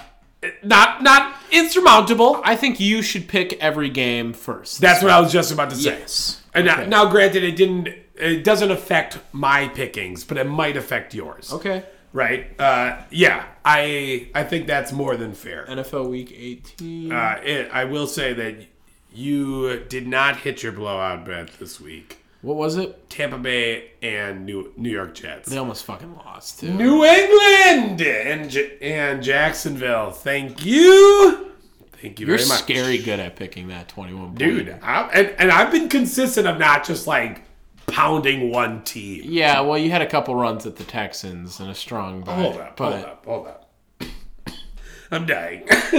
not 0.62 1.02
not 1.02 1.36
insurmountable. 1.50 2.40
I 2.44 2.56
think 2.56 2.80
you 2.80 3.02
should 3.02 3.28
pick 3.28 3.52
every 3.60 3.90
game 3.90 4.32
first. 4.32 4.80
That's 4.80 5.02
what 5.02 5.10
I 5.12 5.20
was 5.20 5.32
just 5.32 5.52
about 5.52 5.70
to 5.70 5.76
say. 5.76 5.98
Yes. 5.98 6.42
And 6.54 6.66
now, 6.66 6.84
now, 6.84 7.10
granted, 7.10 7.44
it 7.44 7.56
didn't. 7.56 7.88
It 8.20 8.44
doesn't 8.44 8.70
affect 8.70 9.18
my 9.32 9.68
pickings, 9.68 10.24
but 10.24 10.36
it 10.38 10.44
might 10.44 10.76
affect 10.76 11.14
yours. 11.14 11.52
Okay. 11.52 11.84
Right? 12.12 12.58
Uh, 12.60 12.96
yeah. 13.10 13.44
I 13.64 14.28
I 14.34 14.42
think 14.44 14.66
that's 14.66 14.92
more 14.92 15.16
than 15.16 15.32
fair. 15.32 15.64
NFL 15.68 16.08
Week 16.10 16.32
18. 16.36 17.12
Uh, 17.12 17.40
it, 17.44 17.70
I 17.72 17.84
will 17.84 18.06
say 18.06 18.32
that 18.32 18.56
you 19.12 19.80
did 19.88 20.06
not 20.06 20.36
hit 20.38 20.62
your 20.62 20.72
blowout 20.72 21.24
bet 21.24 21.50
this 21.58 21.80
week. 21.80 22.18
what 22.42 22.56
was 22.56 22.76
it? 22.76 23.08
Tampa 23.10 23.38
Bay 23.38 23.90
and 24.02 24.44
New 24.46 24.72
New 24.76 24.90
York 24.90 25.14
Jets. 25.14 25.48
They 25.50 25.56
almost 25.56 25.84
fucking 25.84 26.14
lost 26.16 26.60
too. 26.60 26.72
New 26.72 27.04
England 27.04 28.00
and 28.02 28.50
J- 28.50 28.78
and 28.80 29.22
Jacksonville. 29.22 30.10
Thank 30.10 30.64
you. 30.64 31.46
Thank 32.00 32.18
you 32.18 32.26
You're 32.26 32.38
very 32.38 32.48
much, 32.48 32.58
scary 32.60 32.98
good 32.98 33.20
at 33.20 33.36
picking 33.36 33.68
that 33.68 33.88
21 33.88 34.34
dude. 34.34 34.70
I, 34.82 35.02
and 35.12 35.28
and 35.38 35.50
I've 35.52 35.70
been 35.70 35.88
consistent 35.88 36.46
of 36.48 36.58
not 36.58 36.84
just 36.84 37.06
like 37.06 37.42
pounding 37.90 38.50
one 38.50 38.82
team. 38.82 39.22
Yeah, 39.24 39.60
well, 39.60 39.78
you 39.78 39.90
had 39.90 40.02
a 40.02 40.06
couple 40.06 40.34
runs 40.34 40.66
at 40.66 40.76
the 40.76 40.84
Texans 40.84 41.60
and 41.60 41.70
a 41.70 41.74
strong 41.74 42.22
buy. 42.22 42.34
Hold 42.34 42.56
up, 42.56 42.76
but 42.76 42.92
hold 42.92 43.04
up, 43.04 43.24
hold 43.26 43.46
up. 43.46 43.66
I'm 45.12 45.26
dying. 45.26 45.64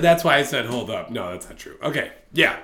that's 0.00 0.24
why 0.24 0.36
I 0.36 0.42
said 0.42 0.66
hold 0.66 0.90
up. 0.90 1.10
No, 1.10 1.30
that's 1.30 1.48
not 1.48 1.58
true. 1.58 1.76
Okay, 1.82 2.12
yeah. 2.32 2.58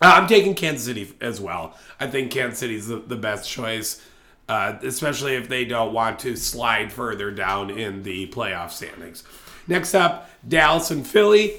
Uh, 0.00 0.12
I'm 0.14 0.26
taking 0.26 0.54
Kansas 0.54 0.84
City 0.86 1.12
as 1.20 1.40
well. 1.40 1.76
I 1.98 2.06
think 2.06 2.30
Kansas 2.30 2.58
City's 2.58 2.86
the, 2.86 2.96
the 2.96 3.16
best 3.16 3.50
choice, 3.50 4.00
uh, 4.48 4.78
especially 4.82 5.34
if 5.34 5.48
they 5.48 5.64
don't 5.64 5.92
want 5.92 6.20
to 6.20 6.36
slide 6.36 6.92
further 6.92 7.30
down 7.30 7.70
in 7.70 8.04
the 8.04 8.28
playoff 8.28 8.70
standings. 8.70 9.24
Next 9.66 9.94
up, 9.94 10.30
Dallas 10.46 10.90
and 10.90 11.06
Philly. 11.06 11.56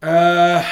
Uh, 0.00 0.68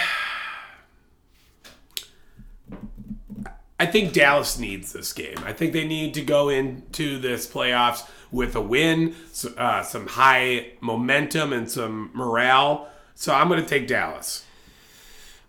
I 3.81 3.87
think 3.87 4.13
Dallas 4.13 4.59
needs 4.59 4.93
this 4.93 5.15
game. 5.15 5.39
I 5.43 5.55
think 5.55 5.73
they 5.73 5.87
need 5.87 6.13
to 6.13 6.21
go 6.21 6.51
into 6.51 7.19
this 7.19 7.47
playoffs 7.47 8.07
with 8.31 8.55
a 8.55 8.61
win, 8.61 9.15
uh, 9.57 9.83
some 9.83 10.07
high 10.07 10.73
momentum, 10.83 11.55
and 11.55 11.69
some 11.69 12.11
morale. 12.13 12.91
So 13.15 13.33
I'm 13.33 13.49
going 13.49 13.63
to 13.63 13.67
take 13.67 13.89
Dallas. 13.89 14.45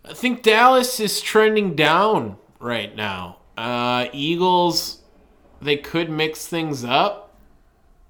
I 0.02 0.14
think 0.14 0.42
Dallas 0.42 0.98
is 0.98 1.20
trending 1.20 1.74
down 1.76 2.38
right 2.58 2.96
now. 2.96 3.36
Uh, 3.58 4.06
Eagles, 4.14 5.02
they 5.60 5.76
could 5.76 6.08
mix 6.08 6.46
things 6.46 6.84
up. 6.84 7.34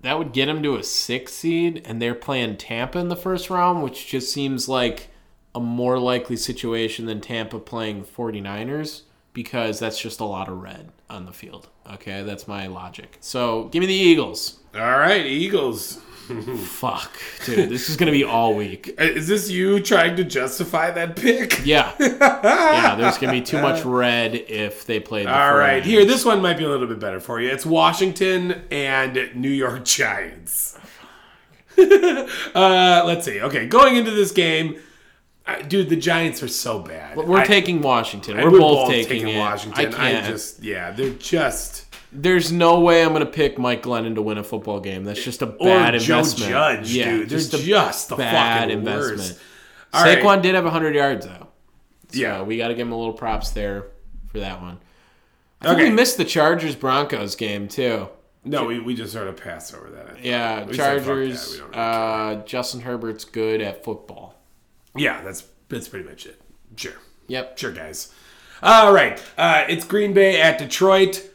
That 0.03 0.19
would 0.19 0.33
get 0.33 0.47
them 0.47 0.63
to 0.63 0.77
a 0.77 0.85
six 0.85 1.35
seed, 1.35 1.83
and 1.85 2.01
they're 2.01 2.15
playing 2.15 2.59
Tampa 2.59 3.01
in 3.01 3.09
the 3.09 3.17
first 3.17 3.51
round, 3.51 3.83
which 3.83 4.07
just 4.07 4.33
seems 4.33 4.69
like 4.69 5.09
a 5.53 5.59
more 5.59 5.99
likely 5.99 6.37
situation 6.37 7.07
than 7.07 7.21
Tampa 7.21 7.59
playing 7.59 8.05
49ers 8.05 9.03
because 9.33 9.79
that's 9.79 10.01
just 10.01 10.21
a 10.21 10.25
lot 10.25 10.49
of 10.49 10.61
red 10.63 10.91
on 11.09 11.27
the 11.27 11.33
field. 11.33 11.69
Okay, 11.95 12.23
that's 12.23 12.47
my 12.47 12.67
logic. 12.67 13.17
So 13.21 13.65
give 13.65 13.81
me 13.81 13.87
the 13.87 13.95
Eagles. 13.95 14.59
All 14.75 14.81
right, 14.99 15.25
Eagles. 15.25 16.01
Fuck, 16.57 17.17
dude, 17.45 17.69
this 17.69 17.91
is 17.91 17.97
gonna 17.97 18.13
be 18.13 18.23
all 18.23 18.55
week. 18.55 18.95
Uh, 18.99 19.05
Is 19.05 19.27
this 19.27 19.51
you 19.51 19.81
trying 19.81 20.15
to 20.17 20.25
justify 20.25 20.91
that 20.93 21.17
pick? 21.17 21.67
Yeah, 21.67 21.93
yeah. 22.01 22.95
There's 22.95 23.19
gonna 23.19 23.33
be 23.33 23.43
too 23.43 23.61
much 23.61 23.85
red 23.85 24.37
if 24.37 24.87
they 24.87 25.01
play. 25.01 25.25
The 25.25 25.37
All 25.37 25.57
right, 25.57 25.83
49ers. 25.83 25.87
here, 25.87 26.05
this 26.05 26.25
one 26.25 26.41
might 26.41 26.57
be 26.59 26.65
a 26.65 26.69
little 26.69 26.87
bit 26.87 27.01
better 27.01 27.19
for 27.19 27.41
you. 27.41 27.51
It's 27.51 27.67
Washington 27.67 28.63
and 28.71 29.31
New 29.35 29.51
York 29.51 29.85
Giants. 29.85 30.79
uh, 31.79 33.03
let's 33.05 33.25
see. 33.25 33.41
Okay, 33.41 33.67
going 33.67 33.97
into 33.97 34.13
this 34.13 34.31
game, 34.31 34.81
dude, 35.69 35.89
the 35.89 35.97
Giants 35.97 36.43
are 36.43 36.49
so 36.49 36.79
bad. 36.81 37.17
We're 37.17 37.39
I- 37.39 37.47
taking 37.47 37.81
Washington. 37.83 38.39
I- 38.39 38.45
We're, 38.45 38.51
both, 38.59 38.91
taking, 38.91 39.29
it. 39.29 39.39
Washington. 39.39 39.87
I 39.87 39.89
I, 39.89 39.93
can't. 40.13 40.27
just, 40.27 40.63
yeah, 40.63 40.91
they're 40.91 41.11
just. 41.11 41.87
There's 42.15 42.53
no 42.53 42.81
way 42.81 43.03
I'm 43.03 43.13
gonna 43.15 43.25
pick 43.25 43.59
Mike 43.59 43.83
Glennon 43.83 44.15
to 44.17 44.23
win 44.23 44.37
a 44.37 44.45
football 44.45 44.81
game. 44.81 45.05
That's 45.05 45.23
just 45.25 45.41
a 45.41 45.47
bad 45.47 45.95
Or 45.95 45.99
Joe 45.99 46.19
investment. 46.19 46.51
Judge, 46.51 46.93
yeah, 46.93 47.05
dude. 47.11 47.29
They're 47.31 47.39
just 47.39 47.55
a 47.55 47.59
just 47.59 48.09
the 48.11 48.17
bad 48.17 48.61
fucking 48.65 48.79
investment. 48.79 49.19
worst. 49.19 49.39
All 49.95 50.05
right. 50.05 50.19
Saquon 50.19 50.43
did 50.43 50.55
have 50.55 50.65
100 50.65 50.95
yards 50.95 51.25
though. 51.27 51.49
So 52.11 52.19
Yeah. 52.21 52.43
we 52.43 52.59
got 52.59 52.69
to 52.69 52.75
give 52.75 52.87
him 52.87 52.93
a 52.93 52.99
little 52.99 53.15
props 53.15 53.51
there 53.51 53.87
for 54.29 54.41
that 54.41 54.61
one. 54.61 54.79
I 55.63 55.69
think 55.69 55.79
Okay. 55.81 55.89
we 55.89 55.95
missed 55.95 56.19
the 56.19 56.25
Chargers 56.27 56.75
Broncos 56.77 57.35
game 57.35 57.67
too. 57.67 58.09
No, 58.45 58.65
we, 58.67 58.79
we 58.81 58.95
just 58.95 59.13
sort 59.15 59.29
of 59.29 59.37
passed 59.39 59.75
over 59.75 59.89
that. 59.91 60.23
Yeah, 60.23 60.65
We 60.67 60.75
said, 60.75 61.03
Chargers. 61.05 61.61
really 61.61 61.71
uh, 61.75 62.35
Justin 62.45 62.81
Herbert's 62.83 63.25
good 63.25 63.63
at 63.63 63.85
football. 63.85 64.32
Yeah, 64.95 65.23
that's 65.23 65.45
that's 65.69 65.89
pretty 65.89 66.09
much 66.09 66.27
it. 66.27 66.41
Sure. 66.77 66.93
Yep. 67.29 67.59
Sure, 67.59 67.73
guys. 67.73 68.13
All 68.63 68.93
right. 68.93 69.23
Uh, 69.37 69.65
it's 69.69 69.85
Green 69.85 70.13
Bay 70.13 70.41
at 70.41 70.59
Detroit. 70.59 71.29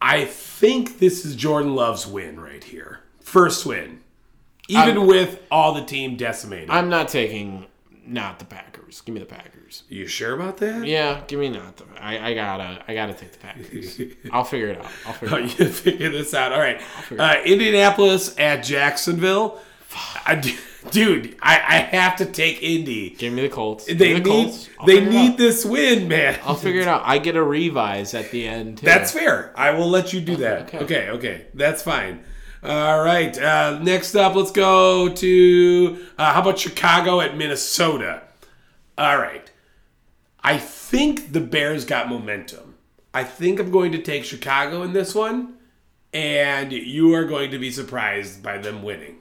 I 0.00 0.24
think 0.24 0.98
this 0.98 1.24
is 1.24 1.36
Jordan 1.36 1.74
Love's 1.74 2.06
win 2.06 2.40
right 2.40 2.62
here. 2.64 3.00
First 3.20 3.66
win. 3.66 4.00
Even 4.68 4.98
I'm- 4.98 5.06
with 5.06 5.40
all 5.50 5.74
the 5.74 5.84
team 5.84 6.16
decimated. 6.16 6.70
I'm 6.70 6.88
not 6.88 7.08
taking 7.08 7.66
not 8.06 8.38
the 8.38 8.44
Packers. 8.44 9.00
Give 9.02 9.14
me 9.14 9.20
the 9.20 9.26
Packers. 9.26 9.84
you 9.88 10.06
sure 10.06 10.34
about 10.34 10.56
that? 10.58 10.84
Yeah, 10.86 11.22
give 11.28 11.38
me 11.38 11.48
not 11.48 11.76
the. 11.76 11.84
I, 12.00 12.30
I 12.30 12.34
gotta. 12.34 12.82
I 12.88 12.94
gotta 12.94 13.14
take 13.14 13.32
the 13.32 13.38
Packers. 13.38 14.00
I'll 14.32 14.44
figure 14.44 14.68
it 14.68 14.78
out. 14.78 14.86
I'll 15.06 15.12
figure 15.12 15.36
Oh, 15.36 15.38
it 15.38 15.44
out. 15.52 15.58
you 15.60 15.66
figure 15.68 16.10
this 16.10 16.34
out. 16.34 16.52
All 16.52 16.58
right. 16.58 16.80
Uh, 17.16 17.36
Indianapolis 17.44 18.36
at 18.38 18.64
Jacksonville. 18.64 19.60
I 19.92 20.56
dude, 20.90 21.36
I, 21.42 21.56
I 21.56 21.76
have 21.96 22.16
to 22.16 22.26
take 22.26 22.62
Indy. 22.62 23.10
Give 23.10 23.32
me 23.32 23.42
the 23.42 23.48
Colts. 23.48 23.86
Give 23.86 23.98
They 23.98 24.12
the 24.14 24.20
need 24.20 24.44
Colts. 24.44 24.68
They 24.86 25.04
need 25.04 25.36
this 25.36 25.64
win, 25.64 26.08
man. 26.08 26.38
I'll 26.44 26.54
figure 26.54 26.80
it 26.80 26.88
out. 26.88 27.02
I 27.04 27.18
get 27.18 27.36
a 27.36 27.42
revise 27.42 28.14
at 28.14 28.30
the 28.30 28.46
end 28.46 28.78
too. 28.78 28.86
That's 28.86 29.12
fair. 29.12 29.52
I 29.56 29.72
will 29.72 29.88
let 29.88 30.12
you 30.12 30.20
do 30.20 30.36
that. 30.36 30.62
okay. 30.74 30.78
Okay, 30.78 31.10
okay. 31.10 31.46
That's 31.54 31.82
fine. 31.82 32.24
All 32.62 33.02
right. 33.02 33.36
Uh, 33.36 33.78
next 33.82 34.14
up, 34.14 34.34
let's 34.34 34.52
go 34.52 35.08
to 35.08 36.06
uh, 36.18 36.32
how 36.34 36.42
about 36.42 36.58
Chicago 36.58 37.20
at 37.20 37.36
Minnesota? 37.36 38.22
All 38.98 39.18
right. 39.18 39.50
I 40.42 40.58
think 40.58 41.32
the 41.32 41.40
Bears 41.40 41.84
got 41.84 42.08
momentum. 42.08 42.74
I 43.12 43.24
think 43.24 43.58
I'm 43.58 43.70
going 43.70 43.92
to 43.92 44.02
take 44.02 44.24
Chicago 44.24 44.82
in 44.82 44.92
this 44.92 45.14
one, 45.14 45.54
and 46.12 46.72
you 46.72 47.14
are 47.14 47.24
going 47.24 47.50
to 47.50 47.58
be 47.58 47.70
surprised 47.70 48.42
by 48.42 48.58
them 48.58 48.82
winning. 48.82 49.16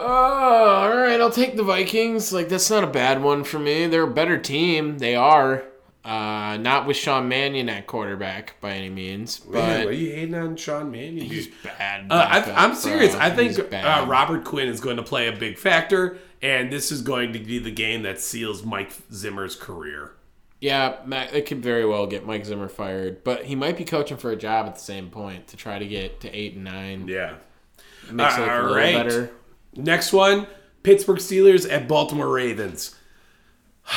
Oh, 0.00 0.04
all 0.04 0.96
right. 0.96 1.20
I'll 1.20 1.30
take 1.30 1.56
the 1.56 1.64
Vikings. 1.64 2.32
Like 2.32 2.48
that's 2.48 2.70
not 2.70 2.84
a 2.84 2.88
bad 2.88 3.22
one 3.22 3.44
for 3.44 3.58
me. 3.58 3.86
They're 3.86 4.04
a 4.04 4.10
better 4.10 4.38
team. 4.38 4.98
They 4.98 5.16
are. 5.16 5.64
Uh, 6.04 6.56
not 6.56 6.86
with 6.86 6.96
Sean 6.96 7.28
Mannion 7.28 7.68
at 7.68 7.86
quarterback 7.86 8.58
by 8.62 8.70
any 8.70 8.88
means, 8.88 9.44
Man, 9.44 9.52
but 9.52 9.84
what 9.84 9.88
are 9.88 9.92
you 9.92 10.12
hating 10.12 10.34
on 10.34 10.56
Sean 10.56 10.90
Mannion? 10.90 11.26
he's 11.26 11.48
bad. 11.62 12.10
Uh, 12.10 12.14
I, 12.14 12.64
I'm 12.64 12.74
serious. 12.74 13.14
I 13.14 13.28
think 13.28 13.58
uh. 13.58 14.06
Robert 14.08 14.44
Quinn 14.44 14.68
is 14.68 14.80
going 14.80 14.96
to 14.96 15.02
play 15.02 15.28
a 15.28 15.32
big 15.32 15.58
factor, 15.58 16.16
and 16.40 16.72
this 16.72 16.90
is 16.90 17.02
going 17.02 17.34
to 17.34 17.38
be 17.38 17.58
the 17.58 17.70
game 17.70 18.04
that 18.04 18.20
seals 18.20 18.62
Mike 18.62 18.90
Zimmer's 19.12 19.54
career. 19.54 20.12
Yeah, 20.60 20.96
Matt, 21.04 21.34
it 21.34 21.44
could 21.44 21.62
very 21.62 21.84
well 21.84 22.06
get 22.06 22.24
Mike 22.24 22.46
Zimmer 22.46 22.68
fired, 22.68 23.22
but 23.22 23.44
he 23.44 23.54
might 23.54 23.76
be 23.76 23.84
coaching 23.84 24.16
for 24.16 24.30
a 24.30 24.36
job 24.36 24.66
at 24.66 24.76
the 24.76 24.80
same 24.80 25.10
point 25.10 25.48
to 25.48 25.58
try 25.58 25.78
to 25.78 25.86
get 25.86 26.20
to 26.20 26.34
eight 26.34 26.54
and 26.54 26.64
nine. 26.64 27.06
Yeah. 27.06 27.34
It 28.08 28.14
makes 28.14 28.36
it 28.38 28.40
look 28.40 28.50
a 28.50 28.62
little 28.62 28.74
better. 28.74 29.30
Next 29.78 30.12
one 30.12 30.46
Pittsburgh 30.82 31.18
Steelers 31.18 31.70
at 31.70 31.88
Baltimore 31.88 32.28
Ravens. 32.28 32.94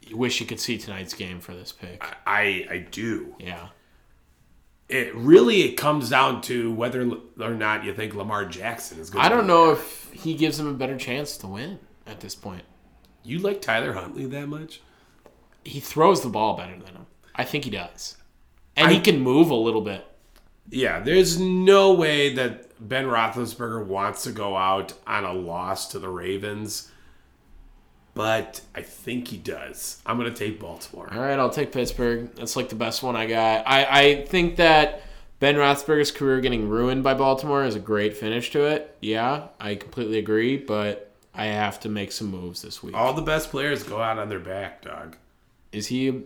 You 0.00 0.16
wish 0.16 0.40
you 0.40 0.46
could 0.46 0.58
see 0.58 0.78
tonight's 0.78 1.12
game 1.12 1.38
for 1.38 1.54
this 1.54 1.70
pick. 1.70 2.02
I, 2.26 2.66
I 2.70 2.86
do. 2.90 3.34
Yeah. 3.38 3.68
It 4.88 5.14
really 5.14 5.60
it 5.64 5.74
comes 5.74 6.08
down 6.08 6.40
to 6.42 6.72
whether 6.72 7.06
or 7.38 7.52
not 7.52 7.84
you 7.84 7.92
think 7.92 8.14
Lamar 8.14 8.46
Jackson 8.46 9.00
is 9.00 9.10
going 9.10 9.22
I 9.22 9.28
don't 9.28 9.46
know 9.46 9.70
if 9.72 10.10
he 10.14 10.32
gives 10.32 10.58
him 10.58 10.66
a 10.66 10.72
better 10.72 10.96
chance 10.96 11.36
to 11.36 11.46
win 11.46 11.78
at 12.06 12.20
this 12.20 12.34
point. 12.34 12.62
You 13.22 13.38
like 13.40 13.60
Tyler 13.60 13.92
Huntley 13.92 14.24
that 14.24 14.46
much? 14.46 14.80
He 15.62 15.78
throws 15.78 16.22
the 16.22 16.30
ball 16.30 16.56
better 16.56 16.72
than 16.72 16.94
him. 16.94 17.06
I 17.34 17.44
think 17.44 17.64
he 17.64 17.70
does. 17.70 18.16
And 18.76 18.90
he 18.90 19.00
can 19.00 19.20
move 19.20 19.50
a 19.50 19.54
little 19.54 19.82
bit. 19.82 20.06
Yeah, 20.70 21.00
there's 21.00 21.38
no 21.38 21.92
way 21.92 22.32
that 22.34 22.67
Ben 22.80 23.06
Roethlisberger 23.06 23.84
wants 23.84 24.24
to 24.24 24.32
go 24.32 24.56
out 24.56 24.92
on 25.06 25.24
a 25.24 25.32
loss 25.32 25.88
to 25.88 25.98
the 25.98 26.08
Ravens, 26.08 26.90
but 28.14 28.60
I 28.74 28.82
think 28.82 29.28
he 29.28 29.36
does. 29.36 30.02
I'm 30.06 30.18
going 30.18 30.32
to 30.32 30.38
take 30.38 30.60
Baltimore. 30.60 31.08
All 31.12 31.20
right, 31.20 31.38
I'll 31.38 31.50
take 31.50 31.72
Pittsburgh. 31.72 32.34
That's 32.34 32.56
like 32.56 32.68
the 32.68 32.74
best 32.74 33.02
one 33.02 33.16
I 33.16 33.26
got. 33.26 33.64
I, 33.66 33.84
I 33.84 34.24
think 34.24 34.56
that 34.56 35.02
Ben 35.40 35.54
Roethlisberger's 35.54 36.10
career 36.10 36.40
getting 36.40 36.68
ruined 36.68 37.02
by 37.02 37.14
Baltimore 37.14 37.64
is 37.64 37.74
a 37.74 37.80
great 37.80 38.16
finish 38.16 38.50
to 38.50 38.64
it. 38.64 38.96
Yeah, 39.00 39.48
I 39.60 39.76
completely 39.76 40.18
agree, 40.18 40.56
but 40.56 41.12
I 41.34 41.46
have 41.46 41.78
to 41.80 41.88
make 41.88 42.10
some 42.10 42.28
moves 42.28 42.62
this 42.62 42.82
week. 42.82 42.96
All 42.96 43.12
the 43.12 43.22
best 43.22 43.50
players 43.50 43.84
go 43.84 44.00
out 44.00 44.18
on 44.18 44.28
their 44.28 44.40
back, 44.40 44.82
dog. 44.82 45.16
Is 45.70 45.86
he 45.86 46.24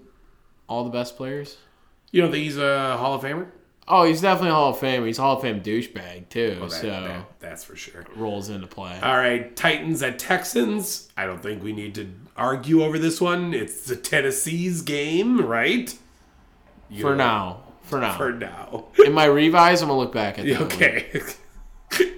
all 0.68 0.84
the 0.84 0.90
best 0.90 1.16
players? 1.16 1.58
You 2.10 2.22
don't 2.22 2.30
think 2.30 2.44
he's 2.44 2.58
a 2.58 2.96
Hall 2.96 3.14
of 3.14 3.22
Famer? 3.22 3.48
Oh, 3.88 4.04
he's 4.04 4.20
definitely 4.20 4.50
a 4.50 4.54
Hall 4.54 4.70
of 4.70 4.78
Fame. 4.78 5.04
He's 5.04 5.18
a 5.18 5.22
Hall 5.22 5.36
of 5.36 5.42
Fame 5.42 5.60
douchebag 5.60 6.28
too, 6.28 6.56
That- 6.60 6.70
so 6.70 6.86
that- 6.88 7.26
that's 7.40 7.64
for 7.64 7.74
sure. 7.76 8.04
rolls 8.16 8.48
into 8.48 8.66
play. 8.68 8.98
All 9.02 9.16
right, 9.16 9.54
Titans 9.56 10.02
at 10.02 10.18
Texans. 10.18 11.08
I 11.16 11.26
don't 11.26 11.42
think 11.42 11.62
we 11.62 11.72
need 11.72 11.94
to 11.96 12.08
argue 12.36 12.84
over 12.84 12.98
this 12.98 13.20
one. 13.20 13.52
It's 13.52 13.84
the 13.84 13.96
Tennessee's 13.96 14.82
game, 14.82 15.44
right? 15.44 15.92
You 16.88 17.02
for 17.02 17.10
know, 17.10 17.16
now, 17.16 17.60
for 17.82 17.98
now. 18.00 18.16
For 18.16 18.32
now. 18.32 18.84
In 19.04 19.12
my 19.12 19.24
revise, 19.24 19.82
I'm 19.82 19.88
gonna 19.88 19.98
look 19.98 20.12
back 20.12 20.38
at 20.38 20.46
that. 20.46 20.60
okay. 20.62 21.10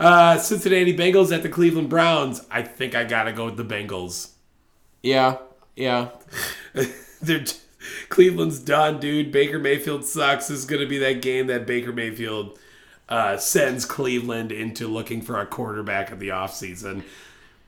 uh, 0.00 0.38
Cincinnati 0.38 0.96
Bengals 0.96 1.32
at 1.34 1.42
the 1.42 1.48
Cleveland 1.48 1.88
Browns. 1.90 2.44
I 2.50 2.62
think 2.62 2.94
I 2.94 3.04
gotta 3.04 3.32
go 3.32 3.44
with 3.46 3.56
the 3.56 3.64
Bengals. 3.64 4.30
Yeah, 5.02 5.36
yeah. 5.76 6.08
They're 7.22 7.44
Cleveland's 8.10 8.58
done, 8.58 9.00
dude. 9.00 9.32
Baker 9.32 9.58
Mayfield 9.58 10.04
sucks. 10.04 10.48
This 10.48 10.58
is 10.58 10.64
gonna 10.66 10.86
be 10.86 10.98
that 10.98 11.22
game 11.22 11.46
that 11.46 11.66
Baker 11.66 11.92
Mayfield 11.92 12.58
uh, 13.08 13.38
sends 13.38 13.86
Cleveland 13.86 14.52
into 14.52 14.86
looking 14.86 15.22
for 15.22 15.40
a 15.40 15.46
quarterback 15.46 16.10
at 16.10 16.18
the 16.18 16.28
offseason. 16.28 17.04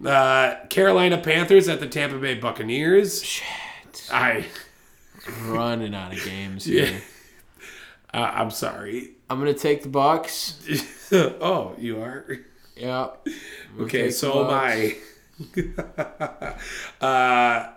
Uh, 0.05 0.57
Carolina 0.69 1.17
Panthers 1.17 1.69
at 1.69 1.81
the 1.81 1.87
Tampa 1.87 2.19
Bay 2.19 2.35
Buccaneers. 2.35 3.23
Shit. 3.23 4.09
I, 4.13 4.47
Running 5.43 5.95
out 5.95 6.13
of 6.13 6.25
games 6.25 6.65
here. 6.65 7.03
uh, 8.15 8.31
I'm 8.35 8.51
sorry. 8.51 9.13
I'm 9.31 9.39
gonna 9.39 9.55
take 9.55 9.85
the 9.85 9.89
Bucks. 9.89 10.61
oh, 11.13 11.75
you 11.79 12.03
are. 12.03 12.39
Yeah. 12.77 13.11
Okay, 13.79 14.11
so 14.11 14.45
am 14.45 14.51
I. 14.51 14.97
uh, 17.01 17.69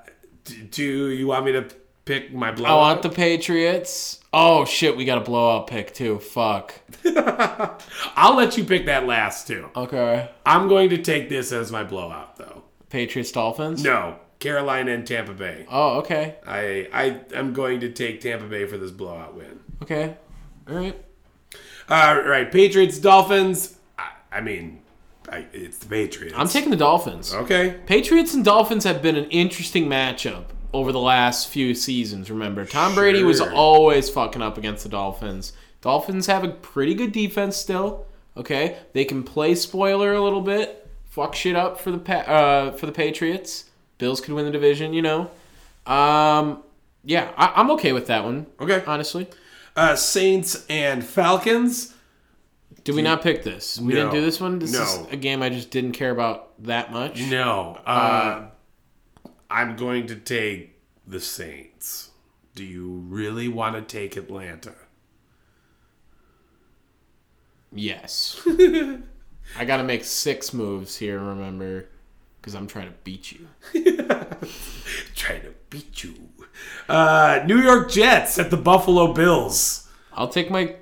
do 0.72 1.10
you 1.10 1.28
want 1.28 1.46
me 1.46 1.52
to 1.52 1.70
pick 2.06 2.34
my 2.34 2.52
oh, 2.52 2.56
blowout? 2.56 2.72
I 2.72 2.76
want 2.76 3.02
the 3.02 3.10
Patriots. 3.10 4.19
Oh 4.32 4.65
shit, 4.65 4.95
we 4.95 5.06
got 5.06 5.18
a 5.18 5.22
blowout 5.22 5.68
pick 5.68 5.94
too. 5.94 6.19
Fuck. 6.19 6.76
I'll 8.15 8.36
let 8.36 8.57
you 8.57 8.64
pick 8.64 8.86
that 8.86 9.06
last 9.06 9.48
too. 9.48 9.69
Okay. 9.76 10.30
I'm 10.45 10.68
going 10.68 10.90
to 10.91 10.98
take 10.98 11.30
this 11.30 11.52
as 11.52 11.72
my 11.72 11.84
blowout, 11.84 12.38
though. 12.38 12.64
Patriots 12.90 13.32
Dolphins. 13.32 13.84
No, 13.84 14.19
Carolina 14.40 14.91
and 14.91 15.06
Tampa 15.06 15.34
Bay. 15.34 15.65
Oh, 15.69 15.98
okay. 15.99 16.36
I 16.48 16.88
I 16.94 17.22
am 17.38 17.53
going 17.53 17.80
to 17.82 17.91
take 17.91 18.22
Tampa 18.22 18.45
Bay 18.45 18.65
for 18.65 18.77
this 18.77 18.91
blowout 18.91 19.36
win. 19.36 19.60
Okay. 19.82 20.15
All 20.69 20.76
right. 20.76 21.02
All 21.88 22.22
right, 22.22 22.52
Patriots 22.52 22.98
Dolphins. 22.98 23.77
I, 23.99 24.10
I 24.32 24.41
mean, 24.41 24.82
I, 25.30 25.45
it's 25.53 25.77
the 25.77 25.88
Patriots. 25.88 26.36
I'm 26.38 26.48
taking 26.48 26.72
the 26.72 26.77
Dolphins. 26.77 27.34
Okay. 27.34 27.80
Patriots 27.86 28.34
and 28.34 28.44
Dolphins 28.44 28.84
have 28.84 29.02
been 29.02 29.15
an 29.15 29.30
interesting 29.30 29.88
matchup 29.88 30.45
over 30.76 30.91
the 30.91 30.99
last 30.99 31.47
few 31.49 31.73
seasons. 31.73 32.30
Remember, 32.30 32.65
Tom 32.65 32.93
Brady 32.95 33.23
was 33.23 33.41
always 33.41 34.10
fucking 34.10 34.41
up 34.41 34.57
against 34.57 34.84
the 34.84 34.89
Dolphins. 34.89 35.53
Dolphins 35.81 36.27
have 36.27 36.43
a 36.43 36.49
pretty 36.49 36.93
good 36.93 37.11
defense 37.11 37.56
still. 37.57 38.06
Okay, 38.38 38.77
they 38.93 39.06
can 39.06 39.23
play 39.23 39.56
spoiler 39.56 40.14
a 40.14 40.22
little 40.22 40.41
bit, 40.41 40.85
fuck 41.06 41.35
shit 41.35 41.56
up 41.56 41.80
for 41.80 41.91
the 41.91 41.97
pa- 41.97 42.14
uh, 42.27 42.72
for 42.73 42.85
the 42.85 42.91
Patriots. 42.91 43.65
Bills 43.97 44.19
could 44.19 44.34
win 44.34 44.43
the 44.45 44.52
division. 44.52 44.93
You 44.93 45.02
know, 45.03 45.31
um, 45.85 46.61
yeah, 47.03 47.31
I, 47.38 47.53
I'm 47.56 47.72
okay 47.72 47.93
with 47.93 48.07
that 48.07 48.23
one. 48.26 48.47
Okay. 48.60 48.84
honestly. 48.85 49.27
Uh, 49.76 49.95
Saints 49.95 50.65
and 50.69 51.03
Falcons. 51.03 51.93
Did 52.84 52.95
we 52.95 53.02
not 53.02 53.22
pick 53.23 53.43
this? 53.43 53.80
We 53.80 53.93
didn't 53.93 54.11
do 54.11 54.22
this 54.22 54.39
one. 54.39 54.60
This 54.60 54.73
No. 54.73 54.81
is 54.84 54.99
a 55.11 55.15
game 55.18 55.41
I 55.41 55.49
just 55.49 55.72
didn't 55.72 55.93
care 55.93 56.11
about 56.11 56.61
that 56.64 56.91
much. 56.91 57.19
No. 57.19 57.80
Uh, 57.85 58.47
I'm 59.56 59.77
going 59.77 60.06
to 60.07 60.18
take 60.18 60.82
the 61.07 61.22
Saints. 61.22 62.11
Do 62.56 62.65
you 62.65 62.90
really 63.07 63.48
want 63.48 63.76
to 63.76 63.82
take 63.82 64.18
Atlanta? 64.18 64.73
Yes. 67.73 68.41
I 69.57 69.64
got 69.65 69.77
to 69.77 69.86
make 69.86 70.03
six 70.03 70.53
moves 70.53 70.98
here. 70.98 71.19
Remember, 71.19 71.88
because 72.41 72.53
I'm 72.53 72.68
trying 72.68 72.88
to 72.88 72.95
beat 73.06 73.32
you. 73.32 73.48
Trying 75.15 75.44
to 75.44 75.53
beat 75.69 76.03
you. 76.03 76.15
Uh, 76.90 77.41
New 77.45 77.61
York 77.61 77.90
Jets 77.90 78.38
at 78.38 78.52
the 78.52 78.57
Buffalo 78.57 79.14
Bills. 79.14 79.88
I'll 80.11 80.27
take 80.27 80.52
my. 80.52 80.76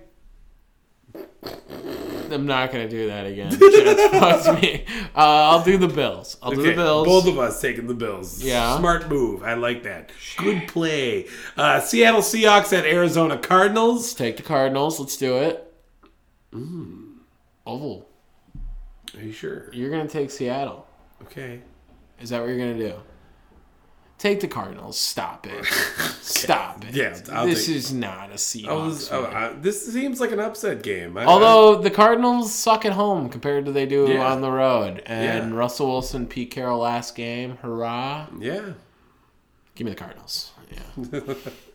I'm 2.34 2.46
not 2.46 2.72
gonna 2.72 2.90
do 2.90 3.08
that 3.08 3.26
again. 3.26 3.52
Jets 3.52 4.48
me. 4.62 4.86
Uh, 5.16 5.20
I'll 5.20 5.64
do 5.64 5.78
the 5.78 5.88
Bills. 5.88 6.38
I'll 6.42 6.52
do 6.52 6.62
the 6.64 6.74
Bills. 6.74 7.06
Both 7.08 7.28
of 7.28 7.38
us 7.40 7.62
taking 7.62 7.88
the 7.88 7.94
Bills. 7.94 8.44
Yeah. 8.44 8.78
Smart 8.78 9.08
move. 9.10 9.44
I 9.44 9.54
like 9.54 9.84
that. 9.84 10.12
Good 10.38 10.68
play. 10.68 11.28
Uh, 11.56 11.80
Seattle 11.80 12.22
Seahawks 12.22 12.78
at 12.78 12.86
Arizona 12.86 13.38
Cardinals. 13.38 14.14
Take 14.14 14.38
the 14.38 14.44
Cardinals. 14.44 15.00
Let's 15.00 15.16
do 15.18 15.38
it. 15.38 15.74
Mm. 16.54 17.18
Oh, 17.66 18.06
Are 19.18 19.22
you 19.24 19.32
sure? 19.32 19.70
you're 19.74 19.90
gonna 19.90 20.08
take 20.10 20.30
Seattle. 20.32 20.86
Okay. 21.24 21.62
Is 22.20 22.30
that 22.30 22.42
what 22.42 22.50
you're 22.50 22.58
gonna 22.58 22.78
do? 22.78 22.94
Take 24.24 24.40
the 24.40 24.48
Cardinals. 24.48 24.98
Stop 24.98 25.46
it. 25.48 25.66
Stop 26.22 26.86
it. 26.86 26.96
Yeah, 26.96 27.20
I'll 27.34 27.46
this 27.46 27.68
take- 27.68 27.76
is 27.76 27.92
not 27.92 28.30
a 28.32 28.36
Seahawks. 28.36 28.68
I 28.70 28.74
was, 28.74 29.12
oh, 29.12 29.24
uh, 29.26 29.54
this 29.60 29.86
seems 29.92 30.22
like 30.22 30.32
an 30.32 30.40
upset 30.40 30.82
game. 30.82 31.18
I- 31.18 31.26
Although 31.26 31.82
the 31.82 31.92
Cardinals 31.92 32.54
suck 32.54 32.86
at 32.86 32.94
home 32.94 33.28
compared 33.28 33.66
to 33.66 33.74
they 33.74 33.86
do 33.86 34.08
Yeah. 34.10 34.26
on 34.32 34.40
the 34.40 34.50
road, 34.50 35.04
and 35.06 35.52
Yeah. 35.52 35.58
Russell 35.58 35.88
Wilson, 35.88 36.26
Pete 36.26 36.52
Carroll 36.52 36.80
last 36.80 37.16
game, 37.16 37.58
hurrah! 37.62 38.28
Yeah. 38.40 38.62
Give 39.76 39.84
me 39.84 39.92
the 39.92 39.98
Cardinals. 39.98 40.52
Yeah. 40.72 41.20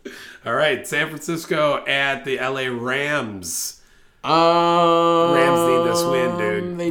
All 0.43 0.55
right. 0.55 0.87
San 0.87 1.09
Francisco 1.09 1.85
at 1.85 2.25
the 2.25 2.39
LA 2.39 2.65
Rams. 2.75 3.79
Um, 4.23 4.33
Rams 4.33 4.39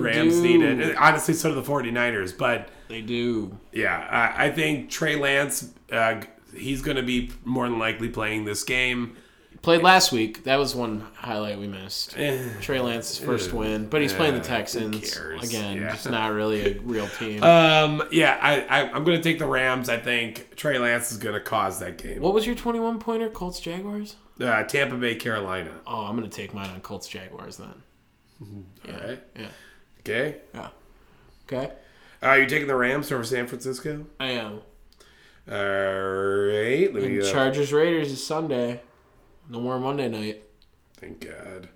They 0.03 0.09
Rams 0.19 0.35
do. 0.37 0.43
need 0.43 0.63
it. 0.63 0.97
Honestly, 0.97 1.35
so 1.35 1.51
do 1.51 1.55
the 1.61 1.63
49ers. 1.63 2.37
But 2.37 2.69
They 2.89 3.01
do. 3.03 3.59
yeah, 3.73 4.07
I, 4.37 4.47
I 4.47 4.51
think 4.51 4.91
Trey 4.91 5.17
Lance, 5.17 5.73
uh, 5.93 6.21
he's 6.55 6.83
going 6.83 6.97
to 6.97 7.03
be 7.03 7.31
more 7.45 7.69
than 7.69 7.79
likely 7.79 8.09
playing 8.09 8.45
this 8.45 8.65
game. 8.65 9.17
Played 9.61 9.83
last 9.83 10.13
week. 10.13 10.45
That 10.45 10.57
was 10.57 10.77
one 10.77 11.05
highlight 11.17 11.59
we 11.59 11.67
missed. 11.67 12.17
Eh, 12.17 12.39
Trey 12.61 12.79
Lance's 12.79 13.19
first 13.19 13.53
win, 13.53 13.89
but 13.89 14.01
he's 14.01 14.13
playing 14.13 14.35
the 14.35 14.41
Texans 14.41 15.17
again. 15.43 15.79
Yeah. 15.79 15.91
Just 15.91 16.09
not 16.09 16.33
really 16.33 16.77
a 16.77 16.81
real 16.83 17.09
team. 17.09 17.43
Um, 17.43 18.05
yeah, 18.13 18.39
I, 18.41 18.61
I, 18.63 18.91
I'm 18.93 19.03
going 19.03 19.19
to 19.19 19.23
take 19.23 19.41
the 19.41 19.47
Rams. 19.47 19.89
I 19.89 19.99
think 19.99 20.55
Trey 20.55 20.79
Lance 20.79 21.11
is 21.11 21.19
going 21.19 21.35
to 21.35 21.41
cause 21.41 21.81
that 21.81 21.99
game. 21.99 22.23
what 22.23 22.35
was 22.35 22.47
your 22.47 22.55
21 22.55 23.01
pointer? 23.01 23.29
Colts 23.31 23.59
Jaguars. 23.59 24.15
Uh, 24.41 24.63
Tampa 24.63 24.95
Bay, 24.95 25.17
Carolina. 25.17 25.73
Oh, 25.85 26.03
I'm 26.05 26.15
gonna 26.15 26.29
take 26.29 26.55
mine 26.55 26.71
on 26.71 26.81
Colts 26.81 27.09
Jaguars 27.09 27.57
then. 27.57 27.83
All 28.41 29.09
right. 29.09 29.21
Yeah. 29.37 29.49
Okay. 30.09 30.37
Yeah. 30.55 30.69
Okay. 31.47 31.73
Are 32.23 32.39
you 32.39 32.47
taking 32.47 32.67
the 32.67 32.75
Rams 32.75 33.13
over 33.13 33.25
San 33.25 33.47
Francisco? 33.47 34.07
I 34.19 34.31
am. 34.31 34.61
All 35.51 35.55
right. 35.55 36.93
Let 36.93 37.03
And 37.05 37.23
uh, 37.23 37.31
Chargers 37.31 37.73
Raiders 37.73 38.11
is 38.11 38.27
Sunday. 38.27 38.81
No 39.49 39.61
more 39.61 39.79
Monday 39.79 40.09
night. 40.09 40.43
Thank 40.97 41.21
God. 41.21 41.69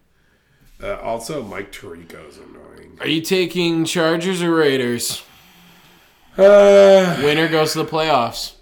Uh, 0.82 0.96
also, 1.00 1.42
Mike 1.42 1.72
Tirico's 1.72 2.38
annoying. 2.38 2.98
Are 3.00 3.06
you 3.06 3.20
taking 3.22 3.84
Chargers 3.84 4.42
or 4.42 4.54
Raiders? 4.54 5.22
Uh, 6.36 7.20
Winner 7.22 7.48
goes 7.48 7.72
to 7.72 7.78
the 7.78 7.84
playoffs. 7.84 8.54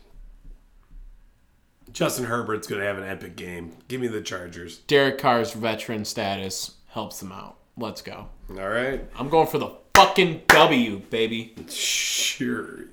Justin 1.93 2.27
Herbert's 2.27 2.67
going 2.67 2.81
to 2.81 2.87
have 2.87 2.99
an 2.99 3.05
epic 3.05 3.37
game. 3.37 3.77
Give 3.89 4.01
me 4.01 4.09
the 4.09 4.21
Chargers. 4.21 4.79
Derek 4.79 5.19
Carr's 5.19 5.53
veteran 5.53 6.05
status 6.05 6.77
helps 6.89 7.21
them 7.21 7.33
out. 7.33 7.60
Let's 7.81 8.03
go. 8.03 8.29
All 8.51 8.69
right. 8.69 9.03
I'm 9.19 9.29
going 9.29 9.47
for 9.49 9.59
the 9.59 9.71
fucking 9.95 10.43
W, 10.49 10.99
baby. 11.11 11.55
Sure. 11.69 12.85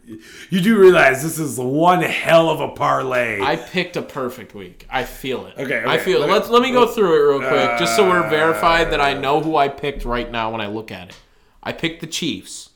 You 0.50 0.62
do 0.62 0.80
realize 0.80 1.22
this 1.24 1.38
is 1.40 1.58
one 1.60 2.02
hell 2.02 2.50
of 2.50 2.60
a 2.62 2.70
parlay. 2.70 3.42
I 3.42 3.56
picked 3.58 3.98
a 3.98 4.02
perfect 4.02 4.54
week. 4.56 4.86
I 4.90 5.04
feel 5.04 5.46
it. 5.46 5.58
Okay, 5.58 5.84
I 5.84 5.96
okay. 5.96 6.04
feel 6.04 6.18
it. 6.18 6.22
Let 6.22 6.28
me- 6.28 6.34
Let's 6.34 6.50
let 6.50 6.62
me 6.62 6.72
go 6.72 6.88
through 6.88 7.14
it 7.16 7.30
real 7.40 7.50
quick, 7.50 7.80
just 7.80 7.96
so 7.96 8.08
we're 8.10 8.30
verified 8.30 8.92
that 8.92 9.02
I 9.02 9.14
Uh, 9.14 9.20
know 9.20 9.42
who 9.42 9.56
I 9.58 9.68
picked 9.68 10.06
right 10.06 10.30
now 10.32 10.52
when 10.52 10.62
I 10.62 10.68
look 10.68 10.92
at 10.92 11.10
it. 11.10 11.16
I 11.64 11.74
picked 11.74 12.02
the 12.02 12.08
Chiefs. 12.08 12.70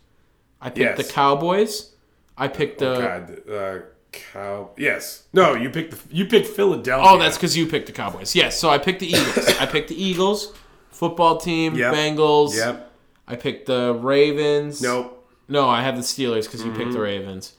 I 0.61 0.69
picked 0.69 0.97
Yes. 0.97 1.07
the 1.07 1.13
Cowboys. 1.13 1.91
I 2.37 2.47
picked 2.47 2.79
the. 2.79 2.99
God, 2.99 3.49
uh, 3.53 3.79
cow. 4.11 4.71
Yes. 4.77 5.23
No, 5.33 5.53
you 5.55 5.69
picked 5.69 5.91
the. 6.09 6.15
You 6.15 6.25
picked 6.25 6.47
Philadelphia. 6.47 7.09
Oh, 7.09 7.17
that's 7.17 7.37
because 7.37 7.55
you 7.57 7.67
picked 7.67 7.87
the 7.87 7.93
Cowboys. 7.93 8.35
Yes, 8.35 8.59
so 8.59 8.69
I 8.69 8.77
picked 8.77 8.99
the 8.99 9.07
Eagles. 9.07 9.47
I 9.59 9.65
picked 9.65 9.89
the 9.89 10.01
Eagles, 10.01 10.53
football 11.01 11.37
team, 11.37 11.73
Yep. 11.73 11.93
Bengals. 11.95 12.55
Yep. 12.55 12.91
I 13.27 13.35
picked 13.35 13.65
the 13.65 13.93
Ravens. 13.99 14.83
Nope. 14.83 15.27
No, 15.47 15.67
I 15.67 15.81
have 15.81 15.95
the 15.95 16.03
Steelers 16.03 16.43
because 16.45 16.63
you 16.63 16.71
picked 16.71 16.91
the 16.91 16.99
Mm-hmm. 16.99 17.23
Ravens. 17.25 17.53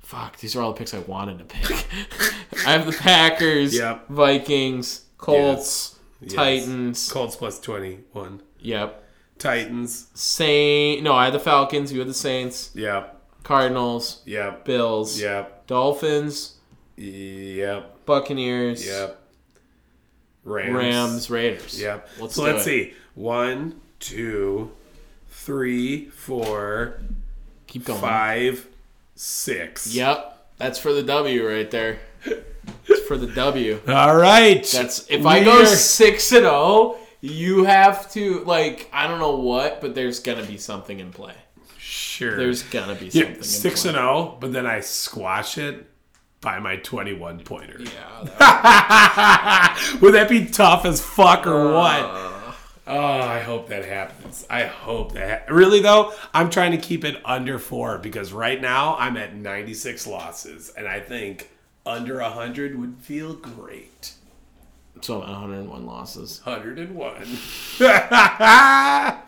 Fuck, 0.00 0.38
these 0.38 0.56
are 0.56 0.62
all 0.62 0.72
the 0.72 0.78
picks 0.78 0.92
I 0.94 0.98
wanted 1.00 1.38
to 1.38 1.44
pick. 1.44 1.86
I 2.66 2.72
have 2.72 2.86
the 2.86 2.92
Packers, 2.92 3.72
Yep. 3.76 4.08
Vikings, 4.08 5.02
Colts, 5.16 5.96
Yes. 6.20 6.32
Titans. 6.32 7.12
Colts 7.12 7.36
plus 7.36 7.60
twenty 7.60 8.00
one. 8.12 8.42
Yep. 8.58 9.04
Titans. 9.38 10.08
Saint. 10.14 11.04
No, 11.04 11.12
I 11.14 11.26
had 11.26 11.34
the 11.34 11.38
Falcons. 11.38 11.92
You 11.92 12.00
had 12.00 12.08
the 12.08 12.14
Saints. 12.14 12.72
Yep. 12.74 13.14
Cardinals. 13.44 14.22
Yep. 14.26 14.64
Bills. 14.64 15.20
Yep. 15.20 15.68
Dolphins. 15.68 16.56
Yep. 16.96 18.04
Buccaneers. 18.06 18.84
Yep. 18.84 19.17
Rams. 20.48 20.74
Rams. 20.74 21.30
Raiders. 21.30 21.80
Yep. 21.80 22.08
Let's 22.20 22.34
so 22.34 22.42
let's 22.42 22.62
it. 22.62 22.64
see. 22.64 22.94
One, 23.14 23.80
two, 24.00 24.70
three, 25.28 26.06
four, 26.06 27.00
Keep 27.66 27.84
going. 27.86 28.00
five, 28.00 28.66
six. 29.14 29.94
Yep. 29.94 30.34
That's 30.58 30.78
for 30.78 30.92
the 30.92 31.02
W 31.02 31.48
right 31.48 31.70
there. 31.70 31.98
It's 32.24 33.06
for 33.06 33.16
the 33.16 33.28
W. 33.28 33.80
All 33.88 34.16
right. 34.16 34.64
That's 34.72 35.08
if 35.08 35.24
I 35.24 35.42
go 35.44 35.64
six 35.64 36.32
and 36.32 36.42
zero, 36.42 36.96
you 37.20 37.64
have 37.64 38.10
to 38.12 38.44
like 38.44 38.88
I 38.92 39.06
don't 39.06 39.18
know 39.20 39.36
what, 39.36 39.80
but 39.80 39.94
there's 39.94 40.20
gonna 40.20 40.44
be 40.44 40.56
something 40.58 40.98
in 41.00 41.12
play. 41.12 41.34
sure. 41.78 42.36
There's 42.36 42.62
gonna 42.64 42.94
be 42.94 43.10
something. 43.10 43.36
yeah, 43.36 43.42
six 43.42 43.84
and 43.84 43.94
zero, 43.94 44.36
but 44.40 44.52
then 44.52 44.66
I 44.66 44.80
squash 44.80 45.58
it 45.58 45.86
by 46.40 46.58
my 46.60 46.76
twenty-one 46.76 47.40
pointer. 47.40 47.76
Yeah. 47.80 48.24
that- 48.38 49.98
Would 50.02 50.14
that 50.14 50.28
be 50.28 50.46
tough 50.46 50.84
as 50.84 51.00
fuck 51.04 51.46
or 51.46 51.68
Uh. 51.68 51.72
what? 51.74 52.34
Oh, 52.90 53.20
I 53.20 53.40
hope 53.40 53.68
that 53.68 53.84
happens. 53.84 54.46
I 54.48 54.64
hope 54.64 55.12
that. 55.12 55.44
Ha- 55.48 55.54
really 55.54 55.80
though, 55.80 56.14
I'm 56.32 56.48
trying 56.48 56.70
to 56.72 56.78
keep 56.78 57.04
it 57.04 57.20
under 57.24 57.58
four 57.58 57.98
because 57.98 58.32
right 58.32 58.58
now 58.60 58.96
I'm 58.98 59.16
at 59.18 59.34
96 59.34 60.06
losses, 60.06 60.70
and 60.74 60.88
I 60.88 61.00
think 61.00 61.50
under 61.84 62.20
100 62.22 62.78
would 62.78 62.96
feel 62.98 63.34
great. 63.34 64.12
so 65.02 65.18
101 65.18 65.84
losses. 65.86 66.40
101. 66.44 67.26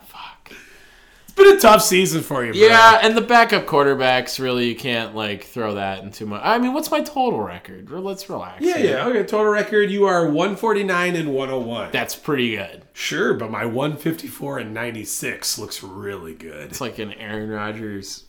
It's 1.31 1.37
been 1.37 1.55
a 1.55 1.59
tough 1.59 1.81
season 1.81 2.23
for 2.23 2.43
you, 2.43 2.51
bro. 2.51 2.61
Yeah, 2.61 2.99
and 3.01 3.15
the 3.15 3.21
backup 3.21 3.65
quarterbacks 3.65 4.37
really 4.37 4.67
you 4.67 4.75
can't 4.75 5.15
like 5.15 5.45
throw 5.45 5.75
that 5.75 6.03
into 6.03 6.25
my. 6.25 6.41
I 6.41 6.59
mean, 6.59 6.73
what's 6.73 6.91
my 6.91 6.99
total 6.99 7.41
record? 7.41 7.89
Let's 7.89 8.29
relax. 8.29 8.61
Yeah, 8.61 8.77
here. 8.77 8.97
yeah. 8.97 9.07
Okay, 9.07 9.23
total 9.23 9.47
record 9.47 9.89
you 9.89 10.05
are 10.07 10.25
149 10.25 11.15
and 11.15 11.33
101. 11.33 11.91
That's 11.93 12.15
pretty 12.15 12.57
good. 12.57 12.83
Sure, 12.91 13.33
but 13.33 13.49
my 13.49 13.65
154 13.65 14.59
and 14.59 14.73
96 14.73 15.57
looks 15.57 15.81
really 15.81 16.33
good. 16.33 16.69
It's 16.69 16.81
like 16.81 16.99
an 16.99 17.13
Aaron 17.13 17.49
Rodgers 17.49 18.25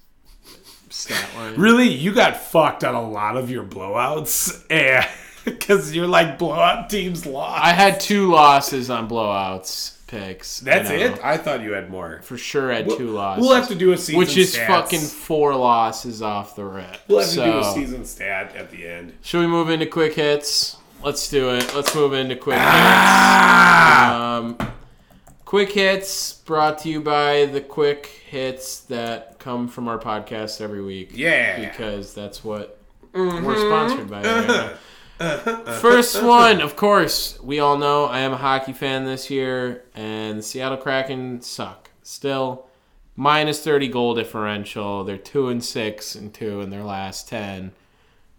stat 0.88 1.28
line. 1.34 1.56
Really, 1.56 1.88
you 1.88 2.14
got 2.14 2.36
fucked 2.36 2.84
on 2.84 2.94
a 2.94 3.02
lot 3.02 3.36
of 3.36 3.50
your 3.50 3.64
blowouts, 3.64 4.64
and 4.70 5.08
because 5.44 5.94
you're 5.94 6.06
like 6.06 6.38
blowout 6.38 6.90
teams 6.90 7.26
lost. 7.26 7.62
I 7.64 7.72
had 7.72 8.00
two 8.00 8.30
losses 8.30 8.90
on 8.90 9.08
blowouts 9.08 9.96
picks. 10.06 10.60
That's 10.60 10.90
I 10.90 10.94
it. 10.94 11.20
I 11.24 11.36
thought 11.38 11.62
you 11.62 11.72
had 11.72 11.88
more. 11.90 12.20
For 12.22 12.36
sure, 12.36 12.70
had 12.70 12.88
two 12.90 13.10
losses. 13.10 13.42
We'll 13.46 13.54
have 13.54 13.68
to 13.68 13.74
do 13.74 13.92
a 13.92 13.96
season, 13.96 14.18
which 14.18 14.36
is 14.36 14.54
stats. 14.54 14.66
fucking 14.66 15.00
four 15.00 15.54
losses 15.54 16.20
off 16.22 16.54
the 16.54 16.64
rip. 16.64 16.98
We'll 17.08 17.20
have 17.20 17.28
to 17.30 17.34
do 17.36 17.58
a 17.58 17.72
season 17.72 18.04
stat 18.04 18.54
at 18.54 18.70
the 18.70 18.86
end. 18.86 19.14
should 19.22 19.40
we 19.40 19.46
move 19.46 19.70
into 19.70 19.86
quick 19.86 20.14
hits? 20.14 20.76
Let's 21.02 21.28
do 21.28 21.50
it. 21.54 21.74
Let's 21.74 21.94
move 21.94 22.12
into 22.12 22.36
quick 22.36 22.58
Ah! 22.60 24.38
hits. 24.54 24.60
Um, 24.62 24.68
Quick 25.44 25.72
hits 25.72 26.32
brought 26.32 26.78
to 26.78 26.88
you 26.88 27.00
by 27.02 27.44
the 27.44 27.60
quick 27.60 28.06
hits 28.06 28.80
that 28.84 29.38
come 29.38 29.68
from 29.68 29.86
our 29.86 29.98
podcast 29.98 30.62
every 30.62 30.80
week. 30.80 31.10
Yeah. 31.12 31.60
Because 31.68 32.14
that's 32.14 32.42
what 32.42 32.78
we're 33.12 33.58
sponsored 33.58 34.08
by. 34.08 34.22
Right 34.22 34.46
now. 34.46 34.72
First 35.18 36.22
one, 36.22 36.60
of 36.60 36.76
course, 36.76 37.40
we 37.40 37.60
all 37.60 37.78
know 37.78 38.06
I 38.06 38.20
am 38.20 38.32
a 38.32 38.36
hockey 38.36 38.72
fan 38.72 39.04
this 39.04 39.30
year, 39.30 39.84
and 39.94 40.38
the 40.38 40.42
Seattle 40.42 40.78
Kraken 40.78 41.40
suck. 41.40 41.90
Still, 42.02 42.66
minus 43.16 43.62
30 43.62 43.88
goal 43.88 44.14
differential. 44.14 45.04
They're 45.04 45.16
2 45.16 45.48
and 45.48 45.64
6 45.64 46.14
and 46.14 46.34
2 46.34 46.60
in 46.62 46.70
their 46.70 46.82
last 46.82 47.28
10. 47.28 47.72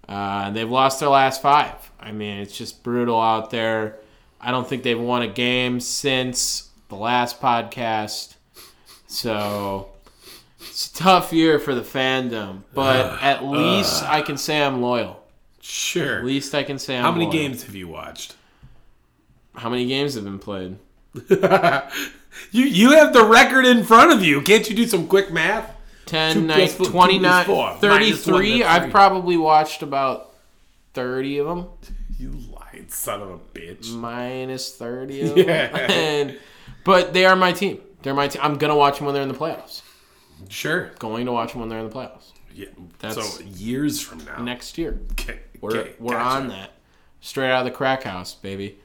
Uh, 0.08 0.50
they've 0.52 0.70
lost 0.70 1.00
their 1.00 1.10
last 1.10 1.42
five. 1.42 1.92
I 2.00 2.12
mean, 2.12 2.40
it's 2.40 2.58
just 2.58 2.84
brutal 2.84 3.20
out 3.20 3.50
there. 3.50 4.00
I 4.42 4.52
don't 4.52 4.68
think 4.68 4.84
they've 4.84 5.00
won 5.00 5.22
a 5.22 5.28
game 5.28 5.80
since 5.80 6.70
the 6.90 6.96
last 6.96 7.42
podcast. 7.42 8.36
So 9.08 9.90
it's 10.60 10.90
a 10.90 10.94
tough 10.94 11.32
year 11.32 11.60
for 11.60 11.74
the 11.74 11.82
fandom. 11.82 12.64
But 12.74 13.18
at 13.22 13.46
least 13.46 14.04
I 14.04 14.22
can 14.22 14.38
say 14.38 14.62
I'm 14.62 14.82
loyal. 14.82 15.23
Sure. 15.66 16.20
At 16.20 16.26
least 16.26 16.54
I 16.54 16.64
can 16.64 16.78
say 16.78 16.98
I'm 16.98 17.04
How 17.04 17.12
many 17.12 17.24
loyal. 17.26 17.32
games 17.34 17.64
have 17.64 17.74
you 17.74 17.88
watched? 17.88 18.36
How 19.56 19.70
many 19.70 19.86
games 19.88 20.16
have 20.16 20.24
been 20.26 20.40
played? 20.40 20.78
You 22.52 22.64
you 22.64 22.92
have 22.94 23.14
the 23.14 23.24
record 23.24 23.64
in 23.66 23.84
front 23.84 24.12
of 24.12 24.24
you. 24.24 24.42
Can't 24.42 24.68
you 24.68 24.76
do 24.76 24.88
some 24.88 25.08
quick 25.08 25.32
math? 25.32 25.72
10, 26.08 26.34
Two 26.34 26.42
9, 26.42 26.58
plus 26.58 26.74
four- 26.74 26.86
29, 26.88 27.46
four. 27.46 27.78
Minus 27.82 28.26
33. 28.26 28.62
one, 28.64 28.64
I've 28.70 28.90
probably 28.92 29.38
watched 29.38 29.84
about 29.84 30.34
30 30.96 31.38
of 31.38 31.48
them. 31.48 31.68
You 32.18 32.32
lied, 32.52 32.92
son 32.92 33.22
of 33.22 33.30
a 33.30 33.38
bitch. 33.38 33.94
Minus 33.94 34.76
30 34.76 35.22
of 35.30 35.38
Yeah. 35.38 35.68
them. 35.68 35.92
And, 35.92 36.40
but 36.84 37.14
they 37.14 37.26
are 37.26 37.36
my 37.36 37.52
team. 37.54 37.80
They're 38.02 38.16
my 38.16 38.28
team. 38.28 38.42
I'm 38.44 38.58
going 38.58 38.70
to 38.72 38.76
watch 38.76 38.98
them 38.98 39.06
when 39.06 39.14
they're 39.14 39.24
in 39.24 39.30
the 39.30 39.36
playoffs. 39.38 39.84
Sure. 40.50 40.90
Going 41.00 41.28
to 41.28 41.32
watch 41.32 41.52
them 41.52 41.60
when 41.62 41.70
they're 41.70 41.80
in 41.80 41.88
the 41.88 41.94
playoffs. 41.96 42.32
Yeah. 42.54 42.66
That's- 42.98 43.36
so 43.38 43.44
years 43.44 44.02
from 44.02 44.26
now. 44.26 44.42
Next 44.42 44.78
year. 44.80 45.00
Okay, 45.12 45.40
We're, 45.64 45.78
okay, 45.78 45.94
we're 46.00 46.14
gotcha. 46.14 46.36
on 46.44 46.48
that. 46.50 46.72
Straight 47.22 47.50
out 47.52 47.60
of 47.60 47.66
the 47.66 47.72
crack 47.72 48.04
house, 48.04 48.36
baby. 48.36 48.78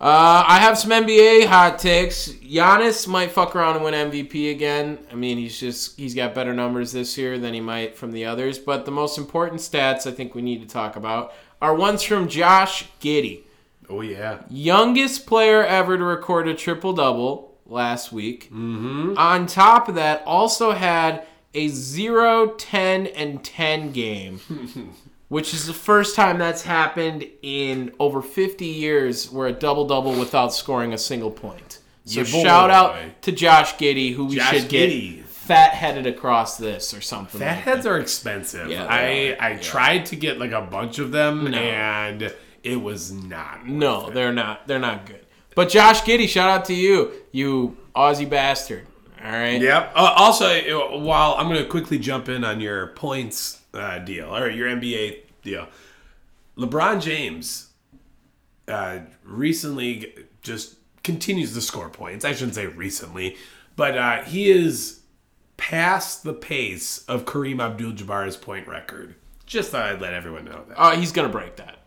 Uh, 0.00 0.44
I 0.46 0.58
have 0.60 0.78
some 0.78 0.90
NBA 0.90 1.46
hot 1.46 1.78
takes. 1.78 2.28
Giannis 2.28 3.08
might 3.08 3.32
fuck 3.32 3.56
around 3.56 3.76
and 3.76 3.84
win 3.84 3.94
MVP 3.94 4.50
again. 4.52 4.98
I 5.10 5.14
mean, 5.16 5.38
he's 5.38 5.58
just 5.58 5.98
he's 5.98 6.14
got 6.14 6.34
better 6.34 6.54
numbers 6.54 6.92
this 6.92 7.18
year 7.18 7.36
than 7.38 7.52
he 7.54 7.60
might 7.60 7.96
from 7.96 8.12
the 8.12 8.24
others. 8.24 8.58
But 8.58 8.84
the 8.84 8.90
most 8.92 9.18
important 9.18 9.60
stats 9.60 10.06
I 10.06 10.12
think 10.12 10.34
we 10.36 10.42
need 10.42 10.60
to 10.60 10.68
talk 10.68 10.94
about 10.96 11.32
are 11.60 11.74
ones 11.74 12.02
from 12.04 12.28
Josh 12.28 12.86
Giddey, 13.00 13.40
Oh 13.90 14.00
yeah. 14.00 14.42
youngest 14.48 15.26
player 15.26 15.64
ever 15.64 15.98
to 15.98 16.04
record 16.04 16.46
a 16.46 16.54
triple 16.54 16.92
double 16.92 17.56
last 17.66 18.12
week. 18.12 18.44
Mm-hmm. 18.52 19.14
On 19.18 19.46
top 19.46 19.88
of 19.88 19.96
that, 19.96 20.22
also 20.24 20.72
had 20.72 21.26
a 21.54 21.66
0, 21.68 22.48
10, 22.54 23.06
and 23.08 23.42
10 23.42 23.90
game, 23.90 24.40
which 25.28 25.52
is 25.54 25.66
the 25.66 25.74
first 25.74 26.16
time 26.16 26.38
that's 26.38 26.62
happened 26.62 27.26
in 27.42 27.92
over 28.00 28.22
50 28.22 28.64
years 28.64 29.30
where 29.30 29.46
a 29.48 29.52
double 29.52 29.86
double 29.86 30.12
without 30.18 30.52
scoring 30.54 30.92
a 30.92 30.98
single 30.98 31.30
point. 31.30 31.78
So 32.04 32.20
Yeah, 32.20 32.32
boy. 32.32 32.42
shout 32.42 32.70
out 32.70 33.22
to 33.22 33.32
Josh 33.32 33.74
Giddey, 33.74 34.14
who 34.14 34.26
we 34.26 34.36
Josh 34.36 34.60
should 34.60 34.68
get 34.68 35.24
fat 35.26 35.72
headed 35.74 36.06
across 36.06 36.56
this 36.56 36.92
or 36.94 37.00
something. 37.02 37.40
Fat 37.40 37.56
like 37.56 37.64
heads 37.64 37.84
that. 37.84 37.90
are 37.90 37.98
expensive. 37.98 38.70
Yeah, 38.70 38.84
I 38.86 39.00
are. 39.00 39.36
I 39.40 39.50
Yeah. 39.52 39.58
tried 39.60 40.06
to 40.06 40.16
get 40.16 40.38
like 40.38 40.52
a 40.52 40.62
bunch 40.62 40.98
of 40.98 41.10
them 41.12 41.50
No. 41.50 41.58
and 41.58 42.32
it 42.64 42.76
was 42.82 43.12
not. 43.12 43.66
No, 43.66 44.08
it. 44.08 44.14
they're 44.14 44.32
not. 44.32 44.66
They're 44.66 44.78
not 44.78 45.06
good. 45.06 45.24
But 45.54 45.68
Josh 45.70 46.02
Giddey, 46.02 46.28
shout 46.28 46.48
out 46.48 46.64
to 46.66 46.74
you, 46.74 47.12
you 47.32 47.76
Aussie 47.94 48.28
bastard. 48.28 48.86
All 49.24 49.30
right. 49.32 49.60
Yep. 49.60 49.92
Uh, 49.96 50.12
also, 50.16 50.46
uh, 50.46 50.98
while 50.98 51.34
I'm 51.36 51.48
going 51.48 51.60
to 51.62 51.68
quickly 51.68 51.98
jump 51.98 52.28
in 52.28 52.44
on 52.44 52.60
your 52.60 52.88
points 52.88 53.57
uh, 53.78 53.98
deal 53.98 54.34
or 54.34 54.50
your 54.50 54.68
NBA 54.68 55.20
deal, 55.42 55.68
LeBron 56.56 57.00
James 57.00 57.70
uh, 58.66 59.00
recently 59.24 60.14
just 60.42 60.76
continues 61.02 61.54
to 61.54 61.60
score 61.60 61.88
points. 61.88 62.24
I 62.24 62.32
shouldn't 62.32 62.54
say 62.54 62.66
recently, 62.66 63.36
but 63.76 63.96
uh, 63.96 64.22
he 64.24 64.50
is 64.50 65.00
past 65.56 66.22
the 66.22 66.34
pace 66.34 67.04
of 67.06 67.24
Kareem 67.24 67.60
Abdul-Jabbar's 67.60 68.36
point 68.36 68.66
record. 68.68 69.14
Just 69.46 69.70
thought 69.70 69.88
I'd 69.88 70.00
let 70.00 70.12
everyone 70.12 70.44
know 70.44 70.64
that. 70.68 70.76
Oh, 70.76 70.90
he's 70.90 71.12
gonna 71.12 71.28
break 71.28 71.56
that. 71.56 71.78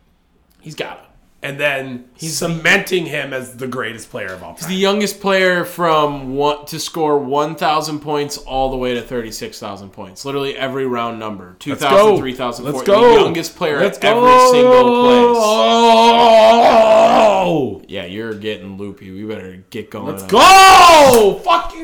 He's 0.60 0.76
got 0.76 1.04
to. 1.04 1.11
And 1.44 1.60
then 1.60 2.06
he's 2.16 2.38
cementing 2.38 3.08
him 3.08 3.34
as 3.34 3.58
the 3.58 3.68
greatest 3.68 4.10
player 4.12 4.28
of 4.34 4.44
all 4.44 4.54
time. 4.56 4.70
The 4.70 4.76
youngest 4.76 5.20
player 5.20 5.66
from 5.66 6.36
one 6.36 6.66
to 6.68 6.80
score 6.80 7.18
1,000 7.18 8.00
points 8.00 8.38
all 8.38 8.70
the 8.70 8.78
way 8.78 8.94
to 8.94 9.02
36,000 9.02 9.90
points. 9.90 10.24
Literally 10.24 10.56
every 10.56 10.86
round 10.86 11.18
number. 11.20 11.56
2,000, 11.60 12.18
3,000, 12.18 12.66
Let's 12.66 12.76
4,000. 12.78 12.86
go. 13.02 13.16
The 13.16 13.22
youngest 13.22 13.56
player 13.56 13.80
Let's 13.80 13.98
at 13.98 14.04
every 14.06 14.30
single 14.52 15.04
place. 15.04 15.38
Oh, 17.44 17.82
Yeah, 17.88 18.06
you're 18.06 18.34
getting 18.36 18.78
loopy. 18.78 19.12
We 19.12 19.24
better 19.26 19.64
get 19.70 19.90
going. 19.90 20.06
let's 20.08 20.24
on. 20.24 20.30
go! 20.30 21.42
Fuck 21.44 21.74
you! 21.76 21.84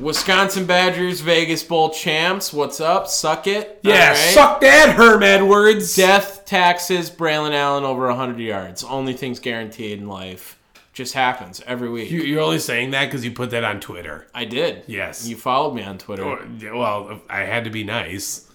Wisconsin 0.00 0.66
Badgers, 0.66 1.20
Vegas 1.20 1.62
Bowl 1.64 1.90
champs. 1.90 2.52
What's 2.52 2.80
up? 2.80 3.08
Suck 3.08 3.46
it. 3.46 3.78
Yeah, 3.82 4.08
right. 4.08 4.16
suck 4.16 4.60
that, 4.60 4.94
Herm 4.94 5.22
Edwards. 5.22 5.96
Death, 5.96 6.44
taxes, 6.44 7.10
Braylon 7.10 7.52
Allen 7.54 7.84
over 7.84 8.06
100 8.08 8.38
yards. 8.38 8.84
Only 8.84 9.14
things 9.14 9.38
guaranteed 9.40 9.98
in 9.98 10.06
life. 10.08 10.58
Just 10.92 11.14
happens 11.14 11.62
every 11.66 11.88
week. 11.90 12.10
You- 12.10 12.22
You're 12.22 12.40
only 12.42 12.58
saying 12.58 12.90
that 12.92 13.06
because 13.06 13.24
you 13.24 13.30
put 13.30 13.50
that 13.50 13.64
on 13.64 13.80
Twitter. 13.80 14.26
I 14.34 14.44
did. 14.44 14.82
Yes. 14.86 15.26
You 15.26 15.36
followed 15.36 15.74
me 15.74 15.82
on 15.82 15.98
Twitter. 15.98 16.24
Oh, 16.24 16.38
or- 16.72 16.78
Well, 16.78 17.20
I 17.28 17.40
had 17.40 17.64
to 17.64 17.70
be 17.70 17.84
nice. 17.84 18.48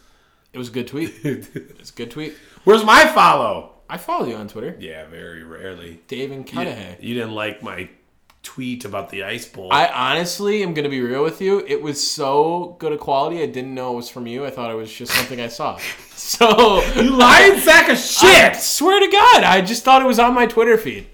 It 0.53 0.57
was 0.57 0.69
a 0.69 0.71
good 0.71 0.87
tweet. 0.87 1.13
It's 1.23 1.89
a 1.91 1.93
good 1.93 2.11
tweet. 2.11 2.35
Where's 2.65 2.83
my 2.83 3.07
follow? 3.07 3.73
I 3.89 3.97
follow 3.97 4.25
you 4.27 4.35
on 4.35 4.47
Twitter. 4.47 4.75
Yeah, 4.79 5.05
very 5.07 5.43
rarely. 5.43 6.01
Dave 6.07 6.31
and 6.31 6.45
Cudahy. 6.45 6.95
You 7.05 7.13
didn't 7.15 7.33
like 7.35 7.61
my 7.63 7.89
tweet 8.43 8.85
about 8.85 9.09
the 9.09 9.23
ice 9.23 9.45
bowl. 9.45 9.71
I 9.71 9.87
honestly 9.87 10.63
am 10.63 10.73
gonna 10.73 10.89
be 10.89 11.01
real 11.01 11.23
with 11.23 11.41
you. 11.41 11.63
It 11.67 11.81
was 11.81 12.05
so 12.05 12.75
good 12.79 12.91
a 12.91 12.97
quality. 12.97 13.41
I 13.41 13.45
didn't 13.45 13.73
know 13.75 13.93
it 13.93 13.97
was 13.97 14.09
from 14.09 14.25
you. 14.27 14.45
I 14.45 14.49
thought 14.49 14.71
it 14.71 14.75
was 14.75 14.91
just 14.91 15.11
something 15.13 15.39
I 15.39 15.47
saw. 15.47 15.79
So 16.21 16.81
you 16.95 17.09
lying 17.17 17.59
sack 17.61 17.89
of 17.89 17.97
I 17.97 17.99
shit! 17.99 18.55
swear 18.55 18.99
to 18.99 19.11
God, 19.11 19.43
I 19.43 19.59
just 19.61 19.83
thought 19.83 20.03
it 20.03 20.05
was 20.05 20.19
on 20.19 20.35
my 20.35 20.45
Twitter 20.45 20.77
feed. 20.77 21.07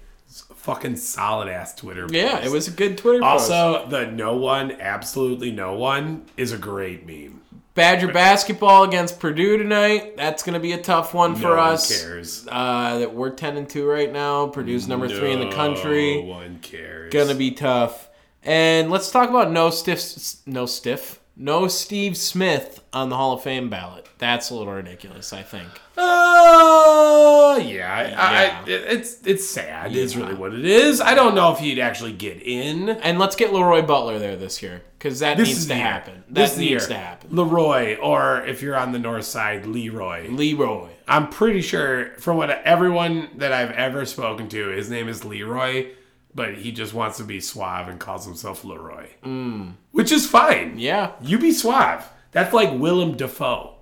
Fucking 0.54 0.96
solid 0.96 1.48
ass 1.48 1.74
Twitter. 1.74 2.06
Yeah, 2.10 2.32
post. 2.34 2.44
it 2.46 2.52
was 2.52 2.68
a 2.68 2.72
good 2.72 2.98
Twitter 2.98 3.20
post. 3.20 3.50
Also, 3.50 3.86
the 3.88 4.06
no 4.06 4.36
one, 4.36 4.72
absolutely 4.72 5.50
no 5.50 5.72
one, 5.74 6.26
is 6.36 6.52
a 6.52 6.58
great 6.58 7.06
meme. 7.06 7.37
Badger 7.78 8.08
basketball 8.12 8.82
against 8.82 9.20
Purdue 9.20 9.56
tonight. 9.56 10.16
That's 10.16 10.42
gonna 10.42 10.58
be 10.58 10.72
a 10.72 10.82
tough 10.82 11.14
one 11.14 11.36
for 11.36 11.54
no 11.54 11.58
us. 11.58 11.88
one 11.88 12.10
cares. 12.10 12.48
Uh, 12.50 12.98
that 12.98 13.14
we're 13.14 13.30
ten 13.30 13.56
and 13.56 13.68
two 13.70 13.86
right 13.86 14.12
now. 14.12 14.48
Purdue's 14.48 14.88
number 14.88 15.08
three 15.08 15.32
in 15.32 15.38
the 15.38 15.54
country. 15.54 16.22
No 16.22 16.28
one 16.28 16.58
cares. 16.58 17.12
Gonna 17.12 17.36
be 17.36 17.52
tough. 17.52 18.08
And 18.42 18.90
let's 18.90 19.12
talk 19.12 19.30
about 19.30 19.52
no 19.52 19.70
stiff, 19.70 20.02
no 20.44 20.66
stiff, 20.66 21.20
no 21.38 21.68
Steve 21.68 22.16
Smith 22.16 22.82
on 22.92 23.08
the 23.08 23.16
Hall 23.16 23.32
of 23.32 23.42
Fame 23.42 23.70
ballot. 23.70 24.06
That's 24.18 24.50
a 24.50 24.54
little 24.56 24.72
ridiculous, 24.72 25.32
I 25.32 25.42
think. 25.42 25.68
Uh, 25.96 27.58
yeah, 27.62 28.14
I, 28.18 28.62
I, 28.62 28.68
it's 28.68 29.24
it's 29.24 29.48
sad. 29.48 29.94
Is 29.94 30.14
Yeah. 30.14 30.22
really 30.22 30.34
what 30.34 30.52
it 30.54 30.64
is. 30.64 31.00
I 31.00 31.14
don't 31.14 31.34
know 31.34 31.52
if 31.52 31.58
he'd 31.60 31.78
actually 31.78 32.12
get 32.12 32.42
in. 32.42 32.88
And 32.88 33.18
let's 33.18 33.36
get 33.36 33.52
Leroy 33.52 33.82
Butler 33.82 34.18
there 34.18 34.36
this 34.36 34.62
year 34.62 34.82
because 34.98 35.20
that 35.20 35.36
This 35.36 35.48
needs 35.48 35.66
to 35.68 35.74
happen. 35.74 36.24
This 36.28 36.50
That 36.50 36.52
is 36.52 36.56
the 36.58 36.60
needs 36.70 36.70
year. 36.88 36.96
to 36.98 37.04
happen. 37.04 37.30
Leroy, 37.36 37.96
or 37.96 38.44
if 38.44 38.60
you're 38.62 38.76
on 38.76 38.92
the 38.92 38.98
north 38.98 39.24
side, 39.24 39.66
Leroy. 39.66 40.28
Leroy. 40.28 40.88
I'm 41.06 41.28
pretty 41.30 41.62
sure, 41.62 42.10
from 42.18 42.36
what 42.36 42.50
everyone 42.50 43.30
that 43.36 43.52
I've 43.52 43.70
ever 43.70 44.04
spoken 44.04 44.48
to, 44.50 44.68
his 44.68 44.90
name 44.90 45.08
is 45.08 45.24
Leroy, 45.24 45.86
but 46.34 46.54
he 46.56 46.72
just 46.72 46.94
wants 46.94 47.16
to 47.18 47.24
be 47.24 47.40
suave 47.40 47.88
and 47.88 47.98
calls 47.98 48.24
himself 48.24 48.64
Leroy, 48.64 49.08
mm. 49.24 49.74
which 49.92 50.12
is 50.12 50.26
fine. 50.26 50.78
Yeah. 50.78 51.12
You 51.20 51.38
be 51.38 51.52
suave. 51.52 52.08
That's 52.32 52.52
like 52.52 52.78
Willem 52.78 53.16
Dafoe. 53.16 53.76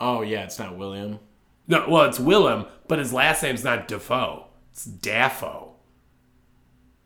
Oh 0.00 0.22
yeah, 0.22 0.44
it's 0.44 0.58
not 0.58 0.76
William. 0.78 1.18
No, 1.68 1.86
well, 1.88 2.08
it's 2.08 2.18
Willem, 2.18 2.66
but 2.88 2.98
his 2.98 3.12
last 3.12 3.42
name's 3.42 3.62
not 3.62 3.86
Dafoe. 3.86 4.46
It's 4.72 4.86
Daffo. 4.86 5.68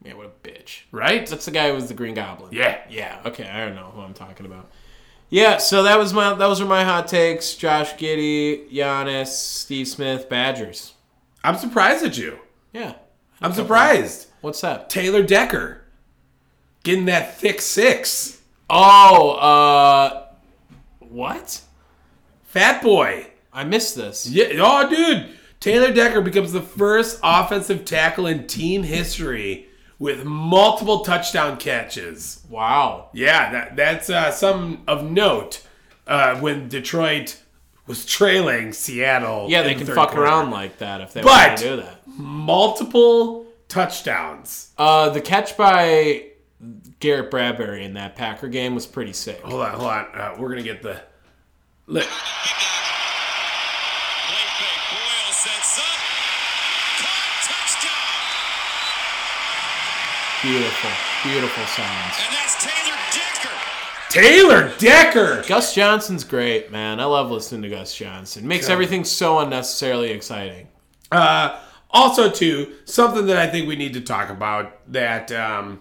Yeah, 0.04 0.14
what 0.14 0.26
a 0.26 0.48
bitch. 0.48 0.82
right? 0.92 1.26
That's 1.26 1.46
the 1.46 1.50
guy 1.50 1.68
who 1.68 1.74
was 1.74 1.88
the 1.88 1.94
Green 1.94 2.14
Goblin. 2.14 2.52
Yeah. 2.52 2.80
Yeah. 2.90 3.20
Okay, 3.24 3.48
I 3.48 3.64
don't 3.64 3.74
know 3.74 3.90
who 3.94 4.02
I'm 4.02 4.14
talking 4.14 4.46
about. 4.46 4.70
Yeah, 5.30 5.56
so 5.56 5.82
that 5.82 5.98
was 5.98 6.12
my 6.12 6.34
those 6.34 6.60
were 6.60 6.66
my 6.68 6.84
hot 6.84 7.08
takes. 7.08 7.54
Josh 7.54 7.94
Giddey, 7.94 8.70
Giannis, 8.70 9.28
Steve 9.28 9.88
Smith, 9.88 10.28
Badgers. 10.28 10.92
I'm 11.42 11.56
surprised 11.56 12.04
at 12.04 12.16
you. 12.16 12.38
Yeah. 12.72 12.94
I'm 13.40 13.52
surprised. 13.52 14.28
What's 14.44 14.60
that? 14.60 14.90
Taylor 14.90 15.22
Decker 15.22 15.80
getting 16.82 17.06
that 17.06 17.38
thick 17.38 17.60
six. 17.62 18.40
Oh, 18.68 19.30
uh 19.30 20.26
what? 21.00 21.62
Fat 22.44 22.82
boy. 22.82 23.26
I 23.52 23.64
missed 23.64 23.96
this. 23.96 24.26
Yeah. 24.28 24.46
Oh, 24.60 24.88
dude. 24.88 25.30
Taylor 25.60 25.92
Decker 25.92 26.20
becomes 26.20 26.52
the 26.52 26.60
first 26.60 27.20
offensive 27.22 27.84
tackle 27.86 28.26
in 28.26 28.46
team 28.46 28.82
history 28.82 29.68
with 29.98 30.24
multiple 30.24 31.00
touchdown 31.00 31.56
catches. 31.56 32.42
Wow. 32.50 33.08
Yeah, 33.14 33.50
that 33.52 33.76
that's 33.76 34.10
uh, 34.10 34.30
some 34.30 34.82
of 34.86 35.10
note 35.10 35.66
uh, 36.06 36.38
when 36.40 36.68
Detroit 36.68 37.40
was 37.86 38.04
trailing 38.04 38.72
Seattle. 38.74 39.46
Yeah, 39.48 39.62
they 39.62 39.72
the 39.74 39.84
can 39.86 39.94
fuck 39.94 40.10
quarter. 40.10 40.24
around 40.24 40.50
like 40.50 40.78
that 40.78 41.00
if 41.00 41.14
they 41.14 41.22
But- 41.22 41.48
want 41.48 41.58
to 41.60 41.64
do 41.64 41.76
that. 41.76 42.06
Multiple 42.06 43.46
touchdowns. 43.68 44.70
Uh, 44.78 45.10
the 45.10 45.20
catch 45.20 45.56
by 45.56 46.26
Garrett 47.00 47.30
Bradbury 47.30 47.84
in 47.84 47.94
that 47.94 48.14
Packer 48.16 48.48
game 48.48 48.74
was 48.74 48.86
pretty 48.86 49.12
sick. 49.12 49.40
Hold 49.42 49.60
on, 49.62 49.70
hold 49.72 49.90
on. 49.90 50.06
Uh, 50.14 50.34
we're 50.38 50.48
gonna 50.50 50.62
get 50.62 50.82
the. 50.82 51.00
Look, 51.86 52.04
Play 52.04 52.10
fake. 54.56 54.80
Boyle 54.90 55.32
sets 55.32 55.78
up. 55.78 55.84
Caught. 57.02 57.44
Touchdown. 57.44 57.92
Beautiful, 60.42 60.90
beautiful 61.22 61.64
sounds. 61.66 62.16
And 62.24 62.34
that's 62.34 62.56
Taylor 62.64 62.98
Decker. 63.12 63.54
Taylor 64.10 64.72
Decker. 64.78 65.42
Gus 65.46 65.74
Johnson's 65.74 66.24
great, 66.24 66.70
man. 66.70 67.00
I 67.00 67.04
love 67.04 67.30
listening 67.30 67.62
to 67.62 67.68
Gus 67.68 67.94
Johnson. 67.94 68.46
Makes 68.48 68.68
everything 68.68 69.04
so 69.04 69.38
unnecessarily 69.40 70.10
exciting. 70.10 70.68
Uh, 71.12 71.58
also, 71.94 72.28
too, 72.30 72.74
something 72.84 73.26
that 73.26 73.36
I 73.38 73.46
think 73.46 73.66
we 73.66 73.76
need 73.76 73.94
to 73.94 74.00
talk 74.02 74.28
about 74.28 74.78
that 74.92 75.32
um, 75.32 75.80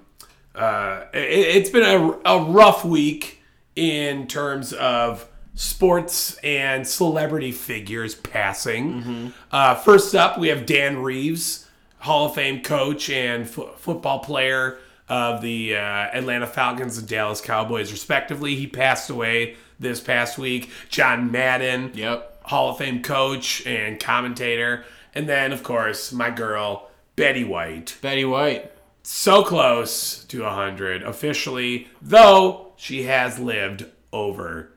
uh, 0.56 1.06
it, 1.14 1.18
it's 1.57 1.69
been 1.69 1.84
a, 1.84 2.19
a 2.26 2.44
rough 2.45 2.85
week 2.85 3.41
in 3.76 4.27
terms 4.27 4.72
of 4.73 5.27
sports 5.56 6.38
and 6.44 6.88
celebrity 6.88 7.52
figures 7.52 8.15
passing. 8.15 9.34
Uh, 9.52 9.76
first 9.76 10.15
up, 10.15 10.38
we 10.38 10.48
have 10.49 10.65
Dan 10.65 11.02
Reeves, 11.02 11.68
Hall 11.99 12.27
of 12.27 12.35
Fame 12.35 12.61
coach 12.61 13.10
and 13.10 13.49
fo- 13.49 13.72
football 13.77 14.19
player 14.19 14.77
of 15.10 15.41
the 15.41 15.76
uh, 15.76 15.80
Atlanta 15.80 16.48
Falcons 16.48 16.98
and 16.98 17.07
Dallas 17.07 17.41
Cowboys, 17.41 17.91
respectively. 17.91 18.56
He 18.56 18.68
passed 18.68 19.10
away 19.10 19.56
this 19.80 19.99
past 19.99 20.38
week. 20.38 20.69
John 20.90 21.31
Madden, 21.31 21.91
Yep. 21.94 22.30
Hall 22.48 22.72
of 22.72 22.77
Fame 22.77 23.02
coach 23.02 23.65
and 23.65 23.99
commentator. 23.99 24.85
And 25.15 25.27
then, 25.30 25.52
of 25.52 25.64
course, 25.64 26.11
my 26.11 26.30
girl, 26.30 26.90
Betty 27.15 27.44
White. 27.44 27.98
Betty 28.02 28.26
White. 28.26 28.72
So 29.03 29.44
close 29.44 30.23
to 30.26 30.44
100 30.44 31.03
officially, 31.03 31.88
though 32.02 32.73
she 32.77 33.03
has 33.03 33.38
lived 33.38 33.85
over 34.11 34.72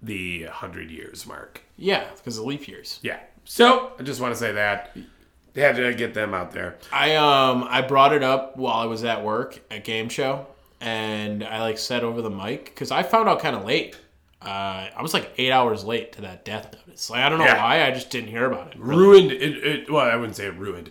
the 0.00 0.44
100 0.44 0.90
years 0.90 1.26
mark. 1.26 1.62
Yeah, 1.76 2.04
because 2.16 2.38
of 2.38 2.44
leap 2.44 2.66
years. 2.66 2.98
Yeah. 3.02 3.20
So, 3.44 3.92
I 3.98 4.02
just 4.02 4.20
want 4.20 4.34
to 4.34 4.38
say 4.38 4.52
that. 4.52 4.96
They 5.54 5.62
had 5.62 5.76
to 5.76 5.92
get 5.94 6.14
them 6.14 6.34
out 6.34 6.52
there. 6.52 6.76
I 6.92 7.16
um 7.16 7.66
I 7.68 7.82
brought 7.82 8.12
it 8.12 8.22
up 8.22 8.56
while 8.56 8.76
I 8.76 8.84
was 8.84 9.02
at 9.02 9.24
work 9.24 9.60
at 9.72 9.82
game 9.82 10.08
show, 10.08 10.46
and 10.80 11.42
I 11.42 11.62
like 11.62 11.78
said 11.78 12.04
over 12.04 12.22
the 12.22 12.30
mic 12.30 12.66
because 12.66 12.90
I 12.90 13.02
found 13.02 13.28
out 13.28 13.40
kind 13.40 13.56
of 13.56 13.64
late. 13.64 13.96
Uh, 14.40 14.88
I 14.96 15.02
was 15.02 15.12
like 15.14 15.32
eight 15.36 15.50
hours 15.50 15.84
late 15.84 16.12
to 16.12 16.20
that 16.22 16.44
death 16.44 16.72
notice. 16.72 17.10
Like 17.10 17.20
I 17.20 17.28
don't 17.28 17.38
know 17.38 17.44
Yeah. 17.44 17.62
why, 17.62 17.84
I 17.84 17.90
just 17.90 18.10
didn't 18.10 18.30
hear 18.30 18.46
about 18.46 18.68
it. 18.68 18.74
really. 18.78 19.02
Ruined 19.02 19.32
it, 19.32 19.42
it. 19.66 19.90
Well, 19.90 20.04
I 20.06 20.14
wouldn't 20.16 20.36
say 20.36 20.46
it 20.46 20.54
ruined. 20.54 20.90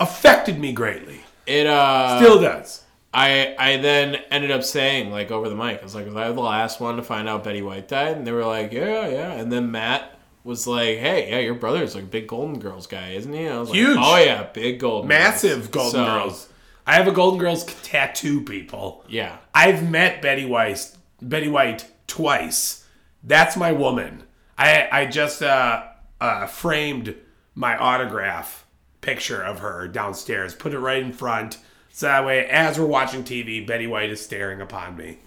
Affected 0.00 0.58
me 0.58 0.72
greatly. 0.72 1.20
It 1.46 1.66
uh 1.66 2.18
Still 2.20 2.40
does. 2.40 2.84
I 3.12 3.54
I 3.58 3.76
then 3.78 4.16
ended 4.30 4.50
up 4.50 4.62
saying 4.62 5.10
like 5.10 5.30
over 5.30 5.48
the 5.48 5.54
mic, 5.56 5.80
I 5.80 5.82
was 5.82 5.94
like, 5.94 6.06
was 6.06 6.14
I 6.16 6.30
the 6.30 6.40
last 6.40 6.80
one 6.80 6.96
to 6.96 7.02
find 7.02 7.28
out 7.28 7.44
Betty 7.44 7.62
White 7.62 7.88
died? 7.88 8.16
And 8.16 8.26
they 8.26 8.32
were 8.32 8.44
like, 8.44 8.72
yeah, 8.72 9.08
yeah. 9.08 9.32
And 9.32 9.50
then 9.52 9.70
Matt 9.70 10.14
was 10.44 10.66
like, 10.66 10.98
hey, 10.98 11.28
yeah, 11.30 11.40
your 11.40 11.54
brother's 11.54 11.94
like 11.94 12.04
a 12.04 12.06
big 12.06 12.26
Golden 12.28 12.58
Girls 12.58 12.86
guy, 12.86 13.10
isn't 13.12 13.32
he? 13.32 13.44
And 13.44 13.54
I 13.54 13.60
was 13.60 13.70
Huge. 13.70 13.96
like, 13.96 14.06
oh 14.06 14.16
yeah, 14.24 14.42
big 14.44 14.80
Golden 14.80 15.08
Massive 15.08 15.70
Girls. 15.70 15.92
Golden 15.92 15.92
So, 15.92 16.04
Girls. 16.04 16.48
I 16.86 16.94
have 16.94 17.08
a 17.08 17.12
Golden 17.12 17.38
Girls 17.38 17.64
tattoo, 17.82 18.42
people. 18.44 19.04
Yeah, 19.08 19.36
I've 19.52 19.90
met 19.90 20.22
Betty 20.22 20.46
White, 20.46 20.90
Betty 21.20 21.48
White 21.48 21.86
twice. 22.08 22.84
That's 23.22 23.56
my 23.56 23.70
woman. 23.70 24.24
I 24.56 24.88
I 24.90 25.06
just 25.06 25.42
uh, 25.42 25.84
uh, 26.20 26.46
framed 26.46 27.14
my 27.54 27.76
autograph 27.76 28.66
picture 29.00 29.40
of 29.42 29.60
her 29.60 29.86
downstairs, 29.86 30.54
put 30.54 30.74
it 30.74 30.78
right 30.80 31.02
in 31.02 31.12
front, 31.12 31.58
so 31.90 32.06
that 32.06 32.24
way, 32.24 32.46
as 32.46 32.78
we're 32.78 32.86
watching 32.86 33.24
TV, 33.24 33.64
Betty 33.66 33.86
White 33.86 34.10
is 34.10 34.20
staring 34.20 34.60
upon 34.60 34.96
me. 34.96 35.18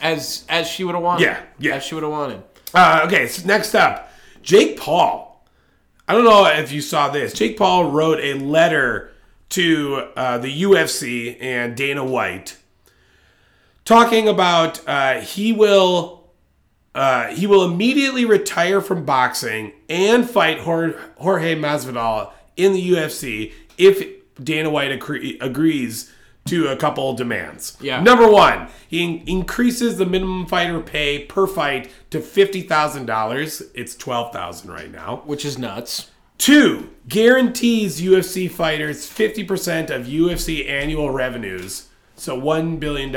as 0.00 0.44
as 0.48 0.66
she 0.68 0.84
would 0.84 0.94
have 0.94 1.04
wanted. 1.04 1.24
Yeah, 1.24 1.42
yeah. 1.58 1.76
as 1.76 1.84
she 1.84 1.94
would 1.94 2.04
have 2.04 2.12
wanted. 2.12 2.42
Uh, 2.74 3.02
okay, 3.06 3.26
so 3.26 3.46
next 3.46 3.74
up, 3.74 4.10
Jake 4.42 4.78
Paul. 4.78 5.44
I 6.06 6.12
don't 6.12 6.24
know 6.24 6.44
if 6.46 6.72
you 6.72 6.80
saw 6.80 7.08
this. 7.08 7.32
Jake 7.32 7.56
Paul 7.56 7.90
wrote 7.90 8.18
a 8.20 8.34
letter 8.34 9.12
to 9.50 10.08
uh, 10.16 10.38
the 10.38 10.62
UFC 10.62 11.36
and 11.40 11.76
Dana 11.76 12.04
White, 12.04 12.56
talking 13.84 14.28
about 14.28 14.86
uh, 14.88 15.20
he 15.20 15.52
will 15.52 16.30
uh, 16.94 17.28
he 17.28 17.46
will 17.46 17.64
immediately 17.64 18.24
retire 18.24 18.80
from 18.80 19.04
boxing 19.04 19.72
and 19.88 20.28
fight 20.28 20.58
Jorge 20.60 21.54
Masvidal 21.54 22.32
in 22.56 22.72
the 22.72 22.90
UFC 22.92 23.52
if 23.78 24.04
Dana 24.42 24.70
White 24.70 24.90
agree- 24.92 25.38
agrees 25.40 26.12
to 26.46 26.66
a 26.68 26.76
couple 26.76 27.12
demands. 27.12 27.76
Yeah. 27.80 28.02
Number 28.02 28.28
one, 28.28 28.68
he 28.88 29.04
in- 29.04 29.22
increases 29.28 29.98
the 29.98 30.06
minimum 30.06 30.46
fighter 30.46 30.80
pay 30.80 31.24
per 31.26 31.46
fight 31.46 31.90
to 32.10 32.20
fifty 32.20 32.62
thousand 32.62 33.06
dollars. 33.06 33.62
It's 33.74 33.94
twelve 33.94 34.32
thousand 34.32 34.70
right 34.70 34.90
now. 34.90 35.22
Which 35.26 35.44
is 35.44 35.58
nuts. 35.58 36.10
Two, 36.38 36.88
guarantees 37.06 38.00
UFC 38.00 38.50
fighters 38.50 39.06
50% 39.06 39.90
of 39.90 40.06
UFC 40.06 40.66
annual 40.66 41.10
revenues. 41.10 41.88
So 42.20 42.38
$1 42.38 42.78
billion 42.78 43.14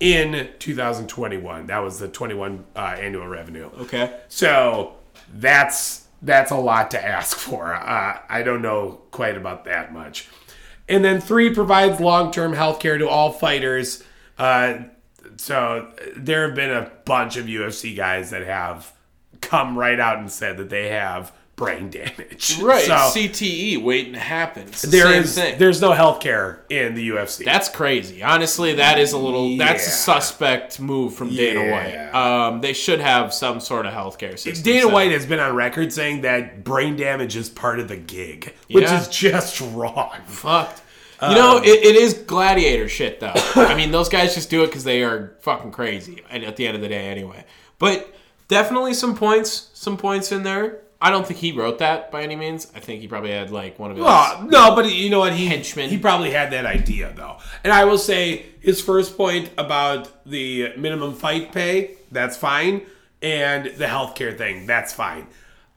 in 0.00 0.50
2021. 0.58 1.66
That 1.66 1.78
was 1.78 1.98
the 1.98 2.08
21 2.08 2.64
uh, 2.76 2.78
annual 2.98 3.26
revenue. 3.26 3.70
Okay. 3.78 4.20
So 4.28 4.96
that's 5.32 6.06
that's 6.20 6.50
a 6.50 6.56
lot 6.56 6.90
to 6.92 7.04
ask 7.04 7.36
for. 7.36 7.74
Uh, 7.74 8.18
I 8.28 8.42
don't 8.42 8.62
know 8.62 9.00
quite 9.10 9.36
about 9.36 9.64
that 9.64 9.92
much. 9.92 10.28
And 10.88 11.04
then 11.04 11.20
three 11.20 11.54
provides 11.54 12.00
long-term 12.00 12.52
health 12.52 12.80
care 12.80 12.98
to 12.98 13.08
all 13.08 13.32
fighters. 13.32 14.04
Uh, 14.38 14.80
so 15.36 15.90
there 16.14 16.46
have 16.46 16.54
been 16.54 16.70
a 16.70 16.92
bunch 17.04 17.36
of 17.36 17.46
UFC 17.46 17.96
guys 17.96 18.30
that 18.30 18.44
have 18.44 18.92
come 19.40 19.78
right 19.78 19.98
out 19.98 20.18
and 20.18 20.30
said 20.30 20.58
that 20.58 20.68
they 20.68 20.90
have 20.90 21.32
brain 21.62 21.90
damage. 21.90 22.58
Right. 22.62 22.84
So 22.84 22.94
CTE 22.94 23.82
waiting 23.82 24.12
to 24.14 24.18
happen. 24.18 24.68
It's 24.68 24.82
the 24.82 24.88
there 24.88 25.04
same 25.12 25.22
is 25.22 25.34
thing. 25.34 25.58
there's 25.58 25.80
no 25.80 25.92
health 25.92 26.20
care 26.20 26.64
in 26.70 26.94
the 26.94 27.10
UFC. 27.10 27.44
That's 27.44 27.68
crazy. 27.68 28.22
Honestly, 28.22 28.74
that 28.74 28.98
is 28.98 29.12
a 29.12 29.18
little. 29.18 29.56
That's 29.56 29.86
a 29.86 29.90
suspect 29.90 30.80
move 30.80 31.14
from 31.14 31.30
Dana 31.30 31.60
Yeah. 31.60 31.70
White. 32.12 32.46
Um, 32.48 32.60
they 32.60 32.72
should 32.72 33.00
have 33.00 33.32
some 33.32 33.60
sort 33.60 33.86
of 33.86 33.92
healthcare 33.92 34.38
system. 34.38 34.62
Dana 34.64 34.82
set 34.86 34.92
White 34.92 35.12
has 35.12 35.26
been 35.26 35.40
on 35.40 35.54
record 35.54 35.92
saying 35.92 36.22
that 36.22 36.64
brain 36.64 36.96
damage 36.96 37.36
is 37.36 37.48
part 37.48 37.78
of 37.80 37.88
the 37.88 37.96
gig, 37.96 38.54
which 38.70 38.84
Yeah. 38.84 39.00
is 39.00 39.08
just 39.08 39.60
wrong. 39.60 40.12
fucked. 40.26 40.80
You 41.22 41.36
know, 41.36 41.58
it, 41.58 41.68
it 41.68 41.94
is 41.94 42.14
gladiator 42.14 42.88
shit, 42.88 43.20
though. 43.20 43.32
I 43.54 43.76
mean, 43.76 43.92
those 43.92 44.08
guys 44.08 44.34
just 44.34 44.50
do 44.50 44.64
it 44.64 44.66
because 44.66 44.82
they 44.82 45.04
are 45.04 45.36
fucking 45.42 45.70
crazy. 45.70 46.20
At 46.28 46.42
at 46.42 46.56
the 46.56 46.66
end 46.66 46.74
of 46.74 46.82
the 46.82 46.88
day, 46.88 47.06
anyway. 47.06 47.44
But 47.78 48.12
definitely 48.48 48.92
some 48.94 49.14
points, 49.16 49.70
some 49.72 49.96
points 49.96 50.32
in 50.32 50.42
there. 50.42 50.78
I 51.02 51.10
don't 51.10 51.26
think 51.26 51.40
he 51.40 51.50
wrote 51.50 51.80
that 51.80 52.12
by 52.12 52.22
any 52.22 52.36
means. 52.36 52.70
I 52.76 52.78
think 52.80 53.00
he 53.00 53.08
probably 53.08 53.32
had 53.32 53.50
like 53.50 53.76
one 53.76 53.90
of 53.90 53.96
his. 53.96 54.04
Well, 54.04 54.44
no, 54.44 54.76
but 54.76 54.90
you 54.90 55.10
know 55.10 55.18
what? 55.18 55.32
He 55.32 55.46
Henchman. 55.46 55.90
he 55.90 55.98
probably 55.98 56.30
had 56.30 56.52
that 56.52 56.64
idea 56.64 57.12
though. 57.16 57.38
And 57.64 57.72
I 57.72 57.84
will 57.84 57.98
say 57.98 58.46
his 58.60 58.80
first 58.80 59.16
point 59.16 59.50
about 59.58 60.24
the 60.24 60.72
minimum 60.76 61.14
fight 61.14 61.50
pay, 61.50 61.96
that's 62.12 62.36
fine, 62.36 62.86
and 63.20 63.66
the 63.66 63.86
healthcare 63.86 64.38
thing, 64.38 64.66
that's 64.66 64.92
fine. 64.92 65.26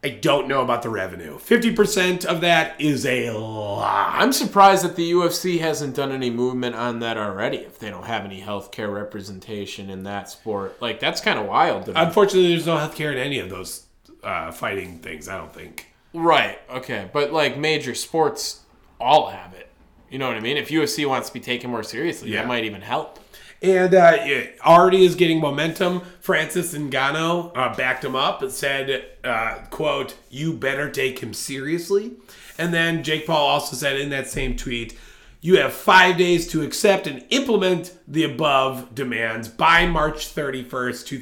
I 0.03 0.09
don't 0.09 0.47
know 0.47 0.61
about 0.61 0.83
the 0.83 0.89
revenue. 0.89 1.39
Fifty 1.39 1.73
percent 1.73 2.23
of 2.23 2.41
that 2.41 2.79
is 2.79 3.07
a 3.07 3.31
lot. 3.31 4.13
I'm 4.13 4.31
surprised 4.31 4.83
that 4.83 4.95
the 4.95 5.11
UFC 5.11 5.59
hasn't 5.59 5.95
done 5.95 6.11
any 6.11 6.29
movement 6.29 6.75
on 6.75 6.99
that 6.99 7.17
already. 7.17 7.57
If 7.57 7.79
they 7.79 7.89
don't 7.89 8.05
have 8.05 8.23
any 8.25 8.39
healthcare 8.39 8.93
representation 8.93 9.89
in 9.89 10.03
that 10.03 10.29
sport, 10.29 10.79
like 10.79 10.99
that's 10.99 11.19
kind 11.19 11.39
of 11.39 11.47
wild. 11.47 11.89
Unfortunately, 11.95 12.49
there's 12.49 12.67
no 12.67 12.77
healthcare 12.77 13.11
in 13.11 13.17
any 13.17 13.39
of 13.39 13.49
those 13.49 13.84
uh, 14.23 14.51
fighting 14.51 14.99
things. 14.99 15.27
I 15.27 15.37
don't 15.37 15.53
think. 15.53 15.87
Right. 16.13 16.59
Okay. 16.69 17.09
But 17.11 17.33
like 17.33 17.57
major 17.57 17.93
sports 17.95 18.61
all 18.99 19.29
have 19.29 19.53
it. 19.53 19.69
You 20.09 20.19
know 20.19 20.27
what 20.27 20.37
I 20.37 20.39
mean? 20.39 20.55
If 20.57 20.69
UFC 20.69 21.05
wants 21.05 21.27
to 21.29 21.33
be 21.33 21.39
taken 21.39 21.69
more 21.69 21.83
seriously, 21.83 22.31
Yeah. 22.31 22.41
that 22.41 22.47
might 22.47 22.63
even 22.63 22.81
help. 22.81 23.19
And 23.61 23.93
uh, 23.95 24.17
it 24.19 24.57
already 24.65 25.05
is 25.05 25.15
getting 25.15 25.39
momentum. 25.39 26.01
Francis 26.21 26.73
Ngannou 26.73 27.51
uh, 27.57 27.75
backed 27.75 28.03
him 28.05 28.15
up 28.15 28.41
and 28.41 28.51
said, 28.51 29.05
uh, 29.23 29.55
"quote 29.71 30.15
You 30.29 30.53
better 30.53 30.89
take 30.89 31.19
him 31.19 31.33
seriously." 31.33 32.13
And 32.59 32.73
then 32.73 33.03
Jake 33.03 33.25
Paul 33.25 33.47
also 33.47 33.75
said 33.75 33.99
in 33.99 34.09
that 34.11 34.27
same 34.29 34.55
tweet, 34.55 34.97
"You 35.41 35.57
have 35.57 35.73
five 35.73 36.17
days 36.17 36.47
to 36.49 36.61
accept 36.61 37.07
and 37.07 37.23
implement 37.29 37.93
the 38.07 38.23
above 38.25 38.93
demands 38.93 39.47
by 39.47 39.87
March 39.87 40.27
thirty 40.27 40.61
first, 40.63 41.07
two 41.07 41.17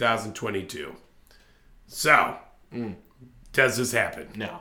thousand 2.74 2.82
twenty 2.82 2.94
two. 2.94 2.96
So, 2.96 3.62
does 3.62 3.78
this 3.78 3.92
happen? 3.92 4.28
No. 4.36 4.60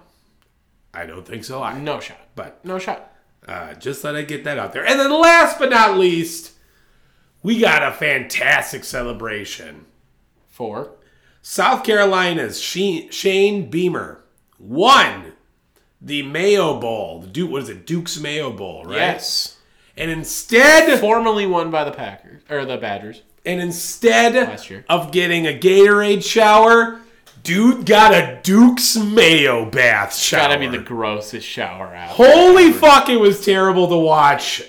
I 0.94 1.06
don't 1.06 1.26
think 1.26 1.44
so. 1.44 1.62
I 1.62 1.78
No 1.78 2.00
shot. 2.00 2.18
but 2.34 2.62
No 2.64 2.78
shot. 2.78 3.12
Uh, 3.48 3.74
just 3.74 4.02
thought 4.02 4.14
I'd 4.14 4.28
get 4.28 4.44
that 4.44 4.58
out 4.58 4.72
there. 4.72 4.86
And 4.86 5.00
then 5.00 5.10
last 5.10 5.58
but 5.58 5.70
not 5.70 5.98
least, 5.98 6.52
we 7.42 7.58
got 7.58 7.82
a 7.82 7.90
fantastic 7.92 8.84
celebration. 8.84 9.86
For 10.50 10.92
South 11.40 11.82
Carolina's 11.82 12.60
Shane 12.60 13.70
Beamer 13.70 14.22
won 14.60 15.32
the 16.00 16.22
Mayo 16.22 16.78
Bowl. 16.78 17.20
The 17.22 17.26
Duke, 17.28 17.50
what 17.50 17.62
is 17.62 17.68
it? 17.70 17.86
Duke's 17.86 18.20
Mayo 18.20 18.52
Bowl, 18.52 18.84
right? 18.84 18.96
Yes. 18.96 19.56
And 19.96 20.10
instead, 20.10 20.98
Formerly 21.00 21.46
won 21.46 21.70
by 21.70 21.84
the 21.84 21.90
Packers 21.90 22.42
or 22.48 22.64
the 22.64 22.76
Badgers. 22.76 23.22
and 23.44 23.60
instead 23.60 24.34
Last 24.34 24.70
year. 24.70 24.84
of 24.88 25.10
getting 25.10 25.46
a 25.46 25.58
Gatorade 25.58 26.22
shower, 26.24 27.00
dude 27.42 27.86
got 27.86 28.12
a 28.14 28.40
Duke's 28.42 28.96
Mayo 28.96 29.64
bath 29.64 30.14
shower. 30.16 30.48
Gotta 30.48 30.60
be 30.60 30.66
the 30.68 30.78
grossest 30.82 31.46
shower 31.46 31.94
out. 31.94 32.10
Holy 32.10 32.72
fuck! 32.72 33.08
It 33.08 33.18
was 33.18 33.44
terrible 33.44 33.88
to 33.88 33.96
watch, 33.96 34.62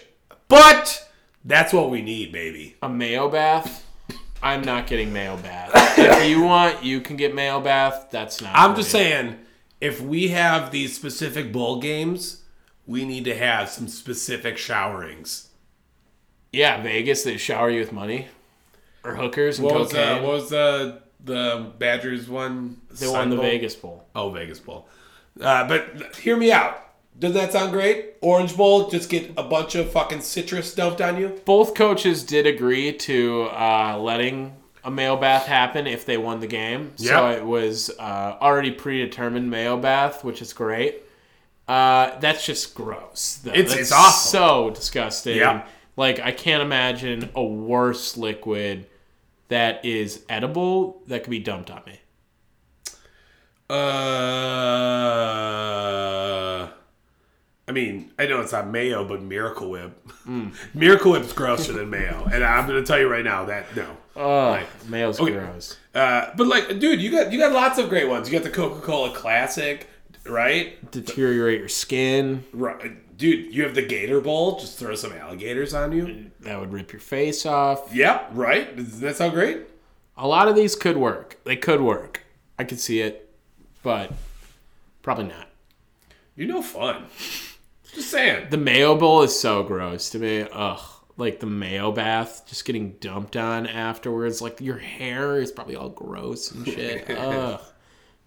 but 0.48 1.10
that's 1.45 1.74
what 1.74 1.90
we 1.90 2.02
need, 2.02 2.32
baby. 2.32 2.76
A 2.82 2.90
mayo 2.90 3.30
bath. 3.30 3.86
I'm 4.41 4.62
not 4.62 4.88
getting 4.88 5.14
mayo 5.14 5.38
bath. 5.38 5.72
if 5.98 6.28
you 6.30 6.44
want, 6.44 6.84
you 6.84 7.00
can 7.00 7.16
get 7.16 7.34
mayo 7.34 7.62
bath. 7.62 8.08
That's 8.12 8.41
not. 8.41 8.52
I'm 8.54 8.76
just 8.76 8.94
me. 8.94 9.00
saying, 9.00 9.36
if 9.80 10.02
we 10.02 10.30
have 10.30 10.72
these 10.72 10.94
specific 10.95 11.52
bowl 11.54 11.80
games, 11.80 12.41
we 12.86 13.06
need 13.06 13.24
to 13.26 13.36
have 13.38 13.70
some 13.70 13.88
specific 13.88 14.56
showerings. 14.58 15.48
Yeah, 16.52 16.82
Vegas. 16.82 17.24
They 17.24 17.38
shower 17.38 17.70
you 17.70 17.80
with 17.80 17.91
money, 17.94 18.28
or 19.04 19.16
hookers 19.16 19.60
and 19.60 19.66
What 19.66 19.76
was, 19.80 19.91
cocaine. 19.94 20.18
uh, 20.20 20.22
what 20.22 20.32
was 20.34 20.50
the 20.50 21.03
the 21.24 21.72
Badgers 21.80 22.28
one? 22.30 22.82
they 23.00 23.08
won 23.08 23.30
the 23.30 23.38
Vegas 23.38 23.76
Bowl. 23.76 24.06
Oh, 24.16 24.30
Vegas 24.32 24.60
Bowl. 24.60 24.88
Uh, 25.40 25.68
but 25.68 26.16
hear 26.18 26.38
me 26.38 26.52
out. 26.52 26.80
Does 27.18 27.34
that 27.34 27.52
sound 27.52 27.72
great? 27.72 28.16
Orange 28.22 28.58
Bowl, 28.58 28.90
just 28.90 29.10
get 29.10 29.32
a 29.38 29.44
bunch 29.44 29.76
of 29.76 29.91
fucking 29.91 30.22
citrus 30.22 30.74
dumped 30.74 31.00
on 31.02 31.18
you. 31.20 31.40
Both 31.45 31.76
coaches 31.76 32.24
did 32.24 32.48
agree 32.48 32.91
to 32.94 33.44
uh, 33.52 33.98
letting 34.00 34.56
a 34.84 34.90
mayo 34.91 35.16
bath 35.16 35.45
happen 35.45 35.86
if 35.88 36.06
they 36.06 36.18
won 36.18 36.40
the 36.40 36.48
game. 36.48 36.91
So 36.98 37.30
it 37.30 37.45
was 37.45 37.91
uh, 38.00 38.38
already 38.41 38.72
predetermined 38.72 39.50
mayo 39.50 39.78
bath, 39.78 40.24
which 40.24 40.41
is 40.41 40.54
great. 40.54 41.04
Uh, 41.68 42.20
that's 42.20 42.45
just 42.45 42.76
gross. 42.76 43.40
though. 43.44 43.52
It's- 43.52 43.70
That's 43.70 43.82
it's 43.82 43.91
awful. 43.91 44.10
So 44.12 44.70
disgusting. 44.72 45.38
Yep. 45.38 45.68
Like 45.95 46.20
I 46.20 46.32
can't 46.32 46.64
imagine 46.64 47.30
a 47.36 47.44
worse 47.44 48.18
liquid 48.18 48.88
that 49.54 49.86
is 49.86 50.24
edible 50.30 51.04
that 51.06 51.24
could 51.24 51.30
be 51.30 51.38
dumped 51.38 51.70
on 51.70 51.84
me. 51.86 52.00
Uh, 54.94 56.68
I 57.68 57.72
mean, 57.72 58.12
I 58.18 58.26
know 58.26 58.42
it's 58.42 58.52
not 58.52 58.68
mayo, 58.68 59.08
but 59.08 59.22
Miracle 59.22 59.70
Whip. 59.70 59.96
Miracle 60.74 61.12
Whip's 61.12 61.34
grosser 61.34 61.72
than 61.74 61.92
mayo, 61.92 62.28
and 62.34 62.44
I'm 62.44 62.68
going 62.68 62.82
to 62.82 62.86
tell 62.88 63.00
you 63.00 63.08
right 63.08 63.24
now 63.24 63.46
that 63.46 63.76
no. 63.76 63.96
Oh, 64.16 64.50
Like, 64.50 64.90
mayo's 64.90 65.20
okay. 65.20 65.32
gross. 65.34 65.78
Uh, 65.94 66.32
but 66.36 66.48
like, 66.48 66.80
dude, 66.80 67.00
you 67.00 67.12
got 67.12 67.32
you 67.32 67.38
got 67.40 67.52
lots 67.52 67.78
of 67.78 67.90
great 67.90 68.10
ones. 68.10 68.28
You 68.28 68.34
got 68.38 68.44
the 68.44 68.50
Coca 68.50 68.82
Cola 68.82 69.14
Classic, 69.14 69.88
right? 70.26 70.90
Deteriorate 70.92 71.60
your 71.60 71.70
skin. 71.70 72.44
Right, 72.54 73.03
dude. 73.18 73.53
You 73.53 73.64
have 73.64 73.76
the 73.76 73.81
Gator 73.81 74.22
Bowl. 74.22 74.60
Just 74.60 74.77
throw 74.77 74.95
some 74.95 75.14
alligators 75.14 75.73
on 75.73 75.91
you. 75.91 76.31
That 76.41 76.60
would 76.60 76.72
rip 76.72 76.91
your 76.91 76.99
face 76.99 77.45
off. 77.45 77.94
Yep, 77.94 78.31
right. 78.34 78.76
Doesn't 78.76 79.02
that 79.02 79.15
sound 79.15 79.34
great? 79.34 79.61
A 80.18 80.27
lot 80.27 80.48
of 80.48 80.56
these 80.56 80.76
could 80.76 80.98
work. 80.98 81.40
They 81.44 81.56
could 81.56 81.81
work. 81.81 82.22
I 82.60 82.64
could 82.64 82.80
see 82.80 83.02
it, 83.02 83.34
but 83.81 84.11
probably 85.02 85.26
not. 85.26 85.49
You're 86.35 86.48
no 86.48 86.61
fun. 86.61 87.06
Just 87.94 88.10
saying. 88.10 88.48
The 88.49 88.57
mayo 88.57 88.95
bowl 88.95 89.22
is 89.22 89.40
so 89.40 89.64
gross 89.64 90.10
to 90.11 90.19
me. 90.19 90.48
Ugh. 90.52 90.80
Like 91.15 91.40
the 91.40 91.45
mayo 91.45 91.91
bath, 91.91 92.44
just 92.48 92.65
getting 92.65 92.94
dumped 92.94 93.38
on 93.38 93.68
afterwards. 93.68 94.41
Like 94.41 94.60
your 94.61 94.80
hair 94.80 95.40
is 95.40 95.52
probably 95.52 95.76
all 95.76 95.90
gross 95.90 96.52
and 96.52 96.68
shit. 96.68 97.07
Ugh. 97.10 97.61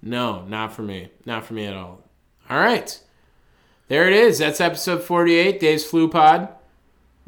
No, 0.03 0.45
not 0.45 0.73
for 0.73 0.83
me. 0.83 1.11
Not 1.25 1.45
for 1.45 1.55
me 1.55 1.67
at 1.67 1.75
all. 1.75 2.03
All 2.49 2.59
right. 2.59 3.01
There 3.89 4.09
it 4.09 4.15
is. 4.15 4.39
That's 4.39 4.61
episode 4.61 5.03
48, 5.03 5.61
Dave's 5.61 5.85
Flu 5.85 6.09
Pod. 6.09 6.49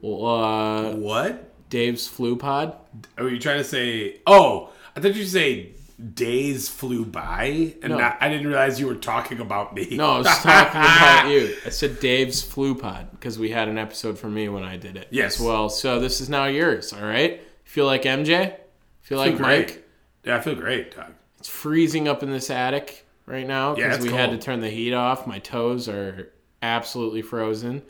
Uh, 0.03 0.93
What? 0.93 1.45
Dave's 1.71 2.07
Flu 2.09 2.37
Pod. 2.37 2.77
Are 3.17 3.29
you 3.29 3.39
trying 3.39 3.59
to 3.59 3.65
say? 3.65 4.21
Oh, 4.27 4.71
I 4.97 5.01
thought 5.01 5.15
you 5.15 5.25
say 5.25 5.73
days 6.15 6.69
flew 6.69 7.05
by, 7.05 7.75
and 7.83 7.91
No. 7.93 7.99
not, 7.99 8.19
I 8.21 8.29
didn't 8.29 8.47
realize 8.47 8.79
you 8.81 8.87
were 8.87 8.95
talking 8.95 9.41
about 9.41 9.75
me. 9.75 9.89
No, 9.93 10.13
I 10.13 10.19
was 10.19 10.27
talking 10.29 10.81
about 10.81 11.29
you. 11.31 11.55
I 11.67 11.71
said 11.71 12.01
Dave's 12.01 12.41
Flu 12.43 12.75
Pod 12.75 13.11
because 13.13 13.39
we 13.39 13.51
had 13.51 13.69
an 13.69 13.79
episode 13.79 14.19
for 14.19 14.29
me 14.29 14.49
when 14.49 14.63
I 14.65 14.77
did 14.77 14.97
it 14.97 15.09
Yes. 15.11 15.39
as 15.41 15.47
well. 15.47 15.69
So 15.69 15.99
this 16.01 16.21
is 16.21 16.29
now 16.29 16.47
yours. 16.47 16.93
All 16.93 17.03
right. 17.07 17.41
Feel 17.65 17.87
like 17.87 18.03
MJ? 18.05 18.55
Feel 19.03 19.21
I 19.21 19.27
like 19.27 19.33
feel 19.37 19.43
Mike? 19.47 19.85
Yeah, 20.25 20.37
I 20.37 20.41
feel 20.41 20.55
great, 20.55 20.95
Doug. 20.95 21.13
It's 21.39 21.49
freezing 21.49 22.09
up 22.09 22.23
in 22.23 22.31
this 22.31 22.51
attic 22.51 23.05
right 23.27 23.47
now 23.47 23.75
because 23.75 23.97
it's 23.97 24.05
we 24.07 24.13
had 24.13 24.31
to 24.31 24.39
turn 24.39 24.61
the 24.61 24.71
heat 24.71 24.93
off. 24.95 25.27
My 25.27 25.39
toes 25.39 25.89
are 25.89 26.33
absolutely 26.63 27.23
frozen. 27.23 27.83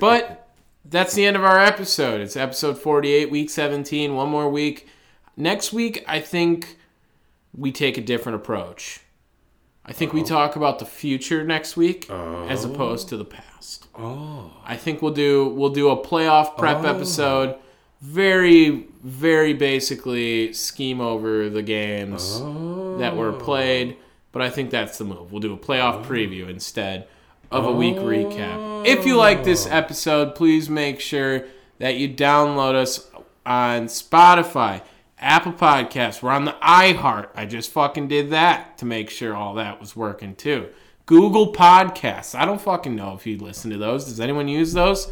But 0.00 0.48
that's 0.84 1.14
the 1.14 1.26
end 1.26 1.36
of 1.36 1.44
our 1.44 1.60
episode. 1.60 2.20
It's 2.20 2.36
episode 2.36 2.78
48, 2.78 3.30
week 3.30 3.50
17. 3.50 4.14
One 4.14 4.28
more 4.28 4.48
week. 4.48 4.88
Next 5.36 5.72
week, 5.72 6.04
I 6.08 6.20
think 6.20 6.78
we 7.56 7.72
take 7.72 7.96
a 7.98 8.00
different 8.00 8.36
approach. 8.36 9.00
I 9.84 9.92
think 9.92 10.12
we 10.12 10.22
talk 10.22 10.54
about 10.54 10.80
the 10.80 10.84
future 10.84 11.42
next 11.44 11.74
week 11.74 12.10
as 12.10 12.66
oh. 12.66 12.72
opposed 12.72 13.08
to 13.08 13.16
the 13.16 13.24
past. 13.24 13.86
Oh, 13.94 14.52
I 14.62 14.76
think 14.76 15.00
we'll 15.00 15.14
do 15.14 15.48
we'll 15.48 15.70
do 15.70 15.88
a 15.88 15.96
playoff 15.96 16.58
prep 16.58 16.84
oh. 16.84 16.94
episode. 16.94 17.56
Very 18.02 18.86
very 19.02 19.54
basically 19.54 20.52
scheme 20.52 21.00
over 21.00 21.48
the 21.48 21.62
games 21.62 22.38
that 22.98 23.16
were 23.16 23.32
played, 23.32 23.96
oh. 23.98 24.04
but 24.30 24.42
I 24.42 24.50
think 24.50 24.70
that's 24.70 24.98
the 24.98 25.04
move. 25.04 25.32
We'll 25.32 25.40
do 25.40 25.54
a 25.54 25.58
playoff 25.58 26.04
preview 26.04 26.50
instead 26.50 27.08
of 27.50 27.64
a 27.64 27.72
week 27.72 27.96
recap. 27.96 28.86
If 28.86 29.06
you 29.06 29.16
like 29.16 29.44
this 29.44 29.66
oh. 29.66 29.70
episode, 29.70 30.34
please 30.34 30.68
make 30.68 31.00
sure 31.00 31.44
that 31.78 31.96
you 31.96 32.08
download 32.08 32.74
us 32.74 33.10
on 33.46 33.86
Spotify, 33.86 34.82
Apple 35.18 35.52
Podcasts. 35.52 36.22
We're 36.22 36.30
on 36.30 36.44
the 36.44 36.56
iHeart. 36.62 37.30
I 37.34 37.46
just 37.46 37.70
fucking 37.70 38.08
did 38.08 38.30
that 38.30 38.78
to 38.78 38.84
make 38.84 39.10
sure 39.10 39.34
all 39.34 39.54
that 39.54 39.80
was 39.80 39.96
working 39.96 40.34
too. 40.34 40.68
Google 41.06 41.54
Podcasts. 41.54 42.38
I 42.38 42.44
don't 42.44 42.60
fucking 42.60 42.94
know 42.94 43.14
if 43.14 43.26
you 43.26 43.38
listen 43.38 43.70
to 43.70 43.78
those. 43.78 44.04
Does 44.04 44.20
anyone 44.20 44.48
use 44.48 44.74
those? 44.74 45.10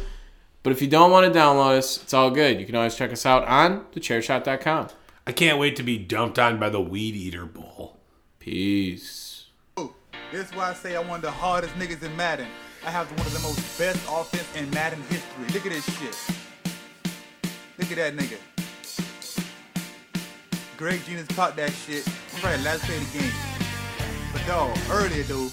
But 0.61 0.73
if 0.73 0.81
you 0.81 0.87
don't 0.87 1.11
want 1.11 1.31
to 1.31 1.39
download 1.39 1.77
us, 1.77 2.03
it's 2.03 2.13
all 2.13 2.29
good. 2.29 2.59
You 2.59 2.65
can 2.65 2.75
always 2.75 2.95
check 2.95 3.11
us 3.11 3.25
out 3.25 3.45
on 3.45 3.85
thechairshot.com. 3.93 4.89
I 5.25 5.31
can't 5.31 5.59
wait 5.59 5.75
to 5.77 5.83
be 5.83 5.97
dumped 5.97 6.37
on 6.37 6.59
by 6.59 6.69
the 6.69 6.81
Weed 6.81 7.15
Eater 7.15 7.45
Bowl. 7.45 7.97
Peace. 8.39 9.26
This 10.29 10.49
is 10.49 10.55
why 10.57 10.71
I 10.71 10.73
say 10.73 10.97
I'm 10.97 11.07
one 11.07 11.17
of 11.17 11.21
the 11.21 11.31
hardest 11.31 11.73
niggas 11.75 12.03
in 12.03 12.13
Madden. 12.17 12.47
I 12.85 12.91
have 12.91 13.09
one 13.11 13.25
of 13.25 13.31
the 13.31 13.39
most 13.39 13.79
best 13.79 13.97
offense 14.09 14.47
in 14.57 14.69
Madden 14.71 15.01
history. 15.03 15.45
Look 15.53 15.65
at 15.65 15.71
this 15.71 15.85
shit. 15.97 16.17
Look 17.77 17.91
at 17.91 17.95
that 17.95 18.17
nigga. 18.17 18.37
Greg 20.75 20.99
Jennings 21.05 21.29
caught 21.29 21.55
that 21.55 21.71
shit. 21.71 22.05
Right, 22.43 22.59
last 22.59 22.83
play 22.83 22.97
of 22.97 23.13
the 23.13 23.19
game. 23.19 23.31
But 24.33 24.45
dog, 24.45 24.77
earlier 24.91 25.23
though, 25.23 25.47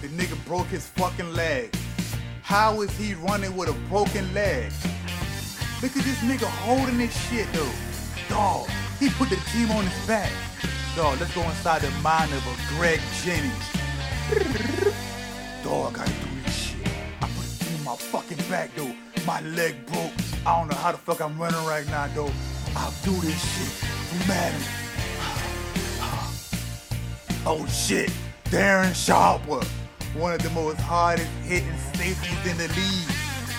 the 0.00 0.06
nigga 0.06 0.42
broke 0.46 0.68
his 0.68 0.86
fucking 0.90 1.32
leg. 1.32 1.74
How 2.42 2.82
is 2.82 2.96
he 2.96 3.14
running 3.14 3.56
with 3.56 3.68
a 3.68 3.88
broken 3.88 4.32
leg? 4.32 4.70
Look 5.82 5.96
at 5.96 6.04
this 6.04 6.18
nigga 6.20 6.46
holding 6.62 6.98
this 6.98 7.12
shit 7.28 7.52
though. 7.52 7.72
Dog, 8.28 8.68
he 9.00 9.10
put 9.10 9.28
the 9.28 9.40
team 9.50 9.72
on 9.72 9.84
his 9.84 10.06
back. 10.06 10.30
Dog, 10.94 11.18
let's 11.18 11.34
go 11.34 11.42
inside 11.42 11.82
the 11.82 11.90
mind 12.00 12.32
of 12.32 12.46
a 12.46 12.76
Greg 12.76 13.00
Jennings. 13.24 13.83
Dog, 15.62 15.98
I 15.98 16.06
do 16.06 16.42
this 16.44 16.56
shit. 16.56 16.88
I 17.20 17.26
put 17.26 17.44
the 17.44 17.64
team 17.64 17.76
on 17.80 17.84
my 17.84 17.96
fucking 17.96 18.38
back 18.48 18.70
though. 18.74 18.94
My 19.26 19.42
leg 19.42 19.84
broke. 19.86 20.12
I 20.46 20.58
don't 20.58 20.68
know 20.68 20.76
how 20.76 20.92
the 20.92 20.98
fuck 20.98 21.20
I'm 21.20 21.38
running 21.38 21.62
right 21.66 21.86
now 21.88 22.06
though. 22.14 22.30
I'll 22.74 22.94
do 23.04 23.12
this 23.20 23.38
shit 23.38 23.68
for 23.68 24.28
Madden. 24.28 24.60
Oh 27.46 27.66
shit, 27.66 28.10
Darren 28.44 28.94
Sharper, 28.94 29.62
one 30.18 30.32
of 30.32 30.42
the 30.42 30.48
most 30.50 30.78
hardest 30.80 31.28
hitting 31.42 31.76
safeties 31.92 32.50
in 32.50 32.56
the 32.56 32.68
league. 32.68 33.12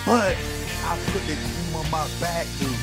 But 0.04 0.36
I 0.84 0.98
put 1.12 1.22
the 1.22 1.36
team 1.36 1.76
on 1.76 1.88
my 1.92 2.08
back, 2.20 2.46
dude. 2.58 2.74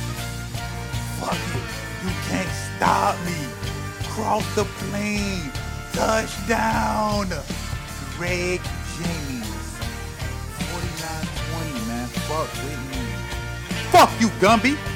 Fuck 1.19 1.35
it, 1.35 2.05
you 2.05 2.11
can't 2.29 2.49
stop 2.77 3.17
me. 3.25 3.35
Cross 4.07 4.55
the 4.55 4.63
plane, 4.63 5.51
touchdown. 5.91 7.27
Greg 8.17 8.61
James, 8.97 9.45
49-20, 10.69 11.87
man. 11.87 12.07
Fuck 12.07 12.49
with 12.63 12.81
me. 12.91 13.01
Fuck 13.91 14.11
you, 14.21 14.29
Gumby. 14.39 14.92